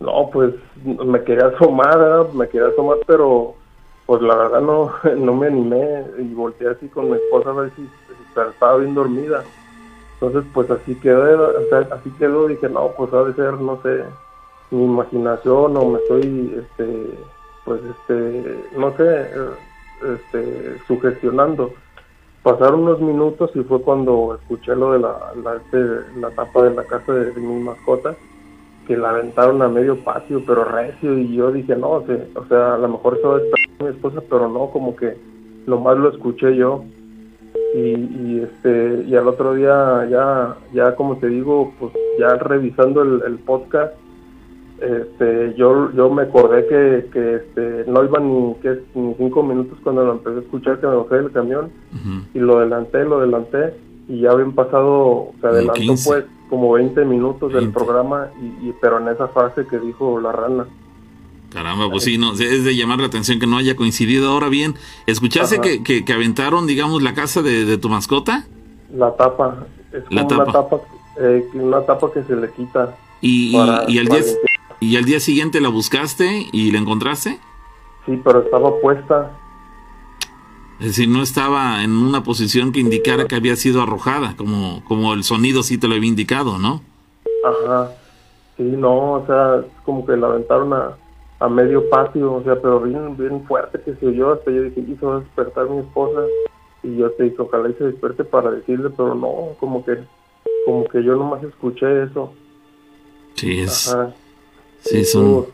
No, 0.00 0.30
pues 0.32 0.54
me 0.84 1.22
quería 1.24 1.46
asomar, 1.46 2.26
me 2.34 2.48
quería 2.48 2.68
asomar, 2.68 2.98
pero 3.06 3.54
pues 4.06 4.22
la 4.22 4.36
verdad 4.36 4.60
no, 4.60 4.92
no 5.16 5.34
me 5.34 5.48
animé 5.48 6.04
y 6.18 6.34
volteé 6.34 6.70
así 6.70 6.88
con 6.88 7.10
mi 7.10 7.16
esposa 7.16 7.50
a 7.50 7.54
ver 7.54 7.72
si, 7.76 7.88
estaba 8.50 8.76
bien 8.76 8.94
dormida. 8.94 9.44
Entonces 10.14 10.44
pues 10.54 10.70
así 10.70 10.94
quedó, 10.96 11.52
así 11.92 12.10
quedó, 12.18 12.46
dije, 12.46 12.68
no, 12.68 12.88
pues 12.96 13.12
ha 13.12 13.24
de 13.24 13.34
ser, 13.34 13.54
no 13.54 13.80
sé, 13.82 14.04
mi 14.70 14.84
imaginación 14.84 15.76
o 15.76 15.84
me 15.90 15.98
estoy, 15.98 16.54
este, 16.58 17.18
pues 17.64 17.80
este, 17.82 18.64
no 18.76 18.96
sé, 18.96 19.30
este, 20.14 20.78
sugestionando. 20.86 21.72
Pasaron 22.42 22.80
unos 22.80 23.00
minutos 23.00 23.50
y 23.54 23.62
fue 23.64 23.82
cuando 23.82 24.38
escuché 24.40 24.74
lo 24.76 24.92
de 24.92 25.00
la, 25.00 25.32
la, 25.42 25.56
este, 25.56 26.18
la 26.20 26.30
tapa 26.30 26.62
de 26.62 26.74
la 26.74 26.84
casa 26.84 27.12
de, 27.12 27.32
mi 27.40 27.62
mascota, 27.62 28.14
que 28.86 28.96
la 28.96 29.10
aventaron 29.10 29.60
a 29.62 29.68
medio 29.68 29.96
patio, 29.96 30.42
pero 30.46 30.64
recio, 30.64 31.18
y 31.18 31.34
yo 31.34 31.52
dije, 31.52 31.76
no, 31.76 31.90
o 31.90 32.46
sea, 32.48 32.74
a 32.74 32.78
lo 32.78 32.88
mejor 32.88 33.14
a 33.14 33.38
despertar 33.38 33.82
mi 33.82 33.88
esposa, 33.88 34.22
pero 34.28 34.48
no, 34.48 34.70
como 34.70 34.94
que 34.96 35.16
lo 35.66 35.80
más 35.80 35.96
lo 35.96 36.10
escuché 36.10 36.56
yo. 36.56 36.84
Y, 37.74 37.78
y, 37.78 38.42
este 38.42 39.04
y 39.06 39.16
al 39.16 39.28
otro 39.28 39.54
día 39.54 40.06
ya 40.08 40.56
ya 40.72 40.94
como 40.94 41.16
te 41.16 41.26
digo 41.26 41.74
pues 41.78 41.92
ya 42.18 42.36
revisando 42.36 43.02
el, 43.02 43.22
el 43.26 43.38
podcast 43.38 43.92
este, 44.80 45.54
yo, 45.54 45.90
yo 45.92 46.10
me 46.10 46.24
acordé 46.24 46.66
que, 46.66 47.08
que 47.10 47.34
este, 47.36 47.90
no 47.90 48.04
iban 48.04 48.28
ni, 48.28 48.54
que, 48.56 48.78
ni 48.94 49.14
cinco 49.14 49.42
minutos 49.42 49.78
cuando 49.82 50.04
lo 50.04 50.12
empecé 50.12 50.36
a 50.36 50.40
escuchar 50.40 50.80
que 50.80 50.86
me 50.86 50.96
bajé 50.96 51.14
del 51.16 51.32
camión 51.32 51.70
y 52.34 52.38
lo 52.38 52.58
adelanté, 52.58 53.04
lo 53.04 53.18
adelanté 53.18 53.74
y 54.08 54.20
ya 54.20 54.30
habían 54.30 54.52
pasado, 54.52 55.32
se 55.40 55.46
adelantó 55.46 55.94
pues 56.04 56.24
como 56.48 56.72
20 56.72 57.04
minutos 57.04 57.52
del 57.52 57.70
programa 57.70 58.28
y, 58.40 58.72
pero 58.80 58.98
en 58.98 59.08
esa 59.08 59.28
fase 59.28 59.66
que 59.66 59.78
dijo 59.78 60.20
la 60.20 60.32
rana. 60.32 60.66
Caramba, 61.50 61.90
pues 61.90 62.04
sí, 62.04 62.18
no, 62.18 62.32
es 62.32 62.64
de 62.64 62.76
llamar 62.76 62.98
la 62.98 63.06
atención 63.06 63.38
que 63.38 63.46
no 63.46 63.56
haya 63.56 63.76
coincidido. 63.76 64.30
Ahora 64.30 64.48
bien, 64.48 64.74
¿escuchaste 65.06 65.60
que, 65.60 66.04
que, 66.04 66.12
aventaron, 66.12 66.66
digamos, 66.66 67.02
la 67.02 67.14
casa 67.14 67.42
de, 67.42 67.78
tu 67.78 67.88
mascota? 67.88 68.46
La 68.92 69.14
tapa, 69.16 69.66
es 69.92 70.04
como 70.04 70.26
una 70.26 70.44
tapa, 70.44 70.80
eh, 71.18 71.48
una 71.54 71.80
tapa 71.82 72.12
que 72.12 72.22
se 72.24 72.36
le 72.36 72.50
quita. 72.52 72.96
Y, 73.20 73.56
y, 73.88 73.98
al 73.98 74.06
día, 74.06 74.20
¿Y 74.80 74.96
al 74.96 75.04
día 75.04 75.20
siguiente 75.20 75.60
la 75.60 75.68
buscaste 75.68 76.46
y 76.52 76.70
la 76.70 76.78
encontraste? 76.78 77.38
Sí, 78.04 78.20
pero 78.22 78.40
estaba 78.40 78.78
puesta. 78.80 79.32
Es 80.80 80.88
decir, 80.88 81.08
no 81.08 81.22
estaba 81.22 81.82
en 81.82 81.92
una 81.92 82.22
posición 82.22 82.72
que 82.72 82.80
indicara 82.80 83.26
que 83.26 83.34
había 83.34 83.56
sido 83.56 83.82
arrojada, 83.82 84.34
como, 84.36 84.84
como 84.84 85.14
el 85.14 85.24
sonido 85.24 85.62
sí 85.62 85.78
te 85.78 85.88
lo 85.88 85.94
había 85.94 86.08
indicado, 86.08 86.58
¿no? 86.58 86.82
Ajá. 87.44 87.92
Sí, 88.56 88.62
no, 88.62 89.14
o 89.14 89.26
sea, 89.26 89.60
es 89.60 89.82
como 89.84 90.04
que 90.04 90.16
la 90.16 90.28
aventaron 90.28 90.72
a, 90.72 90.96
a 91.38 91.48
medio 91.48 91.88
patio, 91.88 92.34
o 92.34 92.42
sea, 92.42 92.60
pero 92.60 92.80
bien, 92.80 93.16
bien 93.16 93.44
fuerte 93.46 93.80
que 93.84 93.94
se 93.94 94.06
oyó, 94.06 94.34
hasta 94.34 94.50
yo 94.50 94.62
dije, 94.62 94.84
hizo 94.86 95.12
a 95.12 95.20
despertar 95.20 95.68
mi 95.68 95.78
esposa, 95.78 96.20
y 96.82 96.96
yo 96.96 97.10
te 97.12 97.24
dije, 97.24 97.36
ojalá 97.38 97.70
y 97.70 97.74
se 97.74 97.84
despierte 97.84 98.24
para 98.24 98.50
decirle, 98.50 98.90
pero 98.90 99.14
no, 99.14 99.56
como 99.58 99.84
que, 99.84 99.98
como 100.64 100.84
que 100.84 101.02
yo 101.02 101.16
nomás 101.16 101.42
escuché 101.42 102.04
eso. 102.04 102.32
Sí, 103.34 103.60
es... 103.60 103.92
Ajá. 103.92 104.14
Sí, 104.80 105.04
son, 105.04 105.46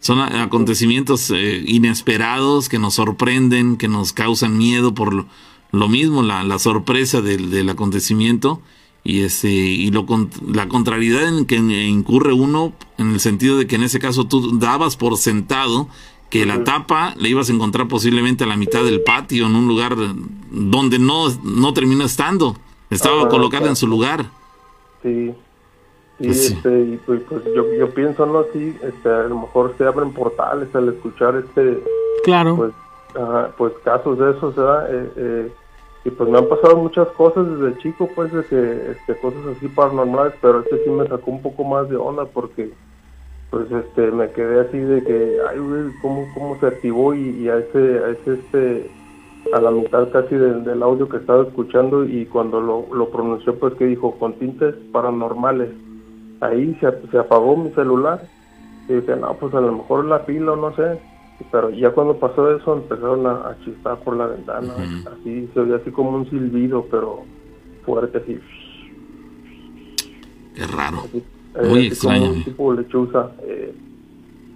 son 0.00 0.20
acontecimientos 0.20 1.30
eh, 1.30 1.62
inesperados 1.66 2.68
que 2.68 2.78
nos 2.78 2.94
sorprenden, 2.94 3.76
que 3.76 3.88
nos 3.88 4.12
causan 4.12 4.56
miedo 4.56 4.94
por 4.94 5.26
lo, 5.72 5.88
mismo, 5.88 6.22
la, 6.22 6.42
la 6.44 6.58
sorpresa 6.58 7.22
del, 7.22 7.50
del, 7.50 7.68
acontecimiento 7.68 8.60
y, 9.02 9.22
este, 9.22 9.48
y 9.48 9.90
lo, 9.90 10.06
la 10.46 10.68
contrariedad 10.68 11.28
en 11.28 11.46
que 11.46 11.56
incurre 11.56 12.32
uno 12.32 12.72
en 12.98 13.12
el 13.12 13.20
sentido 13.20 13.58
de 13.58 13.66
que 13.66 13.76
en 13.76 13.82
ese 13.82 13.98
caso 13.98 14.26
tú 14.26 14.58
dabas 14.58 14.96
por 14.96 15.16
sentado 15.16 15.88
que 16.30 16.44
la 16.44 16.64
tapa 16.64 17.14
le 17.18 17.28
ibas 17.28 17.48
a 17.48 17.52
encontrar 17.52 17.88
posiblemente 17.88 18.44
a 18.44 18.46
la 18.46 18.56
mitad 18.56 18.84
del 18.84 19.00
patio, 19.02 19.46
en 19.46 19.54
un 19.54 19.68
lugar 19.68 19.96
donde 20.50 20.98
no, 20.98 21.28
no 21.44 21.72
terminó 21.72 22.04
estando, 22.04 22.56
estaba 22.90 23.28
colocada 23.28 23.68
en 23.68 23.76
su 23.76 23.86
lugar. 23.86 24.30
Sí. 25.02 25.32
Y, 26.18 26.30
este, 26.30 26.80
y 26.80 27.00
pues, 27.04 27.22
pues, 27.28 27.44
yo, 27.54 27.70
yo 27.74 27.90
pienso, 27.90 28.24
¿no? 28.24 28.40
Así, 28.40 28.76
este, 28.82 29.08
a 29.08 29.24
lo 29.24 29.40
mejor 29.40 29.74
se 29.76 29.84
abren 29.84 30.12
portales 30.12 30.74
al 30.74 30.88
escuchar 30.88 31.36
este... 31.36 31.82
Claro. 32.24 32.56
Pues, 32.56 32.72
pues 33.56 33.72
casos 33.84 34.18
de 34.18 34.30
esos, 34.30 34.54
¿verdad? 34.56 34.94
Eh, 34.94 35.10
eh, 35.16 35.52
y 36.04 36.10
pues 36.10 36.30
me 36.30 36.38
han 36.38 36.48
pasado 36.48 36.76
muchas 36.76 37.08
cosas 37.08 37.46
desde 37.48 37.78
chico, 37.78 38.08
pues, 38.14 38.32
de 38.32 38.44
que, 38.44 38.92
este, 38.92 39.20
cosas 39.20 39.40
así 39.56 39.68
paranormales, 39.68 40.34
pero 40.40 40.60
este 40.60 40.84
sí 40.84 40.90
me 40.90 41.06
sacó 41.06 41.30
un 41.30 41.42
poco 41.42 41.64
más 41.64 41.88
de 41.88 41.96
onda 41.96 42.24
porque, 42.24 42.70
pues, 43.50 43.70
este, 43.70 44.10
me 44.10 44.30
quedé 44.30 44.60
así 44.60 44.78
de 44.78 45.02
que, 45.02 45.36
ay, 45.50 45.58
güey, 45.58 45.90
¿cómo, 46.00 46.26
cómo 46.32 46.58
se 46.60 46.66
activó? 46.66 47.14
Y, 47.14 47.48
a 47.48 47.58
ese, 47.58 47.78
a 48.04 48.10
ese, 48.10 48.34
este, 48.34 48.90
a 49.52 49.60
la 49.60 49.70
mitad 49.70 50.08
casi 50.10 50.34
del, 50.36 50.82
audio 50.82 51.08
que 51.08 51.18
estaba 51.18 51.42
escuchando 51.42 52.04
y 52.04 52.24
cuando 52.26 52.60
lo, 52.60 52.86
lo 52.94 53.10
pronunció, 53.10 53.58
pues, 53.58 53.74
que 53.74 53.86
dijo, 53.86 54.12
con 54.18 54.34
tintes 54.34 54.74
paranormales 54.92 55.70
ahí 56.40 56.76
se, 56.80 57.10
se 57.10 57.18
apagó 57.18 57.56
mi 57.56 57.70
celular 57.70 58.26
y 58.88 58.94
dije, 58.94 59.16
no, 59.16 59.34
pues 59.34 59.54
a 59.54 59.60
lo 59.60 59.72
mejor 59.72 60.04
la 60.04 60.24
pila 60.24 60.52
o 60.52 60.56
no 60.56 60.74
sé. 60.76 61.00
Pero 61.50 61.70
ya 61.70 61.90
cuando 61.90 62.18
pasó 62.18 62.54
eso 62.56 62.74
empezaron 62.74 63.26
a, 63.26 63.56
chistar 63.64 63.98
por 64.00 64.16
la 64.16 64.26
ventana. 64.26 64.72
Así 65.12 65.48
se 65.52 65.60
veía 65.60 65.76
así 65.76 65.90
como 65.90 66.10
un 66.10 66.28
silbido, 66.30 66.86
pero 66.90 67.24
fuerte 67.84 68.18
así. 68.18 68.38
Qué 70.54 70.66
raro. 70.66 71.02
Muy 71.68 71.88
extraño. 71.88 72.30
un 72.30 72.44
tipo 72.44 72.72
lechuza. 72.72 73.30
Eh, 73.42 73.74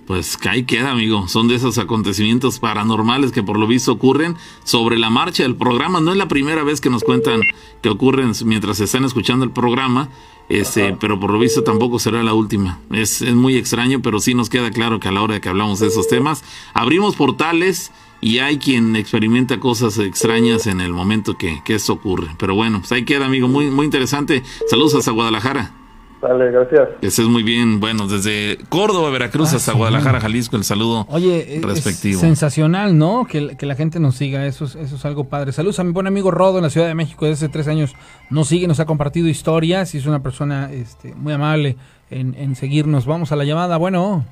pues 0.06 0.38
ahí 0.48 0.64
queda, 0.64 0.92
amigo. 0.92 1.28
Son 1.28 1.48
de 1.48 1.54
esos 1.54 1.78
acontecimientos 1.78 2.58
paranormales 2.58 3.30
que 3.30 3.42
por 3.42 3.58
lo 3.58 3.66
visto 3.66 3.92
ocurren 3.92 4.36
sobre 4.64 4.98
la 4.98 5.10
marcha 5.10 5.42
del 5.42 5.56
programa. 5.56 6.00
No 6.00 6.12
es 6.12 6.16
la 6.16 6.28
primera 6.28 6.64
vez 6.64 6.80
que 6.80 6.88
nos 6.88 7.04
cuentan 7.04 7.42
que 7.82 7.90
ocurren 7.90 8.32
mientras 8.46 8.80
están 8.80 9.04
escuchando 9.04 9.44
el 9.44 9.52
programa, 9.52 10.08
este, 10.50 10.96
pero 11.00 11.18
por 11.18 11.32
lo 11.32 11.38
visto 11.38 11.62
tampoco 11.62 11.98
será 11.98 12.22
la 12.22 12.34
última. 12.34 12.80
Es, 12.90 13.22
es 13.22 13.34
muy 13.34 13.56
extraño, 13.56 14.02
pero 14.02 14.20
sí 14.20 14.34
nos 14.34 14.50
queda 14.50 14.70
claro 14.70 15.00
que 15.00 15.08
a 15.08 15.12
la 15.12 15.22
hora 15.22 15.34
de 15.34 15.40
que 15.40 15.48
hablamos 15.48 15.78
de 15.78 15.86
esos 15.86 16.08
temas, 16.08 16.44
abrimos 16.74 17.16
portales 17.16 17.92
y 18.20 18.38
hay 18.38 18.58
quien 18.58 18.96
experimenta 18.96 19.60
cosas 19.60 19.96
extrañas 19.98 20.66
en 20.66 20.80
el 20.80 20.92
momento 20.92 21.38
que, 21.38 21.62
que 21.64 21.76
esto 21.76 21.94
ocurre. 21.94 22.28
Pero 22.36 22.54
bueno, 22.54 22.80
pues 22.80 22.92
ahí 22.92 23.04
queda, 23.04 23.26
amigo. 23.26 23.48
Muy, 23.48 23.70
muy 23.70 23.86
interesante. 23.86 24.42
Saludos 24.68 24.96
hasta 24.96 25.12
Guadalajara. 25.12 25.79
Vale, 26.20 26.50
gracias. 26.50 26.88
Ese 27.00 27.22
es 27.22 27.28
muy 27.28 27.42
bien. 27.42 27.80
Bueno, 27.80 28.06
desde 28.06 28.58
Córdoba, 28.68 29.08
Veracruz, 29.10 29.52
ah, 29.52 29.56
hasta 29.56 29.72
Guadalajara, 29.72 30.20
Jalisco, 30.20 30.56
el 30.56 30.64
saludo 30.64 31.06
Oye, 31.08 31.60
respectivo. 31.62 32.20
sensacional, 32.20 32.98
¿no? 32.98 33.26
Que, 33.26 33.56
la 33.58 33.74
gente 33.74 34.00
nos 34.00 34.16
siga. 34.16 34.44
Eso 34.44 34.66
es, 34.66 34.74
eso 34.74 34.96
es 34.96 35.04
algo 35.06 35.24
padre. 35.24 35.52
Saludos 35.52 35.80
a 35.80 35.84
mi 35.84 35.92
buen 35.92 36.06
amigo 36.06 36.30
Rodo 36.30 36.58
en 36.58 36.64
la 36.64 36.70
Ciudad 36.70 36.88
de 36.88 36.94
México. 36.94 37.24
Desde 37.24 37.46
hace 37.46 37.52
tres 37.52 37.68
años 37.68 37.94
nos 38.28 38.48
sigue, 38.48 38.66
nos 38.66 38.80
ha 38.80 38.86
compartido 38.86 39.28
historias 39.28 39.94
y 39.94 39.98
es 39.98 40.06
una 40.06 40.22
persona 40.22 40.70
este, 40.70 41.14
muy 41.14 41.32
amable 41.32 41.76
en, 42.10 42.34
en 42.34 42.54
seguirnos. 42.54 43.06
Vamos 43.06 43.32
a 43.32 43.36
la 43.36 43.44
llamada. 43.44 43.78
Bueno. 43.78 44.26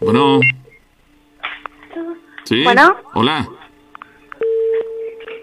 Bueno. 0.00 0.40
Sí. 2.44 2.62
Bueno. 2.62 2.94
Hola. 3.14 3.48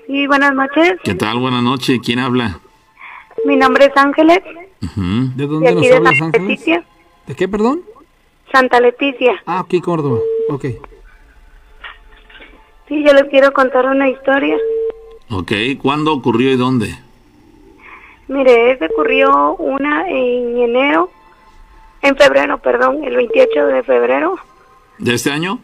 Sí, 0.05 0.27
buenas 0.27 0.53
noches. 0.53 0.93
¿Qué 1.03 1.15
tal? 1.15 1.39
Buenas 1.39 1.63
noches. 1.63 1.99
¿Quién 2.05 2.19
habla? 2.19 2.59
Mi 3.45 3.55
nombre 3.55 3.85
es 3.85 3.97
Ángeles. 3.97 4.39
¿De 5.35 5.47
dónde 5.47 5.73
nos 5.73 5.91
hablas, 5.91 6.21
Ángeles? 6.21 6.47
Leticia. 6.47 6.83
¿De 7.27 7.35
qué, 7.35 7.47
perdón? 7.47 7.81
Santa 8.51 8.79
Leticia. 8.79 9.41
Ah, 9.45 9.59
aquí 9.59 9.81
Córdoba. 9.81 10.19
Ok. 10.49 10.65
Sí, 12.87 13.03
yo 13.03 13.13
les 13.13 13.23
quiero 13.29 13.51
contar 13.53 13.85
una 13.85 14.09
historia. 14.09 14.57
Ok, 15.29 15.51
¿cuándo 15.81 16.13
ocurrió 16.13 16.51
y 16.51 16.57
dónde? 16.57 16.93
Mire, 18.27 18.71
ese 18.71 18.85
ocurrió 18.85 19.55
una 19.55 20.07
en 20.09 20.57
enero, 20.57 21.09
en 22.01 22.15
febrero, 22.15 22.57
perdón, 22.57 23.03
el 23.03 23.15
28 23.15 23.67
de 23.67 23.83
febrero. 23.83 24.35
¿De 24.97 25.13
este 25.13 25.31
año? 25.31 25.59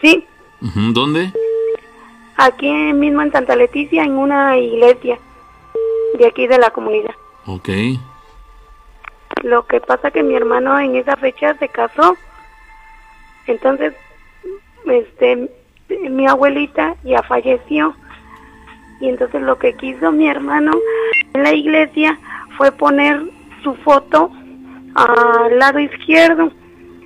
Sí. 0.00 0.24
¿Dónde? 0.60 1.32
Aquí 2.36 2.70
mismo 2.94 3.22
en 3.22 3.30
Santa 3.30 3.56
Leticia, 3.56 4.04
en 4.04 4.16
una 4.16 4.56
iglesia 4.58 5.18
de 6.18 6.26
aquí 6.26 6.46
de 6.46 6.58
la 6.58 6.70
comunidad. 6.70 7.14
Ok. 7.46 7.68
Lo 9.42 9.66
que 9.66 9.80
pasa 9.80 10.10
que 10.10 10.22
mi 10.22 10.34
hermano 10.34 10.78
en 10.78 10.96
esa 10.96 11.16
fecha 11.16 11.54
se 11.58 11.68
casó. 11.68 12.16
Entonces, 13.46 13.94
este, 14.86 15.48
mi 16.10 16.26
abuelita 16.26 16.96
ya 17.04 17.22
falleció. 17.22 17.94
Y 19.00 19.08
entonces 19.08 19.42
lo 19.42 19.58
que 19.58 19.74
quiso 19.74 20.10
mi 20.10 20.28
hermano 20.28 20.72
en 21.34 21.42
la 21.42 21.52
iglesia 21.52 22.18
fue 22.56 22.72
poner 22.72 23.22
su 23.62 23.74
foto 23.76 24.30
al 24.94 25.58
lado 25.58 25.78
izquierdo 25.78 26.50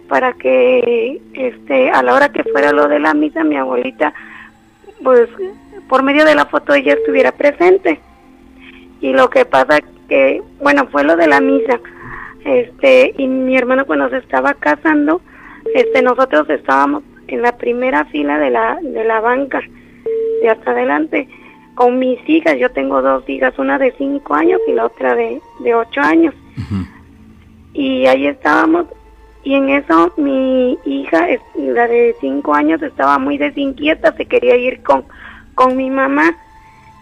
para 0.08 0.32
que 0.32 1.20
este 1.34 1.90
a 1.90 2.02
la 2.02 2.14
hora 2.14 2.32
que 2.32 2.44
fuera 2.44 2.72
lo 2.72 2.88
de 2.88 2.98
la 2.98 3.12
misa 3.12 3.44
mi 3.44 3.56
abuelita 3.56 4.14
pues 5.02 5.28
por 5.88 6.02
medio 6.02 6.24
de 6.24 6.34
la 6.34 6.46
foto 6.46 6.72
ella 6.72 6.94
estuviera 6.94 7.32
presente 7.32 8.00
y 9.02 9.12
lo 9.12 9.28
que 9.28 9.44
pasa 9.44 9.80
que, 10.08 10.40
bueno, 10.60 10.86
fue 10.92 11.02
lo 11.02 11.16
de 11.16 11.26
la 11.26 11.40
misa, 11.40 11.80
este, 12.44 13.14
y 13.16 13.26
mi 13.26 13.56
hermano 13.56 13.86
cuando 13.86 14.08
se 14.10 14.18
estaba 14.18 14.54
casando, 14.54 15.20
este, 15.74 16.02
nosotros 16.02 16.48
estábamos 16.50 17.02
en 17.28 17.42
la 17.42 17.56
primera 17.56 18.04
fila 18.06 18.38
de 18.38 18.50
la, 18.50 18.78
de 18.82 19.04
la 19.04 19.20
banca, 19.20 19.60
de 20.42 20.48
hasta 20.48 20.72
adelante, 20.72 21.28
con 21.74 21.98
mis 21.98 22.18
hijas, 22.28 22.58
yo 22.58 22.70
tengo 22.70 23.00
dos 23.00 23.28
hijas, 23.28 23.58
una 23.58 23.78
de 23.78 23.92
cinco 23.96 24.34
años 24.34 24.60
y 24.66 24.72
la 24.72 24.86
otra 24.86 25.14
de, 25.14 25.40
de 25.60 25.74
ocho 25.74 26.00
años. 26.00 26.34
Y 27.72 28.06
ahí 28.06 28.26
estábamos, 28.26 28.86
y 29.42 29.54
en 29.54 29.70
eso 29.70 30.12
mi 30.18 30.78
hija, 30.84 31.26
la 31.54 31.88
de 31.88 32.14
cinco 32.20 32.54
años, 32.54 32.82
estaba 32.82 33.18
muy 33.18 33.38
desinquieta, 33.38 34.14
se 34.16 34.26
quería 34.26 34.56
ir 34.56 34.82
con, 34.82 35.04
con 35.54 35.76
mi 35.76 35.88
mamá. 35.90 36.36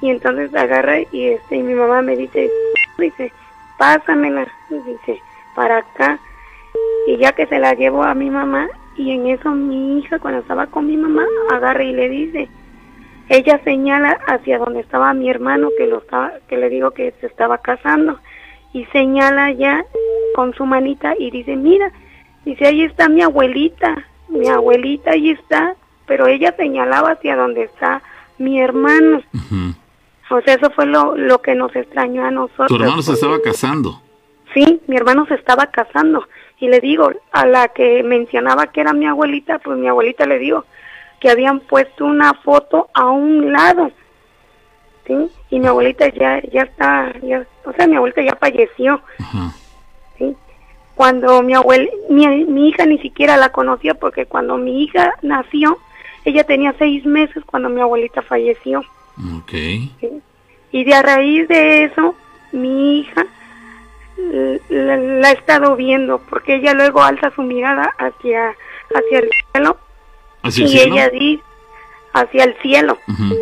Y 0.03 0.11
entonces 0.11 0.55
agarra 0.55 1.01
y 1.13 1.25
este 1.25 1.57
y 1.57 1.63
mi 1.63 1.75
mamá 1.75 2.01
me 2.01 2.17
dice, 2.17 2.51
dice, 2.99 3.33
pásamela, 3.77 4.47
dice, 4.71 5.21
para 5.55 5.79
acá. 5.79 6.19
Y 7.07 7.17
ya 7.17 7.33
que 7.33 7.47
se 7.47 7.59
la 7.59 7.75
llevo 7.75 8.03
a 8.03 8.15
mi 8.15 8.31
mamá 8.31 8.69
y 8.97 9.13
en 9.13 9.27
eso 9.27 9.51
mi 9.51 9.99
hija 9.99 10.19
cuando 10.19 10.41
estaba 10.41 10.67
con 10.67 10.87
mi 10.87 10.97
mamá 10.97 11.25
agarra 11.51 11.83
y 11.83 11.93
le 11.93 12.09
dice, 12.09 12.49
ella 13.29 13.61
señala 13.65 14.19
hacia 14.27 14.59
donde 14.59 14.81
estaba 14.81 15.15
mi 15.15 15.31
hermano 15.31 15.71
que 15.79 15.87
lo 15.87 15.99
estaba 15.99 16.33
que 16.49 16.57
le 16.57 16.69
digo 16.69 16.91
que 16.91 17.15
se 17.21 17.27
estaba 17.27 17.59
casando 17.59 18.19
y 18.73 18.85
señala 18.87 19.53
ya 19.53 19.85
con 20.35 20.53
su 20.55 20.67
manita 20.67 21.15
y 21.19 21.31
dice, 21.31 21.57
"Mira, 21.57 21.91
dice, 22.45 22.67
ahí 22.67 22.83
está 22.83 23.09
mi 23.09 23.23
abuelita, 23.23 24.05
mi 24.29 24.49
abuelita 24.49 25.13
ahí 25.13 25.31
está." 25.31 25.75
Pero 26.07 26.27
ella 26.27 26.55
señalaba 26.57 27.13
hacia 27.13 27.37
donde 27.37 27.63
está 27.65 28.03
mi 28.39 28.61
hermano. 28.61 29.23
O 30.31 30.41
sea, 30.43 30.55
eso 30.55 30.71
fue 30.71 30.87
lo, 30.87 31.17
lo 31.17 31.41
que 31.41 31.55
nos 31.55 31.75
extrañó 31.75 32.25
a 32.25 32.31
nosotros. 32.31 32.69
Tu 32.69 32.77
hermano 32.77 33.03
se 33.03 33.13
estaba 33.13 33.41
casando. 33.41 34.01
Sí, 34.55 34.81
mi 34.87 34.97
hermano 34.97 35.27
se 35.27 35.35
estaba 35.35 35.67
casando. 35.67 36.27
Y 36.59 36.69
le 36.69 36.81
digo, 36.81 37.11
a 37.33 37.47
la 37.47 37.69
que 37.69 38.03
mencionaba 38.03 38.67
que 38.67 38.81
era 38.81 38.93
mi 38.93 39.07
abuelita, 39.07 39.59
pues 39.59 39.79
mi 39.79 39.89
abuelita 39.89 40.27
le 40.27 40.39
digo 40.39 40.65
que 41.21 41.31
habían 41.31 41.61
puesto 41.61 42.05
una 42.05 42.35
foto 42.35 42.89
a 42.95 43.11
un 43.11 43.53
lado. 43.53 43.91
¿Sí? 45.07 45.15
Y 45.51 45.61
mi 45.61 45.67
abuelita 45.67 46.09
ya, 46.09 46.41
ya 46.53 46.63
está, 46.63 47.13
ya, 47.23 47.45
o 47.65 47.73
sea, 47.73 47.87
mi 47.87 47.97
abuelita 47.97 48.23
ya 48.23 48.37
falleció. 48.37 49.01
¿Sí? 50.19 50.37
Cuando 50.95 51.43
mi 51.43 51.55
abuela, 51.55 51.91
mi, 52.09 52.27
mi 52.45 52.69
hija 52.69 52.87
ni 52.87 52.99
siquiera 52.99 53.37
la 53.37 53.51
conocía 53.51 53.95
porque 53.95 54.27
cuando 54.27 54.57
mi 54.57 54.83
hija 54.83 55.15
nació, 55.23 55.79
ella 56.25 56.45
tenía 56.45 56.75
seis 56.79 57.05
meses 57.07 57.43
cuando 57.45 57.69
mi 57.69 57.81
abuelita 57.81 58.23
falleció. 58.23 58.81
Ok. 59.39 59.53
Y 60.73 60.85
de 60.85 60.95
a 60.95 61.03
raíz 61.03 61.49
de 61.49 61.85
eso, 61.85 62.15
mi 62.53 63.01
hija 63.01 63.27
la, 64.69 64.97
la 64.97 65.29
ha 65.29 65.33
estado 65.33 65.77
viendo 65.77 66.19
porque 66.31 66.57
ella 66.57 66.75
luego 66.75 67.03
alza 67.03 67.31
su 67.35 67.43
mirada 67.43 67.95
hacia, 67.99 68.55
hacia 68.95 69.19
el 69.21 69.31
cielo. 69.53 69.77
¿Hacia 70.43 70.65
el 70.65 70.71
y 70.71 70.73
cielo? 70.79 70.95
ella 70.95 71.09
dice 71.11 71.43
hacia 72.13 72.45
el 72.45 72.55
cielo. 72.63 72.99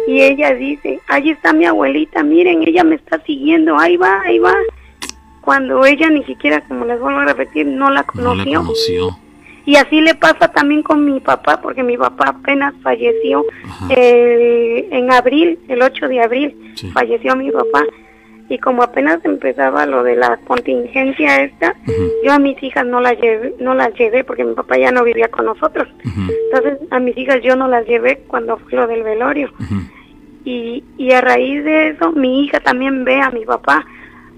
Y 0.07 0.21
ella 0.21 0.53
dice 0.55 1.01
ahí 1.09 1.31
está 1.31 1.53
mi 1.53 1.65
abuelita 1.65 2.23
miren 2.23 2.63
ella 2.67 2.85
me 2.85 2.97
está 2.97 3.19
siguiendo 3.25 3.79
ahí 3.79 3.97
va 3.97 4.21
ahí 4.23 4.39
va 4.39 4.55
cuando 5.41 5.87
ella 5.87 6.11
ni 6.11 6.23
siquiera 6.25 6.61
como 6.69 6.85
les 6.85 7.01
vuelvo 7.01 7.21
a 7.21 7.25
repetir 7.25 7.67
no 7.67 7.89
la 7.91 8.05
No 8.15 8.35
la 8.35 8.45
conoció. 8.45 8.61
conoció. 8.61 9.19
y 9.65 9.77
así 9.77 10.03
le 10.03 10.15
pasa 10.15 10.49
también 10.49 10.83
con 10.83 11.03
mi 11.05 11.19
papá, 11.21 11.61
porque 11.63 11.83
mi 11.83 11.97
papá 11.97 12.29
apenas 12.29 12.75
falleció 12.83 13.45
eh, 13.89 14.87
en 14.91 15.11
abril, 15.13 15.59
el 15.69 15.81
8 15.83 16.09
de 16.09 16.21
abril, 16.23 16.75
falleció 16.93 17.37
mi 17.37 17.51
papá. 17.51 17.85
Y 18.49 18.59
como 18.59 18.83
apenas 18.83 19.23
empezaba 19.25 19.85
lo 19.85 20.03
de 20.03 20.17
la 20.17 20.39
contingencia 20.39 21.43
esta, 21.43 21.75
yo 22.25 22.33
a 22.33 22.39
mis 22.39 22.63
hijas 22.63 22.87
no 22.87 23.01
las 23.01 23.21
llevé, 23.21 23.55
no 23.61 23.75
las 23.75 23.93
llevé 23.95 24.25
porque 24.25 24.45
mi 24.45 24.55
papá 24.55 24.79
ya 24.79 24.91
no 24.91 25.05
vivía 25.05 25.29
con 25.29 25.45
nosotros. 25.47 25.87
Entonces 26.05 26.79
a 26.91 26.99
mis 26.99 27.17
hijas 27.17 27.43
yo 27.43 27.57
no 27.57 27.69
las 27.69 27.87
llevé 27.87 28.23
cuando 28.27 28.57
fue 28.57 28.73
lo 28.73 28.87
del 28.87 29.03
velorio. 29.03 29.53
y, 30.45 30.83
y 30.97 31.13
a 31.13 31.21
raíz 31.21 31.63
de 31.65 31.89
eso 31.91 32.13
mi 32.13 32.45
hija 32.45 32.61
también 32.61 33.05
ve 33.05 33.21
a 33.21 33.31
mi 33.31 33.45
papá 33.45 33.85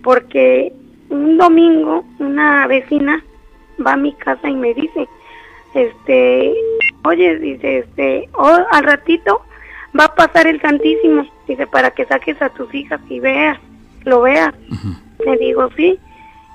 porque 0.02 0.72
un 1.08 1.36
domingo 1.38 2.04
una 2.18 2.66
vecina 2.66 3.22
va 3.84 3.92
a 3.92 3.96
mi 3.96 4.12
casa 4.14 4.48
y 4.48 4.54
me 4.54 4.74
dice, 4.74 5.08
este, 5.74 6.54
oye, 7.04 7.38
dice, 7.38 7.78
este, 7.78 8.28
oh, 8.34 8.58
al 8.70 8.84
ratito 8.84 9.42
va 9.98 10.04
a 10.04 10.14
pasar 10.14 10.46
el 10.46 10.60
Santísimo, 10.60 11.26
dice, 11.46 11.66
para 11.66 11.90
que 11.90 12.04
saques 12.04 12.40
a 12.42 12.50
tus 12.50 12.72
hijas 12.74 13.00
y 13.08 13.20
veas, 13.20 13.58
lo 14.04 14.22
veas. 14.22 14.54
Le 15.24 15.36
digo, 15.38 15.68
sí. 15.76 15.98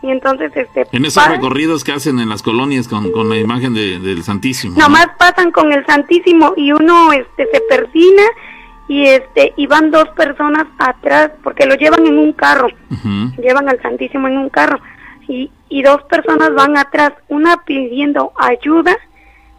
Y 0.02 0.12
entonces, 0.12 0.52
este, 0.56 0.86
En 0.92 1.06
esos 1.06 1.28
recorridos 1.28 1.84
que 1.84 1.92
hacen 1.92 2.20
en 2.20 2.30
las 2.30 2.44
colonias 2.44 2.88
con, 2.88 3.12
con 3.12 3.28
la 3.30 3.38
imagen 3.38 3.74
de- 3.74 4.00
del 4.00 4.22
Santísimo. 4.24 4.78
nomás 4.78 5.08
pasan 5.18 5.52
con 5.52 5.72
el 5.74 5.84
Santísimo 5.86 6.54
y 6.56 6.72
uno, 6.72 7.12
este, 7.12 7.48
se 7.52 7.62
persina 7.70 8.22
y 8.88 9.08
este, 9.08 9.54
y 9.58 9.66
van 9.66 9.90
dos 9.90 10.08
personas 10.10 10.66
atrás, 10.78 11.32
porque 11.44 11.66
lo 11.66 11.74
llevan 11.76 12.06
en 12.06 12.20
un 12.20 12.34
carro. 12.34 12.68
Llevan 13.42 13.68
al 13.68 13.82
Santísimo 13.82 14.28
en 14.28 14.38
un 14.38 14.50
carro 14.50 14.80
y, 15.28 15.50
y 15.70 15.82
dos 15.82 16.04
personas 16.04 16.54
van 16.54 16.78
atrás, 16.78 17.14
una 17.30 17.58
pidiendo 17.66 18.32
ayuda, 18.38 18.96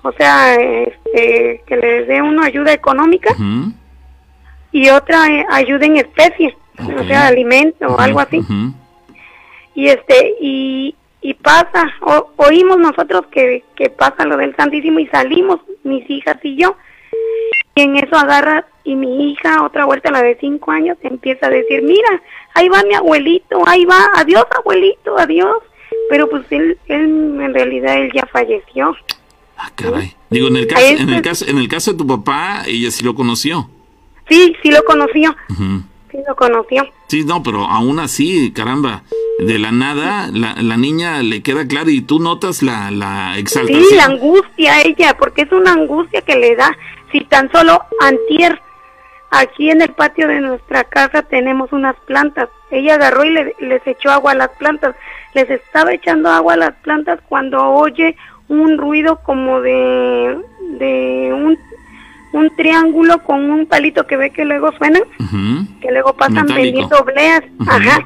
o 0.02 0.12
sea, 0.12 0.54
este, 0.54 1.60
que 1.66 1.76
les 1.76 2.06
dé 2.06 2.22
una 2.22 2.46
ayuda 2.46 2.72
económica 2.72 3.34
y 4.70 4.88
otra 4.90 5.26
eh, 5.28 5.44
ayuda 5.50 5.86
en 5.86 5.96
especie, 5.96 6.56
o 6.78 7.04
sea, 7.04 7.26
alimento 7.28 7.86
o 7.86 7.98
algo 7.98 8.20
así. 8.20 8.40
Y 9.74 9.88
este, 9.88 10.34
y, 10.40 10.94
y 11.20 11.34
pasa, 11.34 11.92
o- 12.00 12.30
oímos 12.36 12.78
nosotros 12.78 13.26
que, 13.30 13.62
que 13.74 13.90
pasa 13.90 14.24
lo 14.24 14.36
del 14.36 14.54
Santísimo 14.56 14.98
y 14.98 15.06
salimos, 15.08 15.60
mis 15.84 16.08
hijas 16.10 16.38
y 16.42 16.56
yo. 16.56 16.76
Y 17.74 17.82
en 17.82 17.96
eso 17.96 18.16
agarra 18.16 18.64
y 18.84 18.94
mi 18.94 19.30
hija, 19.32 19.62
otra 19.62 19.84
vuelta, 19.84 20.10
la 20.10 20.22
de 20.22 20.36
cinco 20.40 20.70
años, 20.70 20.96
empieza 21.02 21.46
a 21.46 21.50
decir, 21.50 21.82
mira, 21.82 22.22
ahí 22.54 22.68
va 22.70 22.82
mi 22.84 22.94
abuelito, 22.94 23.62
ahí 23.68 23.84
va, 23.84 24.12
adiós 24.14 24.44
abuelito, 24.58 25.18
adiós. 25.18 25.58
Pero 26.08 26.28
pues 26.30 26.44
él, 26.50 26.78
él 26.86 27.38
en 27.40 27.52
realidad 27.54 27.96
él 27.98 28.10
ya 28.14 28.26
falleció. 28.32 28.96
Caray. 29.74 30.14
Digo, 30.30 30.48
en 30.48 30.56
el, 30.56 30.66
caso, 30.66 30.86
en, 30.86 31.08
el 31.10 31.22
caso, 31.22 31.44
en 31.48 31.58
el 31.58 31.68
caso 31.68 31.92
de 31.92 31.98
tu 31.98 32.06
papá, 32.06 32.62
ella 32.66 32.90
sí 32.90 33.04
lo 33.04 33.14
conoció. 33.14 33.68
Sí, 34.28 34.54
sí 34.62 34.70
lo 34.70 34.82
conoció, 34.84 35.34
Ujú. 35.50 35.82
Sí 36.16 36.22
lo 36.26 36.34
conoció. 36.36 36.84
Sí, 37.08 37.24
no, 37.24 37.42
pero 37.42 37.64
aún 37.64 37.98
así, 37.98 38.52
caramba, 38.52 39.02
de 39.38 39.58
la 39.58 39.70
nada, 39.70 40.28
la, 40.32 40.54
la 40.60 40.76
niña 40.76 41.22
le 41.22 41.42
queda 41.42 41.66
claro 41.66 41.90
y 41.90 42.00
tú 42.00 42.18
notas 42.18 42.62
la, 42.62 42.90
la 42.90 43.36
exaltación. 43.38 43.84
Sí, 43.84 43.94
la 43.94 44.04
angustia 44.04 44.82
ella, 44.82 45.16
porque 45.18 45.42
es 45.42 45.52
una 45.52 45.72
angustia 45.72 46.20
que 46.22 46.36
le 46.36 46.56
da. 46.56 46.76
Si 47.12 47.20
tan 47.24 47.50
solo 47.52 47.80
antier, 48.00 48.60
aquí 49.30 49.70
en 49.70 49.82
el 49.82 49.90
patio 49.90 50.26
de 50.28 50.40
nuestra 50.40 50.84
casa 50.84 51.22
tenemos 51.22 51.72
unas 51.72 51.96
plantas. 52.06 52.48
Ella 52.70 52.94
agarró 52.94 53.24
y 53.24 53.30
le- 53.30 53.54
les 53.60 53.86
echó 53.86 54.10
agua 54.10 54.32
a 54.32 54.36
las 54.36 54.48
plantas. 54.58 54.96
Les 55.34 55.48
estaba 55.50 55.92
echando 55.92 56.30
agua 56.30 56.54
a 56.54 56.56
las 56.56 56.74
plantas 56.76 57.20
cuando 57.28 57.62
oye 57.62 58.16
un 58.48 58.78
ruido 58.78 59.20
como 59.22 59.60
de, 59.60 60.38
de 60.78 61.32
un, 61.32 61.58
un 62.32 62.50
triángulo 62.56 63.22
con 63.22 63.50
un 63.50 63.66
palito 63.66 64.06
que 64.06 64.16
ve 64.16 64.30
que 64.30 64.44
luego 64.44 64.72
suenan, 64.78 65.02
que 65.80 65.90
luego 65.90 66.14
pasan 66.14 66.46
vendiendo 66.46 66.96
obleas. 66.98 67.42
Ujú. 67.58 67.70
Ajá 67.70 68.04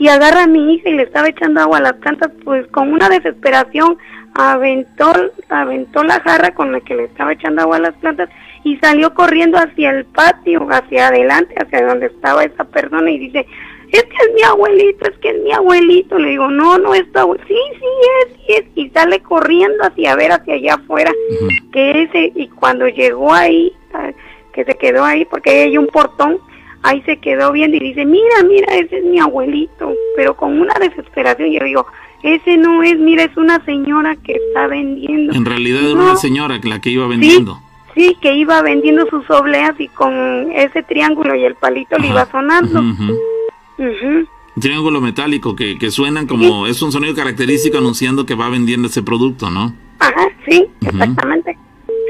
y 0.00 0.08
agarra 0.08 0.44
a 0.44 0.46
mi 0.46 0.72
hija 0.72 0.88
y 0.88 0.94
le 0.94 1.02
estaba 1.02 1.28
echando 1.28 1.60
agua 1.60 1.76
a 1.76 1.82
las 1.82 1.92
plantas, 1.96 2.30
pues 2.42 2.66
con 2.68 2.90
una 2.90 3.10
desesperación 3.10 3.98
aventó, 4.32 5.12
aventó 5.50 6.02
la 6.02 6.18
jarra 6.20 6.54
con 6.54 6.72
la 6.72 6.80
que 6.80 6.94
le 6.94 7.04
estaba 7.04 7.34
echando 7.34 7.60
agua 7.60 7.76
a 7.76 7.80
las 7.80 7.94
plantas 7.96 8.30
y 8.64 8.78
salió 8.78 9.12
corriendo 9.12 9.58
hacia 9.58 9.90
el 9.90 10.06
patio, 10.06 10.66
hacia 10.70 11.08
adelante, 11.08 11.54
hacia 11.60 11.86
donde 11.86 12.06
estaba 12.06 12.44
esa 12.44 12.64
persona 12.64 13.10
y 13.10 13.18
dice, 13.18 13.46
es 13.96 14.04
que 14.04 14.16
es 14.16 14.34
mi 14.34 14.42
abuelito, 14.42 15.08
es 15.08 15.18
que 15.18 15.30
es 15.30 15.42
mi 15.42 15.52
abuelito. 15.52 16.18
Le 16.18 16.30
digo, 16.30 16.48
no, 16.48 16.78
no 16.78 16.94
es 16.94 17.10
tu 17.12 17.18
abuelito. 17.18 17.46
Sí, 17.48 17.54
sí 17.78 17.86
es, 18.22 18.36
sí 18.36 18.52
es. 18.52 18.64
Y 18.74 18.90
sale 18.90 19.20
corriendo 19.20 19.84
hacia 19.84 20.14
ver 20.16 20.32
hacia 20.32 20.54
allá 20.54 20.74
afuera. 20.74 21.12
Que 21.72 22.02
ese, 22.02 22.32
y 22.34 22.48
cuando 22.48 22.88
llegó 22.88 23.32
ahí, 23.32 23.72
ah, 23.94 24.10
que 24.52 24.64
se 24.64 24.74
quedó 24.74 25.04
ahí, 25.04 25.24
porque 25.24 25.50
hay 25.50 25.78
un 25.78 25.86
portón, 25.86 26.38
ahí 26.82 27.02
se 27.02 27.18
quedó 27.18 27.52
viendo 27.52 27.76
y 27.76 27.80
dice, 27.80 28.04
mira, 28.04 28.42
mira, 28.46 28.74
ese 28.74 28.98
es 28.98 29.04
mi 29.04 29.18
abuelito, 29.18 29.94
pero 30.16 30.36
con 30.36 30.60
una 30.60 30.74
desesperación. 30.80 31.50
Yo 31.50 31.64
digo, 31.64 31.86
ese 32.22 32.56
no 32.56 32.82
es, 32.82 32.98
mira, 32.98 33.24
es 33.24 33.36
una 33.36 33.64
señora 33.64 34.16
que 34.16 34.32
está 34.32 34.66
vendiendo. 34.66 35.32
En 35.34 35.44
realidad 35.44 35.82
era 35.82 35.94
No, 35.94 36.04
una 36.04 36.16
señora 36.16 36.58
la 36.62 36.80
que 36.80 36.90
iba 36.90 37.06
vendiendo. 37.06 37.60
Sí, 37.94 38.16
que 38.20 38.34
iba 38.34 38.62
vendiendo 38.62 39.06
sus 39.06 39.28
obleas 39.30 39.74
y 39.78 39.88
con 39.88 40.50
ese 40.52 40.82
triángulo 40.84 41.34
y 41.34 41.44
el 41.44 41.54
palito 41.56 41.98
le 41.98 42.08
iba 42.08 42.24
sonando. 42.30 42.80
Triángulo 44.60 45.00
metálico 45.00 45.54
que, 45.56 45.78
que 45.78 45.90
suenan 45.90 46.26
como, 46.26 46.66
es 46.66 46.82
un 46.82 46.92
sonido 46.92 47.14
característico 47.14 47.78
anunciando 47.78 48.26
que 48.26 48.34
va 48.34 48.48
vendiendo 48.50 48.88
ese 48.88 49.02
producto, 49.02 49.50
¿no? 49.50 49.74
Ajá, 49.98 50.28
sí, 50.48 50.66
exactamente. 50.82 51.56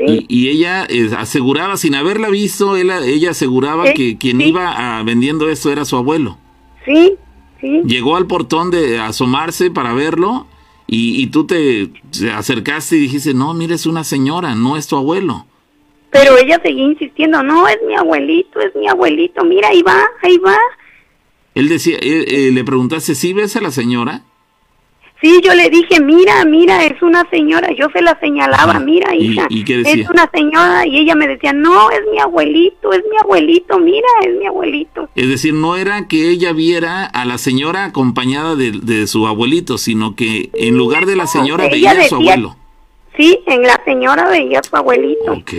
Y, 0.06 0.24
y 0.28 0.48
ella 0.48 0.86
eh, 0.88 1.10
aseguraba, 1.16 1.76
sin 1.76 1.94
haberla 1.94 2.30
visto, 2.30 2.76
él- 2.76 2.90
ella 2.90 3.30
aseguraba 3.32 3.88
Sí, 3.88 3.92
que 3.94 4.18
quien 4.18 4.40
iba 4.40 5.02
vendiendo 5.04 5.48
esto 5.50 5.70
era 5.70 5.84
su 5.84 5.96
abuelo. 5.96 6.38
Sí, 6.86 7.16
sí. 7.60 7.82
Llegó 7.84 8.16
al 8.16 8.26
portón 8.26 8.70
de 8.70 8.98
asomarse 8.98 9.70
para 9.70 9.92
verlo 9.92 10.46
y, 10.86 11.22
y 11.22 11.26
tú 11.26 11.44
te, 11.44 11.90
te 12.18 12.30
acercaste 12.32 12.96
y 12.96 13.00
dijiste, 13.00 13.34
no, 13.34 13.52
mira, 13.52 13.74
es 13.74 13.84
una 13.84 14.02
señora, 14.02 14.54
no 14.54 14.78
es 14.78 14.86
tu 14.86 14.96
abuelo. 14.96 15.44
Pero 16.10 16.36
ella 16.38 16.58
seguía 16.64 16.84
insistiendo, 16.86 17.42
no, 17.42 17.68
es 17.68 17.78
mi 17.86 17.94
abuelito, 17.94 18.58
es 18.60 18.74
mi 18.74 18.88
abuelito, 18.88 19.44
mira, 19.44 19.68
ahí 19.68 19.82
va, 19.82 20.02
ahí 20.22 20.38
va. 20.38 20.56
Él 21.54 21.68
decía, 21.68 21.96
eh, 22.00 22.24
eh, 22.28 22.50
le 22.52 22.64
preguntaste, 22.64 23.14
¿sí 23.14 23.32
ves 23.32 23.56
a 23.56 23.60
la 23.60 23.70
señora? 23.70 24.22
Sí, 25.22 25.38
yo 25.44 25.54
le 25.54 25.68
dije, 25.68 26.00
mira, 26.00 26.42
mira, 26.46 26.82
es 26.86 27.02
una 27.02 27.28
señora. 27.28 27.68
Yo 27.78 27.88
se 27.92 28.00
la 28.00 28.18
señalaba, 28.20 28.80
mira, 28.80 29.14
¿Y- 29.14 29.32
hija. 29.32 29.46
y 29.50 29.64
qué 29.64 29.76
decía? 29.78 30.04
Es 30.04 30.08
una 30.08 30.30
señora. 30.32 30.86
Y 30.86 30.96
ella 30.96 31.14
me 31.14 31.28
decía, 31.28 31.52
no, 31.52 31.90
es 31.90 32.00
mi 32.10 32.18
abuelito, 32.18 32.90
es 32.94 33.02
mi 33.10 33.18
abuelito, 33.22 33.78
mira, 33.78 34.08
es 34.26 34.34
mi 34.38 34.46
abuelito. 34.46 35.10
Es 35.14 35.28
decir, 35.28 35.52
no 35.52 35.76
era 35.76 36.08
que 36.08 36.30
ella 36.30 36.54
viera 36.54 37.04
a 37.04 37.26
la 37.26 37.36
señora 37.36 37.84
acompañada 37.84 38.56
de, 38.56 38.70
de 38.72 39.06
su 39.06 39.26
abuelito, 39.26 39.76
sino 39.76 40.16
que 40.16 40.48
en 40.54 40.78
lugar 40.78 41.04
de 41.04 41.16
la 41.16 41.26
señora 41.26 41.68
veía 41.68 41.90
a 41.90 42.04
su 42.04 42.14
abuelo. 42.14 42.56
Sí, 43.18 43.40
en 43.46 43.60
la 43.62 43.78
señora 43.84 44.26
veía 44.30 44.60
a 44.60 44.62
su 44.62 44.74
abuelito. 44.74 45.32
Ok, 45.32 45.52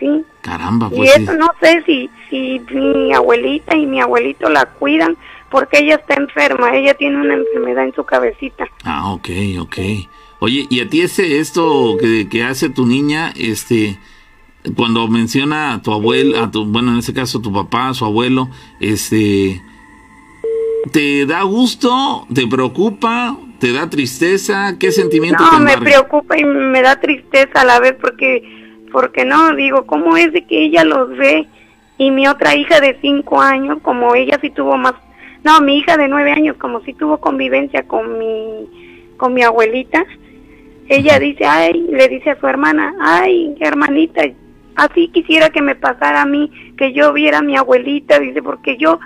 Sí. 0.00 0.24
caramba, 0.40 0.88
Y 0.90 0.96
pues 0.96 1.12
sí. 1.12 1.22
eso 1.22 1.34
no 1.34 1.50
sé 1.60 1.82
si, 1.86 2.10
si 2.28 2.60
mi 2.74 3.12
abuelita 3.12 3.76
y 3.76 3.86
mi 3.86 4.00
abuelito 4.00 4.48
la 4.48 4.64
cuidan 4.66 5.16
porque 5.50 5.78
ella 5.80 5.96
está 5.96 6.14
enferma, 6.14 6.74
ella 6.74 6.94
tiene 6.94 7.20
una 7.20 7.34
enfermedad 7.34 7.84
en 7.84 7.94
su 7.94 8.04
cabecita. 8.04 8.64
Ah, 8.84 9.12
ok, 9.12 9.28
ok. 9.60 9.78
Oye, 10.38 10.66
y 10.70 10.80
a 10.80 10.88
ti 10.88 11.02
ese 11.02 11.38
esto 11.38 11.96
que, 12.00 12.28
que 12.28 12.42
hace 12.44 12.70
tu 12.70 12.86
niña, 12.86 13.32
este, 13.36 13.98
cuando 14.76 15.06
menciona 15.08 15.74
a 15.74 15.82
tu 15.82 15.92
abuelo, 15.92 16.38
a 16.40 16.50
tu, 16.50 16.64
bueno, 16.64 16.92
en 16.92 16.98
ese 16.98 17.12
caso 17.12 17.40
tu 17.40 17.52
papá, 17.52 17.92
su 17.94 18.04
abuelo, 18.04 18.48
este, 18.80 19.60
¿te 20.92 21.26
da 21.26 21.42
gusto? 21.42 22.26
¿Te 22.32 22.46
preocupa? 22.46 23.36
¿Te 23.58 23.72
da 23.72 23.90
tristeza? 23.90 24.76
¿Qué 24.78 24.92
sentimiento 24.92 25.44
te 25.44 25.56
No, 25.56 25.60
me 25.60 25.76
preocupa 25.76 26.38
y 26.38 26.44
me 26.44 26.80
da 26.80 26.98
tristeza 26.98 27.60
a 27.60 27.64
la 27.64 27.80
vez 27.80 27.94
porque, 28.00 28.59
porque 28.90 29.24
no, 29.24 29.54
digo, 29.54 29.86
¿cómo 29.86 30.16
es 30.16 30.32
de 30.32 30.44
que 30.44 30.64
ella 30.64 30.84
los 30.84 31.16
ve? 31.16 31.46
Y 31.98 32.10
mi 32.10 32.26
otra 32.26 32.54
hija 32.54 32.80
de 32.80 32.98
cinco 33.00 33.40
años, 33.40 33.78
como 33.82 34.14
ella 34.14 34.38
sí 34.40 34.50
tuvo 34.50 34.76
más, 34.76 34.94
no, 35.44 35.60
mi 35.60 35.78
hija 35.78 35.96
de 35.96 36.08
nueve 36.08 36.32
años, 36.32 36.56
como 36.56 36.80
sí 36.80 36.94
tuvo 36.94 37.18
convivencia 37.18 37.82
con 37.84 38.18
mi, 38.18 39.14
con 39.16 39.34
mi 39.34 39.42
abuelita, 39.42 40.04
ella 40.88 41.18
dice, 41.18 41.46
ay, 41.46 41.86
le 41.90 42.08
dice 42.08 42.30
a 42.30 42.40
su 42.40 42.46
hermana, 42.46 42.94
ay, 43.00 43.54
hermanita, 43.60 44.22
así 44.76 45.08
quisiera 45.08 45.50
que 45.50 45.62
me 45.62 45.76
pasara 45.76 46.22
a 46.22 46.26
mí, 46.26 46.50
que 46.76 46.92
yo 46.92 47.12
viera 47.12 47.38
a 47.38 47.42
mi 47.42 47.56
abuelita, 47.56 48.18
dice, 48.18 48.42
porque 48.42 48.76
yo, 48.76 48.98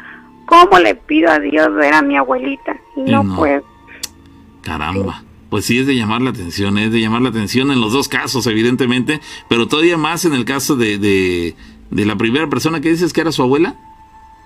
¿cómo 0.47 0.79
le 0.79 0.95
pido 0.95 1.31
a 1.31 1.39
Dios 1.39 1.75
ver 1.75 1.95
a 1.95 2.03
mi 2.03 2.17
abuelita? 2.17 2.77
Y 2.97 3.11
no 3.11 3.23
no. 3.23 3.37
puedo. 3.37 3.63
Caramba. 4.63 5.23
Pues 5.55 5.67
sí, 5.67 5.79
es 5.79 5.87
de 5.87 5.95
llamar 5.95 6.21
la 6.21 6.31
atención, 6.31 6.79
es 6.79 6.91
de 6.91 7.01
llamar 7.01 7.23
la 7.23 7.29
atención 7.29 7.71
en 7.71 7.81
los 7.81 7.93
dos 7.93 8.09
casos, 8.09 8.49
evidentemente, 8.49 9.21
pero 9.49 9.69
todavía 9.69 9.97
más 9.97 10.25
en 10.25 10.33
el 10.33 10.45
caso 10.45 10.75
de, 10.75 10.99
de, 10.99 11.55
de 11.93 12.05
la 12.05 12.17
primera 12.17 12.51
persona 12.51 12.81
que 12.81 12.91
dices 12.91 13.13
que 13.13 13.21
era 13.21 13.31
su 13.31 13.41
abuela. 13.41 13.77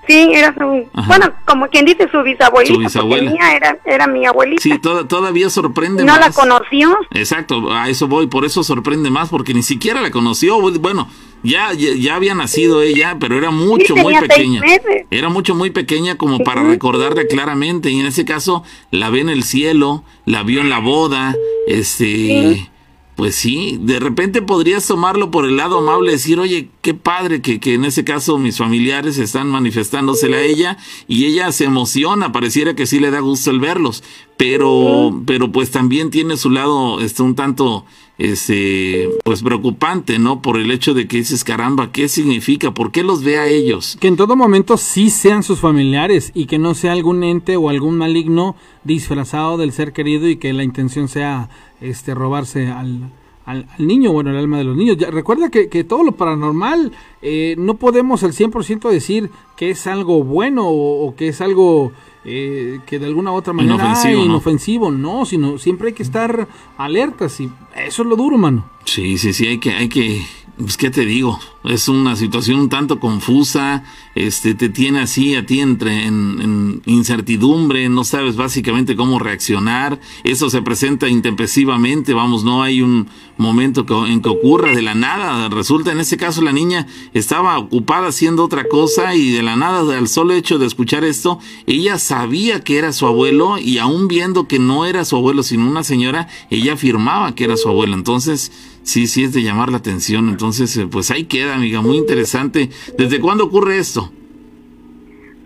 Sí, 0.08 0.30
era 0.34 0.54
su, 0.54 0.88
Ajá. 0.94 1.06
bueno, 1.06 1.32
como 1.44 1.68
quien 1.68 1.84
dice 1.84 2.08
su 2.10 2.22
bisabuelita, 2.22 2.74
Su 2.74 2.80
bisabuela. 2.80 3.30
mía 3.30 3.54
era, 3.54 3.78
era 3.84 4.06
mi 4.06 4.24
abuelita. 4.26 4.62
Sí, 4.62 4.78
toda- 4.78 5.06
todavía 5.06 5.50
sorprende 5.50 6.02
no 6.04 6.12
más. 6.14 6.20
la 6.20 6.32
conoció. 6.32 6.96
Exacto, 7.12 7.70
a 7.72 7.88
eso 7.90 8.08
voy, 8.08 8.26
por 8.26 8.44
eso 8.46 8.64
sorprende 8.64 9.10
más, 9.10 9.28
porque 9.28 9.52
ni 9.54 9.62
siquiera 9.62 10.00
la 10.00 10.10
conoció. 10.10 10.58
Bueno, 10.80 11.08
ya, 11.42 11.72
ya, 11.74 11.90
ya 11.94 12.14
había 12.16 12.34
nacido 12.34 12.80
ella, 12.82 13.16
pero 13.20 13.36
era 13.36 13.50
mucho, 13.50 13.94
Sí, 13.94 14.00
muy 14.00 14.14
pequeña. 14.16 14.62
Era 15.10 15.28
mucho, 15.28 15.54
muy 15.54 15.70
pequeña 15.70 16.16
como 16.16 16.38
para 16.40 16.62
recordarla 16.62 17.26
claramente. 17.26 17.90
Y 17.90 18.00
en 18.00 18.06
ese 18.06 18.24
caso, 18.24 18.64
la 18.90 19.10
ve 19.10 19.20
en 19.20 19.28
el 19.28 19.42
cielo, 19.44 20.04
la 20.24 20.42
vio 20.42 20.60
en 20.62 20.70
la 20.70 20.78
boda, 20.78 21.34
este. 21.66 22.70
Pues 23.18 23.34
sí, 23.34 23.80
de 23.80 23.98
repente 23.98 24.42
podrías 24.42 24.86
tomarlo 24.86 25.32
por 25.32 25.44
el 25.44 25.56
lado 25.56 25.78
amable, 25.78 26.12
decir, 26.12 26.38
oye, 26.38 26.70
qué 26.82 26.94
padre 26.94 27.42
que, 27.42 27.58
que 27.58 27.74
en 27.74 27.84
ese 27.84 28.04
caso 28.04 28.38
mis 28.38 28.58
familiares 28.58 29.18
están 29.18 29.48
manifestándosela 29.48 30.36
a 30.36 30.42
ella 30.42 30.76
y 31.08 31.24
ella 31.24 31.50
se 31.50 31.64
emociona, 31.64 32.30
pareciera 32.30 32.76
que 32.76 32.86
sí 32.86 33.00
le 33.00 33.10
da 33.10 33.18
gusto 33.18 33.50
el 33.50 33.58
verlos, 33.58 34.04
pero, 34.36 35.20
pero 35.26 35.50
pues 35.50 35.72
también 35.72 36.10
tiene 36.10 36.36
su 36.36 36.48
lado 36.48 37.00
este, 37.00 37.24
un 37.24 37.34
tanto 37.34 37.84
este, 38.18 39.08
pues 39.24 39.42
preocupante, 39.42 40.18
¿no? 40.18 40.42
Por 40.42 40.58
el 40.58 40.72
hecho 40.72 40.92
de 40.92 41.06
que 41.06 41.18
dices, 41.18 41.44
caramba, 41.44 41.92
¿qué 41.92 42.08
significa? 42.08 42.74
¿Por 42.74 42.90
qué 42.90 43.04
los 43.04 43.22
ve 43.22 43.38
a 43.38 43.46
ellos? 43.46 43.96
Que 44.00 44.08
en 44.08 44.16
todo 44.16 44.34
momento 44.34 44.76
sí 44.76 45.08
sean 45.08 45.44
sus 45.44 45.60
familiares 45.60 46.32
y 46.34 46.46
que 46.46 46.58
no 46.58 46.74
sea 46.74 46.92
algún 46.92 47.22
ente 47.22 47.56
o 47.56 47.68
algún 47.68 47.96
maligno 47.96 48.56
disfrazado 48.82 49.56
del 49.56 49.72
ser 49.72 49.92
querido 49.92 50.28
y 50.28 50.36
que 50.36 50.52
la 50.52 50.64
intención 50.64 51.06
sea 51.06 51.48
este 51.80 52.12
robarse 52.12 52.66
al, 52.66 53.12
al, 53.46 53.66
niño, 53.78 54.10
bueno, 54.10 54.30
el 54.30 54.36
alma 54.36 54.58
de 54.58 54.64
los 54.64 54.76
niños. 54.76 54.96
Ya, 54.96 55.12
recuerda 55.12 55.48
que, 55.48 55.68
que 55.68 55.84
todo 55.84 56.02
lo 56.02 56.12
paranormal 56.12 56.90
eh, 57.22 57.54
no 57.56 57.76
podemos 57.76 58.24
al 58.24 58.32
100% 58.32 58.90
decir 58.90 59.30
que 59.56 59.70
es 59.70 59.86
algo 59.86 60.24
bueno 60.24 60.68
o 60.68 61.14
que 61.16 61.28
es 61.28 61.40
algo 61.40 61.92
eh, 62.30 62.80
que 62.86 62.98
de 62.98 63.06
alguna 63.06 63.32
u 63.32 63.34
otra 63.34 63.52
manera 63.52 63.74
Inofensivo, 63.74 64.18
¿no? 64.20 64.24
inofensivo, 64.26 64.90
no, 64.90 65.24
sino 65.24 65.58
siempre 65.58 65.88
hay 65.88 65.94
que 65.94 66.02
estar 66.02 66.46
alertas 66.76 67.40
y 67.40 67.50
eso 67.86 68.02
es 68.02 68.08
lo 68.08 68.16
duro, 68.16 68.36
mano. 68.36 68.68
Sí, 68.84 69.18
sí, 69.18 69.32
sí, 69.32 69.46
hay 69.46 69.58
que, 69.58 69.72
hay 69.72 69.88
que, 69.88 70.24
pues 70.58 70.76
qué 70.76 70.90
te 70.90 71.04
digo, 71.04 71.38
es 71.64 71.88
una 71.88 72.16
situación 72.16 72.58
un 72.60 72.68
tanto 72.70 72.98
confusa, 73.00 73.84
este, 74.14 74.54
te 74.54 74.68
tiene 74.70 75.00
así 75.00 75.34
a 75.34 75.44
ti 75.44 75.60
entre 75.60 76.06
en, 76.06 76.40
en 76.40 76.82
incertidumbre, 76.86 77.88
no 77.90 78.04
sabes 78.04 78.36
básicamente 78.36 78.96
cómo 78.96 79.18
reaccionar, 79.18 80.00
eso 80.24 80.48
se 80.48 80.62
presenta 80.62 81.06
intempestivamente, 81.08 82.14
vamos, 82.14 82.44
no 82.44 82.62
hay 82.62 82.80
un 82.80 83.08
momento 83.36 83.84
que- 83.84 83.94
en 83.94 84.22
que 84.22 84.28
ocurra 84.30 84.74
de 84.74 84.80
la 84.82 84.94
nada, 84.94 85.48
resulta 85.50 85.92
en 85.92 86.00
ese 86.00 86.16
caso 86.16 86.40
la 86.42 86.52
niña 86.52 86.86
estaba 87.12 87.58
ocupada 87.58 88.08
haciendo 88.08 88.42
otra 88.44 88.64
cosa 88.68 89.14
y 89.14 89.30
de 89.32 89.42
la 89.42 89.54
nada, 89.56 89.98
al 89.98 90.08
solo 90.08 90.32
hecho 90.32 90.58
de 90.58 90.66
escuchar 90.66 91.04
esto, 91.04 91.38
ella 91.66 91.98
sabía 92.18 92.60
que 92.64 92.78
era 92.78 92.92
su 92.92 93.06
abuelo 93.06 93.58
y 93.58 93.78
aún 93.78 94.08
viendo 94.08 94.48
que 94.48 94.58
no 94.58 94.86
era 94.86 95.04
su 95.04 95.14
abuelo, 95.14 95.44
sino 95.44 95.70
una 95.70 95.84
señora, 95.84 96.26
ella 96.50 96.72
afirmaba 96.72 97.32
que 97.36 97.44
era 97.44 97.56
su 97.56 97.68
abuelo, 97.68 97.94
entonces 97.94 98.50
sí, 98.82 99.06
sí 99.06 99.22
es 99.22 99.32
de 99.32 99.44
llamar 99.44 99.70
la 99.70 99.76
atención, 99.76 100.28
entonces 100.28 100.76
eh, 100.78 100.88
pues 100.90 101.12
ahí 101.12 101.24
queda, 101.26 101.54
amiga, 101.54 101.80
muy 101.80 101.96
interesante. 101.96 102.70
¿Desde 102.98 103.20
cuándo 103.20 103.44
ocurre 103.44 103.78
esto? 103.78 104.10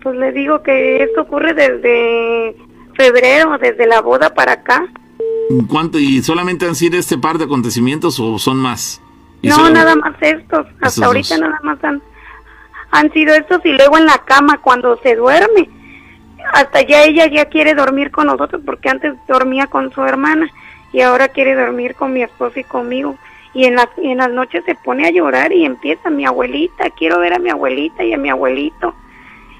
Pues 0.01 0.15
le 0.17 0.31
digo 0.31 0.63
que 0.63 1.03
esto 1.03 1.21
ocurre 1.21 1.53
desde 1.53 2.55
febrero, 2.95 3.55
desde 3.61 3.85
la 3.85 4.01
boda 4.01 4.33
para 4.33 4.53
acá. 4.53 4.87
¿Cuánto, 5.69 5.99
¿Y 5.99 6.23
solamente 6.23 6.65
han 6.65 6.73
sido 6.73 6.97
este 6.97 7.19
par 7.19 7.37
de 7.37 7.43
acontecimientos 7.45 8.19
o 8.19 8.39
son 8.39 8.57
más? 8.57 8.99
No, 9.43 9.53
solo- 9.57 9.69
nada 9.69 9.95
más 9.95 10.15
estos. 10.21 10.65
Hasta 10.81 11.05
ahorita 11.05 11.35
dos. 11.35 11.39
nada 11.41 11.59
más 11.61 11.83
han, 11.83 12.01
han 12.89 13.13
sido 13.13 13.35
estos 13.35 13.63
y 13.63 13.73
luego 13.73 13.95
en 13.99 14.07
la 14.07 14.17
cama 14.25 14.59
cuando 14.59 14.97
se 15.03 15.15
duerme. 15.15 15.69
Hasta 16.51 16.81
ya 16.81 17.03
ella 17.03 17.27
ya 17.27 17.45
quiere 17.45 17.73
dormir 17.73 18.11
con 18.11 18.27
nosotros 18.27 18.61
porque 18.65 18.89
antes 18.89 19.13
dormía 19.27 19.67
con 19.67 19.91
su 19.93 20.01
hermana 20.03 20.49
y 20.91 21.01
ahora 21.01 21.27
quiere 21.29 21.55
dormir 21.55 21.95
con 21.95 22.13
mi 22.13 22.21
esposo 22.23 22.59
y 22.59 22.63
conmigo. 22.63 23.15
Y 23.53 23.65
en, 23.65 23.75
la, 23.75 23.87
y 24.01 24.09
en 24.11 24.17
las 24.17 24.31
noches 24.31 24.63
se 24.65 24.75
pone 24.75 25.05
a 25.07 25.11
llorar 25.11 25.53
y 25.53 25.63
empieza 25.65 26.09
mi 26.09 26.25
abuelita, 26.25 26.89
quiero 26.97 27.19
ver 27.19 27.33
a 27.33 27.39
mi 27.39 27.49
abuelita 27.51 28.03
y 28.03 28.13
a 28.13 28.17
mi 28.17 28.29
abuelito. 28.29 28.95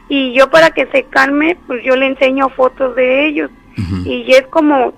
Y 0.10 0.34
yo 0.34 0.50
para 0.50 0.72
que 0.72 0.88
se 0.88 1.04
calme, 1.04 1.58
pues 1.68 1.84
yo 1.84 1.96
le 1.96 2.08
enseño 2.08 2.50
fotos 2.50 2.96
de 2.96 3.28
ellos. 3.28 3.50
Y 4.06 4.32
es 4.34 4.44
como 4.48 4.94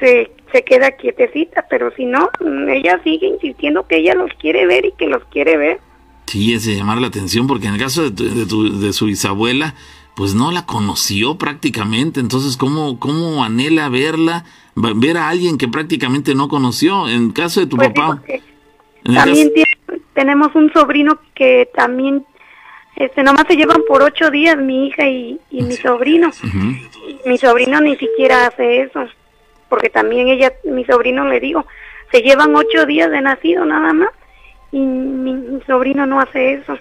se, 0.00 0.30
se 0.52 0.62
queda 0.62 0.92
quietecita, 0.92 1.64
pero 1.70 1.90
si 1.96 2.04
no, 2.04 2.30
mm, 2.40 2.68
ella 2.68 3.00
sigue 3.02 3.26
insistiendo 3.28 3.86
que 3.86 3.96
ella 3.98 4.14
los 4.14 4.30
quiere 4.40 4.66
ver 4.66 4.84
y 4.86 4.92
que 4.92 5.06
los 5.08 5.24
quiere 5.26 5.56
ver. 5.56 5.80
Sí, 6.26 6.52
es 6.54 6.66
de 6.66 6.74
llamar 6.74 6.98
la 6.98 7.06
atención 7.06 7.46
porque 7.46 7.66
en 7.68 7.74
el 7.74 7.80
caso 7.80 8.02
de, 8.02 8.10
tu- 8.10 8.34
de, 8.34 8.46
tu- 8.46 8.80
de 8.80 8.92
su 8.92 9.06
bisabuela, 9.06 9.74
pues 10.16 10.34
no 10.34 10.50
la 10.50 10.64
conoció 10.66 11.36
prácticamente, 11.36 12.20
entonces 12.20 12.56
¿cómo, 12.56 12.98
cómo 12.98 13.44
anhela 13.44 13.88
verla, 13.90 14.44
ver 14.74 15.18
a 15.18 15.28
alguien 15.28 15.58
que 15.58 15.68
prácticamente 15.68 16.34
no 16.34 16.48
conoció? 16.48 17.06
En 17.08 17.30
caso 17.32 17.60
de 17.60 17.66
tu 17.66 17.76
Pues 17.76 17.90
papá, 17.90 18.22
También 19.04 19.50
caso- 19.54 20.00
tenemos 20.14 20.54
un 20.54 20.72
sobrino 20.72 21.18
que 21.34 21.68
también, 21.76 22.24
este, 22.96 23.22
nomás 23.22 23.44
se 23.46 23.56
llevan 23.56 23.82
por 23.86 24.02
ocho 24.02 24.30
días 24.30 24.56
mi 24.56 24.86
hija 24.88 25.06
y, 25.06 25.38
y 25.50 25.62
mi 25.62 25.74
sobrino. 25.76 26.30
Mi 27.26 27.36
sobrino 27.36 27.80
ni 27.82 27.96
siquiera 27.96 28.46
hace 28.46 28.80
eso, 28.80 29.06
porque 29.68 29.90
también 29.90 30.28
ella, 30.28 30.50
mi 30.64 30.84
sobrino 30.86 31.26
le 31.28 31.40
digo, 31.40 31.66
se 32.10 32.22
llevan 32.22 32.56
ocho 32.56 32.86
días 32.86 33.10
de 33.10 33.20
nacido 33.20 33.66
nada 33.66 33.92
más 33.92 34.08
y 34.72 34.78
mi, 34.78 35.34
mi 35.34 35.60
sobrino 35.66 36.06
no 36.06 36.20
hace 36.20 36.54
eso. 36.54 36.78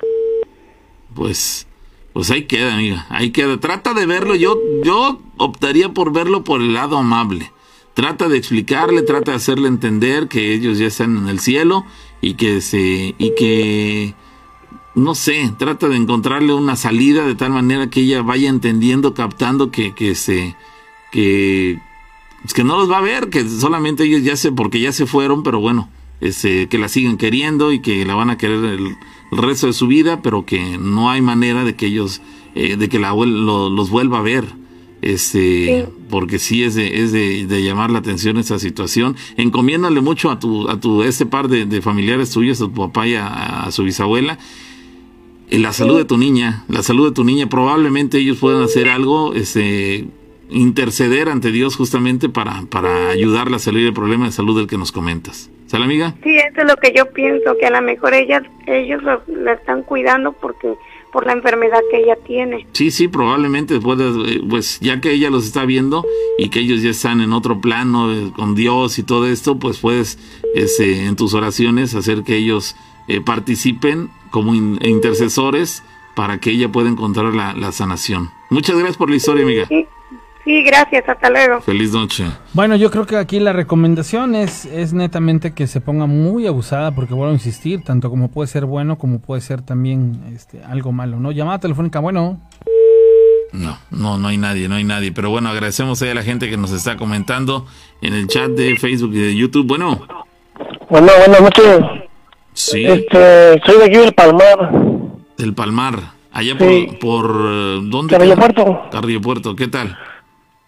pues, 1.13 1.64
pues 2.15 2.31
ahí 2.31 2.45
queda, 2.45 2.75
amiga, 2.75 3.05
ahí 3.09 3.31
queda. 3.31 3.59
Trata 3.59 3.93
de 3.93 4.05
verlo, 4.05 4.35
yo, 4.35 4.57
yo 4.85 5.19
optaría 5.35 5.89
por 5.89 6.13
verlo 6.13 6.45
por 6.45 6.61
el 6.61 6.73
lado 6.73 6.97
amable. 6.97 7.51
Trata 7.93 8.29
de 8.29 8.37
explicarle, 8.37 9.01
trata 9.01 9.31
de 9.31 9.37
hacerle 9.37 9.67
entender 9.67 10.29
que 10.29 10.53
ellos 10.53 10.77
ya 10.77 10.87
están 10.87 11.17
en 11.17 11.27
el 11.27 11.41
cielo 11.41 11.83
y 12.21 12.35
que 12.35 12.61
se, 12.61 13.15
y 13.17 13.35
que 13.35 14.15
no 14.95 15.13
sé, 15.13 15.51
trata 15.57 15.89
de 15.89 15.97
encontrarle 15.97 16.53
una 16.53 16.77
salida 16.77 17.27
de 17.27 17.35
tal 17.35 17.51
manera 17.51 17.89
que 17.89 17.99
ella 17.99 18.21
vaya 18.21 18.47
entendiendo, 18.47 19.13
captando 19.13 19.69
que, 19.69 19.93
que 19.93 20.15
se, 20.15 20.55
que, 21.11 21.81
pues 22.43 22.53
que 22.53 22.63
no 22.63 22.77
los 22.77 22.89
va 22.89 22.99
a 22.99 23.01
ver, 23.01 23.29
que 23.29 23.45
solamente 23.45 24.05
ellos 24.05 24.23
ya 24.23 24.37
se, 24.37 24.53
porque 24.53 24.79
ya 24.79 24.93
se 24.93 25.05
fueron, 25.05 25.43
pero 25.43 25.59
bueno, 25.59 25.89
este, 26.21 26.67
que 26.67 26.77
la 26.77 26.87
siguen 26.89 27.17
queriendo 27.17 27.71
y 27.71 27.79
que 27.79 28.05
la 28.05 28.15
van 28.15 28.29
a 28.29 28.37
querer 28.37 28.63
el, 28.65 28.95
el 29.31 29.37
resto 29.37 29.67
de 29.67 29.73
su 29.73 29.87
vida, 29.87 30.21
pero 30.21 30.45
que 30.45 30.77
no 30.77 31.09
hay 31.09 31.21
manera 31.21 31.63
de 31.63 31.75
que 31.75 31.87
ellos, 31.87 32.21
eh, 32.55 32.77
de 32.77 32.89
que 32.89 32.99
la 32.99 33.09
lo- 33.13 33.69
los 33.69 33.89
vuelva 33.89 34.19
a 34.19 34.21
ver. 34.21 34.45
este, 35.01 35.87
porque 36.09 36.39
sí 36.39 36.63
es 36.63 36.73
de, 36.73 37.03
es 37.03 37.11
de, 37.11 37.63
llamar 37.63 37.91
la 37.91 37.99
atención 37.99 38.37
esta 38.37 38.57
situación. 38.57 39.15
Encomiéndale 39.37 40.01
mucho 40.01 40.31
a 40.31 40.39
tu, 40.39 40.67
a 40.67 40.79
tu, 40.79 41.03
este 41.03 41.25
par 41.27 41.47
de, 41.47 41.81
familiares 41.81 42.31
tuyos, 42.31 42.59
a 42.61 42.65
tu 42.65 42.73
papá 42.73 43.07
y 43.07 43.13
a, 43.15 43.67
su 43.71 43.83
bisabuela, 43.83 44.39
en 45.51 45.61
la 45.61 45.73
salud 45.73 45.97
de 45.97 46.05
tu 46.05 46.17
niña, 46.17 46.63
la 46.69 46.81
salud 46.81 47.05
de 47.09 47.13
tu 47.13 47.23
niña, 47.23 47.47
probablemente 47.49 48.17
ellos 48.17 48.37
puedan 48.37 48.63
hacer 48.63 48.89
algo, 48.89 49.35
este, 49.35 50.07
interceder 50.49 51.29
ante 51.29 51.51
Dios 51.51 51.75
justamente 51.75 52.29
para, 52.29 52.63
para 52.69 53.09
ayudarla 53.09 53.57
a 53.57 53.59
salir 53.59 53.83
del 53.83 53.93
problema 53.93 54.25
de 54.25 54.31
salud 54.31 54.57
del 54.57 54.67
que 54.67 54.77
nos 54.77 54.91
comentas. 54.91 55.49
¿Sale, 55.67 55.85
amiga? 55.85 56.13
Sí, 56.23 56.37
eso 56.37 56.61
es 56.61 56.67
lo 56.67 56.75
que 56.77 56.93
yo 56.95 57.11
pienso, 57.11 57.57
que 57.57 57.65
a 57.65 57.71
lo 57.71 57.81
mejor 57.81 58.13
ellas, 58.13 58.43
ellos 58.67 59.01
la 59.03 59.53
están 59.53 59.81
cuidando 59.83 60.31
porque 60.33 60.75
por 61.15 61.25
la 61.25 61.31
enfermedad 61.31 61.79
que 61.89 61.99
ella 61.99 62.17
tiene. 62.27 62.67
Sí, 62.73 62.91
sí, 62.91 63.07
probablemente 63.07 63.79
puedas, 63.79 64.13
eh, 64.27 64.41
pues 64.49 64.81
ya 64.81 64.99
que 64.99 65.13
ella 65.13 65.29
los 65.29 65.45
está 65.45 65.63
viendo 65.63 66.05
y 66.37 66.49
que 66.49 66.59
ellos 66.59 66.81
ya 66.81 66.89
están 66.89 67.21
en 67.21 67.31
otro 67.31 67.61
plano 67.61 68.11
eh, 68.11 68.33
con 68.35 68.53
Dios 68.53 68.99
y 68.99 69.03
todo 69.03 69.25
esto, 69.25 69.57
pues 69.57 69.79
puedes 69.79 70.19
ese, 70.55 71.05
en 71.05 71.15
tus 71.15 71.33
oraciones 71.33 71.95
hacer 71.95 72.23
que 72.23 72.35
ellos 72.35 72.75
eh, 73.07 73.21
participen 73.21 74.09
como 74.29 74.53
intercesores 74.53 75.83
para 76.15 76.39
que 76.39 76.51
ella 76.51 76.69
pueda 76.69 76.89
encontrar 76.89 77.33
la, 77.33 77.53
la, 77.53 77.71
sanación. 77.71 78.29
Muchas 78.49 78.75
gracias 78.75 78.97
por 78.97 79.09
la 79.09 79.15
historia, 79.15 79.45
amiga. 79.45 79.67
Sí. 79.67 79.87
Sí, 80.45 80.61
gracias, 80.61 81.09
hasta 81.09 81.31
luego. 81.31 81.59
Feliz 81.61 81.91
noche. 81.91 82.23
Bueno, 82.53 82.75
yo 82.75 82.91
creo 82.91 83.07
que 83.07 83.17
aquí 83.17 83.39
la 83.39 83.51
recomendación 83.51 84.35
es, 84.35 84.65
es 84.65 84.93
netamente 84.93 85.55
que 85.55 85.65
se 85.65 85.81
ponga 85.81 86.05
muy 86.05 86.45
abusada, 86.45 86.91
porque 86.91 87.15
vuelvo 87.15 87.31
a 87.31 87.33
insistir, 87.33 87.83
tanto 87.83 88.11
como 88.11 88.29
puede 88.29 88.47
ser 88.47 88.65
bueno, 88.65 88.99
como 88.99 89.19
puede 89.19 89.41
ser 89.41 89.63
también 89.63 90.21
este, 90.35 90.63
algo 90.63 90.91
malo, 90.91 91.19
¿no? 91.19 91.31
Llamada 91.31 91.59
telefónica, 91.59 91.99
bueno. 91.99 92.39
No, 93.53 93.79
no, 93.89 94.19
no 94.19 94.27
hay 94.27 94.37
nadie, 94.37 94.67
no 94.67 94.75
hay 94.75 94.83
nadie. 94.83 95.11
Pero 95.11 95.31
bueno, 95.31 95.49
agradecemos 95.49 95.99
a 96.03 96.13
la 96.13 96.21
gente 96.21 96.47
que 96.47 96.57
nos 96.57 96.71
está 96.71 96.95
comentando 96.95 97.65
en 98.03 98.13
el 98.13 98.27
chat 98.27 98.51
de 98.51 98.75
Facebook 98.75 99.15
y 99.15 99.19
de 99.19 99.35
YouTube. 99.35 99.65
Bueno. 99.65 100.05
Bueno, 100.91 101.07
buenas 101.17 101.41
noches. 101.41 101.79
Sí. 102.53 102.85
Este, 102.85 103.59
soy 103.65 103.77
de 103.79 103.85
aquí 103.85 103.97
del 103.97 104.13
Palmar. 104.13 104.71
Del 105.37 105.55
Palmar. 105.55 105.99
Allá 106.31 106.55
por, 106.57 106.99
por, 106.99 107.25
eh, 107.31 107.79
¿dónde? 107.83 108.15
Carrillo 108.15 108.35
Puerto. 108.35 108.81
Carrillo 108.91 109.21
Puerto, 109.21 109.55
¿qué 109.55 109.67
tal? 109.69 109.97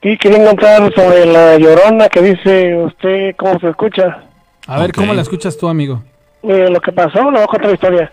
Y 0.01 0.17
quería 0.17 0.43
encontrar 0.43 0.93
sobre 0.93 1.25
la 1.25 1.57
llorona 1.57 2.07
que 2.07 2.21
dice 2.21 2.75
usted, 2.75 3.35
¿cómo 3.35 3.59
se 3.59 3.69
escucha? 3.69 4.23
A 4.67 4.79
ver, 4.79 4.91
¿cómo 4.91 5.13
la 5.13 5.21
escuchas 5.21 5.57
tú, 5.57 5.67
amigo? 5.67 6.03
lo 6.43 6.79
que 6.79 6.93
pasó, 6.93 7.23
le 7.29 7.37
voy 7.37 7.41
a 7.41 7.47
contar 7.47 7.67
la 7.67 7.73
historia. 7.73 8.11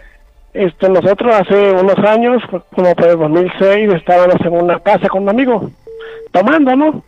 Este, 0.52 0.89
nosotros 0.89 1.35
hace 1.35 1.73
unos 1.73 1.98
años, 1.98 2.43
como 2.74 2.94
por 2.94 3.09
el 3.09 3.19
2006, 3.19 3.93
estábamos 3.94 4.40
en 4.40 4.52
una 4.52 4.78
casa 4.81 5.09
con 5.09 5.23
un 5.23 5.28
amigo, 5.28 5.70
tomando, 6.32 6.74
¿no? 6.74 7.05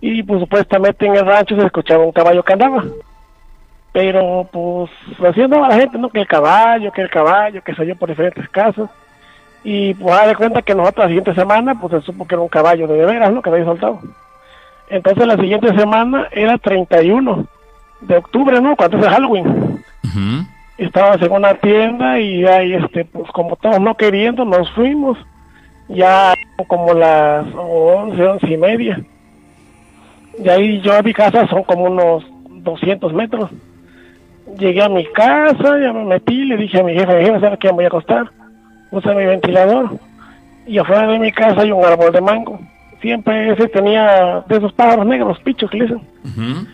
Y 0.00 0.22
pues 0.22 0.40
supuestamente 0.40 1.06
en 1.06 1.16
el 1.16 1.26
rancho 1.26 1.56
se 1.56 1.66
escuchaba 1.66 2.04
un 2.04 2.12
caballo 2.12 2.42
que 2.42 2.52
andaba. 2.54 2.84
Pero 3.92 4.48
pues 4.50 4.90
así 5.26 5.42
andaba 5.42 5.68
la 5.68 5.76
gente, 5.76 5.98
¿no? 5.98 6.08
Que 6.08 6.20
el 6.20 6.26
caballo, 6.26 6.90
que 6.92 7.02
el 7.02 7.10
caballo, 7.10 7.62
que 7.62 7.74
salió 7.74 7.96
por 7.96 8.08
diferentes 8.08 8.48
casas. 8.48 8.90
Y 9.70 9.92
pues 9.92 10.16
da 10.16 10.26
de 10.26 10.34
cuenta 10.34 10.62
que 10.62 10.74
nosotros 10.74 11.04
la 11.04 11.08
siguiente 11.08 11.34
semana, 11.34 11.78
pues 11.78 11.92
se 11.92 12.00
supo 12.00 12.26
que 12.26 12.36
era 12.36 12.40
un 12.40 12.48
caballo 12.48 12.86
de 12.86 13.04
veras, 13.04 13.30
¿no? 13.30 13.42
Que 13.42 13.50
había 13.50 13.66
soltado. 13.66 14.00
Entonces 14.88 15.26
la 15.26 15.36
siguiente 15.36 15.76
semana 15.76 16.26
era 16.32 16.56
31 16.56 17.46
de 18.00 18.16
octubre, 18.16 18.62
¿no? 18.62 18.74
Cuando 18.76 18.96
es 18.96 19.06
Halloween. 19.06 19.84
Estábamos 20.78 21.20
en 21.20 21.32
una 21.32 21.52
tienda 21.52 22.18
y 22.18 22.46
ahí, 22.46 22.72
este, 22.72 23.04
pues 23.04 23.30
como 23.32 23.56
todos 23.56 23.78
no 23.78 23.94
queriendo, 23.94 24.46
nos 24.46 24.70
fuimos. 24.70 25.18
Ya 25.88 26.32
como 26.66 26.94
las 26.94 27.44
11, 27.54 28.22
11 28.22 28.46
y 28.46 28.56
media. 28.56 29.02
De 30.38 30.50
ahí 30.50 30.80
yo 30.80 30.96
a 30.96 31.02
mi 31.02 31.12
casa 31.12 31.46
son 31.46 31.62
como 31.64 31.84
unos 31.84 32.24
200 32.48 33.12
metros. 33.12 33.50
Llegué 34.58 34.80
a 34.80 34.88
mi 34.88 35.04
casa, 35.12 35.78
ya 35.78 35.92
me 35.92 36.06
metí, 36.06 36.46
le 36.46 36.56
dije 36.56 36.80
a 36.80 36.84
mi 36.84 36.94
jefe, 36.94 37.22
jefe, 37.22 37.40
¿sabes 37.40 37.58
qué? 37.58 37.68
Me 37.68 37.74
voy 37.74 37.84
a 37.84 37.88
acostar 37.88 38.37
puse 38.90 39.14
mi 39.14 39.24
ventilador 39.24 39.98
y 40.66 40.78
afuera 40.78 41.06
de 41.06 41.18
mi 41.18 41.32
casa 41.32 41.62
hay 41.62 41.72
un 41.72 41.84
árbol 41.84 42.12
de 42.12 42.20
mango. 42.20 42.60
Siempre 43.00 43.52
ese 43.52 43.68
tenía 43.68 44.44
de 44.48 44.56
esos 44.56 44.72
pájaros 44.72 45.06
negros, 45.06 45.38
pichos 45.40 45.70
que 45.70 45.78
le 45.78 45.84
dicen. 45.84 46.68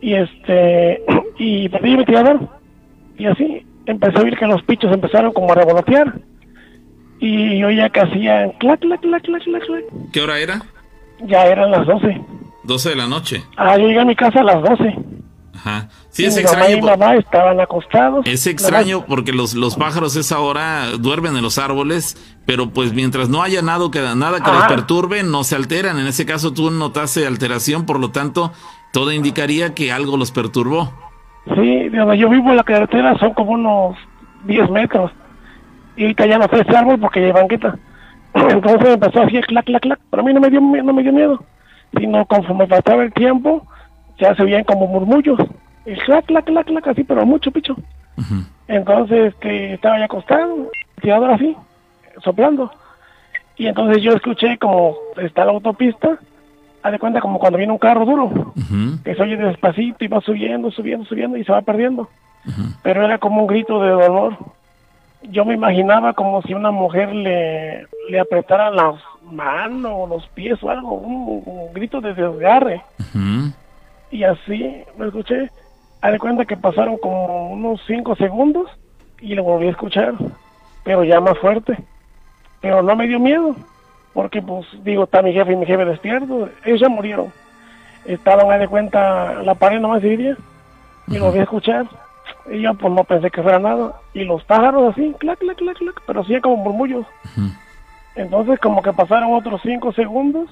Y 0.00 0.14
este, 0.14 1.02
y 1.38 1.68
perdí 1.68 1.90
el 1.90 1.96
ventilador. 1.98 2.48
Y 3.18 3.26
así 3.26 3.66
empecé 3.86 4.18
a 4.18 4.22
oír 4.22 4.38
que 4.38 4.46
los 4.46 4.62
pichos 4.62 4.92
empezaron 4.92 5.32
como 5.32 5.52
a 5.52 5.56
revolotear. 5.56 6.14
Y 7.18 7.58
yo 7.58 7.70
ya 7.70 7.90
que 7.90 8.00
hacían 8.00 8.52
clac, 8.52 8.80
clac, 8.80 9.00
clac, 9.00 9.22
clac, 9.22 9.42
clac, 9.42 9.62
clac. 9.64 9.84
¿Qué 10.12 10.20
hora 10.20 10.38
era? 10.38 10.62
Ya 11.26 11.46
eran 11.46 11.70
las 11.70 11.86
12. 11.86 12.20
12 12.64 12.88
de 12.88 12.96
la 12.96 13.06
noche. 13.08 13.42
Ah, 13.56 13.76
yo 13.76 13.88
llegué 13.88 14.00
a 14.00 14.04
mi 14.04 14.16
casa 14.16 14.40
a 14.40 14.44
las 14.44 14.62
12. 14.62 14.96
Ajá. 15.60 15.88
Sí, 16.08 16.24
es 16.24 16.36
extraño. 16.38 16.76
Mi 16.76 16.82
mamá 16.82 17.16
estaban 17.16 17.60
acostados. 17.60 18.26
Es 18.26 18.46
extraño 18.46 19.04
porque 19.06 19.32
los, 19.32 19.54
los 19.54 19.76
pájaros 19.76 20.16
esa 20.16 20.40
hora 20.40 20.86
duermen 20.98 21.36
en 21.36 21.42
los 21.42 21.58
árboles, 21.58 22.16
pero 22.46 22.70
pues 22.70 22.94
mientras 22.94 23.28
no 23.28 23.42
haya 23.42 23.60
nada 23.60 23.90
que, 23.90 24.00
nada 24.00 24.42
que 24.42 24.50
los 24.50 24.64
perturbe, 24.64 25.22
no 25.22 25.44
se 25.44 25.56
alteran. 25.56 25.98
En 25.98 26.06
ese 26.06 26.24
caso 26.24 26.52
tú 26.52 26.70
notaste 26.70 27.26
alteración, 27.26 27.84
por 27.84 28.00
lo 28.00 28.10
tanto, 28.10 28.52
todo 28.92 29.12
indicaría 29.12 29.74
que 29.74 29.92
algo 29.92 30.16
los 30.16 30.32
perturbó. 30.32 30.92
Sí, 31.54 31.90
yo 31.92 32.28
vivo 32.28 32.50
en 32.50 32.56
la 32.56 32.64
carretera 32.64 33.18
son 33.18 33.34
como 33.34 33.52
unos 33.52 33.96
10 34.44 34.70
metros. 34.70 35.12
Y 35.96 36.02
ahorita 36.04 36.26
ya 36.26 36.38
no 36.38 36.48
sé 36.48 36.60
ese 36.60 36.76
árbol 36.76 36.98
porque 36.98 37.22
hay 37.22 37.32
banqueta. 37.32 37.78
Entonces 38.34 38.94
empezó 38.94 39.22
así, 39.22 39.40
clac, 39.42 39.66
clac, 39.66 39.82
clac. 39.82 40.00
Pero 40.10 40.22
a 40.22 40.24
mí 40.26 40.32
no 40.32 40.40
me 40.40 40.48
dio, 40.48 40.60
no 40.60 40.92
me 40.92 41.02
dio 41.02 41.12
miedo. 41.12 41.44
Sino 41.98 42.24
conforme 42.24 42.66
pasaba 42.66 43.02
el 43.02 43.12
tiempo, 43.12 43.66
ya 44.20 44.34
se 44.34 44.42
oían 44.42 44.64
como 44.64 44.86
murmullos, 44.86 45.38
el 45.86 45.98
clac, 46.02 46.26
clac, 46.26 46.44
clac, 46.44 46.66
clac, 46.66 46.86
así, 46.88 47.04
pero 47.04 47.26
mucho 47.26 47.50
picho. 47.50 47.76
Entonces, 48.68 49.34
que 49.36 49.74
estaba 49.74 49.98
ya 49.98 50.04
acostado, 50.04 50.70
tirador 51.00 51.32
así, 51.32 51.56
soplando. 52.22 52.70
Y 53.56 53.66
entonces 53.66 54.02
yo 54.02 54.12
escuché 54.12 54.58
como 54.58 54.96
está 55.16 55.44
la 55.44 55.52
autopista, 55.52 56.18
haz 56.82 56.92
de 56.92 56.98
cuenta 56.98 57.20
como 57.20 57.38
cuando 57.38 57.58
viene 57.58 57.72
un 57.72 57.78
carro 57.78 58.04
duro, 58.04 58.54
que 59.04 59.14
se 59.14 59.22
oye 59.22 59.36
despacito 59.36 60.04
y 60.04 60.08
va 60.08 60.20
subiendo, 60.20 60.70
subiendo, 60.70 61.04
subiendo 61.06 61.36
y 61.36 61.44
se 61.44 61.52
va 61.52 61.62
perdiendo. 61.62 62.08
Pero 62.82 63.04
era 63.04 63.18
como 63.18 63.42
un 63.42 63.46
grito 63.46 63.82
de 63.82 63.90
dolor. 63.90 64.36
Yo 65.24 65.44
me 65.44 65.54
imaginaba 65.54 66.14
como 66.14 66.40
si 66.42 66.54
una 66.54 66.70
mujer 66.70 67.14
le, 67.14 67.86
le 68.08 68.20
apretara 68.20 68.70
las 68.70 68.94
manos 69.30 69.92
o 69.94 70.06
los 70.06 70.26
pies 70.28 70.62
o 70.62 70.70
algo, 70.70 70.94
un, 70.94 71.72
grito 71.74 72.00
de 72.00 72.14
desgarre. 72.14 72.82
Y 74.10 74.24
así 74.24 74.84
me 74.98 75.06
escuché. 75.06 75.50
Haz 76.02 76.12
de 76.12 76.18
cuenta 76.18 76.44
que 76.44 76.56
pasaron 76.56 76.96
como 76.98 77.50
unos 77.50 77.80
5 77.86 78.16
segundos 78.16 78.70
y 79.20 79.34
lo 79.34 79.44
volví 79.44 79.66
a 79.66 79.70
escuchar, 79.70 80.14
pero 80.82 81.04
ya 81.04 81.20
más 81.20 81.38
fuerte. 81.38 81.76
Pero 82.60 82.82
no 82.82 82.96
me 82.96 83.06
dio 83.06 83.18
miedo, 83.20 83.54
porque 84.12 84.42
pues 84.42 84.66
digo, 84.82 85.04
está 85.04 85.22
mi 85.22 85.32
jefe 85.32 85.52
y 85.52 85.56
mi 85.56 85.66
jefe 85.66 85.84
despierto, 85.84 86.48
ellos 86.64 86.80
ya 86.80 86.88
murieron. 86.88 87.32
Estaban, 88.06 88.50
haz 88.50 88.60
de 88.60 88.68
cuenta, 88.68 89.42
la 89.42 89.54
pared 89.54 89.78
nomás 89.78 90.02
dividía 90.02 90.36
y 91.06 91.18
lo 91.18 91.26
volví 91.26 91.40
a 91.40 91.42
escuchar. 91.42 91.86
Y 92.50 92.62
yo 92.62 92.74
pues 92.74 92.92
no 92.92 93.04
pensé 93.04 93.30
que 93.30 93.42
fuera 93.42 93.58
nada. 93.58 93.94
Y 94.14 94.24
los 94.24 94.42
pájaros 94.44 94.92
así, 94.92 95.14
clac, 95.18 95.38
clac, 95.38 95.56
clac, 95.56 95.76
clac, 95.76 96.02
pero 96.06 96.22
hacía 96.22 96.40
como 96.40 96.56
murmullos. 96.56 97.06
Entonces 98.16 98.58
como 98.58 98.82
que 98.82 98.92
pasaron 98.92 99.34
otros 99.34 99.60
5 99.62 99.92
segundos 99.92 100.48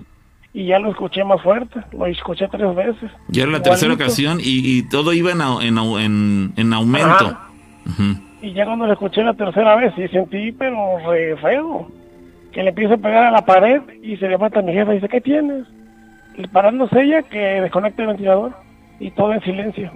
y 0.52 0.66
ya 0.66 0.78
lo 0.78 0.90
escuché 0.90 1.24
más 1.24 1.42
fuerte, 1.42 1.80
lo 1.92 2.06
escuché 2.06 2.48
tres 2.48 2.74
veces. 2.74 3.10
Ya 3.28 3.42
era 3.42 3.52
la 3.52 3.62
tercera 3.62 3.94
ocasión 3.94 4.38
y, 4.40 4.82
todo 4.88 5.12
iba 5.12 5.30
en, 5.30 5.40
en, 5.40 6.52
en, 6.56 6.72
aumento. 6.72 7.38
Y 8.40 8.52
ya 8.52 8.64
cuando 8.64 8.86
lo 8.86 8.92
escuché 8.92 9.22
la 9.22 9.34
tercera 9.34 9.76
vez, 9.76 9.92
sí 9.96 10.08
sentí, 10.08 10.52
pero 10.52 10.98
re 11.06 11.36
feo, 11.36 11.90
que 12.52 12.62
le 12.62 12.70
empieza 12.70 12.94
a 12.94 12.98
pegar 12.98 13.24
a 13.24 13.30
la 13.30 13.44
pared 13.44 13.82
y 14.02 14.16
se 14.16 14.28
levanta 14.28 14.62
mi 14.62 14.72
jefa 14.72 14.92
y 14.92 14.96
dice, 14.96 15.08
¿qué 15.08 15.20
tienes? 15.20 15.66
Y 16.36 16.46
parándose 16.46 17.02
ella 17.02 17.22
que 17.22 17.60
desconecte 17.60 18.02
el 18.02 18.08
ventilador 18.08 18.52
y 19.00 19.10
todo 19.10 19.32
en 19.34 19.42
silencio. 19.42 19.90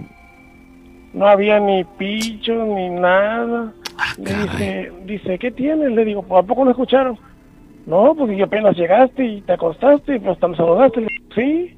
No 1.13 1.27
había 1.27 1.59
ni 1.59 1.83
picho 1.83 2.53
ni 2.65 2.89
nada. 2.89 3.71
Ah, 3.97 4.13
dice, 4.17 4.91
dice, 5.05 5.39
¿qué 5.39 5.51
tienes? 5.51 5.91
Le 5.91 6.03
digo, 6.03 6.23
¿por 6.23 6.43
¿a 6.43 6.47
poco 6.47 6.65
no 6.65 6.71
escucharon? 6.71 7.17
No, 7.85 8.15
porque 8.17 8.37
yo 8.37 8.45
apenas 8.45 8.75
llegaste 8.75 9.25
y 9.25 9.41
te 9.41 9.53
acostaste 9.53 10.15
y 10.15 10.19
pues 10.19 10.39
te 10.39 10.55
saludaste. 10.55 11.07
Sí. 11.35 11.77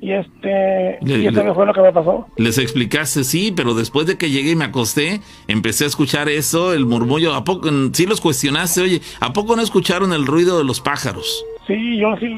Y 0.00 0.12
este, 0.12 0.98
y 1.02 1.26
eso 1.28 1.54
fue 1.54 1.64
lo 1.64 1.72
que 1.72 1.80
me 1.80 1.92
pasó. 1.92 2.26
Les 2.36 2.58
explicaste, 2.58 3.22
sí, 3.22 3.52
pero 3.54 3.72
después 3.74 4.04
de 4.06 4.18
que 4.18 4.30
llegué 4.30 4.50
y 4.50 4.56
me 4.56 4.64
acosté, 4.64 5.20
empecé 5.46 5.84
a 5.84 5.86
escuchar 5.86 6.28
eso, 6.28 6.72
el 6.72 6.86
murmullo. 6.86 7.34
¿A 7.34 7.44
poco, 7.44 7.68
sí 7.92 8.06
los 8.06 8.20
cuestionaste? 8.20 8.80
Oye, 8.80 9.00
¿a 9.20 9.32
poco 9.32 9.54
no 9.54 9.62
escucharon 9.62 10.12
el 10.12 10.26
ruido 10.26 10.58
de 10.58 10.64
los 10.64 10.80
pájaros? 10.80 11.44
Sí, 11.68 11.98
yo 11.98 12.16
sí 12.16 12.28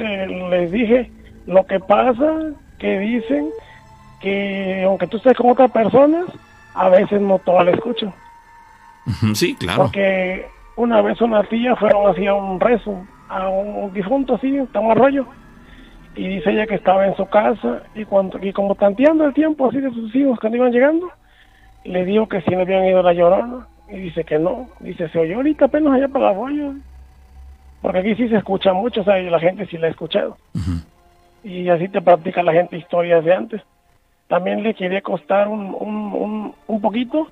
les 0.51 0.71
dije. 0.73 1.11
Lo 1.47 1.65
que 1.65 1.81
pasa, 1.81 2.53
que 2.79 2.99
dicen 2.99 3.49
que 4.21 4.83
aunque 4.85 5.07
tú 5.07 5.17
estés 5.17 5.35
con 5.35 5.51
otras 5.51 5.71
personas, 5.71 6.27
a 6.75 6.91
veces 6.91 7.21
no 7.21 7.39
todas 7.39 7.65
la 7.65 7.71
escuchan. 7.73 8.13
Sí, 9.35 9.55
claro. 9.55 9.85
Porque 9.85 10.47
una 10.77 11.03
vez 11.03 11.21
una 11.21 11.43
tía 11.45 11.77
fueron 11.77 12.11
hacia 12.11 12.35
un 12.35 12.61
rezo, 12.61 13.07
a 13.29 13.49
un 13.49 13.93
difunto 13.93 14.35
así, 14.35 14.59
a 14.59 14.81
un 14.81 14.91
arroyo, 14.91 15.27
y 16.17 16.29
dice 16.29 16.51
ella 16.51 16.67
que 16.67 16.77
estaba 16.77 17.07
en 17.07 17.17
su 17.17 17.27
casa 17.27 17.83
y 17.95 18.05
cuando 18.05 18.39
y 18.41 18.53
como 18.53 18.75
tanteando 18.75 19.25
el 19.25 19.35
tiempo 19.35 19.69
así 19.69 19.81
de 19.81 19.91
sus 19.91 20.15
hijos 20.15 20.39
cuando 20.39 20.59
iban 20.59 20.73
llegando, 20.73 21.11
le 21.85 22.05
dijo 22.05 22.29
que 22.29 22.41
si 22.43 22.51
no 22.53 22.61
habían 22.61 22.85
ido 22.85 23.01
a 23.01 23.03
la 23.03 23.13
llorona. 23.13 23.67
Y 23.87 23.99
dice 23.99 24.25
que 24.25 24.39
no, 24.39 24.71
dice 24.81 25.09
se 25.11 25.19
oyó 25.19 25.37
ahorita 25.37 25.67
apenas 25.67 25.93
allá 25.93 26.09
para 26.09 26.27
la 26.27 26.33
rollo, 26.33 26.73
porque 27.83 27.99
aquí 27.99 28.15
sí 28.15 28.29
se 28.31 28.37
escucha 28.37 28.73
mucho, 28.73 29.03
o 29.03 29.05
sea, 29.05 29.19
la 29.19 29.39
gente 29.39 29.67
sí 29.67 29.77
la 29.77 29.89
ha 29.89 29.91
escuchado. 29.91 30.39
Y 31.43 31.69
así 31.69 31.89
te 31.89 32.01
practica 32.01 32.43
la 32.43 32.55
gente 32.55 32.79
historias 32.79 33.23
de 33.23 33.35
antes. 33.35 33.63
También 34.27 34.63
le 34.63 34.75
quería 34.75 35.03
costar 35.03 35.49
un, 35.49 35.77
un, 35.79 35.97
un, 36.15 36.55
un 36.67 36.81
poquito, 36.81 37.29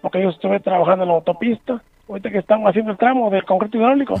porque 0.00 0.20
yo 0.20 0.30
estuve 0.30 0.58
trabajando 0.58 1.04
en 1.04 1.10
la 1.10 1.14
autopista, 1.14 1.80
ahorita 2.12 2.30
que 2.30 2.38
estamos 2.38 2.68
haciendo 2.68 2.92
el 2.92 2.98
tramo 2.98 3.30
del 3.30 3.44
concreto 3.44 3.76
hidráulico, 3.78 4.20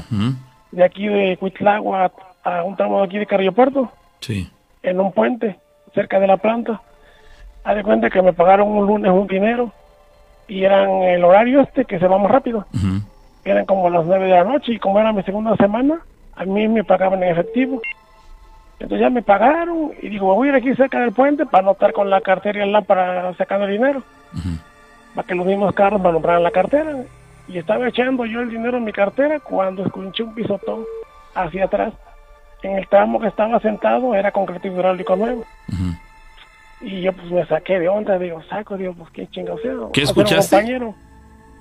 de 0.70 0.84
aquí 0.84 1.06
de 1.08 1.36
Cuitlagua 1.36 2.10
a 2.44 2.62
un 2.64 2.76
tramo 2.76 2.98
de 3.00 3.04
aquí 3.04 3.18
de 3.18 3.26
Carrillo 3.26 3.52
Puerto, 3.52 3.90
Sí. 4.20 4.50
en 4.82 4.98
un 5.00 5.12
puente, 5.12 5.58
cerca 5.94 6.18
de 6.18 6.26
la 6.26 6.36
planta. 6.38 6.80
Haz 7.64 7.76
de 7.76 7.82
cuenta 7.84 8.10
que 8.10 8.22
me 8.22 8.32
pagaron 8.32 8.68
un 8.68 8.86
lunes 8.86 9.12
un 9.12 9.26
dinero 9.26 9.70
y 10.48 10.64
eran 10.64 10.90
el 11.02 11.22
horario 11.24 11.60
este 11.60 11.84
que 11.84 11.98
se 11.98 12.08
va 12.08 12.18
más 12.18 12.30
rápido. 12.30 12.66
Eran 13.44 13.66
como 13.66 13.88
las 13.90 14.04
nueve 14.06 14.24
de 14.26 14.32
la 14.32 14.44
noche 14.44 14.72
y 14.72 14.78
como 14.78 14.98
era 14.98 15.12
mi 15.12 15.22
segunda 15.22 15.54
semana, 15.56 16.00
a 16.34 16.44
mí 16.44 16.66
me 16.68 16.82
pagaban 16.84 17.22
en 17.22 17.30
efectivo. 17.30 17.80
Entonces 18.80 19.00
ya 19.00 19.10
me 19.10 19.22
pagaron 19.22 19.92
y 20.00 20.08
digo, 20.08 20.34
voy 20.34 20.48
a 20.48 20.50
ir 20.52 20.56
aquí 20.56 20.74
cerca 20.74 20.98
del 21.00 21.12
puente 21.12 21.46
para 21.46 21.62
anotar 21.62 21.92
con 21.92 22.10
la 22.10 22.20
cartera 22.20 22.58
y 22.58 22.62
el 22.62 22.72
lámpara 22.72 23.32
sacando 23.34 23.66
el 23.66 23.72
dinero. 23.72 24.02
Para 25.14 25.26
que 25.28 25.34
los 25.34 25.46
mismos 25.46 25.72
carros 25.74 26.00
me 26.00 26.10
nombraran 26.10 26.42
la 26.42 26.50
cartera. 26.50 26.96
Y 27.52 27.58
estaba 27.58 27.86
echando 27.88 28.24
yo 28.24 28.40
el 28.40 28.50
dinero 28.50 28.78
en 28.78 28.84
mi 28.84 28.92
cartera 28.92 29.38
cuando 29.40 29.84
escuché 29.84 30.22
un 30.22 30.34
pisotón 30.34 30.84
hacia 31.34 31.64
atrás. 31.66 31.92
En 32.62 32.78
el 32.78 32.88
tramo 32.88 33.20
que 33.20 33.26
estaba 33.26 33.58
sentado 33.60 34.14
era 34.14 34.30
concreto 34.32 34.68
hidráulico 34.68 35.16
nuevo. 35.16 35.44
Y 36.80 37.00
yo 37.02 37.12
pues 37.12 37.30
me 37.30 37.46
saqué 37.46 37.78
de 37.78 37.88
onda, 37.88 38.18
digo, 38.18 38.40
saco, 38.48 38.76
digo, 38.76 38.94
pues 38.94 39.10
qué 39.12 39.26
chingados 39.28 39.60
sea. 39.62 39.72
¿Qué 39.92 40.06
ser 40.06 40.14
un 40.16 40.22
escuchaste? 40.22 40.56
compañero. 40.56 40.94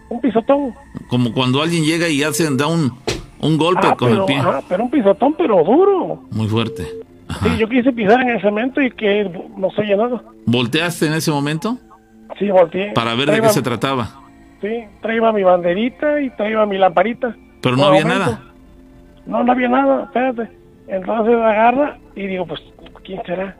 Un 0.09 0.21
pisotón. 0.21 0.73
Como 1.09 1.31
cuando 1.33 1.61
alguien 1.61 1.83
llega 1.83 2.07
y 2.07 2.23
hace, 2.23 2.47
da 2.55 2.67
un, 2.67 2.91
un 3.39 3.57
golpe 3.57 3.87
Ah, 3.87 3.95
con 3.95 4.09
pero, 4.09 4.21
el 4.21 4.25
pie. 4.27 4.37
ajá, 4.37 4.61
pero 4.67 4.83
un 4.83 4.91
pisotón, 4.91 5.33
pero 5.37 5.63
duro. 5.63 6.23
Muy 6.31 6.47
fuerte. 6.47 6.87
Sí, 7.43 7.57
yo 7.57 7.67
quise 7.69 7.91
pisar 7.93 8.21
en 8.21 8.29
el 8.29 8.41
cemento 8.41 8.81
y 8.81 8.91
que 8.91 9.23
no 9.57 9.71
se 9.71 9.83
llenado. 9.83 10.21
¿Volteaste 10.45 11.05
en 11.07 11.13
ese 11.13 11.31
momento? 11.31 11.77
Sí, 12.37 12.49
volteé. 12.49 12.91
Para 12.93 13.13
ver 13.15 13.31
de 13.31 13.41
qué 13.41 13.49
se 13.49 13.61
trataba. 13.61 14.20
Sí, 14.61 14.85
traía 15.01 15.31
mi 15.31 15.43
banderita 15.43 16.21
y 16.21 16.29
traía 16.31 16.65
mi 16.65 16.77
lamparita. 16.77 17.35
Pero 17.61 17.75
no 17.75 17.85
había 17.85 18.03
momento. 18.03 18.25
nada. 18.25 18.43
No, 19.25 19.43
no 19.43 19.51
había 19.51 19.69
nada, 19.69 20.03
espérate. 20.03 20.49
Entonces 20.87 21.35
agarra 21.35 21.97
y 22.15 22.27
digo, 22.27 22.45
pues, 22.45 22.61
¿quién 23.03 23.21
será? 23.25 23.55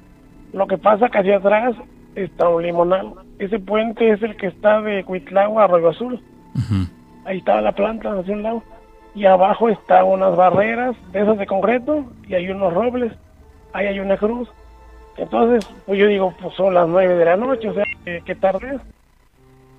Lo 0.53 0.67
que 0.67 0.77
pasa 0.77 1.09
que 1.09 1.19
hacia 1.19 1.37
atrás 1.37 1.75
está 2.15 2.49
un 2.49 2.63
limonal. 2.63 3.13
Ese 3.39 3.59
puente 3.59 4.11
es 4.11 4.21
el 4.21 4.35
que 4.35 4.47
está 4.47 4.81
de 4.81 5.03
Cuitlagua 5.03 5.63
a 5.63 5.65
Arroyo 5.65 5.89
Azul. 5.89 6.21
Ahí 7.25 7.37
estaba 7.37 7.61
la 7.61 7.71
planta 7.71 8.11
hacia 8.19 8.33
un 8.33 8.43
lado. 8.43 8.63
Y 9.15 9.25
abajo 9.25 9.69
están 9.69 10.05
unas 10.05 10.35
barreras 10.35 10.95
de 11.11 11.21
esas 11.21 11.37
de 11.37 11.45
concreto 11.45 12.05
y 12.27 12.35
hay 12.35 12.49
unos 12.49 12.73
robles. 12.73 13.13
Ahí 13.73 13.87
hay 13.87 13.99
una 13.99 14.17
cruz. 14.17 14.49
Entonces, 15.17 15.67
pues 15.85 15.99
yo 15.99 16.07
digo, 16.07 16.33
pues 16.41 16.55
son 16.55 16.73
las 16.73 16.87
nueve 16.87 17.15
de 17.15 17.25
la 17.25 17.35
noche, 17.35 17.69
o 17.69 17.73
sea, 17.73 17.83
¿qué, 18.05 18.21
qué 18.25 18.35
tarde 18.35 18.75
es? 18.75 18.81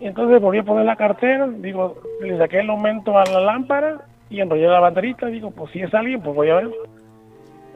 Y 0.03 0.09
entonces 0.09 0.43
volví 0.43 0.59
a 0.59 0.65
poner 0.65 0.85
la 0.85 0.97
cartera, 0.97 1.47
digo, 1.47 1.97
le 2.21 2.37
saqué 2.37 2.59
el 2.59 2.71
aumento 2.71 3.17
a 3.17 3.25
la 3.25 3.39
lámpara 3.39 4.01
y 4.31 4.41
enrollé 4.41 4.67
la 4.67 4.81
banderita, 4.81 5.27
digo, 5.27 5.53
pues 5.53 5.71
si 5.71 5.81
es 5.81 5.95
alguien, 5.95 6.21
pues 6.21 6.35
voy 6.35 6.51
a 6.51 6.57
ver. 6.57 6.71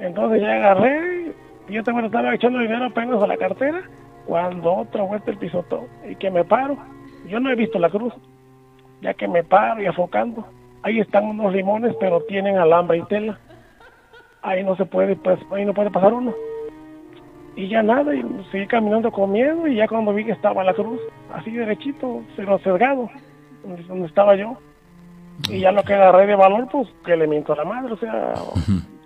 Entonces 0.01 0.43
ya 0.43 0.55
agarré, 0.55 1.33
y 1.69 1.73
yo 1.73 1.85
también 1.85 2.07
estaba 2.07 2.35
echando 2.35 2.59
dinero 2.59 2.87
apenas 2.87 3.23
a 3.23 3.29
la 3.29 3.37
cartera, 3.37 3.81
cuando 4.27 4.75
otra 4.75 5.05
vuelta 5.05 5.31
el 5.31 5.39
pisotón, 5.39 5.85
y 6.05 6.17
que 6.17 6.29
me 6.33 6.43
paro. 6.43 6.77
Yo 7.29 7.39
no 7.39 7.49
he 7.49 7.55
visto 7.55 7.79
la 7.79 7.91
cruz, 7.91 8.13
ya 9.03 9.15
que 9.15 9.29
me 9.29 9.45
paro 9.45 9.81
y 9.81 9.87
afocando. 9.87 10.45
Ahí 10.83 10.99
están 10.99 11.27
unos 11.27 11.53
limones, 11.53 11.95
pero 12.01 12.23
tienen 12.23 12.59
alambre 12.59 12.99
y 12.99 13.03
tela. 13.03 13.39
Ahí 14.43 14.65
no 14.65 14.75
se 14.75 14.85
puede, 14.85 15.15
pues, 15.15 15.39
ahí 15.53 15.65
no 15.65 15.75
puede 15.75 15.93
pasar 15.93 16.13
uno. 16.13 16.35
Y 17.57 17.69
ya 17.69 17.83
nada, 17.83 18.15
y 18.15 18.23
seguí 18.53 18.67
caminando 18.67 19.11
con 19.11 19.33
miedo, 19.33 19.67
y 19.67 19.77
ya 19.77 19.89
cuando 19.89 20.13
vi 20.13 20.25
que 20.25 20.33
estaba 20.33 20.63
la 20.63 20.75
cruz, 20.75 21.01
así 21.33 21.51
derechito, 21.51 22.23
pero 22.37 22.59
sesgado, 22.59 23.11
donde, 23.65 23.83
donde 23.85 24.07
estaba 24.07 24.37
yo. 24.37 24.59
Y 25.49 25.61
ya 25.61 25.73
lo 25.73 25.83
que 25.83 25.95
agarré 25.95 26.27
de 26.27 26.35
valor, 26.35 26.69
pues, 26.71 26.89
que 27.05 27.17
le 27.17 27.27
miento 27.27 27.53
a 27.55 27.57
la 27.57 27.65
madre, 27.65 27.93
o 27.93 27.97
sea, 27.97 28.35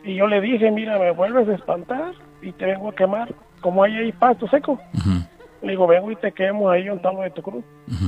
y 0.04 0.14
yo 0.14 0.26
le 0.26 0.40
dije, 0.40 0.70
mira, 0.70 0.98
me 0.98 1.12
vuelves 1.12 1.48
a 1.48 1.54
espantar 1.54 2.12
y 2.42 2.52
te 2.52 2.66
vengo 2.66 2.88
a 2.88 2.94
quemar, 2.94 3.32
como 3.60 3.82
ahí 3.84 3.96
hay 3.96 4.12
pasto 4.12 4.48
seco. 4.48 4.78
Le 5.62 5.72
digo, 5.72 5.86
vengo 5.86 6.10
y 6.10 6.16
te 6.16 6.32
quemo 6.32 6.70
ahí 6.70 6.88
un 6.88 7.02
tamo 7.02 7.22
de 7.22 7.30
tu 7.30 7.42
cruz. 7.42 7.64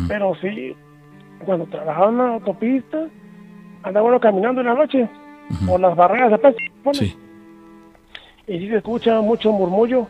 Pero 0.09 0.35
sí, 0.41 0.75
cuando 1.45 1.67
trabajaba 1.67 2.09
en 2.09 2.19
la 2.19 2.35
autopista, 2.35 3.07
andaba 3.83 4.09
uno 4.09 4.21
caminando 4.21 4.61
en 4.61 4.69
la 4.69 4.75
noche 4.75 5.09
por 5.67 5.81
las 5.81 5.95
barreras 5.95 6.31
de 6.31 6.39
peso. 6.39 6.59
pone. 6.83 7.15
Y 8.47 8.59
sí 8.59 8.69
se 8.69 8.77
escucha 8.77 9.21
mucho 9.21 9.53
murmullo, 9.53 10.09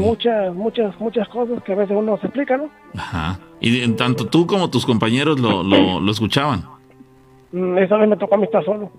muchas, 0.00 0.54
muchas, 0.54 1.00
muchas 1.00 1.28
cosas 1.28 1.62
que 1.62 1.72
a 1.72 1.76
veces 1.76 1.96
uno 1.96 2.16
se 2.18 2.26
explica, 2.26 2.56
¿no? 2.56 2.68
Ajá. 2.96 3.38
Y 3.60 3.80
de- 3.80 3.94
tanto 3.94 4.26
tú 4.26 4.46
como 4.46 4.68
tus 4.70 4.84
compañeros 4.86 5.38
lo, 5.40 5.62
lo, 5.62 6.00
lo 6.00 6.10
escuchaban. 6.10 6.64
Mm, 7.52 7.78
Esa 7.78 7.96
vez 7.96 8.08
me 8.08 8.16
tocó 8.16 8.34
a 8.34 8.38
mí 8.38 8.44
estar 8.44 8.64
solo, 8.64 8.90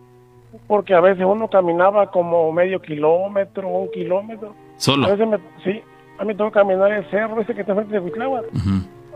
porque 0.68 0.94
a 0.94 1.02
veces 1.02 1.26
uno 1.28 1.48
caminaba 1.50 2.12
como 2.12 2.52
medio 2.52 2.82
kilómetro, 2.82 3.68
un 3.68 3.92
kilómetro. 3.92 4.54
Solo. 4.78 5.08
A 5.08 5.12
veces 5.12 5.28
me, 5.28 5.38
sí, 5.64 5.82
a 6.18 6.22
mí 6.24 6.28
me 6.30 6.36
tocó 6.36 6.52
caminar 6.52 6.92
el 6.92 7.10
cerro 7.10 7.42
ese 7.42 7.54
que 7.54 7.62
está 7.62 7.74
frente 7.76 7.94
de 7.94 8.00
Huitlagua, 8.00 8.44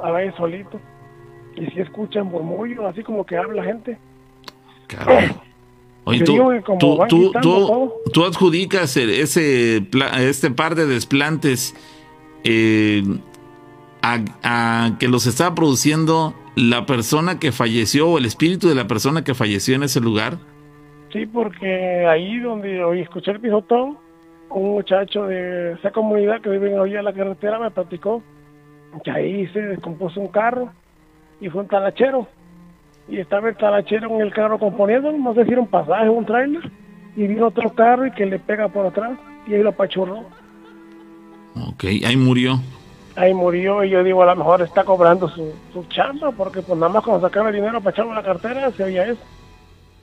a 0.03 0.11
veces 0.11 0.35
solito. 0.35 0.79
Y 1.55 1.65
si 1.67 1.79
escuchan 1.79 2.27
murmullo, 2.27 2.87
así 2.87 3.01
como 3.03 3.25
que 3.25 3.37
habla 3.37 3.63
gente. 3.63 3.97
Oye, 6.07 6.23
tú, 6.23 6.37
tú, 6.79 6.99
tú, 7.09 7.31
tú- 7.31 7.39
todo. 7.41 7.93
tú 8.13 8.23
adjudicas 8.25 8.95
ese 8.97 9.77
este 9.77 10.51
par 10.51 10.75
de 10.75 10.85
desplantes 10.85 11.75
eh, 12.43 13.03
a, 14.01 14.19
a 14.43 14.97
que 14.99 15.07
los 15.09 15.25
está 15.27 15.53
produciendo 15.53 16.33
la 16.55 16.85
persona 16.85 17.39
que 17.39 17.51
falleció 17.51 18.09
o 18.09 18.17
el 18.17 18.25
espíritu 18.25 18.69
de 18.69 18.75
la 18.75 18.87
persona 18.87 19.23
que 19.23 19.33
falleció 19.33 19.75
en 19.75 19.83
ese 19.83 19.99
lugar. 19.99 20.37
Sí, 21.11 21.25
porque 21.25 22.05
ahí 22.07 22.39
donde 22.39 22.83
oí 22.83 23.01
escuché 23.01 23.31
el 23.31 23.39
pisotón, 23.39 23.97
un 24.49 24.69
muchacho 24.71 25.25
de 25.25 25.73
esa 25.73 25.91
comunidad 25.91 26.41
que 26.41 26.49
vive 26.49 26.69
en 26.69 26.75
la 26.77 26.81
orilla 26.83 26.97
de 26.97 27.03
la 27.03 27.13
carretera 27.13 27.59
me 27.59 27.69
platicó 27.71 28.23
que 29.03 29.11
ahí 29.11 29.45
se 29.47 29.59
descompuso 29.61 30.19
un 30.21 30.29
carro 30.29 30.69
y 31.41 31.49
fue 31.49 31.61
un 31.61 31.67
talachero. 31.67 32.27
Y 33.09 33.19
estaba 33.19 33.49
el 33.49 33.55
talachero 33.55 34.09
en 34.15 34.21
el 34.21 34.33
carro 34.33 34.59
componiendo, 34.59 35.11
no 35.11 35.33
sé 35.33 35.45
si 35.45 35.51
era 35.51 35.61
un 35.61 35.67
pasaje 35.67 36.07
o 36.09 36.13
un 36.13 36.25
trailer, 36.25 36.69
y 37.15 37.25
vino 37.27 37.47
otro 37.47 37.69
carro 37.69 38.05
y 38.05 38.11
que 38.11 38.25
le 38.25 38.37
pega 38.39 38.67
por 38.67 38.85
atrás 38.85 39.11
y 39.47 39.53
ahí 39.53 39.63
lo 39.63 39.69
apachurró. 39.69 40.25
Ok, 41.55 41.85
ahí 42.05 42.15
murió. 42.17 42.59
Ahí 43.15 43.33
murió 43.33 43.83
y 43.83 43.89
yo 43.89 44.03
digo, 44.03 44.21
a 44.21 44.27
lo 44.27 44.35
mejor 44.35 44.61
está 44.61 44.83
cobrando 44.83 45.27
su, 45.29 45.51
su 45.73 45.83
chamba, 45.85 46.31
porque 46.31 46.61
pues 46.61 46.77
nada 46.77 46.91
más 46.93 47.03
cuando 47.03 47.25
sacaba 47.27 47.49
el 47.49 47.55
dinero 47.55 47.79
para 47.81 47.91
echarlo 47.91 48.11
a 48.11 48.15
la 48.15 48.23
cartera 48.23 48.71
se 48.71 48.83
oía 48.83 49.05
eso. 49.07 49.21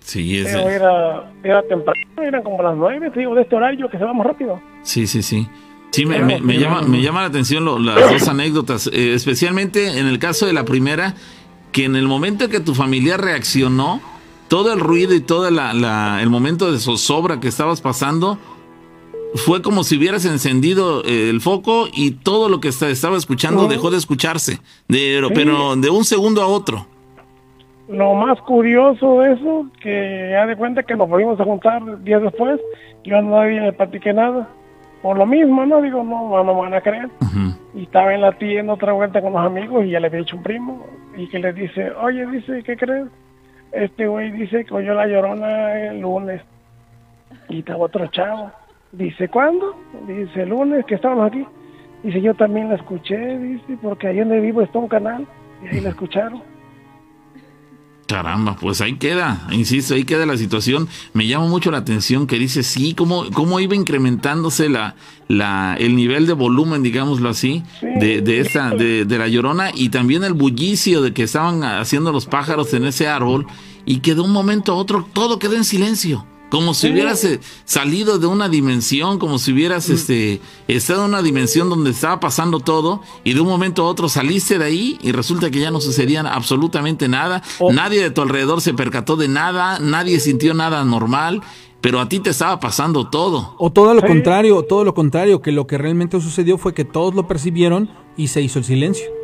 Sí, 0.01 0.39
es, 0.39 0.47
Pero 0.53 0.69
era, 0.69 1.33
era 1.45 1.63
temprano, 1.63 2.01
eran 2.23 2.43
como 2.43 2.61
las 2.63 2.77
nueve, 2.77 3.11
te 3.11 3.21
digo, 3.21 3.35
de 3.35 3.43
este 3.43 3.55
horario 3.55 3.89
que 3.89 3.99
se 3.99 4.05
va 4.05 4.13
más 4.13 4.27
rápido. 4.27 4.61
sí, 4.83 5.07
sí, 5.07 5.23
sí. 5.23 5.47
Sí, 5.93 6.05
me, 6.07 6.19
me- 6.19 6.41
me 6.41 6.59
llama, 6.59 6.83
me 6.83 7.01
llama 7.01 7.21
la 7.21 7.29
atención 7.29 7.65
lo- 7.65 7.79
las 7.79 8.11
dos 8.11 8.27
anécdotas, 8.27 8.89
eh, 8.93 9.15
especialmente 9.15 9.97
en 10.01 10.09
el 10.09 10.19
caso 10.19 10.45
de 10.45 10.53
la 10.53 10.65
primera, 10.65 11.15
que 11.75 11.85
en 11.85 11.97
el 11.97 12.07
momento 12.07 12.49
que 12.49 12.61
tu 12.61 12.73
familia 12.75 13.17
reaccionó, 13.17 14.01
todo 14.49 14.73
el 14.73 14.79
ruido 14.79 15.13
y 15.15 15.21
todo 15.21 15.51
la, 15.51 15.75
la- 15.75 16.21
el 16.23 16.31
momento 16.31 16.71
de 16.71 16.79
zozobra 16.79 17.41
que 17.41 17.49
estabas 17.49 17.81
pasando, 17.81 18.39
fue 19.35 19.61
como 19.61 19.83
si 19.83 19.97
hubieras 19.99 20.25
encendido 20.25 21.03
eh, 21.05 21.29
el 21.31 21.41
foco 21.41 21.89
y 21.93 22.13
todo 22.13 22.49
lo 22.49 22.61
que 22.61 22.69
esta- 22.69 22.89
estaba 22.89 23.17
escuchando 23.17 23.67
dejó 23.67 23.91
de 23.91 23.97
escucharse, 23.99 24.61
de, 24.87 25.21
Sí. 25.27 25.33
pero 25.35 25.75
de 25.75 25.91
un 25.91 26.05
segundo 26.05 26.41
a 26.43 26.47
otro. 26.47 26.87
Lo 27.89 28.15
más 28.15 28.41
curioso 28.43 29.21
de 29.21 29.33
eso, 29.33 29.67
que 29.83 30.29
ya 30.31 30.47
de 30.47 30.57
cuenta 30.57 30.85
que 30.85 30.95
nos 30.95 31.09
volvimos 31.09 31.39
a 31.41 31.45
juntar 31.45 32.03
días 32.05 32.23
después, 32.23 32.61
yo 33.05 33.19
a 33.19 33.23
nadie 33.23 33.61
le 33.61 33.73
platiqué 33.73 34.13
nada. 34.13 34.49
Por 35.05 35.19
lo 35.19 35.27
mismo, 35.27 35.67
¿no? 35.67 35.83
Digo, 35.83 36.03
no, 36.03 36.31
no 36.31 36.55
me 36.55 36.61
van 36.63 36.73
a 36.73 36.81
creer. 36.81 37.11
Y 37.75 37.83
estaba 37.83 38.15
en 38.15 38.23
la 38.23 38.33
tienda 38.33 38.73
otra 38.73 38.95
vuelta 38.95 39.21
con 39.21 39.35
los 39.35 39.45
amigos 39.45 39.85
y 39.85 39.91
ya 39.91 40.01
le 40.01 40.07
había 40.07 40.21
dicho 40.21 40.35
un 40.35 40.43
primo 40.43 40.87
y 41.15 41.29
que 41.29 41.41
le 41.41 41.53
dice, 41.53 41.91
oye, 41.91 42.25
dice, 42.25 42.63
¿qué 42.63 42.75
crees? 42.75 43.09
Este 43.71 44.07
güey 44.07 44.31
dice 44.31 44.65
que 44.65 44.73
oyó 44.73 44.95
la 44.95 45.07
llorona 45.07 45.79
el 45.91 46.01
lunes. 46.01 46.41
Y 47.51 47.59
estaba 47.59 47.85
otro 47.85 48.07
chavo. 48.07 48.51
Dice, 48.93 49.29
¿cuándo? 49.29 49.77
Dice, 50.07 50.41
el 50.41 50.49
lunes 50.49 50.87
que 50.87 50.95
estábamos 50.95 51.27
aquí. 51.27 51.47
Dice, 52.03 52.23
yo 52.23 52.33
también 52.33 52.71
la 52.71 52.77
escuché, 52.77 53.39
dice, 53.39 53.77
porque 53.83 54.07
ahí 54.07 54.21
donde 54.21 54.41
vivo 54.41 54.63
está 54.63 54.79
un 54.79 54.89
canal 54.89 55.27
y 55.63 55.67
ahí 55.67 55.81
la 55.83 55.91
escucharon. 55.91 56.43
Caramba, 58.15 58.55
pues 58.55 58.81
ahí 58.81 58.95
queda, 58.95 59.45
insisto, 59.51 59.95
ahí 59.95 60.05
queda 60.05 60.25
la 60.25 60.37
situación. 60.37 60.89
Me 61.15 61.27
llama 61.27 61.49
mucho 61.49 61.73
la 61.73 61.79
atención 61.79 62.29
que 62.29 62.39
dice, 62.39 62.63
sí, 62.63 62.95
cómo, 62.95 63.29
cómo 63.33 63.59
iba 63.59 63.75
incrementándose 63.75 64.69
la, 64.69 64.95
la, 65.27 65.75
el 65.81 65.97
nivel 65.97 66.29
de 66.29 66.33
volumen, 66.33 66.85
digámoslo 66.85 67.29
así, 67.29 67.65
de, 67.83 68.21
de, 68.21 68.39
esta, 68.39 68.71
de, 68.71 69.05
de 69.05 69.19
la 69.19 69.27
llorona 69.27 69.73
y 69.75 69.89
también 69.89 70.23
el 70.23 70.33
bullicio 70.33 71.03
de 71.03 71.13
que 71.13 71.25
estaban 71.25 71.65
haciendo 71.65 72.13
los 72.13 72.27
pájaros 72.27 72.73
en 72.73 72.85
ese 72.85 73.09
árbol 73.09 73.49
y 73.85 73.99
que 73.99 74.15
de 74.15 74.21
un 74.21 74.31
momento 74.31 74.71
a 74.71 74.77
otro 74.77 75.09
todo 75.13 75.41
quedó 75.41 75.57
en 75.57 75.65
silencio. 75.65 76.25
Como 76.55 76.73
si 76.73 76.89
hubieras 76.89 77.25
eh, 77.25 77.41
salido 77.65 78.21
de 78.21 78.29
una 78.29 78.49
dimensión, 78.49 79.19
como 79.19 79.41
si 79.41 79.53
hubieras 79.53 79.91
este, 79.91 80.41
estado 80.69 81.01
en 81.01 81.09
una 81.09 81.21
dimensión 81.21 81.69
donde 81.69 81.91
estaba 81.91 82.21
pasando 82.21 82.61
todo 82.61 83.01
y 83.25 83.33
de 83.35 83.41
un 83.41 83.49
momento 83.49 83.83
a 83.83 83.87
otro 83.87 84.09
saliste 84.09 84.57
de 84.61 84.65
ahí 84.65 84.97
y 85.03 85.11
resulta 85.11 85.51
que 85.51 85.59
ya 85.59 85.73
no 85.73 85.81
sucedía 85.81 86.21
absolutamente 86.21 87.09
nada. 87.09 87.43
Nadie 87.73 88.01
de 88.01 88.13
tu 88.13 88.23
alrededor 88.23 88.61
se 88.61 88.73
percató 88.73 89.17
de 89.17 89.27
nada, 89.27 89.81
nadie 89.81 90.21
sintió 90.21 90.55
nada 90.55 90.85
normal, 90.85 91.43
pero 91.81 91.99
a 91.99 92.09
ti 92.09 92.21
te 92.21 92.31
estaba 92.31 92.61
pasando 92.61 93.11
todo. 93.11 93.57
O 93.59 93.73
todo 93.73 93.93
lo 93.93 94.03
contrario, 94.03 94.63
todo 94.63 94.85
lo 94.85 94.95
contrario, 94.95 95.43
que 95.43 95.51
lo 95.51 95.67
que 95.67 95.77
realmente 95.77 96.21
sucedió 96.21 96.57
fue 96.57 96.73
que 96.73 96.85
todos 96.85 97.17
lo 97.17 97.27
percibieron 97.27 97.91
y 98.17 98.29
se 98.29 98.43
hizo 98.43 98.61
el 98.61 98.65
silencio. 98.65 99.24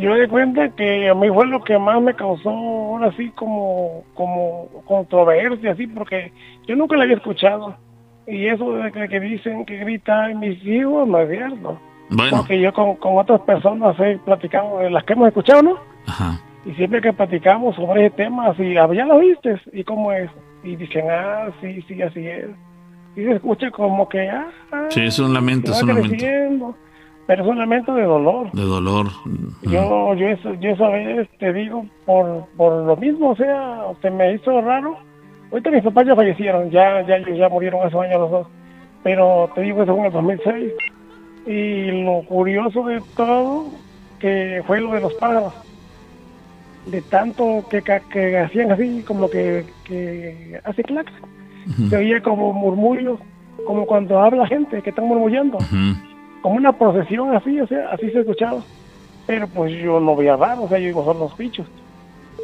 Yo 0.00 0.14
di 0.14 0.26
cuenta 0.28 0.68
que 0.70 1.08
a 1.08 1.14
mí 1.14 1.28
fue 1.28 1.46
lo 1.46 1.62
que 1.62 1.78
más 1.78 2.00
me 2.00 2.14
causó 2.14 2.50
ahora 2.50 3.08
así 3.08 3.28
como, 3.30 4.02
como 4.14 4.68
controversia, 4.86 5.72
así, 5.72 5.86
porque 5.86 6.32
yo 6.66 6.76
nunca 6.76 6.96
la 6.96 7.04
había 7.04 7.16
escuchado. 7.16 7.76
Y 8.26 8.46
eso 8.46 8.72
de 8.72 8.92
que, 8.92 9.08
que 9.08 9.20
dicen 9.20 9.64
que 9.66 9.76
grita 9.78 10.28
mis 10.28 10.64
hijos 10.64 11.06
no 11.06 11.18
es 11.20 11.28
cierto. 11.30 11.78
Bueno. 12.10 12.38
Porque 12.38 12.60
yo 12.60 12.72
con, 12.72 12.96
con 12.96 13.18
otras 13.18 13.40
personas 13.42 13.98
he 14.00 14.18
platicado, 14.18 14.78
de 14.78 14.90
las 14.90 15.04
que 15.04 15.12
hemos 15.12 15.28
escuchado, 15.28 15.62
¿no? 15.62 15.78
Ajá. 16.06 16.40
Y 16.64 16.72
siempre 16.74 17.00
que 17.00 17.12
platicamos 17.12 17.76
sobre 17.76 18.06
ese 18.06 18.16
tema, 18.16 18.48
así, 18.48 18.76
"Ah, 18.76 18.88
ya 18.92 19.04
lo 19.06 19.18
viste, 19.18 19.60
¿y 19.72 19.84
cómo 19.84 20.12
es? 20.12 20.30
Y 20.62 20.76
dicen, 20.76 21.06
ah, 21.10 21.48
sí, 21.60 21.82
sí, 21.88 22.02
así 22.02 22.26
es. 22.26 22.46
Y 23.16 23.24
se 23.24 23.32
escucha 23.32 23.70
como 23.70 24.08
que, 24.08 24.28
ah, 24.28 24.48
ah, 24.72 24.86
Sí, 24.90 25.02
es 25.02 25.18
un 25.18 25.32
lamento, 25.32 25.70
va 25.72 25.76
es 25.76 25.82
un 25.82 25.88
lamento. 25.88 26.76
Pero 27.30 27.54
lamento 27.54 27.94
de 27.94 28.02
dolor. 28.02 28.50
de 28.50 28.62
dolor. 28.62 29.06
Yo, 29.62 30.14
yo, 30.14 30.28
eso, 30.30 30.52
yo 30.54 30.70
esa 30.70 30.88
vez 30.88 31.28
te 31.38 31.52
digo 31.52 31.86
por, 32.04 32.44
por 32.56 32.84
lo 32.84 32.96
mismo, 32.96 33.30
o 33.30 33.36
sea, 33.36 33.84
se 34.02 34.10
me 34.10 34.34
hizo 34.34 34.60
raro. 34.60 34.98
Ahorita 35.52 35.70
mis 35.70 35.84
papás 35.84 36.08
ya 36.08 36.16
fallecieron, 36.16 36.70
ya, 36.70 37.06
ya, 37.06 37.18
ya 37.20 37.48
murieron 37.48 37.86
hace 37.86 37.96
años 37.96 38.22
los 38.22 38.30
dos. 38.32 38.46
Pero 39.04 39.48
te 39.54 39.60
digo, 39.60 39.80
eso 39.80 39.92
fue 39.92 40.00
en 40.00 40.06
el 40.06 40.12
2006. 40.12 40.72
Y 41.46 42.02
lo 42.02 42.22
curioso 42.22 42.84
de 42.86 43.00
todo, 43.16 43.66
que 44.18 44.64
fue 44.66 44.80
lo 44.80 44.90
de 44.90 45.00
los 45.00 45.14
pájaros. 45.14 45.54
De 46.86 47.00
tanto 47.00 47.64
que, 47.70 47.80
que 47.80 48.38
hacían 48.38 48.72
así, 48.72 49.04
como 49.06 49.30
que, 49.30 49.66
que 49.84 50.60
hace 50.64 50.82
clac. 50.82 51.06
Se 51.90 51.96
oía 51.96 52.20
como 52.22 52.52
murmullos, 52.52 53.20
como 53.68 53.86
cuando 53.86 54.18
habla 54.18 54.48
gente 54.48 54.82
que 54.82 54.90
están 54.90 55.06
murmullando 55.06 55.58
como 56.42 56.56
una 56.56 56.72
procesión 56.72 57.34
así, 57.34 57.60
o 57.60 57.66
sea, 57.66 57.90
así 57.92 58.10
se 58.10 58.20
escuchaba. 58.20 58.60
Pero 59.26 59.46
pues 59.48 59.72
yo 59.80 60.00
no 60.00 60.16
veía 60.16 60.36
raro, 60.36 60.64
o 60.64 60.68
sea, 60.68 60.78
yo 60.78 60.86
digo, 60.86 61.04
son 61.04 61.18
los 61.18 61.36
bichos. 61.36 61.66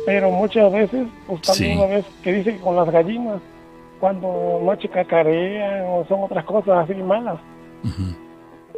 Pero 0.04 0.30
muchas 0.30 0.70
veces, 0.72 1.06
pues 1.26 1.40
también 1.42 1.72
Sí. 1.72 1.78
una 1.78 1.86
vez 1.96 2.04
que 2.22 2.32
dice 2.32 2.52
que 2.54 2.60
con 2.60 2.76
las 2.76 2.88
gallinas, 2.90 3.40
cuando 3.98 4.60
noche 4.62 4.88
cacarean 4.88 5.84
o 5.88 6.04
son 6.08 6.22
otras 6.22 6.44
cosas 6.44 6.88
así 6.88 6.94
malas. 7.02 7.38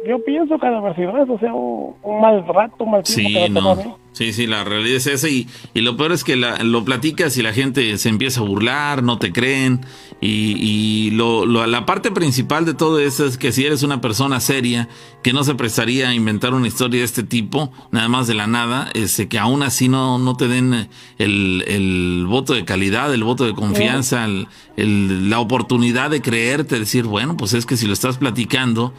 Yo 0.07 0.23
pienso 0.23 0.57
que 0.57 0.65
sido 0.95 1.17
eso, 1.21 1.33
o 1.33 1.39
sea, 1.39 1.53
un, 1.53 1.93
un 2.03 2.21
mal 2.21 2.45
rato, 2.47 2.85
mal 2.85 3.03
tiempo 3.03 3.29
que 3.29 3.45
Sí, 3.45 3.49
mí. 3.51 3.59
no. 3.59 3.97
Sí, 4.11 4.33
sí, 4.33 4.47
la 4.47 4.63
realidad 4.63 4.97
es 4.97 5.07
esa 5.07 5.29
y, 5.29 5.47
y 5.73 5.81
lo 5.81 5.95
peor 5.95 6.11
es 6.11 6.23
que 6.23 6.35
la- 6.35 6.61
lo 6.63 6.83
platicas 6.83 7.37
y 7.37 7.41
la 7.43 7.53
gente 7.53 7.97
se 7.97 8.09
empieza 8.09 8.41
a 8.41 8.43
burlar, 8.43 9.01
no 9.03 9.17
te 9.19 9.31
creen 9.31 9.81
y, 10.19 10.55
y 10.59 11.11
lo, 11.11 11.45
lo- 11.45 11.65
la 11.67 11.85
parte 11.85 12.11
principal 12.11 12.65
de 12.65 12.73
todo 12.73 12.99
eso 12.99 13.25
es 13.25 13.37
que 13.37 13.51
si 13.53 13.65
eres 13.65 13.83
una 13.83 14.01
persona 14.01 14.39
seria 14.41 14.89
que 15.23 15.31
no 15.31 15.43
se 15.43 15.55
prestaría 15.55 16.09
a 16.09 16.13
inventar 16.13 16.53
una 16.53 16.67
historia 16.67 16.99
de 16.99 17.05
este 17.05 17.23
tipo, 17.23 17.71
nada 17.91 18.09
más 18.09 18.27
de 18.27 18.33
la 18.33 18.47
nada, 18.47 18.89
este, 18.93 19.27
que 19.29 19.37
aún 19.39 19.63
así 19.63 19.87
no, 19.87 20.17
no 20.17 20.35
te 20.35 20.47
den 20.49 20.73
eh, 20.73 20.89
el, 21.17 21.63
el 21.67 22.25
voto 22.27 22.53
de 22.53 22.65
calidad, 22.65 23.13
el 23.13 23.23
voto 23.23 23.45
de 23.45 23.53
confianza, 23.53 24.25
el- 24.25 24.47
el- 24.75 25.29
la 25.29 25.39
oportunidad 25.39 26.09
de 26.09 26.21
creerte, 26.21 26.79
decir, 26.79 27.05
bueno, 27.05 27.37
pues 27.37 27.53
es 27.53 27.65
que 27.65 27.77
si 27.77 27.85
lo 27.85 27.93
estás 27.93 28.17
platicando, 28.17 28.91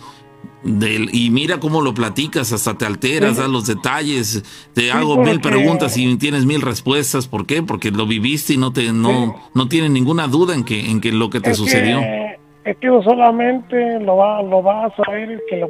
del- 0.63 1.09
y 1.15 1.31
mira 1.31 1.59
cómo 1.59 1.81
lo 1.81 1.95
platicas, 1.95 2.53
hasta 2.53 2.77
te 2.77 2.85
alteras, 2.87 3.37
das 3.39 3.49
los 3.49 3.67
detalles, 3.67 4.45
te 4.75 4.93
hago 4.93 5.17
mil 5.23 5.41
preguntas 5.41 5.97
y 5.97 6.17
tienes 6.17 6.45
mil 6.47 6.61
respuestas. 6.61 7.27
¿Por 7.27 7.47
qué? 7.47 7.63
Porque 7.63 7.91
lo 7.91 8.07
viviste 8.07 8.55
y 8.55 8.57
no 8.59 8.73
te 8.73 8.93
no, 8.93 9.37
no 9.55 9.69
tienes 9.69 9.91
ninguna 9.91 10.27
duda 10.29 10.55
en 10.55 10.65
que 10.65 10.91
en 10.91 11.01
que 11.01 11.13
lo 11.13 11.31
que 11.31 11.41
te 11.41 11.51
Es 11.51 11.57
sucedió, 11.57 12.01
Que, 12.01 12.39
es 12.65 12.77
que 12.77 12.89
solamente 13.03 14.01
lo 14.01 14.17
va, 14.17 14.43
lo 14.43 14.63
va 14.63 14.87
a 14.87 14.97
saber 14.97 15.31
el 15.31 15.41
que 15.49 15.57
lo 15.57 15.69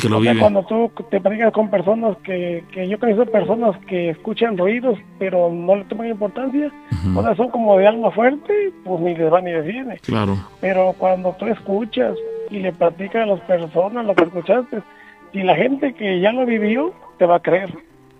que 0.00 0.08
lo 0.08 0.18
O 0.18 0.22
sea, 0.22 0.30
vive. 0.32 0.40
cuando 0.40 0.64
tú 0.66 0.90
te 1.10 1.20
platicas 1.20 1.52
con 1.52 1.68
personas 1.68 2.16
que, 2.24 2.62
que 2.72 2.88
yo 2.88 2.96
conozco 3.00 3.26
personas 3.26 3.76
que 3.88 4.10
escuchan 4.10 4.56
ruidos, 4.56 4.96
pero 5.18 5.50
no 5.52 5.74
le 5.76 5.84
toman 5.84 6.08
importancia, 6.08 6.70
o 7.16 7.22
sea, 7.22 7.34
son 7.34 7.50
como 7.50 7.76
de 7.76 7.88
alma 7.88 8.10
fuerte, 8.12 8.72
pues 8.84 9.00
ni 9.00 9.16
les 9.16 9.32
va 9.32 9.40
ni 9.40 9.50
les 9.50 9.64
viene. 9.66 9.98
Claro. 9.98 10.36
Pero 10.60 10.94
cuando 10.96 11.34
tú 11.38 11.46
escuchas 11.46 12.14
y 12.50 12.58
le 12.58 12.72
platicas 12.72 13.22
a 13.22 13.26
las 13.26 13.40
personas 13.40 14.04
lo 14.04 14.14
que 14.14 14.24
escuchaste, 14.24 14.82
y 15.32 15.42
la 15.42 15.54
gente 15.54 15.94
que 15.94 16.20
ya 16.20 16.32
lo 16.32 16.44
vivió, 16.44 16.92
te 17.18 17.26
va 17.26 17.36
a 17.36 17.40
creer. 17.40 17.70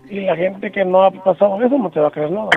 Y 0.09 0.21
la 0.21 0.37
gente 0.37 0.71
que 0.71 0.85
no 0.85 1.05
ha 1.05 1.11
pasado 1.11 1.61
eso, 1.63 1.77
no 1.77 1.91
te 1.91 2.01
va 2.01 2.09
a 2.09 2.13
creer 2.13 2.31
nada. 2.31 2.51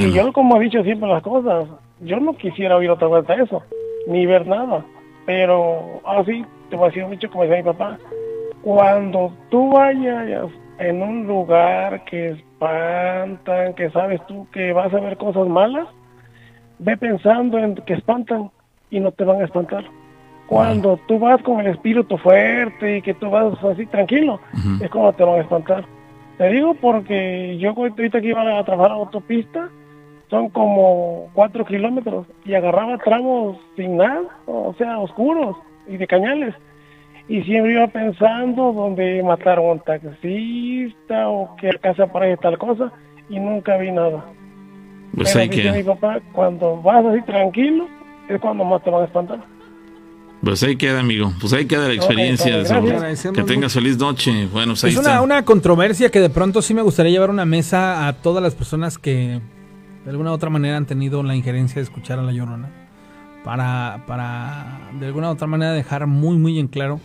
Y 0.00 0.12
yo, 0.12 0.32
como 0.32 0.56
he 0.56 0.64
dicho 0.64 0.82
siempre 0.82 1.08
las 1.08 1.22
cosas, 1.22 1.68
yo 2.00 2.18
no 2.20 2.34
quisiera 2.36 2.76
oír 2.76 2.90
otra 2.90 3.08
vuelta 3.08 3.34
eso, 3.34 3.62
ni 4.06 4.26
ver 4.26 4.46
nada. 4.46 4.84
Pero 5.26 6.00
así, 6.06 6.44
te 6.70 6.76
voy 6.76 6.86
a 6.86 6.88
decir 6.88 7.06
mucho 7.06 7.30
como 7.30 7.44
decía 7.44 7.58
mi 7.58 7.64
papá, 7.64 7.98
cuando 8.62 9.32
tú 9.50 9.72
vayas 9.72 10.50
en 10.78 11.02
un 11.02 11.26
lugar 11.26 12.04
que 12.04 12.30
espantan, 12.30 13.74
que 13.74 13.90
sabes 13.90 14.24
tú 14.26 14.46
que 14.52 14.72
vas 14.72 14.92
a 14.92 15.00
ver 15.00 15.16
cosas 15.16 15.46
malas, 15.46 15.86
ve 16.78 16.96
pensando 16.96 17.58
en 17.58 17.74
que 17.76 17.94
espantan 17.94 18.50
y 18.90 19.00
no 19.00 19.12
te 19.12 19.24
van 19.24 19.40
a 19.40 19.44
espantar. 19.44 19.84
Cuando 20.46 20.98
tú 21.08 21.18
vas 21.18 21.42
con 21.42 21.60
el 21.60 21.68
espíritu 21.68 22.18
fuerte 22.18 22.98
y 22.98 23.02
que 23.02 23.14
tú 23.14 23.30
vas 23.30 23.62
así 23.64 23.86
tranquilo, 23.86 24.40
es 24.80 24.90
cuando 24.90 25.12
te 25.14 25.24
van 25.24 25.38
a 25.38 25.42
espantar. 25.42 25.84
Te 26.38 26.48
digo 26.48 26.74
porque 26.74 27.56
yo 27.58 27.70
ahorita 27.70 28.20
que 28.20 28.28
iba 28.28 28.58
a 28.58 28.64
trabajar 28.64 28.92
a 28.92 28.94
autopista, 28.94 29.70
son 30.28 30.48
como 30.50 31.28
cuatro 31.32 31.64
kilómetros 31.64 32.26
y 32.44 32.54
agarraba 32.54 32.98
tramos 32.98 33.56
sin 33.76 33.96
nada, 33.96 34.22
o 34.46 34.74
sea, 34.76 34.98
oscuros 34.98 35.56
y 35.86 35.96
de 35.96 36.06
cañales. 36.06 36.54
Y 37.28 37.42
siempre 37.42 37.72
iba 37.72 37.86
pensando 37.86 38.72
donde 38.72 39.22
mataron 39.22 39.66
a 39.66 39.72
un 39.72 39.80
taxista 39.80 41.28
o 41.28 41.56
que 41.56 41.70
casa 41.80 42.06
por 42.06 42.22
ahí 42.22 42.36
tal 42.36 42.58
cosa 42.58 42.92
y 43.28 43.38
nunca 43.38 43.78
vi 43.78 43.90
nada. 43.90 44.24
Pues 45.14 45.32
Pero 45.32 45.72
hay 45.72 45.78
mi 45.78 45.84
papá, 45.84 46.20
cuando 46.32 46.82
vas 46.82 47.04
así 47.04 47.22
tranquilo, 47.22 47.86
es 48.28 48.40
cuando 48.40 48.64
más 48.64 48.82
te 48.82 48.90
van 48.90 49.02
a 49.02 49.04
espantar. 49.06 49.53
Pues 50.44 50.62
ahí 50.62 50.76
queda, 50.76 51.00
amigo. 51.00 51.32
Pues 51.40 51.52
ahí 51.52 51.66
queda 51.66 51.88
la 51.88 51.94
experiencia. 51.94 52.54
Agradecemos 52.60 53.36
Que 53.36 53.42
tengas 53.44 53.72
feliz 53.72 53.98
noche. 53.98 54.46
Bueno, 54.52 54.72
pues 54.72 54.84
ahí 54.84 54.90
Es 54.92 54.96
una, 54.96 55.08
está. 55.10 55.22
una 55.22 55.44
controversia 55.44 56.10
que 56.10 56.20
de 56.20 56.30
pronto 56.30 56.62
sí 56.62 56.74
me 56.74 56.82
gustaría 56.82 57.12
llevar 57.12 57.30
a 57.30 57.32
una 57.32 57.44
mesa 57.44 58.06
a 58.06 58.12
todas 58.14 58.42
las 58.42 58.54
personas 58.54 58.98
que 58.98 59.40
de 60.04 60.10
alguna 60.10 60.30
u 60.30 60.34
otra 60.34 60.50
manera 60.50 60.76
han 60.76 60.86
tenido 60.86 61.22
la 61.22 61.34
injerencia 61.34 61.76
de 61.76 61.82
escuchar 61.82 62.18
a 62.18 62.22
la 62.22 62.32
llorona. 62.32 62.68
Para, 63.44 64.04
para 64.06 64.90
de 64.98 65.06
alguna 65.06 65.28
u 65.28 65.32
otra 65.32 65.46
manera 65.46 65.72
dejar 65.72 66.06
muy, 66.06 66.36
muy 66.38 66.58
en 66.58 66.68
claro 66.68 67.00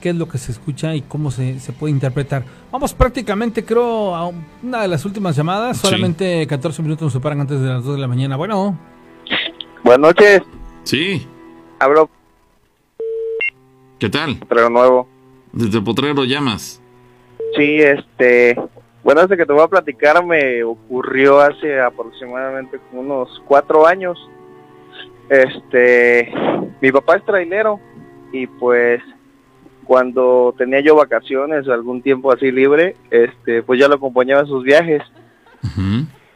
qué 0.00 0.10
es 0.10 0.16
lo 0.16 0.28
que 0.28 0.38
se 0.38 0.52
escucha 0.52 0.94
y 0.94 1.02
cómo 1.02 1.30
se, 1.30 1.58
se 1.60 1.72
puede 1.72 1.92
interpretar. 1.92 2.44
Vamos 2.70 2.94
prácticamente, 2.94 3.64
creo, 3.64 4.14
a 4.14 4.30
una 4.62 4.82
de 4.82 4.88
las 4.88 5.04
últimas 5.04 5.36
llamadas. 5.36 5.78
Sí. 5.78 5.86
Solamente 5.86 6.46
14 6.46 6.82
minutos 6.82 7.02
nos 7.04 7.12
separan 7.12 7.40
antes 7.40 7.60
de 7.60 7.68
las 7.68 7.84
2 7.84 7.94
de 7.96 8.00
la 8.00 8.08
mañana. 8.08 8.36
Bueno, 8.36 8.78
Buenas 9.84 10.00
noches. 10.16 10.42
Sí. 10.84 11.26
Hablo 11.78 12.10
¿Qué 13.98 14.08
tal? 14.10 14.36
Potrero 14.38 14.70
Nuevo. 14.70 15.08
Desde 15.52 15.80
Potrero 15.80 16.24
llamas. 16.24 16.82
Sí, 17.56 17.78
este. 17.80 18.56
Bueno, 19.02 19.20
este 19.22 19.36
que 19.36 19.46
te 19.46 19.52
voy 19.52 19.62
a 19.62 19.68
platicar 19.68 20.24
me 20.24 20.62
ocurrió 20.64 21.40
hace 21.40 21.80
aproximadamente 21.80 22.78
unos 22.92 23.42
cuatro 23.46 23.86
años. 23.86 24.18
Este. 25.30 26.32
Mi 26.80 26.92
papá 26.92 27.16
es 27.16 27.24
trailero 27.24 27.80
y 28.32 28.46
pues 28.46 29.00
cuando 29.84 30.52
tenía 30.58 30.80
yo 30.80 30.96
vacaciones 30.96 31.66
o 31.68 31.72
algún 31.72 32.02
tiempo 32.02 32.32
así 32.32 32.50
libre, 32.50 32.96
este, 33.10 33.62
pues 33.62 33.78
ya 33.80 33.86
lo 33.88 33.94
acompañaba 33.94 34.40
en 34.42 34.46
sus 34.48 34.64
viajes. 34.64 35.00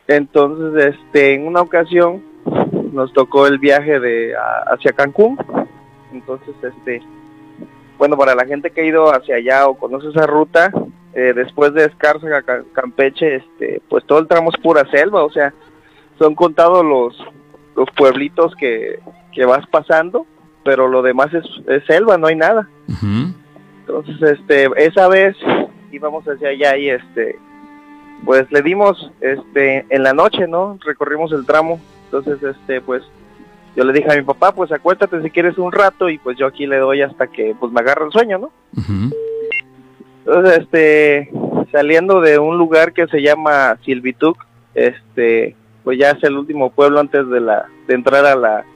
Entonces, 0.07 0.95
este, 0.95 1.35
en 1.35 1.47
una 1.47 1.61
ocasión 1.61 2.23
nos 2.93 3.13
tocó 3.13 3.47
el 3.47 3.59
viaje 3.59 3.99
de 4.01 4.35
a- 4.37 4.73
hacia 4.75 4.93
Cancún. 4.93 5.37
Entonces, 6.13 6.55
este, 6.63 7.03
bueno, 8.01 8.17
para 8.17 8.35
la 8.35 8.47
gente 8.47 8.71
que 8.71 8.81
ha 8.81 8.85
ido 8.85 9.13
hacia 9.15 9.37
allá 9.37 9.69
o 9.69 9.75
conoce 9.79 10.09
esa 10.09 10.27
ruta, 10.27 10.73
eh, 11.13 11.33
después 11.37 11.75
de 11.75 11.85
Escárcega, 11.85 12.41
Ca- 12.43 12.65
Campeche, 12.73 13.37
este, 13.37 13.83
pues 13.91 14.05
todo 14.07 14.19
el 14.21 14.27
tramo 14.27 14.49
es 14.51 14.57
pura 14.63 14.91
selva, 14.91 15.23
o 15.23 15.31
sea, 15.31 15.53
son 16.19 16.35
contados 16.35 16.83
los, 16.83 17.17
los 17.77 17.89
pueblitos 17.95 18.57
que, 18.57 18.99
que 19.33 19.45
vas 19.45 19.67
pasando, 19.67 20.25
pero 20.65 20.89
lo 20.89 21.03
demás 21.03 21.33
es, 21.35 21.45
es 21.69 21.85
selva, 21.85 22.17
no 22.17 22.27
hay 22.29 22.37
nada. 22.37 22.69
Entonces, 23.81 24.23
este, 24.41 24.69
esa 24.77 25.07
vez 25.09 25.37
íbamos 25.93 26.25
hacia 26.27 26.49
allá 26.49 26.77
y 26.79 26.89
este, 26.89 27.39
pues 28.25 28.51
le 28.51 28.63
dimos, 28.63 29.11
este, 29.21 29.85
en 29.91 30.03
la 30.05 30.15
noche, 30.15 30.47
¿no? 30.49 30.79
Recorrimos 30.85 31.33
el 31.33 31.45
tramo. 31.45 31.79
Entonces, 32.07 32.43
este, 32.43 32.81
pues, 32.81 33.03
yo 33.81 33.87
le 33.87 33.95
dije 33.95 34.13
a 34.13 34.17
mi 34.17 34.23
papá, 34.23 34.53
pues 34.53 34.71
acuéstate 34.73 35.23
si 35.23 35.31
quieres 35.31 35.57
un 35.57 35.73
rato 35.73 36.11
y 36.11 36.19
pues 36.19 36.37
yo 36.37 36.47
aquí 36.47 36.67
le 36.67 36.77
doy 36.77 37.01
hasta 37.01 37.29
que, 37.29 37.57
pues, 37.59 37.73
me 37.73 37.81
agarre 37.81 38.05
el 38.05 38.13
sueño, 38.13 38.37
¿no? 38.37 38.51
Entonces, 40.19 40.59
este, 40.59 41.31
saliendo 41.73 42.21
de 42.21 42.39
un 42.39 42.59
lugar 42.59 42.93
que 42.93 43.07
se 43.07 43.23
llama 43.23 43.79
Silvituc, 43.83 44.37
este, 44.75 45.57
pues 45.83 45.99
ya 45.99 46.11
es 46.11 46.23
el 46.25 46.37
último 46.37 46.69
pueblo 46.69 47.01
antes 47.01 47.27
de 47.31 47.41
la, 47.41 47.71
de 47.87 47.95
entrar 47.95 48.27
a 48.27 48.37
la 48.37 48.67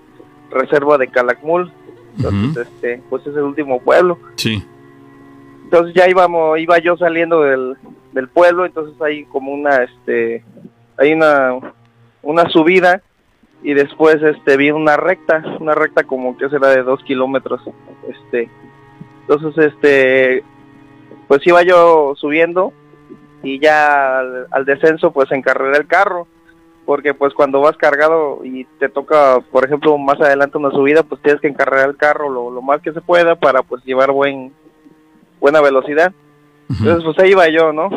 reserva 0.51 0.97
de 0.97 1.09
Calakmul. 1.09 1.71
Entonces, 2.17 2.67
este, 2.67 3.03
pues 3.11 3.27
es 3.27 3.37
el 3.37 3.43
último 3.43 3.83
pueblo. 3.83 4.19
Sí. 4.37 4.65
Entonces 5.65 5.95
ya 5.95 6.09
íbamos, 6.09 6.59
iba 6.59 6.79
yo 6.79 6.97
saliendo 6.97 7.43
del, 7.43 7.77
del 8.13 8.29
pueblo, 8.29 8.65
entonces 8.65 8.99
hay 9.03 9.27
como 9.27 9.53
una, 9.53 9.83
este, 9.83 10.43
hay 10.97 11.13
una, 11.13 11.59
una 12.23 12.49
subida 12.49 13.03
y 13.65 13.75
después, 13.75 14.23
este, 14.23 14.57
vi 14.57 14.71
una 14.71 14.97
recta, 14.97 15.43
una 15.59 15.75
recta 15.75 16.05
como 16.05 16.37
que 16.37 16.49
será 16.49 16.69
de 16.69 16.83
dos 16.83 17.03
kilómetros, 17.03 17.63
este, 18.09 18.49
entonces, 19.23 19.73
este, 19.73 20.45
pues 21.27 21.45
iba 21.47 21.63
yo 21.63 22.15
subiendo 22.17 22.73
y 23.43 23.59
ya 23.59 24.19
al, 24.19 24.47
al 24.51 24.65
descenso, 24.67 25.13
pues 25.13 25.33
encarreré 25.33 25.79
el 25.79 25.87
carro, 25.87 26.29
porque 26.85 27.15
pues 27.15 27.33
cuando 27.33 27.61
vas 27.61 27.77
cargado 27.77 28.41
y 28.45 28.65
te 28.79 28.91
toca, 28.91 29.41
por 29.51 29.65
ejemplo, 29.65 29.97
más 29.97 30.21
adelante 30.21 30.59
una 30.59 30.71
subida, 30.71 31.03
pues 31.03 31.23
tienes 31.23 31.41
que 31.41 31.49
encarregar 31.49 31.89
el 31.89 31.97
carro 31.97 32.29
lo, 32.29 32.51
lo 32.51 32.61
más 32.61 32.83
que 32.83 32.93
se 32.93 33.01
pueda 33.01 33.35
para 33.37 33.63
pues 33.63 33.83
llevar 33.85 34.13
buen 34.13 34.53
buena 35.41 35.61
velocidad. 35.61 36.13
Entonces, 36.69 37.05
pues 37.05 37.19
ahí 37.19 37.31
iba 37.31 37.49
yo, 37.49 37.73
¿no? 37.73 37.89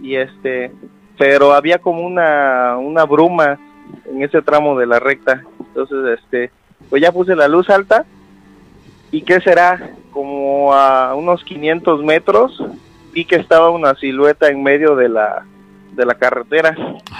Y 0.00 0.16
este, 0.16 0.72
pero 1.18 1.52
había 1.52 1.78
como 1.78 2.04
una, 2.06 2.76
una 2.78 3.04
bruma 3.04 3.58
en 4.06 4.22
ese 4.22 4.42
tramo 4.42 4.78
de 4.78 4.86
la 4.86 4.98
recta. 4.98 5.42
Entonces, 5.58 6.18
este, 6.18 6.50
pues 6.90 7.02
ya 7.02 7.12
puse 7.12 7.34
la 7.34 7.48
luz 7.48 7.70
alta. 7.70 8.04
¿Y 9.10 9.22
qué 9.22 9.40
será? 9.40 9.94
Como 10.12 10.74
a 10.74 11.14
unos 11.14 11.44
500 11.44 12.02
metros 12.02 12.62
vi 13.12 13.24
que 13.24 13.36
estaba 13.36 13.70
una 13.70 13.94
silueta 13.94 14.48
en 14.48 14.62
medio 14.62 14.96
de 14.96 15.08
la, 15.08 15.44
de 15.92 16.06
la 16.06 16.14
carretera, 16.14 16.74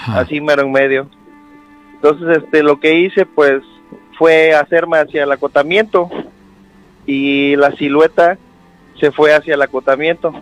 así 0.09 0.41
mero 0.41 0.63
en 0.63 0.73
medio. 0.73 1.09
Entonces, 1.95 2.39
este, 2.39 2.63
lo 2.63 2.81
que 2.81 2.99
hice, 2.99 3.27
pues, 3.27 3.63
fue 4.19 4.55
hacerme 4.55 4.99
hacia 4.99 5.25
el 5.25 5.33
acotamiento 5.33 6.09
y 7.07 7.57
la 7.57 7.73
silueta 7.73 8.39
se 8.99 9.11
fue 9.11 9.35
hacia 9.35 9.55
el 9.55 9.63
acotamiento. 9.63 10.33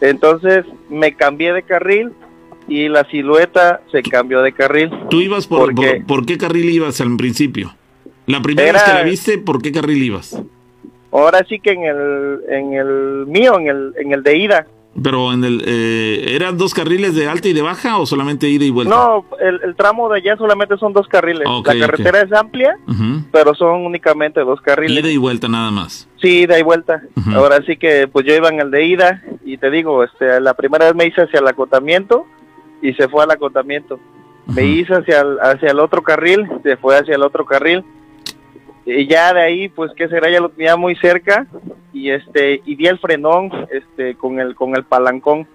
Entonces 0.00 0.64
me 0.88 1.14
cambié 1.14 1.52
de 1.52 1.62
carril 1.62 2.12
y 2.68 2.88
la 2.88 3.04
silueta 3.10 3.80
se 3.92 4.02
cambió 4.02 4.42
de 4.42 4.52
carril. 4.52 4.90
¿Tú 5.10 5.20
ibas 5.20 5.46
por, 5.46 5.60
Porque- 5.74 6.02
por, 6.06 6.18
por 6.18 6.26
qué 6.26 6.38
carril 6.38 6.70
ibas 6.70 7.00
al 7.00 7.16
principio? 7.16 7.74
La 8.26 8.40
primera 8.40 8.68
Era- 8.68 8.78
vez 8.80 8.88
que 8.88 8.94
la 8.94 9.02
viste, 9.02 9.38
¿por 9.38 9.60
qué 9.62 9.70
carril 9.72 10.02
ibas? 10.02 10.40
Ahora 11.12 11.44
sí 11.48 11.60
que 11.60 11.70
en 11.72 11.84
el, 11.84 12.40
en 12.48 12.72
el 12.74 13.26
mío, 13.26 13.58
en 13.60 13.68
el, 13.68 13.92
en 13.98 14.12
el 14.12 14.22
de 14.22 14.36
ida. 14.38 14.66
Pero 15.02 15.32
en 15.32 15.42
el 15.42 15.62
eh, 15.66 16.34
¿eran 16.36 16.56
dos 16.56 16.72
carriles 16.72 17.16
de 17.16 17.26
alta 17.28 17.48
y 17.48 17.52
de 17.52 17.62
baja 17.62 17.98
o 17.98 18.06
solamente 18.06 18.48
ida 18.48 18.64
y 18.64 18.70
vuelta? 18.70 18.94
No, 18.94 19.24
el, 19.40 19.60
el 19.64 19.74
tramo 19.74 20.08
de 20.08 20.18
allá 20.20 20.36
solamente 20.36 20.76
son 20.78 20.92
dos 20.92 21.08
carriles. 21.08 21.48
La 21.64 21.74
carretera 21.80 22.20
es 22.22 22.32
amplia, 22.32 22.76
pero 23.32 23.54
son 23.56 23.84
únicamente 23.84 24.40
dos 24.40 24.60
carriles. 24.60 25.02
Ida 25.04 25.10
y 25.10 25.16
vuelta 25.16 25.48
nada 25.48 25.72
más. 25.72 26.08
Sí, 26.22 26.42
ida 26.42 26.58
y 26.60 26.62
vuelta. 26.62 27.02
Ahora 27.34 27.60
sí 27.66 27.76
que 27.76 28.06
pues 28.06 28.24
yo 28.24 28.34
iba 28.36 28.48
en 28.48 28.60
el 28.60 28.70
de 28.70 28.86
ida 28.86 29.22
y 29.44 29.56
te 29.58 29.68
digo, 29.70 30.04
este, 30.04 30.40
la 30.40 30.54
primera 30.54 30.84
vez 30.86 30.94
me 30.94 31.06
hice 31.06 31.22
hacia 31.22 31.40
el 31.40 31.48
acotamiento 31.48 32.26
y 32.88 32.92
se 32.94 33.08
fue 33.08 33.24
al 33.24 33.30
acotamiento. 33.30 33.98
Me 34.54 34.62
hice 34.64 34.92
hacia 34.94 35.20
el, 35.22 35.38
hacia 35.40 35.70
el 35.70 35.80
otro 35.80 36.02
carril, 36.02 36.46
se 36.62 36.76
fue 36.76 36.96
hacia 36.98 37.14
el 37.14 37.22
otro 37.22 37.44
carril. 37.46 37.82
Y 38.86 39.06
ya 39.08 39.32
de 39.32 39.40
ahí, 39.42 39.68
pues 39.70 39.90
qué 39.96 40.06
será, 40.08 40.30
ya 40.30 40.40
lo 40.40 40.50
tenía 40.50 40.76
muy 40.76 40.94
cerca 40.96 41.46
y 41.92 42.10
este 42.10 42.60
y 42.66 42.76
di 42.76 42.86
el 42.86 42.98
frenón 42.98 43.50
este 43.70 44.14
con 44.16 44.38
el 44.40 44.54
con 44.54 44.76
el 44.76 44.84
palancón. 44.84 45.46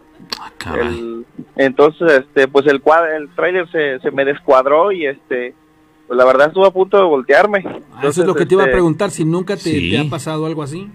El- 0.76 1.26
entonces 1.56 2.12
este 2.12 2.48
pues 2.48 2.66
el 2.68 2.82
el 3.16 3.30
tráiler 3.36 3.70
se, 3.72 4.00
se 4.00 4.12
me 4.12 4.26
descuadró 4.26 4.92
y 4.92 5.06
este 5.06 5.54
pues 6.08 6.18
la 6.18 6.26
verdad 6.26 6.48
estuve 6.48 6.66
a 6.68 6.72
punto 6.72 6.98
de 6.98 7.04
voltearme. 7.04 7.64
Ah, 7.94 8.00
Eso 8.08 8.22
es 8.22 8.28
lo 8.28 8.34
que 8.34 8.48
te 8.48 8.56
iba 8.56 8.64
a 8.64 8.66
este, 8.66 8.74
preguntar, 8.74 9.12
si 9.12 9.24
nunca 9.26 9.56
te, 9.56 9.62
Sí. 9.62 9.92
te 9.92 10.00
ha 10.00 10.10
pasado 10.10 10.48
algo 10.48 10.64
así. 10.64 10.90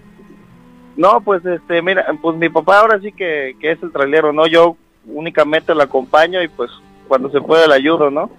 No, 0.97 1.21
pues 1.21 1.45
este, 1.45 1.81
mira, 1.81 2.05
pues 2.21 2.35
mi 2.37 2.49
papá 2.49 2.79
ahora 2.81 2.99
sí 2.99 3.13
que, 3.13 3.55
que 3.61 3.71
es 3.71 3.81
el 3.83 3.91
trailero, 3.93 4.33
¿no? 4.33 4.45
Yo 4.47 4.75
únicamente 5.07 5.75
lo 5.75 5.83
acompaño 5.83 6.41
y 6.41 6.47
pues 6.47 6.71
cuando 7.07 7.29
se 7.29 7.41
puede 7.41 7.67
le 7.67 7.75
ayudo, 7.75 8.09
¿no? 8.09 8.29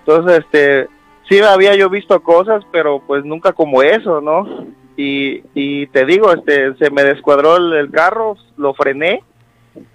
Entonces, 0.00 0.44
este, 0.44 0.88
sí 1.28 1.38
había 1.40 1.74
yo 1.74 1.90
visto 1.90 2.20
cosas, 2.22 2.64
pero 2.72 3.00
pues 3.06 3.24
nunca 3.24 3.52
como 3.52 3.82
eso, 3.82 4.20
¿no? 4.20 4.66
Y, 4.96 5.42
y 5.54 5.86
te 5.88 6.04
digo, 6.04 6.32
este, 6.32 6.74
se 6.74 6.90
me 6.90 7.04
descuadró 7.04 7.56
el, 7.56 7.90
carro, 7.90 8.36
lo 8.56 8.74
frené, 8.74 9.22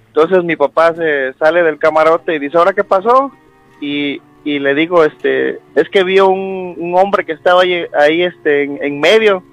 entonces 0.08 0.44
mi 0.44 0.56
papá 0.56 0.94
se 0.94 1.34
sale 1.34 1.64
del 1.64 1.80
camarote 1.80 2.36
y 2.36 2.40
dice, 2.40 2.58
¿ahora 2.58 2.74
qué 2.74 2.84
pasó? 2.84 3.32
Y, 3.82 4.22
y 4.46 4.60
le 4.60 4.76
digo, 4.76 5.04
este, 5.04 5.60
es 5.76 5.90
que 5.90 6.04
vio 6.04 6.30
un, 6.30 6.76
un 6.78 6.96
hombre 6.96 7.26
que 7.26 7.34
estaba 7.34 7.64
ahí, 7.64 7.86
ahí 8.00 8.22
este, 8.24 8.64
en, 8.64 8.80
en 8.82 9.00
medio, 9.00 9.44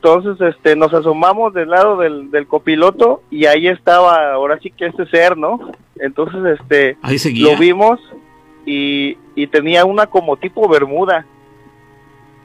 entonces, 0.00 0.54
este, 0.54 0.76
nos 0.76 0.94
asomamos 0.94 1.52
del 1.52 1.70
lado 1.70 1.96
del, 1.96 2.30
del 2.30 2.46
copiloto 2.46 3.20
y 3.32 3.46
ahí 3.46 3.66
estaba, 3.66 4.32
ahora 4.32 4.56
sí 4.62 4.70
que 4.70 4.86
este 4.86 5.06
ser, 5.06 5.36
¿no? 5.36 5.72
Entonces, 5.96 6.60
este, 6.60 6.96
Ahí 7.02 7.18
lo 7.34 7.56
vimos 7.56 7.98
y, 8.64 9.18
y 9.34 9.48
tenía 9.48 9.84
una 9.84 10.06
como 10.06 10.36
tipo 10.36 10.68
bermuda. 10.68 11.26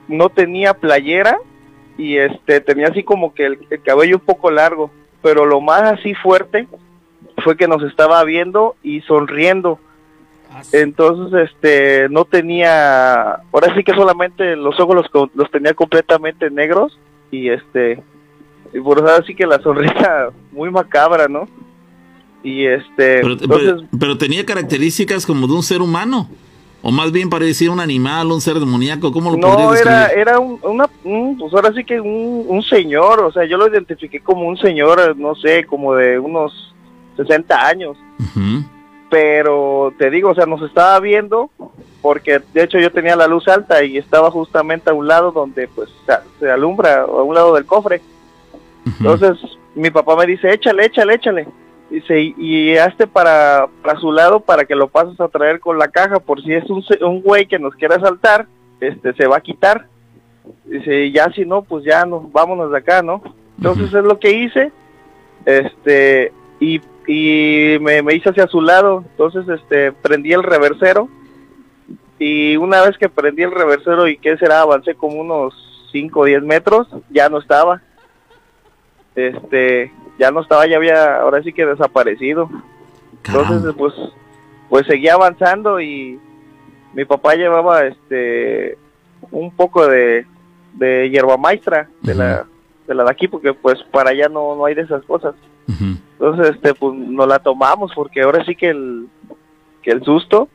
No 0.08 0.30
tenía 0.30 0.74
playera 0.74 1.38
y 1.96 2.18
este, 2.18 2.60
tenía 2.60 2.88
así 2.88 3.04
como 3.04 3.36
que 3.36 3.46
el, 3.46 3.60
el 3.70 3.84
cabello 3.84 4.16
un 4.16 4.26
poco 4.26 4.50
largo, 4.50 4.90
pero 5.22 5.46
lo 5.46 5.62
más 5.62 5.84
así 5.84 6.16
fuerte 6.16 6.68
fue 7.44 7.56
que 7.56 7.68
nos 7.68 7.84
estaba 7.84 8.24
viendo 8.24 8.76
y 8.82 9.02
sonriendo. 9.02 9.78
Entonces, 10.72 11.52
este, 11.52 12.10
no 12.10 12.26
tenía, 12.26 13.42
ahora 13.52 13.76
sí 13.76 13.84
que 13.84 13.94
solamente 13.94 14.56
los 14.56 14.80
ojos 14.80 14.96
los, 14.96 15.32
los 15.36 15.52
tenía 15.52 15.76
completamente 15.76 16.50
negros 16.50 16.98
y 17.36 17.50
este, 17.50 18.02
y 18.74 18.80
por 18.80 18.98
eso 19.00 19.08
así 19.08 19.34
que 19.36 19.46
la 19.48 19.60
sonrisa 19.62 20.30
muy 20.52 20.70
macabra, 20.70 21.28
¿no? 21.28 21.48
Y 22.44 22.66
este, 22.66 23.22
Pero, 23.22 23.32
entonces, 23.34 23.74
pero- 23.76 23.88
pero 24.00 24.18
tenía 24.18 24.46
características 24.46 25.26
como 25.26 25.48
de 25.48 25.54
un 25.54 25.64
ser 25.64 25.82
humano. 25.82 26.30
O 26.86 26.92
más 26.92 27.14
bien 27.14 27.30
parecía 27.30 27.72
un 27.72 27.80
animal, 27.80 28.30
un 28.30 28.42
ser 28.42 28.56
demoníaco. 28.60 29.14
¿Cómo 29.14 29.32
lo 29.32 29.38
no, 29.38 29.74
era, 29.74 30.08
era 30.08 30.38
un, 30.40 30.60
una, 30.64 30.90
un- 31.06 31.38
pues 31.38 31.54
ahora 31.54 31.72
sí 31.74 31.86
que 31.86 32.02
un, 32.02 32.44
un 32.46 32.62
señor, 32.64 33.22
o 33.22 33.32
sea, 33.32 33.46
yo 33.46 33.56
lo 33.58 33.68
identifiqué 33.70 34.20
como 34.20 34.46
un 34.50 34.58
señor, 34.58 35.16
no 35.18 35.34
sé, 35.36 35.66
como 35.66 35.96
de 35.96 36.20
unos 36.20 36.76
60 37.16 37.66
años. 37.68 37.98
Pero 39.10 39.94
te 39.98 40.10
digo, 40.10 40.32
o 40.32 40.36
sea, 40.36 40.46
nos 40.46 40.62
estaba 40.64 41.00
viendo 41.00 41.50
porque 42.04 42.42
de 42.54 42.64
hecho 42.64 42.78
yo 42.80 42.92
tenía 42.92 43.16
la 43.16 43.28
luz 43.28 43.48
alta 43.48 43.82
y 43.82 43.98
estaba 43.98 44.30
justamente 44.30 44.90
a 44.90 44.94
un 44.94 45.08
lado 45.08 45.32
donde 45.32 45.70
pues 45.70 45.90
se, 46.38 46.52
alumbra, 46.52 47.04
a 47.04 47.06
un 47.06 47.34
lado 47.34 47.56
del 47.56 47.66
cofre. 47.66 48.02
Entonces 48.86 49.40
mi 49.74 49.90
papá 49.90 50.18
me 50.18 50.26
dice, 50.26 50.52
échale, 50.54 50.86
échale, 50.86 51.16
échale. 51.16 51.48
Dice, 51.90 52.20
y, 52.20 52.36
y 52.38 52.78
hazte 52.78 53.08
para, 53.08 53.68
para 53.82 54.00
su 54.00 54.12
lado 54.12 54.42
para 54.42 54.66
que 54.66 54.76
lo 54.76 54.90
pases 54.90 55.18
a 55.22 55.30
traer 55.30 55.62
con 55.62 55.78
la 55.78 55.88
caja 55.88 56.20
por 56.20 56.44
si 56.44 56.54
es 56.54 56.70
un, 56.70 56.84
un 57.02 57.22
güey 57.22 57.46
que 57.46 57.58
nos 57.58 57.74
quiera 57.76 57.96
asaltar, 57.96 58.48
este, 58.82 59.14
se 59.14 59.26
va 59.26 59.38
a 59.38 59.42
quitar. 59.42 59.88
Dice, 60.66 61.06
y 61.06 61.14
ya 61.14 61.32
si 61.32 61.46
no, 61.46 61.62
pues 61.62 61.86
ya 61.86 62.06
nos, 62.06 62.30
vámonos 62.34 62.70
de 62.70 62.80
acá, 62.80 63.02
¿no? 63.02 63.24
Entonces 63.58 63.94
es 63.94 64.04
lo 64.04 64.20
que 64.20 64.32
hice, 64.32 64.74
este, 65.46 66.34
y, 66.60 66.82
y 67.08 67.80
me, 67.80 68.02
me 68.02 68.16
hice 68.16 68.30
hacia 68.30 68.48
su 68.48 68.60
lado, 68.60 69.06
entonces 69.12 69.48
este, 69.48 69.94
prendí 69.94 70.34
el 70.34 70.44
reversero, 70.44 71.08
y 72.19 72.57
una 72.57 72.81
vez 72.81 72.98
que 72.98 73.10
prendí 73.10 73.44
el 73.44 73.52
reversero 73.52 74.07
y 74.07 74.18
qué 74.18 74.38
será, 74.38 74.61
avancé 74.61 74.95
como 74.95 75.19
unos 75.19 75.53
5 75.91 76.19
o 76.19 76.26
10 76.26 76.44
metros, 76.44 76.88
ya 77.10 77.30
no 77.30 77.40
estaba. 77.40 77.81
Este, 79.15 79.91
ya 80.18 80.31
no 80.31 80.41
estaba, 80.41 80.65
ya 80.68 80.77
había, 80.77 81.18
ahora 81.18 81.41
sí 81.44 81.53
que 81.53 81.65
desaparecido. 81.65 82.49
Entonces, 83.26 83.73
pues, 83.77 83.94
pues 84.69 84.85
seguía 84.88 85.14
avanzando 85.14 85.80
y 85.80 86.19
mi 86.94 87.06
papá 87.06 87.35
llevaba 87.35 87.85
este 87.85 88.77
un 89.31 89.52
poco 89.52 89.88
de, 89.88 90.26
de 90.73 91.10
hierba 91.10 91.38
maestra 91.38 91.90
de 92.02 92.15
la 92.15 92.45
de 92.88 92.94
la 92.94 93.03
de 93.03 93.11
aquí 93.11 93.27
porque 93.27 93.53
pues 93.53 93.81
para 93.91 94.11
allá 94.11 94.27
no, 94.27 94.56
no 94.56 94.65
hay 94.65 94.76
de 94.76 94.81
esas 94.81 95.03
cosas. 95.03 95.35
Entonces 95.68 96.03
Entonces, 96.19 96.56
este, 96.56 96.73
pues 96.73 96.94
nos 96.95 97.27
la 97.27 97.40
tomamos 97.40 97.91
porque 97.95 98.22
ahora 98.22 98.44
sí 98.45 98.56
que 98.56 98.69
el, 98.69 99.07
que 99.81 99.91
el 99.91 100.03
susto, 100.03 100.49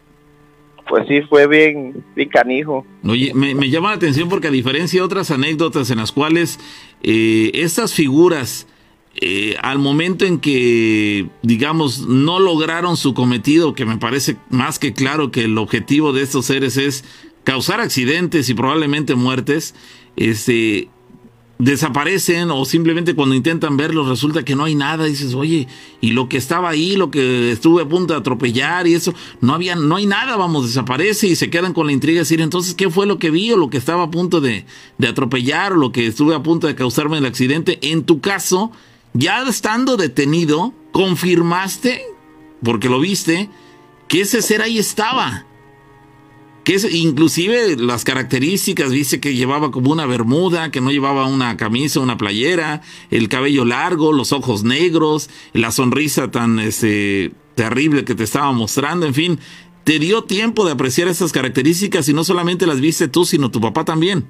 pues 0.88 1.06
sí 1.06 1.20
fue 1.28 1.46
bien, 1.46 2.04
bien 2.16 2.28
canijo. 2.28 2.86
Oye, 3.04 3.32
me, 3.34 3.54
me 3.54 3.70
llama 3.70 3.90
la 3.90 3.96
atención 3.96 4.28
porque 4.28 4.48
a 4.48 4.50
diferencia 4.50 5.00
de 5.00 5.04
otras 5.04 5.30
anécdotas 5.30 5.90
en 5.90 5.98
las 5.98 6.12
cuales 6.12 6.58
eh, 7.02 7.50
estas 7.54 7.94
figuras, 7.94 8.66
eh, 9.20 9.56
al 9.60 9.78
momento 9.78 10.24
en 10.24 10.38
que, 10.38 11.28
digamos, 11.42 12.06
no 12.06 12.40
lograron 12.40 12.96
su 12.96 13.14
cometido, 13.14 13.74
que 13.74 13.84
me 13.84 13.98
parece 13.98 14.36
más 14.50 14.78
que 14.78 14.92
claro 14.92 15.30
que 15.30 15.44
el 15.44 15.58
objetivo 15.58 16.12
de 16.12 16.22
estos 16.22 16.46
seres 16.46 16.76
es 16.76 17.04
causar 17.44 17.80
accidentes 17.80 18.48
y 18.48 18.54
probablemente 18.54 19.14
muertes, 19.14 19.74
este, 20.16 20.88
desaparecen 21.58 22.50
o 22.50 22.64
simplemente 22.64 23.14
cuando 23.14 23.34
intentan 23.34 23.76
verlos 23.76 24.08
resulta 24.08 24.44
que 24.44 24.54
no 24.54 24.64
hay 24.64 24.74
nada, 24.74 25.04
dices, 25.04 25.34
oye, 25.34 25.66
y 26.00 26.12
lo 26.12 26.28
que 26.28 26.36
estaba 26.36 26.68
ahí, 26.68 26.96
lo 26.96 27.10
que 27.10 27.50
estuve 27.50 27.82
a 27.82 27.88
punto 27.88 28.14
de 28.14 28.20
atropellar 28.20 28.86
y 28.86 28.94
eso, 28.94 29.12
no 29.40 29.54
había, 29.54 29.74
no 29.74 29.96
hay 29.96 30.06
nada, 30.06 30.36
vamos, 30.36 30.66
desaparece 30.66 31.26
y 31.26 31.36
se 31.36 31.50
quedan 31.50 31.74
con 31.74 31.86
la 31.86 31.92
intriga 31.92 32.16
de 32.16 32.20
decir, 32.20 32.40
entonces, 32.40 32.74
¿qué 32.74 32.90
fue 32.90 33.06
lo 33.06 33.18
que 33.18 33.30
vi 33.30 33.52
o 33.52 33.56
lo 33.56 33.70
que 33.70 33.76
estaba 33.76 34.04
a 34.04 34.10
punto 34.10 34.40
de, 34.40 34.64
de 34.98 35.08
atropellar 35.08 35.72
o 35.72 35.76
lo 35.76 35.90
que 35.90 36.06
estuve 36.06 36.34
a 36.34 36.42
punto 36.42 36.68
de 36.68 36.76
causarme 36.76 37.18
el 37.18 37.26
accidente? 37.26 37.78
En 37.82 38.04
tu 38.04 38.20
caso, 38.20 38.70
ya 39.12 39.42
estando 39.42 39.96
detenido, 39.96 40.72
confirmaste, 40.92 42.02
porque 42.62 42.88
lo 42.88 43.00
viste, 43.00 43.50
que 44.06 44.20
ese 44.20 44.42
ser 44.42 44.62
ahí 44.62 44.78
estaba 44.78 45.44
que 46.68 46.76
inclusive 46.90 47.76
las 47.78 48.04
características, 48.04 48.90
dice 48.90 49.22
que 49.22 49.34
llevaba 49.34 49.70
como 49.70 49.90
una 49.90 50.04
bermuda, 50.04 50.70
que 50.70 50.82
no 50.82 50.90
llevaba 50.90 51.24
una 51.24 51.56
camisa, 51.56 52.00
una 52.00 52.18
playera, 52.18 52.82
el 53.10 53.30
cabello 53.30 53.64
largo, 53.64 54.12
los 54.12 54.34
ojos 54.34 54.64
negros, 54.64 55.30
la 55.54 55.70
sonrisa 55.70 56.30
tan 56.30 56.58
este, 56.58 57.32
terrible 57.54 58.04
que 58.04 58.14
te 58.14 58.24
estaba 58.24 58.52
mostrando, 58.52 59.06
en 59.06 59.14
fin, 59.14 59.38
te 59.84 59.98
dio 59.98 60.24
tiempo 60.24 60.66
de 60.66 60.72
apreciar 60.72 61.08
esas 61.08 61.32
características 61.32 62.06
y 62.10 62.12
no 62.12 62.22
solamente 62.22 62.66
las 62.66 62.82
viste 62.82 63.08
tú, 63.08 63.24
sino 63.24 63.50
tu 63.50 63.62
papá 63.62 63.86
también. 63.86 64.26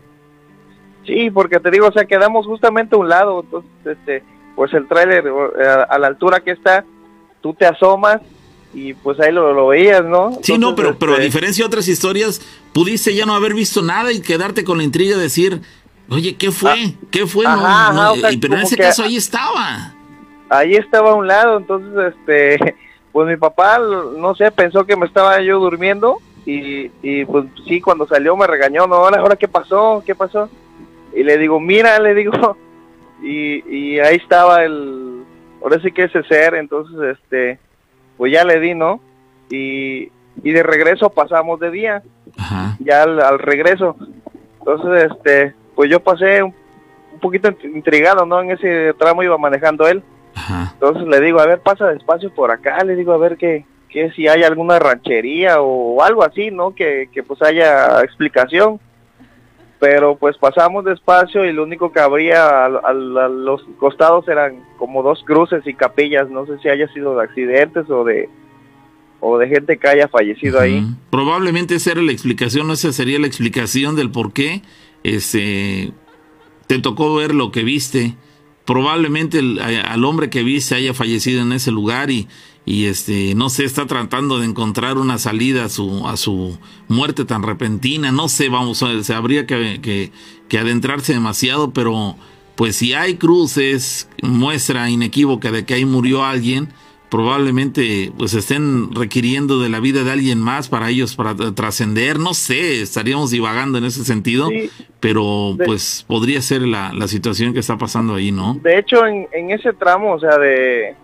Sí, 1.06 1.32
porque 1.32 1.58
te 1.58 1.72
digo, 1.72 1.88
o 1.88 1.92
sea, 1.92 2.04
quedamos 2.04 2.46
justamente 2.46 2.94
a 2.94 3.00
un 3.00 3.08
lado, 3.08 3.40
entonces, 3.40 3.70
este, 3.84 4.22
pues 4.54 4.72
el 4.74 4.86
tráiler 4.86 5.26
eh, 5.26 5.84
a 5.88 5.98
la 5.98 6.06
altura 6.06 6.38
que 6.38 6.52
está, 6.52 6.84
tú 7.40 7.52
te 7.54 7.66
asomas 7.66 8.20
y 8.74 8.94
pues 8.94 9.18
ahí 9.20 9.32
lo, 9.32 9.52
lo 9.54 9.68
veías, 9.68 10.04
¿no? 10.04 10.38
sí, 10.42 10.58
no, 10.58 10.74
pero, 10.74 10.98
pero 10.98 11.12
a 11.12 11.14
este 11.16 11.24
diferencia 11.24 11.64
de 11.64 11.66
otras 11.68 11.88
historias, 11.88 12.40
pudiste 12.72 13.14
ya 13.14 13.24
no 13.26 13.34
haber 13.34 13.54
visto 13.54 13.82
nada 13.82 14.12
y 14.12 14.20
quedarte 14.20 14.64
con 14.64 14.78
la 14.78 14.84
intriga 14.84 15.16
de 15.16 15.22
decir, 15.22 15.60
oye, 16.10 16.36
¿qué 16.36 16.50
fue? 16.50 16.72
Ah, 16.72 16.90
¿Qué 17.10 17.26
fue? 17.26 17.46
ajá, 17.46 17.56
no, 17.56 17.66
ajá, 17.66 17.92
no, 17.92 18.12
o 18.12 18.16
sea, 18.16 18.32
y- 18.32 18.36
pero 18.36 18.54
en 18.54 18.60
ese 18.60 18.76
caso 18.76 19.02
ahí 19.02 19.16
estaba. 19.16 19.94
Ahí 20.50 20.74
estaba 20.76 21.10
a 21.10 21.14
un 21.14 21.26
lado, 21.26 21.58
entonces, 21.58 22.14
este, 22.14 22.76
pues 23.12 23.28
mi 23.28 23.36
papá, 23.36 23.78
no 23.78 24.34
sé, 24.34 24.50
pensó 24.50 24.84
que 24.86 24.96
me 24.96 25.06
estaba 25.06 25.40
yo 25.42 25.58
durmiendo 25.60 26.18
y, 26.46 26.90
y 27.02 27.24
pues 27.26 27.46
sí, 27.66 27.80
cuando 27.80 28.06
salió 28.06 28.36
me 28.36 28.46
regañó, 28.46 28.86
no, 28.86 28.94
ahora, 28.96 29.20
ahora, 29.20 29.36
¿qué 29.36 29.48
pasó? 29.48 30.02
¿Qué 30.06 30.14
pasó? 30.14 30.48
Y 31.14 31.22
le 31.22 31.36
digo, 31.38 31.58
mira, 31.60 31.98
le 31.98 32.14
digo, 32.14 32.56
y, 33.22 33.62
y 33.68 33.98
ahí 34.00 34.16
estaba 34.16 34.64
el, 34.64 35.22
ahora 35.62 35.80
sí 35.82 35.90
que 35.92 36.04
ese 36.04 36.22
ser, 36.24 36.54
entonces, 36.54 37.18
este, 37.18 37.58
pues 38.18 38.30
ya 38.32 38.44
le 38.44 38.60
di, 38.60 38.74
¿no? 38.74 39.00
Y, 39.50 40.10
y 40.42 40.52
de 40.52 40.62
regreso 40.62 41.08
pasamos 41.08 41.58
de 41.60 41.70
día, 41.70 42.02
ya 42.80 43.04
al, 43.04 43.18
al 43.20 43.38
regreso. 43.38 43.96
Entonces, 44.58 45.10
este, 45.10 45.54
pues 45.74 45.88
yo 45.90 46.00
pasé 46.00 46.42
un, 46.42 46.54
un 47.14 47.20
poquito 47.20 47.48
int- 47.48 47.74
intrigado, 47.74 48.26
¿no? 48.26 48.42
En 48.42 48.50
ese 48.50 48.92
tramo 48.98 49.22
iba 49.22 49.38
manejando 49.38 49.88
él. 49.88 50.02
Entonces 50.74 51.08
le 51.08 51.20
digo, 51.20 51.40
a 51.40 51.46
ver, 51.46 51.60
pasa 51.60 51.86
despacio 51.88 52.32
por 52.34 52.50
acá, 52.50 52.84
le 52.84 52.94
digo, 52.94 53.12
a 53.12 53.18
ver 53.18 53.36
que, 53.38 53.64
que 53.88 54.10
si 54.12 54.28
hay 54.28 54.42
alguna 54.44 54.78
ranchería 54.78 55.60
o 55.60 56.02
algo 56.02 56.22
así, 56.22 56.50
¿no? 56.50 56.74
Que, 56.74 57.08
que 57.12 57.22
pues 57.22 57.40
haya 57.42 58.00
explicación. 58.02 58.78
Pero 59.80 60.16
pues 60.16 60.36
pasamos 60.36 60.84
despacio 60.84 61.44
y 61.44 61.52
lo 61.52 61.62
único 61.62 61.92
que 61.92 62.00
habría 62.00 62.42
a, 62.48 62.66
a- 62.66 62.78
a 62.90 62.92
los 62.92 63.62
costados 63.78 64.26
eran 64.28 64.64
como 64.76 65.02
dos 65.04 65.22
cruces 65.24 65.64
y 65.66 65.74
capillas, 65.74 66.28
no 66.28 66.46
sé 66.46 66.58
si 66.60 66.68
haya 66.68 66.88
sido 66.92 67.16
de 67.16 67.22
accidentes 67.24 67.88
o 67.88 68.02
de 68.04 68.28
o 69.20 69.36
de 69.38 69.48
gente 69.48 69.78
que 69.78 69.88
haya 69.88 70.06
fallecido 70.08 70.60
ahí. 70.60 70.84
Probablemente 71.10 71.74
esa 71.74 71.90
era 71.92 72.02
la 72.02 72.12
explicación, 72.12 72.66
no 72.68 72.72
esa 72.74 72.92
sería 72.92 73.18
la 73.18 73.26
explicación 73.26 73.96
del 73.96 74.10
por 74.10 74.32
qué 74.32 74.62
este, 75.02 75.92
te 76.66 76.78
tocó 76.80 77.14
ver 77.16 77.34
lo 77.34 77.50
que 77.50 77.62
viste. 77.64 78.14
Probablemente 78.64 79.38
el- 79.38 79.58
al 79.60 80.04
hombre 80.04 80.28
que 80.30 80.42
viste 80.42 80.74
haya 80.74 80.92
fallecido 80.94 81.42
en 81.42 81.52
ese 81.52 81.70
lugar 81.72 82.10
y, 82.10 82.28
y 82.70 82.84
este, 82.84 83.34
no 83.34 83.48
sé, 83.48 83.64
está 83.64 83.86
tratando 83.86 84.38
de 84.38 84.44
encontrar 84.44 84.98
una 84.98 85.16
salida 85.16 85.64
a 85.64 85.68
su, 85.70 86.06
a 86.06 86.18
su 86.18 86.58
muerte 86.88 87.24
tan 87.24 87.42
repentina. 87.42 88.12
No 88.12 88.28
sé, 88.28 88.50
vamos, 88.50 88.84
se 89.02 89.14
habría 89.14 89.46
que, 89.46 89.80
que- 89.80 90.12
que 90.48 90.58
adentrarse 90.58 91.14
demasiado, 91.14 91.70
pero 91.72 92.16
pues 92.56 92.76
si 92.76 92.92
hay 92.92 93.14
cruces, 93.14 94.08
muestra 94.22 94.90
inequívoca 94.90 95.50
de 95.50 95.64
que 95.64 95.72
ahí 95.74 95.86
murió 95.86 96.24
alguien, 96.24 96.68
probablemente 97.08 98.12
pues 98.18 98.34
estén 98.34 98.94
requiriendo 98.94 99.60
de 99.60 99.70
la 99.70 99.80
vida 99.80 100.04
de 100.04 100.10
alguien 100.10 100.38
más 100.38 100.68
para 100.68 100.90
ellos 100.90 101.16
para 101.16 101.34
tra- 101.34 101.54
trascender, 101.54 102.18
no 102.18 102.34
sé, 102.34 102.82
estaríamos 102.82 103.30
divagando 103.30 103.78
en 103.78 103.84
ese 103.86 104.04
sentido, 104.04 104.50
pero 105.00 105.54
De- 105.56 105.64
pues 105.64 106.04
podría 106.06 106.42
ser 106.42 106.62
la, 106.62 106.92
la 106.92 107.08
situación 107.08 107.54
que 107.54 107.60
está 107.60 107.78
pasando 107.78 108.14
ahí, 108.16 108.30
¿no? 108.30 108.58
De 108.62 108.78
hecho, 108.78 109.06
en, 109.06 109.26
en 109.32 109.50
ese 109.52 109.72
tramo, 109.72 110.12
o 110.14 110.20
sea, 110.20 110.36
de 110.36 110.94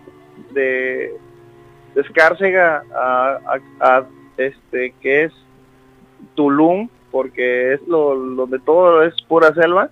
Escárcega 1.95 2.83
a, 2.93 3.39
a- 3.79 3.97
a, 3.97 4.03
este, 4.37 4.93
que 5.01 5.23
es 5.25 5.33
Tulum, 6.35 6.89
porque 7.11 7.73
es 7.73 7.87
lo, 7.87 8.15
donde 8.15 8.59
todo 8.59 9.03
es 9.03 9.13
pura 9.23 9.53
selva. 9.53 9.89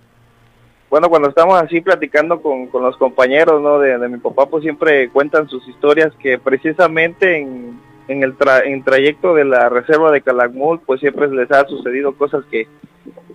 Bueno, 0.90 1.08
cuando 1.08 1.28
estamos 1.28 1.60
así 1.60 1.80
platicando 1.80 2.40
con, 2.42 2.66
con 2.68 2.82
los 2.82 2.96
compañeros, 2.98 3.60
¿no? 3.62 3.78
De, 3.78 3.98
de 3.98 4.08
mi 4.08 4.18
papá, 4.18 4.46
pues 4.46 4.62
siempre 4.62 5.08
cuentan 5.08 5.48
sus 5.48 5.66
historias 5.66 6.12
que 6.20 6.38
precisamente 6.38 7.38
en, 7.38 7.80
en 8.06 8.22
el 8.22 8.36
tra- 8.38 8.62
en 8.64 8.84
trayecto 8.84 9.34
de 9.34 9.44
la 9.44 9.68
reserva 9.70 10.12
de 10.12 10.20
Calakmul, 10.20 10.80
pues 10.84 11.00
siempre 11.00 11.26
les 11.28 11.50
ha 11.50 11.66
sucedido 11.66 12.12
cosas 12.14 12.44
que 12.50 12.68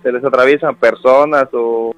se 0.02 0.12
les 0.12 0.24
atraviesan 0.24 0.76
personas 0.76 1.48
o 1.52 1.92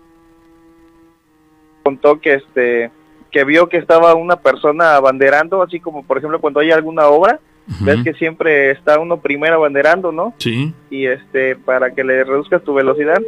contó 1.84 2.18
que 2.20 2.34
este 2.34 2.90
que 3.32 3.44
vio 3.44 3.68
que 3.68 3.78
estaba 3.78 4.14
una 4.14 4.36
persona 4.36 4.94
abanderando, 4.94 5.62
así 5.62 5.80
como 5.80 6.04
por 6.04 6.18
ejemplo 6.18 6.40
cuando 6.40 6.60
hay 6.60 6.70
alguna 6.70 7.06
obra, 7.06 7.40
ves 7.80 8.02
que 8.04 8.12
siempre 8.14 8.70
está 8.70 8.98
uno 9.00 9.16
primero 9.16 9.56
abanderando, 9.56 10.12
¿no? 10.12 10.34
Sí. 10.38 10.72
Y 10.90 11.06
este 11.06 11.56
para 11.56 11.92
que 11.94 12.04
le 12.04 12.24
reduzcas 12.24 12.62
tu 12.62 12.74
velocidad. 12.74 13.20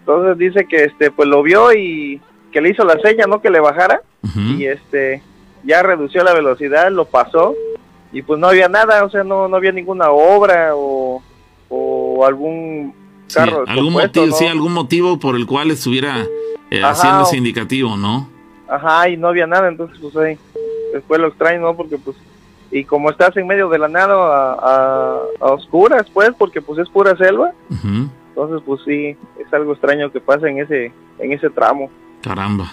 Entonces 0.00 0.38
dice 0.38 0.66
que 0.66 0.84
este 0.84 1.10
pues 1.10 1.28
lo 1.28 1.42
vio 1.42 1.72
y 1.72 2.20
que 2.52 2.60
le 2.60 2.70
hizo 2.70 2.84
la 2.84 2.98
seña, 3.00 3.26
¿no? 3.26 3.40
Que 3.40 3.50
le 3.50 3.60
bajara 3.60 4.02
y 4.36 4.66
este 4.66 5.22
ya 5.64 5.82
redució 5.82 6.22
la 6.22 6.34
velocidad, 6.34 6.90
lo 6.90 7.06
pasó 7.06 7.54
y 8.12 8.22
pues 8.22 8.38
no 8.38 8.48
había 8.48 8.68
nada, 8.68 9.04
o 9.04 9.10
sea, 9.10 9.24
no 9.24 9.48
no 9.48 9.56
había 9.56 9.72
ninguna 9.72 10.10
obra 10.10 10.72
o, 10.74 11.22
o 11.68 12.26
algún 12.26 12.94
Sí, 13.28 13.36
carro 13.36 13.58
algún 13.68 13.94
descompuesto, 13.94 14.20
motivo, 14.20 14.26
¿no? 14.26 14.36
sí, 14.36 14.46
algún 14.46 14.72
motivo 14.72 15.18
por 15.20 15.36
el 15.36 15.46
cual 15.46 15.70
estuviera 15.70 16.26
eh, 16.70 16.82
ese 17.22 17.36
indicativo, 17.36 17.96
¿no? 17.96 18.28
Ajá, 18.70 19.08
y 19.08 19.16
no 19.16 19.28
había 19.28 19.46
nada, 19.46 19.68
entonces 19.68 19.98
pues 20.00 20.16
ahí 20.16 20.38
fue 21.08 21.18
lo 21.18 21.28
extraño, 21.28 21.60
¿no? 21.60 21.76
Porque 21.76 21.98
pues, 21.98 22.16
y 22.70 22.84
como 22.84 23.10
estás 23.10 23.36
en 23.36 23.46
medio 23.46 23.68
de 23.68 23.78
la 23.78 23.88
nada 23.88 24.14
a, 24.14 24.52
a, 24.52 25.18
a 25.40 25.46
oscuras, 25.52 26.06
pues, 26.14 26.30
porque 26.38 26.62
pues 26.62 26.78
es 26.78 26.88
pura 26.88 27.16
selva, 27.16 27.52
entonces 28.28 28.62
pues 28.64 28.80
sí, 28.86 29.16
es 29.44 29.52
algo 29.52 29.72
extraño 29.72 30.12
que 30.12 30.20
pasa 30.20 30.48
en 30.48 30.58
ese, 30.58 30.92
en 31.18 31.32
ese 31.32 31.50
tramo. 31.50 31.90
Caramba. 32.22 32.72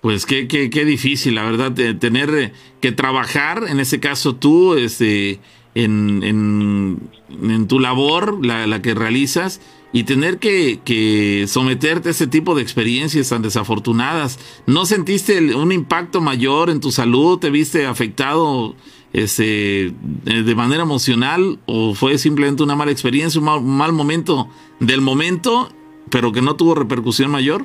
Pues 0.00 0.26
qué, 0.26 0.46
qué, 0.46 0.70
qué 0.70 0.84
difícil, 0.84 1.34
la 1.34 1.44
verdad, 1.44 1.72
de 1.72 1.94
tener 1.94 2.30
eh, 2.30 2.52
que 2.80 2.92
trabajar, 2.92 3.62
en 3.68 3.80
ese 3.80 3.98
caso 3.98 4.36
tú, 4.36 4.74
este, 4.74 5.40
en, 5.74 6.22
en, 6.22 6.98
en 7.42 7.66
tu 7.66 7.80
labor, 7.80 8.44
la, 8.44 8.66
la 8.66 8.80
que 8.80 8.94
realizas, 8.94 9.60
y 9.92 10.04
tener 10.04 10.38
que, 10.38 10.80
que 10.84 11.46
someterte 11.46 12.08
a 12.08 12.10
ese 12.10 12.26
tipo 12.26 12.54
de 12.54 12.62
experiencias 12.62 13.28
tan 13.30 13.42
desafortunadas. 13.42 14.38
¿No 14.66 14.84
sentiste 14.84 15.54
un 15.54 15.72
impacto 15.72 16.20
mayor 16.20 16.70
en 16.70 16.80
tu 16.80 16.90
salud? 16.90 17.38
¿Te 17.38 17.50
viste 17.50 17.86
afectado 17.86 18.74
este, 19.12 19.86
eh, 19.86 19.92
de 20.44 20.54
manera 20.54 20.82
emocional? 20.82 21.58
¿O 21.66 21.94
fue 21.94 22.18
simplemente 22.18 22.62
una 22.62 22.76
mala 22.76 22.90
experiencia, 22.90 23.38
un 23.40 23.46
mal, 23.46 23.58
un 23.58 23.76
mal 23.76 23.92
momento 23.92 24.48
del 24.80 25.00
momento, 25.00 25.68
pero 26.10 26.32
que 26.32 26.42
no 26.42 26.56
tuvo 26.56 26.74
repercusión 26.74 27.30
mayor? 27.30 27.64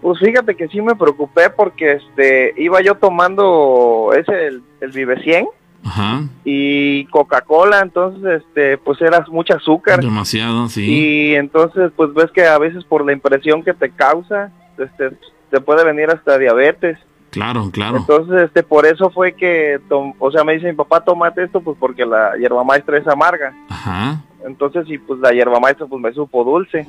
Pues 0.00 0.20
fíjate 0.20 0.54
que 0.54 0.68
sí 0.68 0.80
me 0.80 0.94
preocupé 0.94 1.50
porque 1.50 1.94
este 1.94 2.54
iba 2.56 2.80
yo 2.82 2.94
tomando 2.94 4.12
ese 4.16 4.46
el, 4.46 4.62
el 4.80 4.92
Vive 4.92 5.20
100 5.24 5.48
Ajá. 5.84 6.22
y 6.44 7.04
Coca-Cola, 7.06 7.80
entonces 7.80 8.42
este 8.42 8.76
pues 8.78 9.00
era 9.00 9.24
mucha 9.30 9.54
azúcar. 9.54 10.00
Demasiado, 10.00 10.68
sí. 10.68 10.84
Y 10.84 11.34
entonces, 11.34 11.90
pues 11.96 12.12
ves 12.14 12.30
que 12.32 12.46
a 12.46 12.58
veces 12.58 12.84
por 12.84 13.04
la 13.06 13.12
impresión 13.12 13.62
que 13.62 13.72
te 13.74 13.90
causa, 13.90 14.50
este, 14.76 15.10
te 15.50 15.60
puede 15.60 15.84
venir 15.84 16.10
hasta 16.10 16.36
diabetes. 16.38 16.98
Claro, 17.30 17.70
claro. 17.70 17.98
Entonces, 17.98 18.42
este, 18.42 18.62
por 18.62 18.86
eso 18.86 19.10
fue 19.10 19.32
que, 19.34 19.78
tom- 19.88 20.14
o 20.18 20.30
sea, 20.30 20.44
me 20.44 20.54
dice 20.54 20.66
mi 20.70 20.74
papá, 20.76 21.04
tómate 21.04 21.44
esto, 21.44 21.60
pues 21.60 21.76
porque 21.78 22.04
la 22.06 22.32
hierba 22.38 22.64
maestra 22.64 22.98
es 22.98 23.06
amarga. 23.06 23.54
Ajá. 23.68 24.22
Entonces, 24.46 24.84
y 24.88 24.96
pues 24.98 25.20
la 25.20 25.32
hierba 25.32 25.60
maestra, 25.60 25.86
pues 25.86 26.00
me 26.02 26.12
supo 26.12 26.42
dulce. 26.44 26.86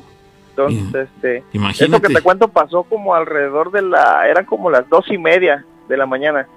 Entonces, 0.51 1.07
este, 1.15 1.43
Imagínate. 1.53 1.85
esto 1.97 2.07
que 2.07 2.13
te 2.13 2.21
cuento 2.21 2.47
pasó 2.47 2.83
como 2.83 3.13
alrededor 3.15 3.71
de 3.71 3.81
la, 3.81 4.27
eran 4.27 4.45
como 4.45 4.69
las 4.69 4.87
dos 4.89 5.05
y 5.09 5.17
media 5.17 5.65
de 5.87 5.97
la 5.97 6.05
mañana. 6.05 6.47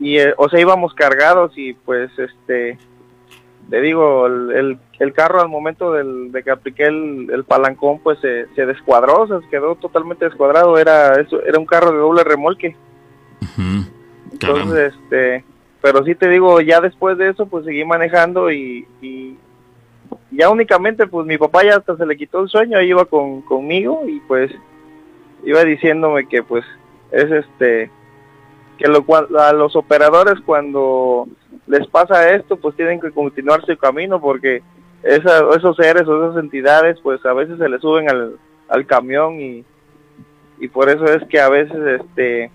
Y, 0.00 0.18
eh, 0.18 0.34
o 0.36 0.48
sea, 0.48 0.60
íbamos 0.60 0.94
cargados 0.94 1.52
y 1.56 1.74
pues, 1.74 2.10
este, 2.18 2.78
te 3.70 3.80
digo, 3.80 4.26
el, 4.26 4.50
el, 4.52 4.78
el 4.98 5.12
carro 5.12 5.40
al 5.40 5.48
momento 5.48 5.92
del, 5.92 6.32
de 6.32 6.42
que 6.42 6.50
apliqué 6.50 6.84
el, 6.84 7.30
el 7.32 7.44
palancón, 7.44 8.00
pues 8.00 8.18
se, 8.20 8.46
se 8.54 8.66
descuadró, 8.66 9.26
se 9.26 9.48
quedó 9.48 9.76
totalmente 9.76 10.24
descuadrado. 10.24 10.78
Era, 10.78 11.20
eso, 11.20 11.42
era 11.42 11.58
un 11.58 11.66
carro 11.66 11.92
de 11.92 11.98
doble 11.98 12.24
remolque. 12.24 12.76
Entonces, 14.32 14.94
este, 14.94 15.44
pero 15.80 16.04
sí 16.04 16.14
te 16.14 16.28
digo, 16.28 16.60
ya 16.60 16.80
después 16.80 17.18
de 17.18 17.28
eso, 17.28 17.46
pues 17.46 17.64
seguí 17.64 17.84
manejando 17.84 18.50
y, 18.50 18.86
y 19.00 19.36
ya 20.30 20.50
únicamente, 20.50 21.06
pues 21.06 21.26
mi 21.26 21.38
papá 21.38 21.64
ya 21.64 21.76
hasta 21.76 21.96
se 21.96 22.06
le 22.06 22.16
quitó 22.16 22.40
el 22.40 22.48
sueño, 22.48 22.78
ahí 22.78 22.88
iba 22.88 23.04
con, 23.04 23.42
conmigo 23.42 24.02
y 24.06 24.20
pues 24.20 24.50
iba 25.44 25.64
diciéndome 25.64 26.28
que 26.28 26.42
pues 26.42 26.64
es 27.10 27.30
este, 27.30 27.90
que 28.82 28.88
lo, 28.88 29.04
cual- 29.04 29.28
a 29.38 29.52
los 29.52 29.76
operadores 29.76 30.34
cuando 30.44 31.26
les 31.66 31.86
pasa 31.86 32.30
esto, 32.34 32.56
pues 32.56 32.74
tienen 32.76 33.00
que 33.00 33.10
continuar 33.12 33.64
su 33.64 33.76
camino 33.76 34.20
porque 34.20 34.62
esa- 35.02 35.44
esos 35.56 35.76
seres 35.76 36.06
o 36.08 36.24
esas 36.26 36.42
entidades, 36.42 36.98
pues 37.02 37.24
a 37.26 37.32
veces 37.32 37.58
se 37.58 37.68
le 37.68 37.78
suben 37.78 38.10
al, 38.10 38.36
al 38.68 38.86
camión 38.86 39.40
y, 39.40 39.64
y 40.58 40.68
por 40.68 40.88
eso 40.88 41.04
es 41.06 41.22
que 41.28 41.40
a 41.40 41.48
veces 41.48 42.00
este 42.00 42.50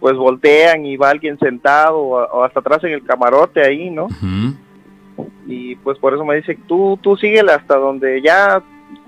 pues 0.00 0.14
voltean 0.16 0.84
y 0.84 0.96
va 0.96 1.08
alguien 1.10 1.38
sentado 1.38 1.96
o, 1.98 2.22
o 2.22 2.44
hasta 2.44 2.60
atrás 2.60 2.84
en 2.84 2.92
el 2.92 3.02
camarote 3.04 3.62
ahí, 3.62 3.88
¿no? 3.90 4.08
Y 5.46 5.76
pues 5.76 5.98
por 5.98 6.12
eso 6.14 6.24
me 6.24 6.36
dice, 6.36 6.58
tú, 6.68 6.98
tú 7.02 7.16
síguele 7.16 7.52
hasta 7.52 7.76
donde 7.76 8.20
ya 8.20 8.62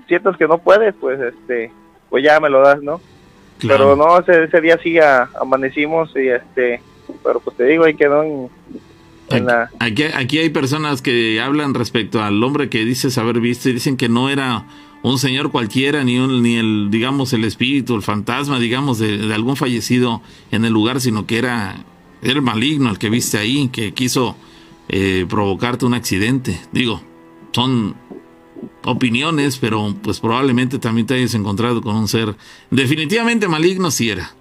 sientas 0.07 0.35
que 0.37 0.47
no 0.47 0.57
puedes, 0.57 0.95
pues 0.99 1.19
este, 1.19 1.71
pues 2.09 2.23
ya 2.23 2.39
me 2.39 2.49
lo 2.49 2.61
das, 2.61 2.81
¿no? 2.81 2.99
Pero 3.67 3.95
no, 3.95 4.19
ese, 4.19 4.43
ese 4.45 4.61
día 4.61 4.79
sí 4.81 4.97
a- 4.99 5.29
amanecimos 5.41 6.11
y 6.15 6.27
este, 6.29 6.81
pero 7.23 7.39
pues 7.39 7.57
te 7.57 7.65
digo, 7.65 7.83
ahí 7.83 7.95
quedó 7.95 8.23
en, 8.23 8.49
en 9.29 9.45
la... 9.45 9.69
Aquí, 9.79 10.03
aquí 10.03 10.37
hay 10.39 10.49
personas 10.49 11.01
que 11.01 11.39
hablan 11.41 11.73
respecto 11.73 12.21
al 12.21 12.41
hombre 12.43 12.69
que 12.69 12.85
dices 12.85 13.17
haber 13.17 13.39
visto 13.39 13.69
y 13.69 13.73
dicen 13.73 13.97
que 13.97 14.07
no 14.09 14.29
era 14.29 14.65
un 15.01 15.17
señor 15.17 15.51
cualquiera, 15.51 16.03
ni, 16.03 16.17
un, 16.19 16.41
ni 16.43 16.57
el, 16.57 16.87
digamos, 16.91 17.31
el 17.33 17.45
espíritu, 17.45 17.95
el 17.95 18.01
fantasma, 18.01 18.59
digamos, 18.59 18.99
de, 18.99 19.17
de 19.17 19.33
algún 19.33 19.55
fallecido 19.55 20.21
en 20.51 20.65
el 20.65 20.73
lugar, 20.73 20.99
sino 20.99 21.25
que 21.25 21.37
era, 21.37 21.77
era 22.21 22.33
el 22.33 22.41
maligno 22.41 22.89
el 22.89 22.97
que 22.97 23.09
viste 23.09 23.37
ahí, 23.37 23.69
que 23.69 23.93
quiso 23.93 24.35
eh, 24.89 25.25
provocarte 25.29 25.85
un 25.85 25.93
accidente. 25.93 26.59
Digo, 26.73 27.01
son 27.51 27.95
opiniones, 28.91 29.57
pero 29.57 29.93
pues 30.03 30.19
probablemente 30.19 30.79
también 30.79 31.07
te 31.07 31.15
hayas 31.15 31.33
encontrado 31.35 31.81
con 31.81 31.95
un 31.95 32.07
ser 32.07 32.35
definitivamente 32.71 33.47
maligno 33.47 33.91
si 33.91 34.09
era. 34.09 34.31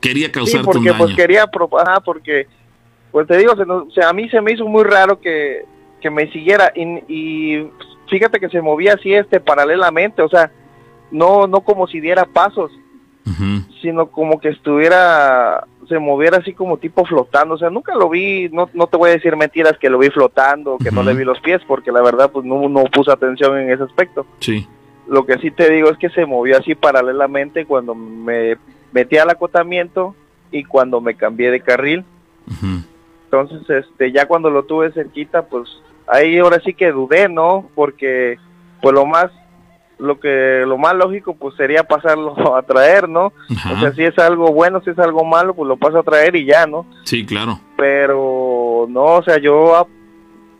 Quería 0.00 0.26
Sí, 0.26 0.32
causarte 0.32 0.58
un 0.60 0.64
porque 0.72 0.88
daño. 0.90 0.98
pues 1.04 1.14
quería, 1.16 1.44
ajá, 1.44 2.00
porque, 2.04 2.46
pues 3.10 3.26
te 3.26 3.38
digo, 3.38 3.56
se 3.56 3.64
nos- 3.64 3.88
o 3.88 3.90
sea, 3.90 4.10
a 4.10 4.12
mí 4.12 4.28
se 4.28 4.40
me 4.40 4.52
hizo 4.52 4.66
muy 4.66 4.84
raro 4.84 5.20
que, 5.20 5.64
que 6.00 6.10
me 6.10 6.30
siguiera 6.32 6.72
y, 6.74 6.82
y 7.08 7.70
fíjate 8.10 8.38
que 8.38 8.48
se 8.50 8.60
movía 8.60 8.94
así, 8.94 9.14
este, 9.14 9.40
paralelamente, 9.40 10.20
o 10.22 10.28
sea, 10.28 10.50
no, 11.10 11.46
no 11.46 11.60
como 11.62 11.86
si 11.86 12.00
diera 12.00 12.24
pasos, 12.26 12.70
sino 13.80 14.06
como 14.08 14.38
que 14.38 14.50
estuviera, 14.50 15.66
se 15.88 15.98
moviera 15.98 16.38
así 16.38 16.52
como 16.52 16.76
tipo 16.76 17.04
flotando, 17.04 17.54
o 17.54 17.58
sea, 17.58 17.70
nunca 17.70 17.94
lo 17.94 18.10
vi, 18.10 18.48
no, 18.50 18.68
no 18.74 18.86
te 18.86 18.96
voy 18.96 19.10
a 19.10 19.14
decir 19.14 19.36
mentiras 19.36 19.78
que 19.78 19.88
lo 19.88 19.98
vi 19.98 20.10
flotando, 20.10 20.76
que 20.76 20.90
no 20.90 21.02
le 21.02 21.14
vi 21.14 21.24
los 21.24 21.40
pies, 21.40 21.62
porque 21.66 21.90
la 21.90 22.02
verdad, 22.02 22.30
pues 22.30 22.44
no, 22.44 22.68
no 22.68 22.84
puse 22.84 23.10
atención 23.10 23.58
en 23.58 23.70
ese 23.70 23.82
aspecto. 23.82 24.26
Sí. 24.40 24.66
Lo 25.06 25.24
que 25.24 25.38
sí 25.38 25.50
te 25.50 25.70
digo 25.70 25.90
es 25.90 25.98
que 25.98 26.10
se 26.10 26.26
movió 26.26 26.58
así 26.58 26.74
paralelamente 26.74 27.66
cuando 27.66 27.94
me 27.94 28.56
metí 28.92 29.16
al 29.16 29.30
acotamiento 29.30 30.14
y 30.50 30.64
cuando 30.64 31.00
me 31.00 31.14
cambié 31.14 31.50
de 31.50 31.60
carril. 31.60 32.04
Entonces, 33.24 33.68
este, 33.68 34.12
ya 34.12 34.26
cuando 34.26 34.50
lo 34.50 34.64
tuve 34.64 34.92
cerquita, 34.92 35.42
pues 35.46 35.68
ahí 36.06 36.38
ahora 36.38 36.60
sí 36.64 36.74
que 36.74 36.92
dudé, 36.92 37.28
¿no? 37.28 37.68
Porque, 37.74 38.38
pues 38.80 38.94
lo 38.94 39.04
más, 39.04 39.30
lo 39.98 40.18
que, 40.18 40.64
lo 40.66 40.76
más 40.78 40.94
lógico, 40.94 41.34
pues 41.34 41.54
sería 41.56 41.84
pasarlo 41.84 42.34
a 42.56 42.62
traer, 42.62 43.08
¿no? 43.08 43.26
O 43.26 43.80
sea, 43.80 43.92
si 43.92 44.02
es 44.02 44.18
algo 44.18 44.52
bueno, 44.52 44.80
si 44.82 44.90
es 44.90 44.98
algo 44.98 45.24
malo, 45.24 45.54
pues 45.54 45.68
lo 45.68 45.76
paso 45.76 45.98
a 45.98 46.02
traer 46.02 46.36
y 46.36 46.44
ya, 46.44 46.66
¿no? 46.66 46.86
Sí, 47.04 47.24
claro. 47.24 47.60
pero 47.76 48.86
no, 48.88 49.04
o 49.04 49.22
sea, 49.22 49.38
yo 49.38 49.86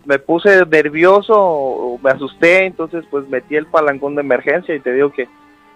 me 0.05 0.19
puse 0.19 0.65
nervioso, 0.67 1.35
o 1.37 1.99
me 2.03 2.11
asusté, 2.11 2.67
entonces 2.67 3.05
pues 3.11 3.29
metí 3.29 3.57
el 3.57 3.67
palancón 3.67 4.15
de 4.15 4.21
emergencia 4.21 4.75
y 4.75 4.81
te 4.81 4.93
digo 4.93 5.11
que 5.11 5.29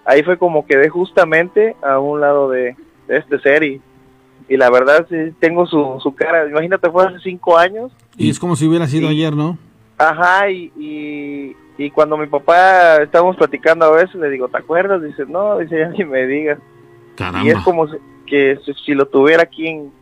ahí 0.04 0.22
fue 0.22 0.38
como 0.38 0.66
quedé 0.66 0.88
justamente 0.88 1.76
a 1.82 1.98
un 1.98 2.20
lado 2.20 2.50
de, 2.50 2.76
de 3.06 3.16
este 3.16 3.38
ser 3.40 3.62
y, 3.62 3.80
y 4.48 4.56
la 4.56 4.70
verdad 4.70 5.06
sí 5.08 5.16
tengo 5.40 5.66
su, 5.66 5.98
su 6.02 6.14
cara, 6.14 6.48
imagínate 6.48 6.90
fue 6.90 7.06
hace 7.06 7.18
cinco 7.20 7.56
años, 7.56 7.90
Y 8.16 8.30
es 8.30 8.38
como 8.38 8.56
si 8.56 8.66
hubiera 8.66 8.86
sido 8.86 9.08
ayer, 9.08 9.34
¿no? 9.34 9.58
ajá, 9.98 10.50
y, 10.50 10.72
y, 10.78 11.56
y 11.78 11.90
cuando 11.90 12.16
mi 12.18 12.26
papá 12.26 12.96
estábamos 13.02 13.36
platicando 13.36 13.84
a 13.86 13.90
veces 13.92 14.16
le 14.16 14.28
digo, 14.30 14.48
¿te 14.48 14.58
acuerdas? 14.58 15.02
Dice, 15.02 15.24
no, 15.26 15.58
dice, 15.58 15.78
ya 15.78 15.88
ni 15.88 16.04
me 16.04 16.26
digas. 16.26 16.58
Y 17.44 17.48
es 17.48 17.54
como 17.64 17.86
si- 17.88 17.96
que 18.26 18.58
si, 18.64 18.74
si 18.84 18.94
lo 18.94 19.06
tuviera 19.06 19.44
aquí 19.44 19.66
en, 19.68 19.92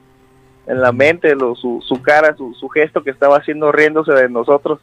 en 0.66 0.80
la 0.80 0.90
mente, 0.90 1.34
lo, 1.36 1.54
su, 1.54 1.82
su 1.86 2.00
cara, 2.02 2.34
su, 2.36 2.54
su 2.54 2.68
gesto 2.68 3.02
que 3.04 3.10
estaba 3.10 3.36
haciendo 3.36 3.70
riéndose 3.70 4.12
de 4.12 4.28
nosotros. 4.28 4.80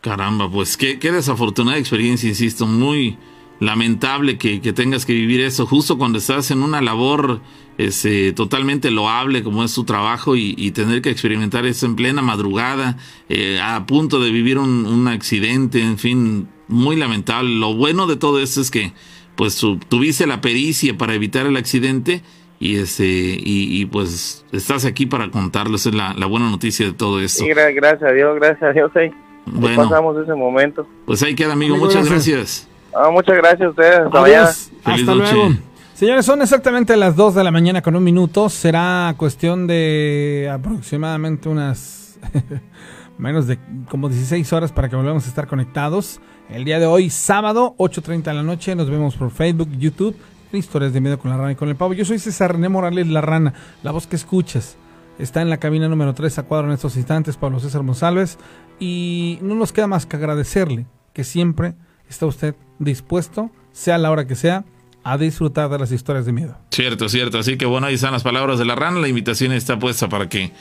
Caramba, 0.00 0.48
pues 0.50 0.76
qué, 0.76 0.98
qué 0.98 1.10
desafortunada 1.12 1.76
experiencia, 1.78 2.28
insisto, 2.28 2.66
muy 2.66 3.18
lamentable 3.60 4.38
que, 4.38 4.60
que 4.60 4.72
tengas 4.72 5.06
que 5.06 5.12
vivir 5.14 5.40
eso 5.40 5.66
justo 5.66 5.96
cuando 5.98 6.18
estás 6.18 6.50
en 6.50 6.62
una 6.62 6.80
labor 6.82 7.40
este, 7.78 8.32
totalmente 8.32 8.90
loable 8.90 9.42
como 9.42 9.64
es 9.64 9.74
tu 9.74 9.84
trabajo 9.84 10.36
y, 10.36 10.54
y 10.58 10.70
tener 10.72 11.02
que 11.02 11.10
experimentar 11.10 11.66
eso 11.66 11.86
en 11.86 11.96
plena 11.96 12.22
madrugada, 12.22 12.96
eh, 13.28 13.58
a 13.62 13.84
punto 13.86 14.20
de 14.20 14.30
vivir 14.30 14.58
un, 14.58 14.86
un 14.86 15.08
accidente, 15.08 15.80
en 15.82 15.98
fin, 15.98 16.48
muy 16.68 16.96
lamentable. 16.96 17.50
Lo 17.50 17.74
bueno 17.74 18.06
de 18.06 18.16
todo 18.16 18.40
esto 18.40 18.60
es 18.60 18.70
que 18.70 18.92
pues 19.36 19.56
tu- 19.56 19.78
tuviste 19.78 20.26
la 20.26 20.40
pericia 20.40 20.96
para 20.96 21.14
evitar 21.14 21.46
el 21.46 21.56
accidente 21.56 22.22
y 22.58 22.76
este 22.76 23.06
y, 23.06 23.80
y, 23.80 23.84
pues 23.84 24.44
estás 24.52 24.86
aquí 24.86 25.04
para 25.04 25.30
contarlo, 25.30 25.76
esa 25.76 25.90
es 25.90 25.94
la, 25.94 26.14
la 26.14 26.24
buena 26.24 26.48
noticia 26.50 26.86
de 26.86 26.92
todo 26.94 27.20
esto. 27.20 27.44
Gra- 27.44 27.74
gracias 27.74 28.10
a 28.10 28.12
Dios, 28.14 28.34
gracias 28.36 28.62
a 28.62 28.72
Dios, 28.72 28.90
ahí 28.96 29.10
Bueno. 29.44 29.82
pasamos 29.82 30.16
ese 30.22 30.34
momento. 30.34 30.88
Pues 31.04 31.22
ahí 31.22 31.34
queda 31.34 31.52
amigo, 31.52 31.74
Amigo, 31.74 31.86
muchas 31.86 32.08
gracias. 32.08 32.36
gracias. 32.36 32.68
Ah, 32.98 33.10
muchas 33.10 33.36
gracias 33.36 33.66
a 33.66 33.70
ustedes, 33.70 33.98
hasta. 34.00 34.22
Adiós. 34.22 34.70
Hasta 34.84 35.14
luego. 35.14 35.50
Señores, 35.92 36.24
son 36.24 36.40
exactamente 36.42 36.96
las 36.96 37.14
2 37.14 37.34
de 37.34 37.44
la 37.44 37.50
mañana 37.50 37.82
con 37.82 37.94
un 37.94 38.02
minuto. 38.02 38.48
Será 38.48 39.14
cuestión 39.16 39.66
de 39.66 40.50
aproximadamente 40.52 41.48
unas 41.48 42.18
menos 43.18 43.46
de 43.46 43.58
como 43.90 44.08
16 44.08 44.50
horas 44.52 44.72
para 44.72 44.88
que 44.88 44.96
volvamos 44.96 45.26
a 45.26 45.28
estar 45.28 45.46
conectados. 45.46 46.20
El 46.48 46.64
día 46.64 46.78
de 46.78 46.86
hoy, 46.86 47.10
sábado, 47.10 47.74
8.30 47.78 48.22
de 48.22 48.34
la 48.34 48.42
noche, 48.42 48.74
nos 48.74 48.88
vemos 48.88 49.16
por 49.16 49.30
Facebook, 49.30 49.70
YouTube, 49.72 50.16
en 50.52 50.58
Historias 50.58 50.92
de 50.92 51.00
Miedo 51.00 51.18
con 51.18 51.30
la 51.30 51.36
Rana 51.36 51.52
y 51.52 51.56
con 51.56 51.68
el 51.68 51.76
Pavo. 51.76 51.92
Yo 51.92 52.04
soy 52.04 52.18
César 52.18 52.52
René 52.52 52.68
Morales 52.68 53.08
La 53.08 53.20
Rana, 53.20 53.52
la 53.82 53.90
voz 53.90 54.06
que 54.06 54.16
escuchas. 54.16 54.76
Está 55.18 55.42
en 55.42 55.50
la 55.50 55.56
cabina 55.56 55.88
número 55.88 56.14
3 56.14 56.38
a 56.38 56.42
cuadro 56.44 56.68
en 56.68 56.74
estos 56.74 56.96
instantes, 56.96 57.36
Pablo 57.36 57.58
César 57.58 57.82
González. 57.82 58.38
Y 58.78 59.38
no 59.42 59.54
nos 59.54 59.72
queda 59.72 59.86
más 59.86 60.06
que 60.06 60.16
agradecerle 60.16 60.86
que 61.14 61.24
siempre 61.24 61.74
está 62.08 62.26
usted 62.26 62.54
dispuesto, 62.78 63.50
sea 63.72 63.98
la 63.98 64.10
hora 64.10 64.26
que 64.26 64.34
sea, 64.34 64.64
a 65.04 65.18
disfrutar 65.18 65.70
de 65.70 65.78
las 65.78 65.92
historias 65.92 66.26
de 66.26 66.32
miedo. 66.32 66.58
Cierto, 66.70 67.08
cierto. 67.08 67.38
Así 67.38 67.56
que 67.56 67.64
bueno, 67.64 67.86
ahí 67.86 67.94
están 67.94 68.12
las 68.12 68.24
palabras 68.24 68.58
de 68.58 68.64
la 68.64 68.74
rana. 68.74 68.98
La 68.98 69.08
invitación 69.08 69.52
está 69.52 69.78
puesta 69.78 70.08
para 70.08 70.28
que 70.28 70.52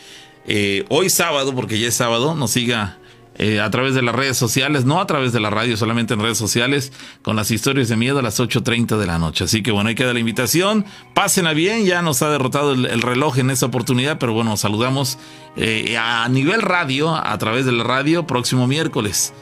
eh, 0.45 0.85
hoy 0.89 1.09
sábado, 1.09 1.55
porque 1.55 1.79
ya 1.79 1.87
es 1.87 1.95
sábado, 1.95 2.35
nos 2.35 2.51
siga 2.51 2.99
eh, 3.37 3.59
a 3.59 3.69
través 3.69 3.95
de 3.95 4.01
las 4.01 4.15
redes 4.15 4.37
sociales, 4.37 4.85
no 4.85 5.01
a 5.01 5.07
través 5.07 5.33
de 5.33 5.39
la 5.39 5.49
radio, 5.49 5.75
solamente 5.75 6.13
en 6.13 6.21
redes 6.21 6.37
sociales, 6.37 6.93
con 7.21 7.35
las 7.35 7.51
historias 7.51 7.89
de 7.89 7.97
miedo 7.97 8.19
a 8.19 8.21
las 8.21 8.39
8.30 8.39 8.97
de 8.97 9.07
la 9.07 9.17
noche. 9.17 9.43
Así 9.45 9.63
que 9.63 9.71
bueno, 9.71 9.89
ahí 9.89 9.95
queda 9.95 10.13
la 10.13 10.19
invitación. 10.19 10.85
Pásenla 11.13 11.53
bien, 11.53 11.83
ya 11.83 12.01
nos 12.01 12.21
ha 12.21 12.29
derrotado 12.29 12.73
el, 12.73 12.85
el 12.85 13.01
reloj 13.01 13.39
en 13.39 13.49
esta 13.49 13.65
oportunidad, 13.65 14.19
pero 14.19 14.33
bueno, 14.33 14.55
saludamos 14.57 15.17
eh, 15.57 15.97
a 15.97 16.29
nivel 16.29 16.61
radio, 16.61 17.15
a 17.15 17.37
través 17.39 17.65
de 17.65 17.71
la 17.71 17.83
radio, 17.83 18.27
próximo 18.27 18.67
miércoles. 18.67 19.33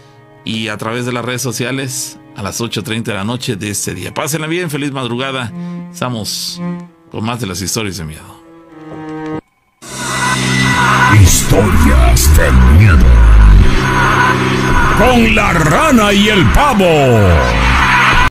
Y 0.45 0.69
a 0.69 0.77
través 0.77 1.05
de 1.05 1.13
las 1.13 1.23
redes 1.23 1.41
sociales 1.41 2.19
a 2.35 2.43
las 2.43 2.61
8.30 2.61 3.03
de 3.03 3.13
la 3.13 3.23
noche 3.23 3.55
de 3.55 3.69
este 3.69 3.93
día. 3.93 4.13
Pásenla 4.13 4.47
bien, 4.47 4.69
feliz 4.69 4.91
madrugada. 4.91 5.51
Estamos 5.91 6.61
con 7.11 7.23
más 7.23 7.39
de 7.39 7.47
las 7.47 7.61
historias 7.61 7.97
de 7.97 8.05
miedo. 8.05 8.43
Historias 11.21 12.37
de 12.37 12.51
miedo. 12.79 13.05
Con 14.97 15.35
la 15.35 15.53
rana 15.53 16.13
y 16.13 16.29
el 16.29 16.45
pavo. 16.51 17.62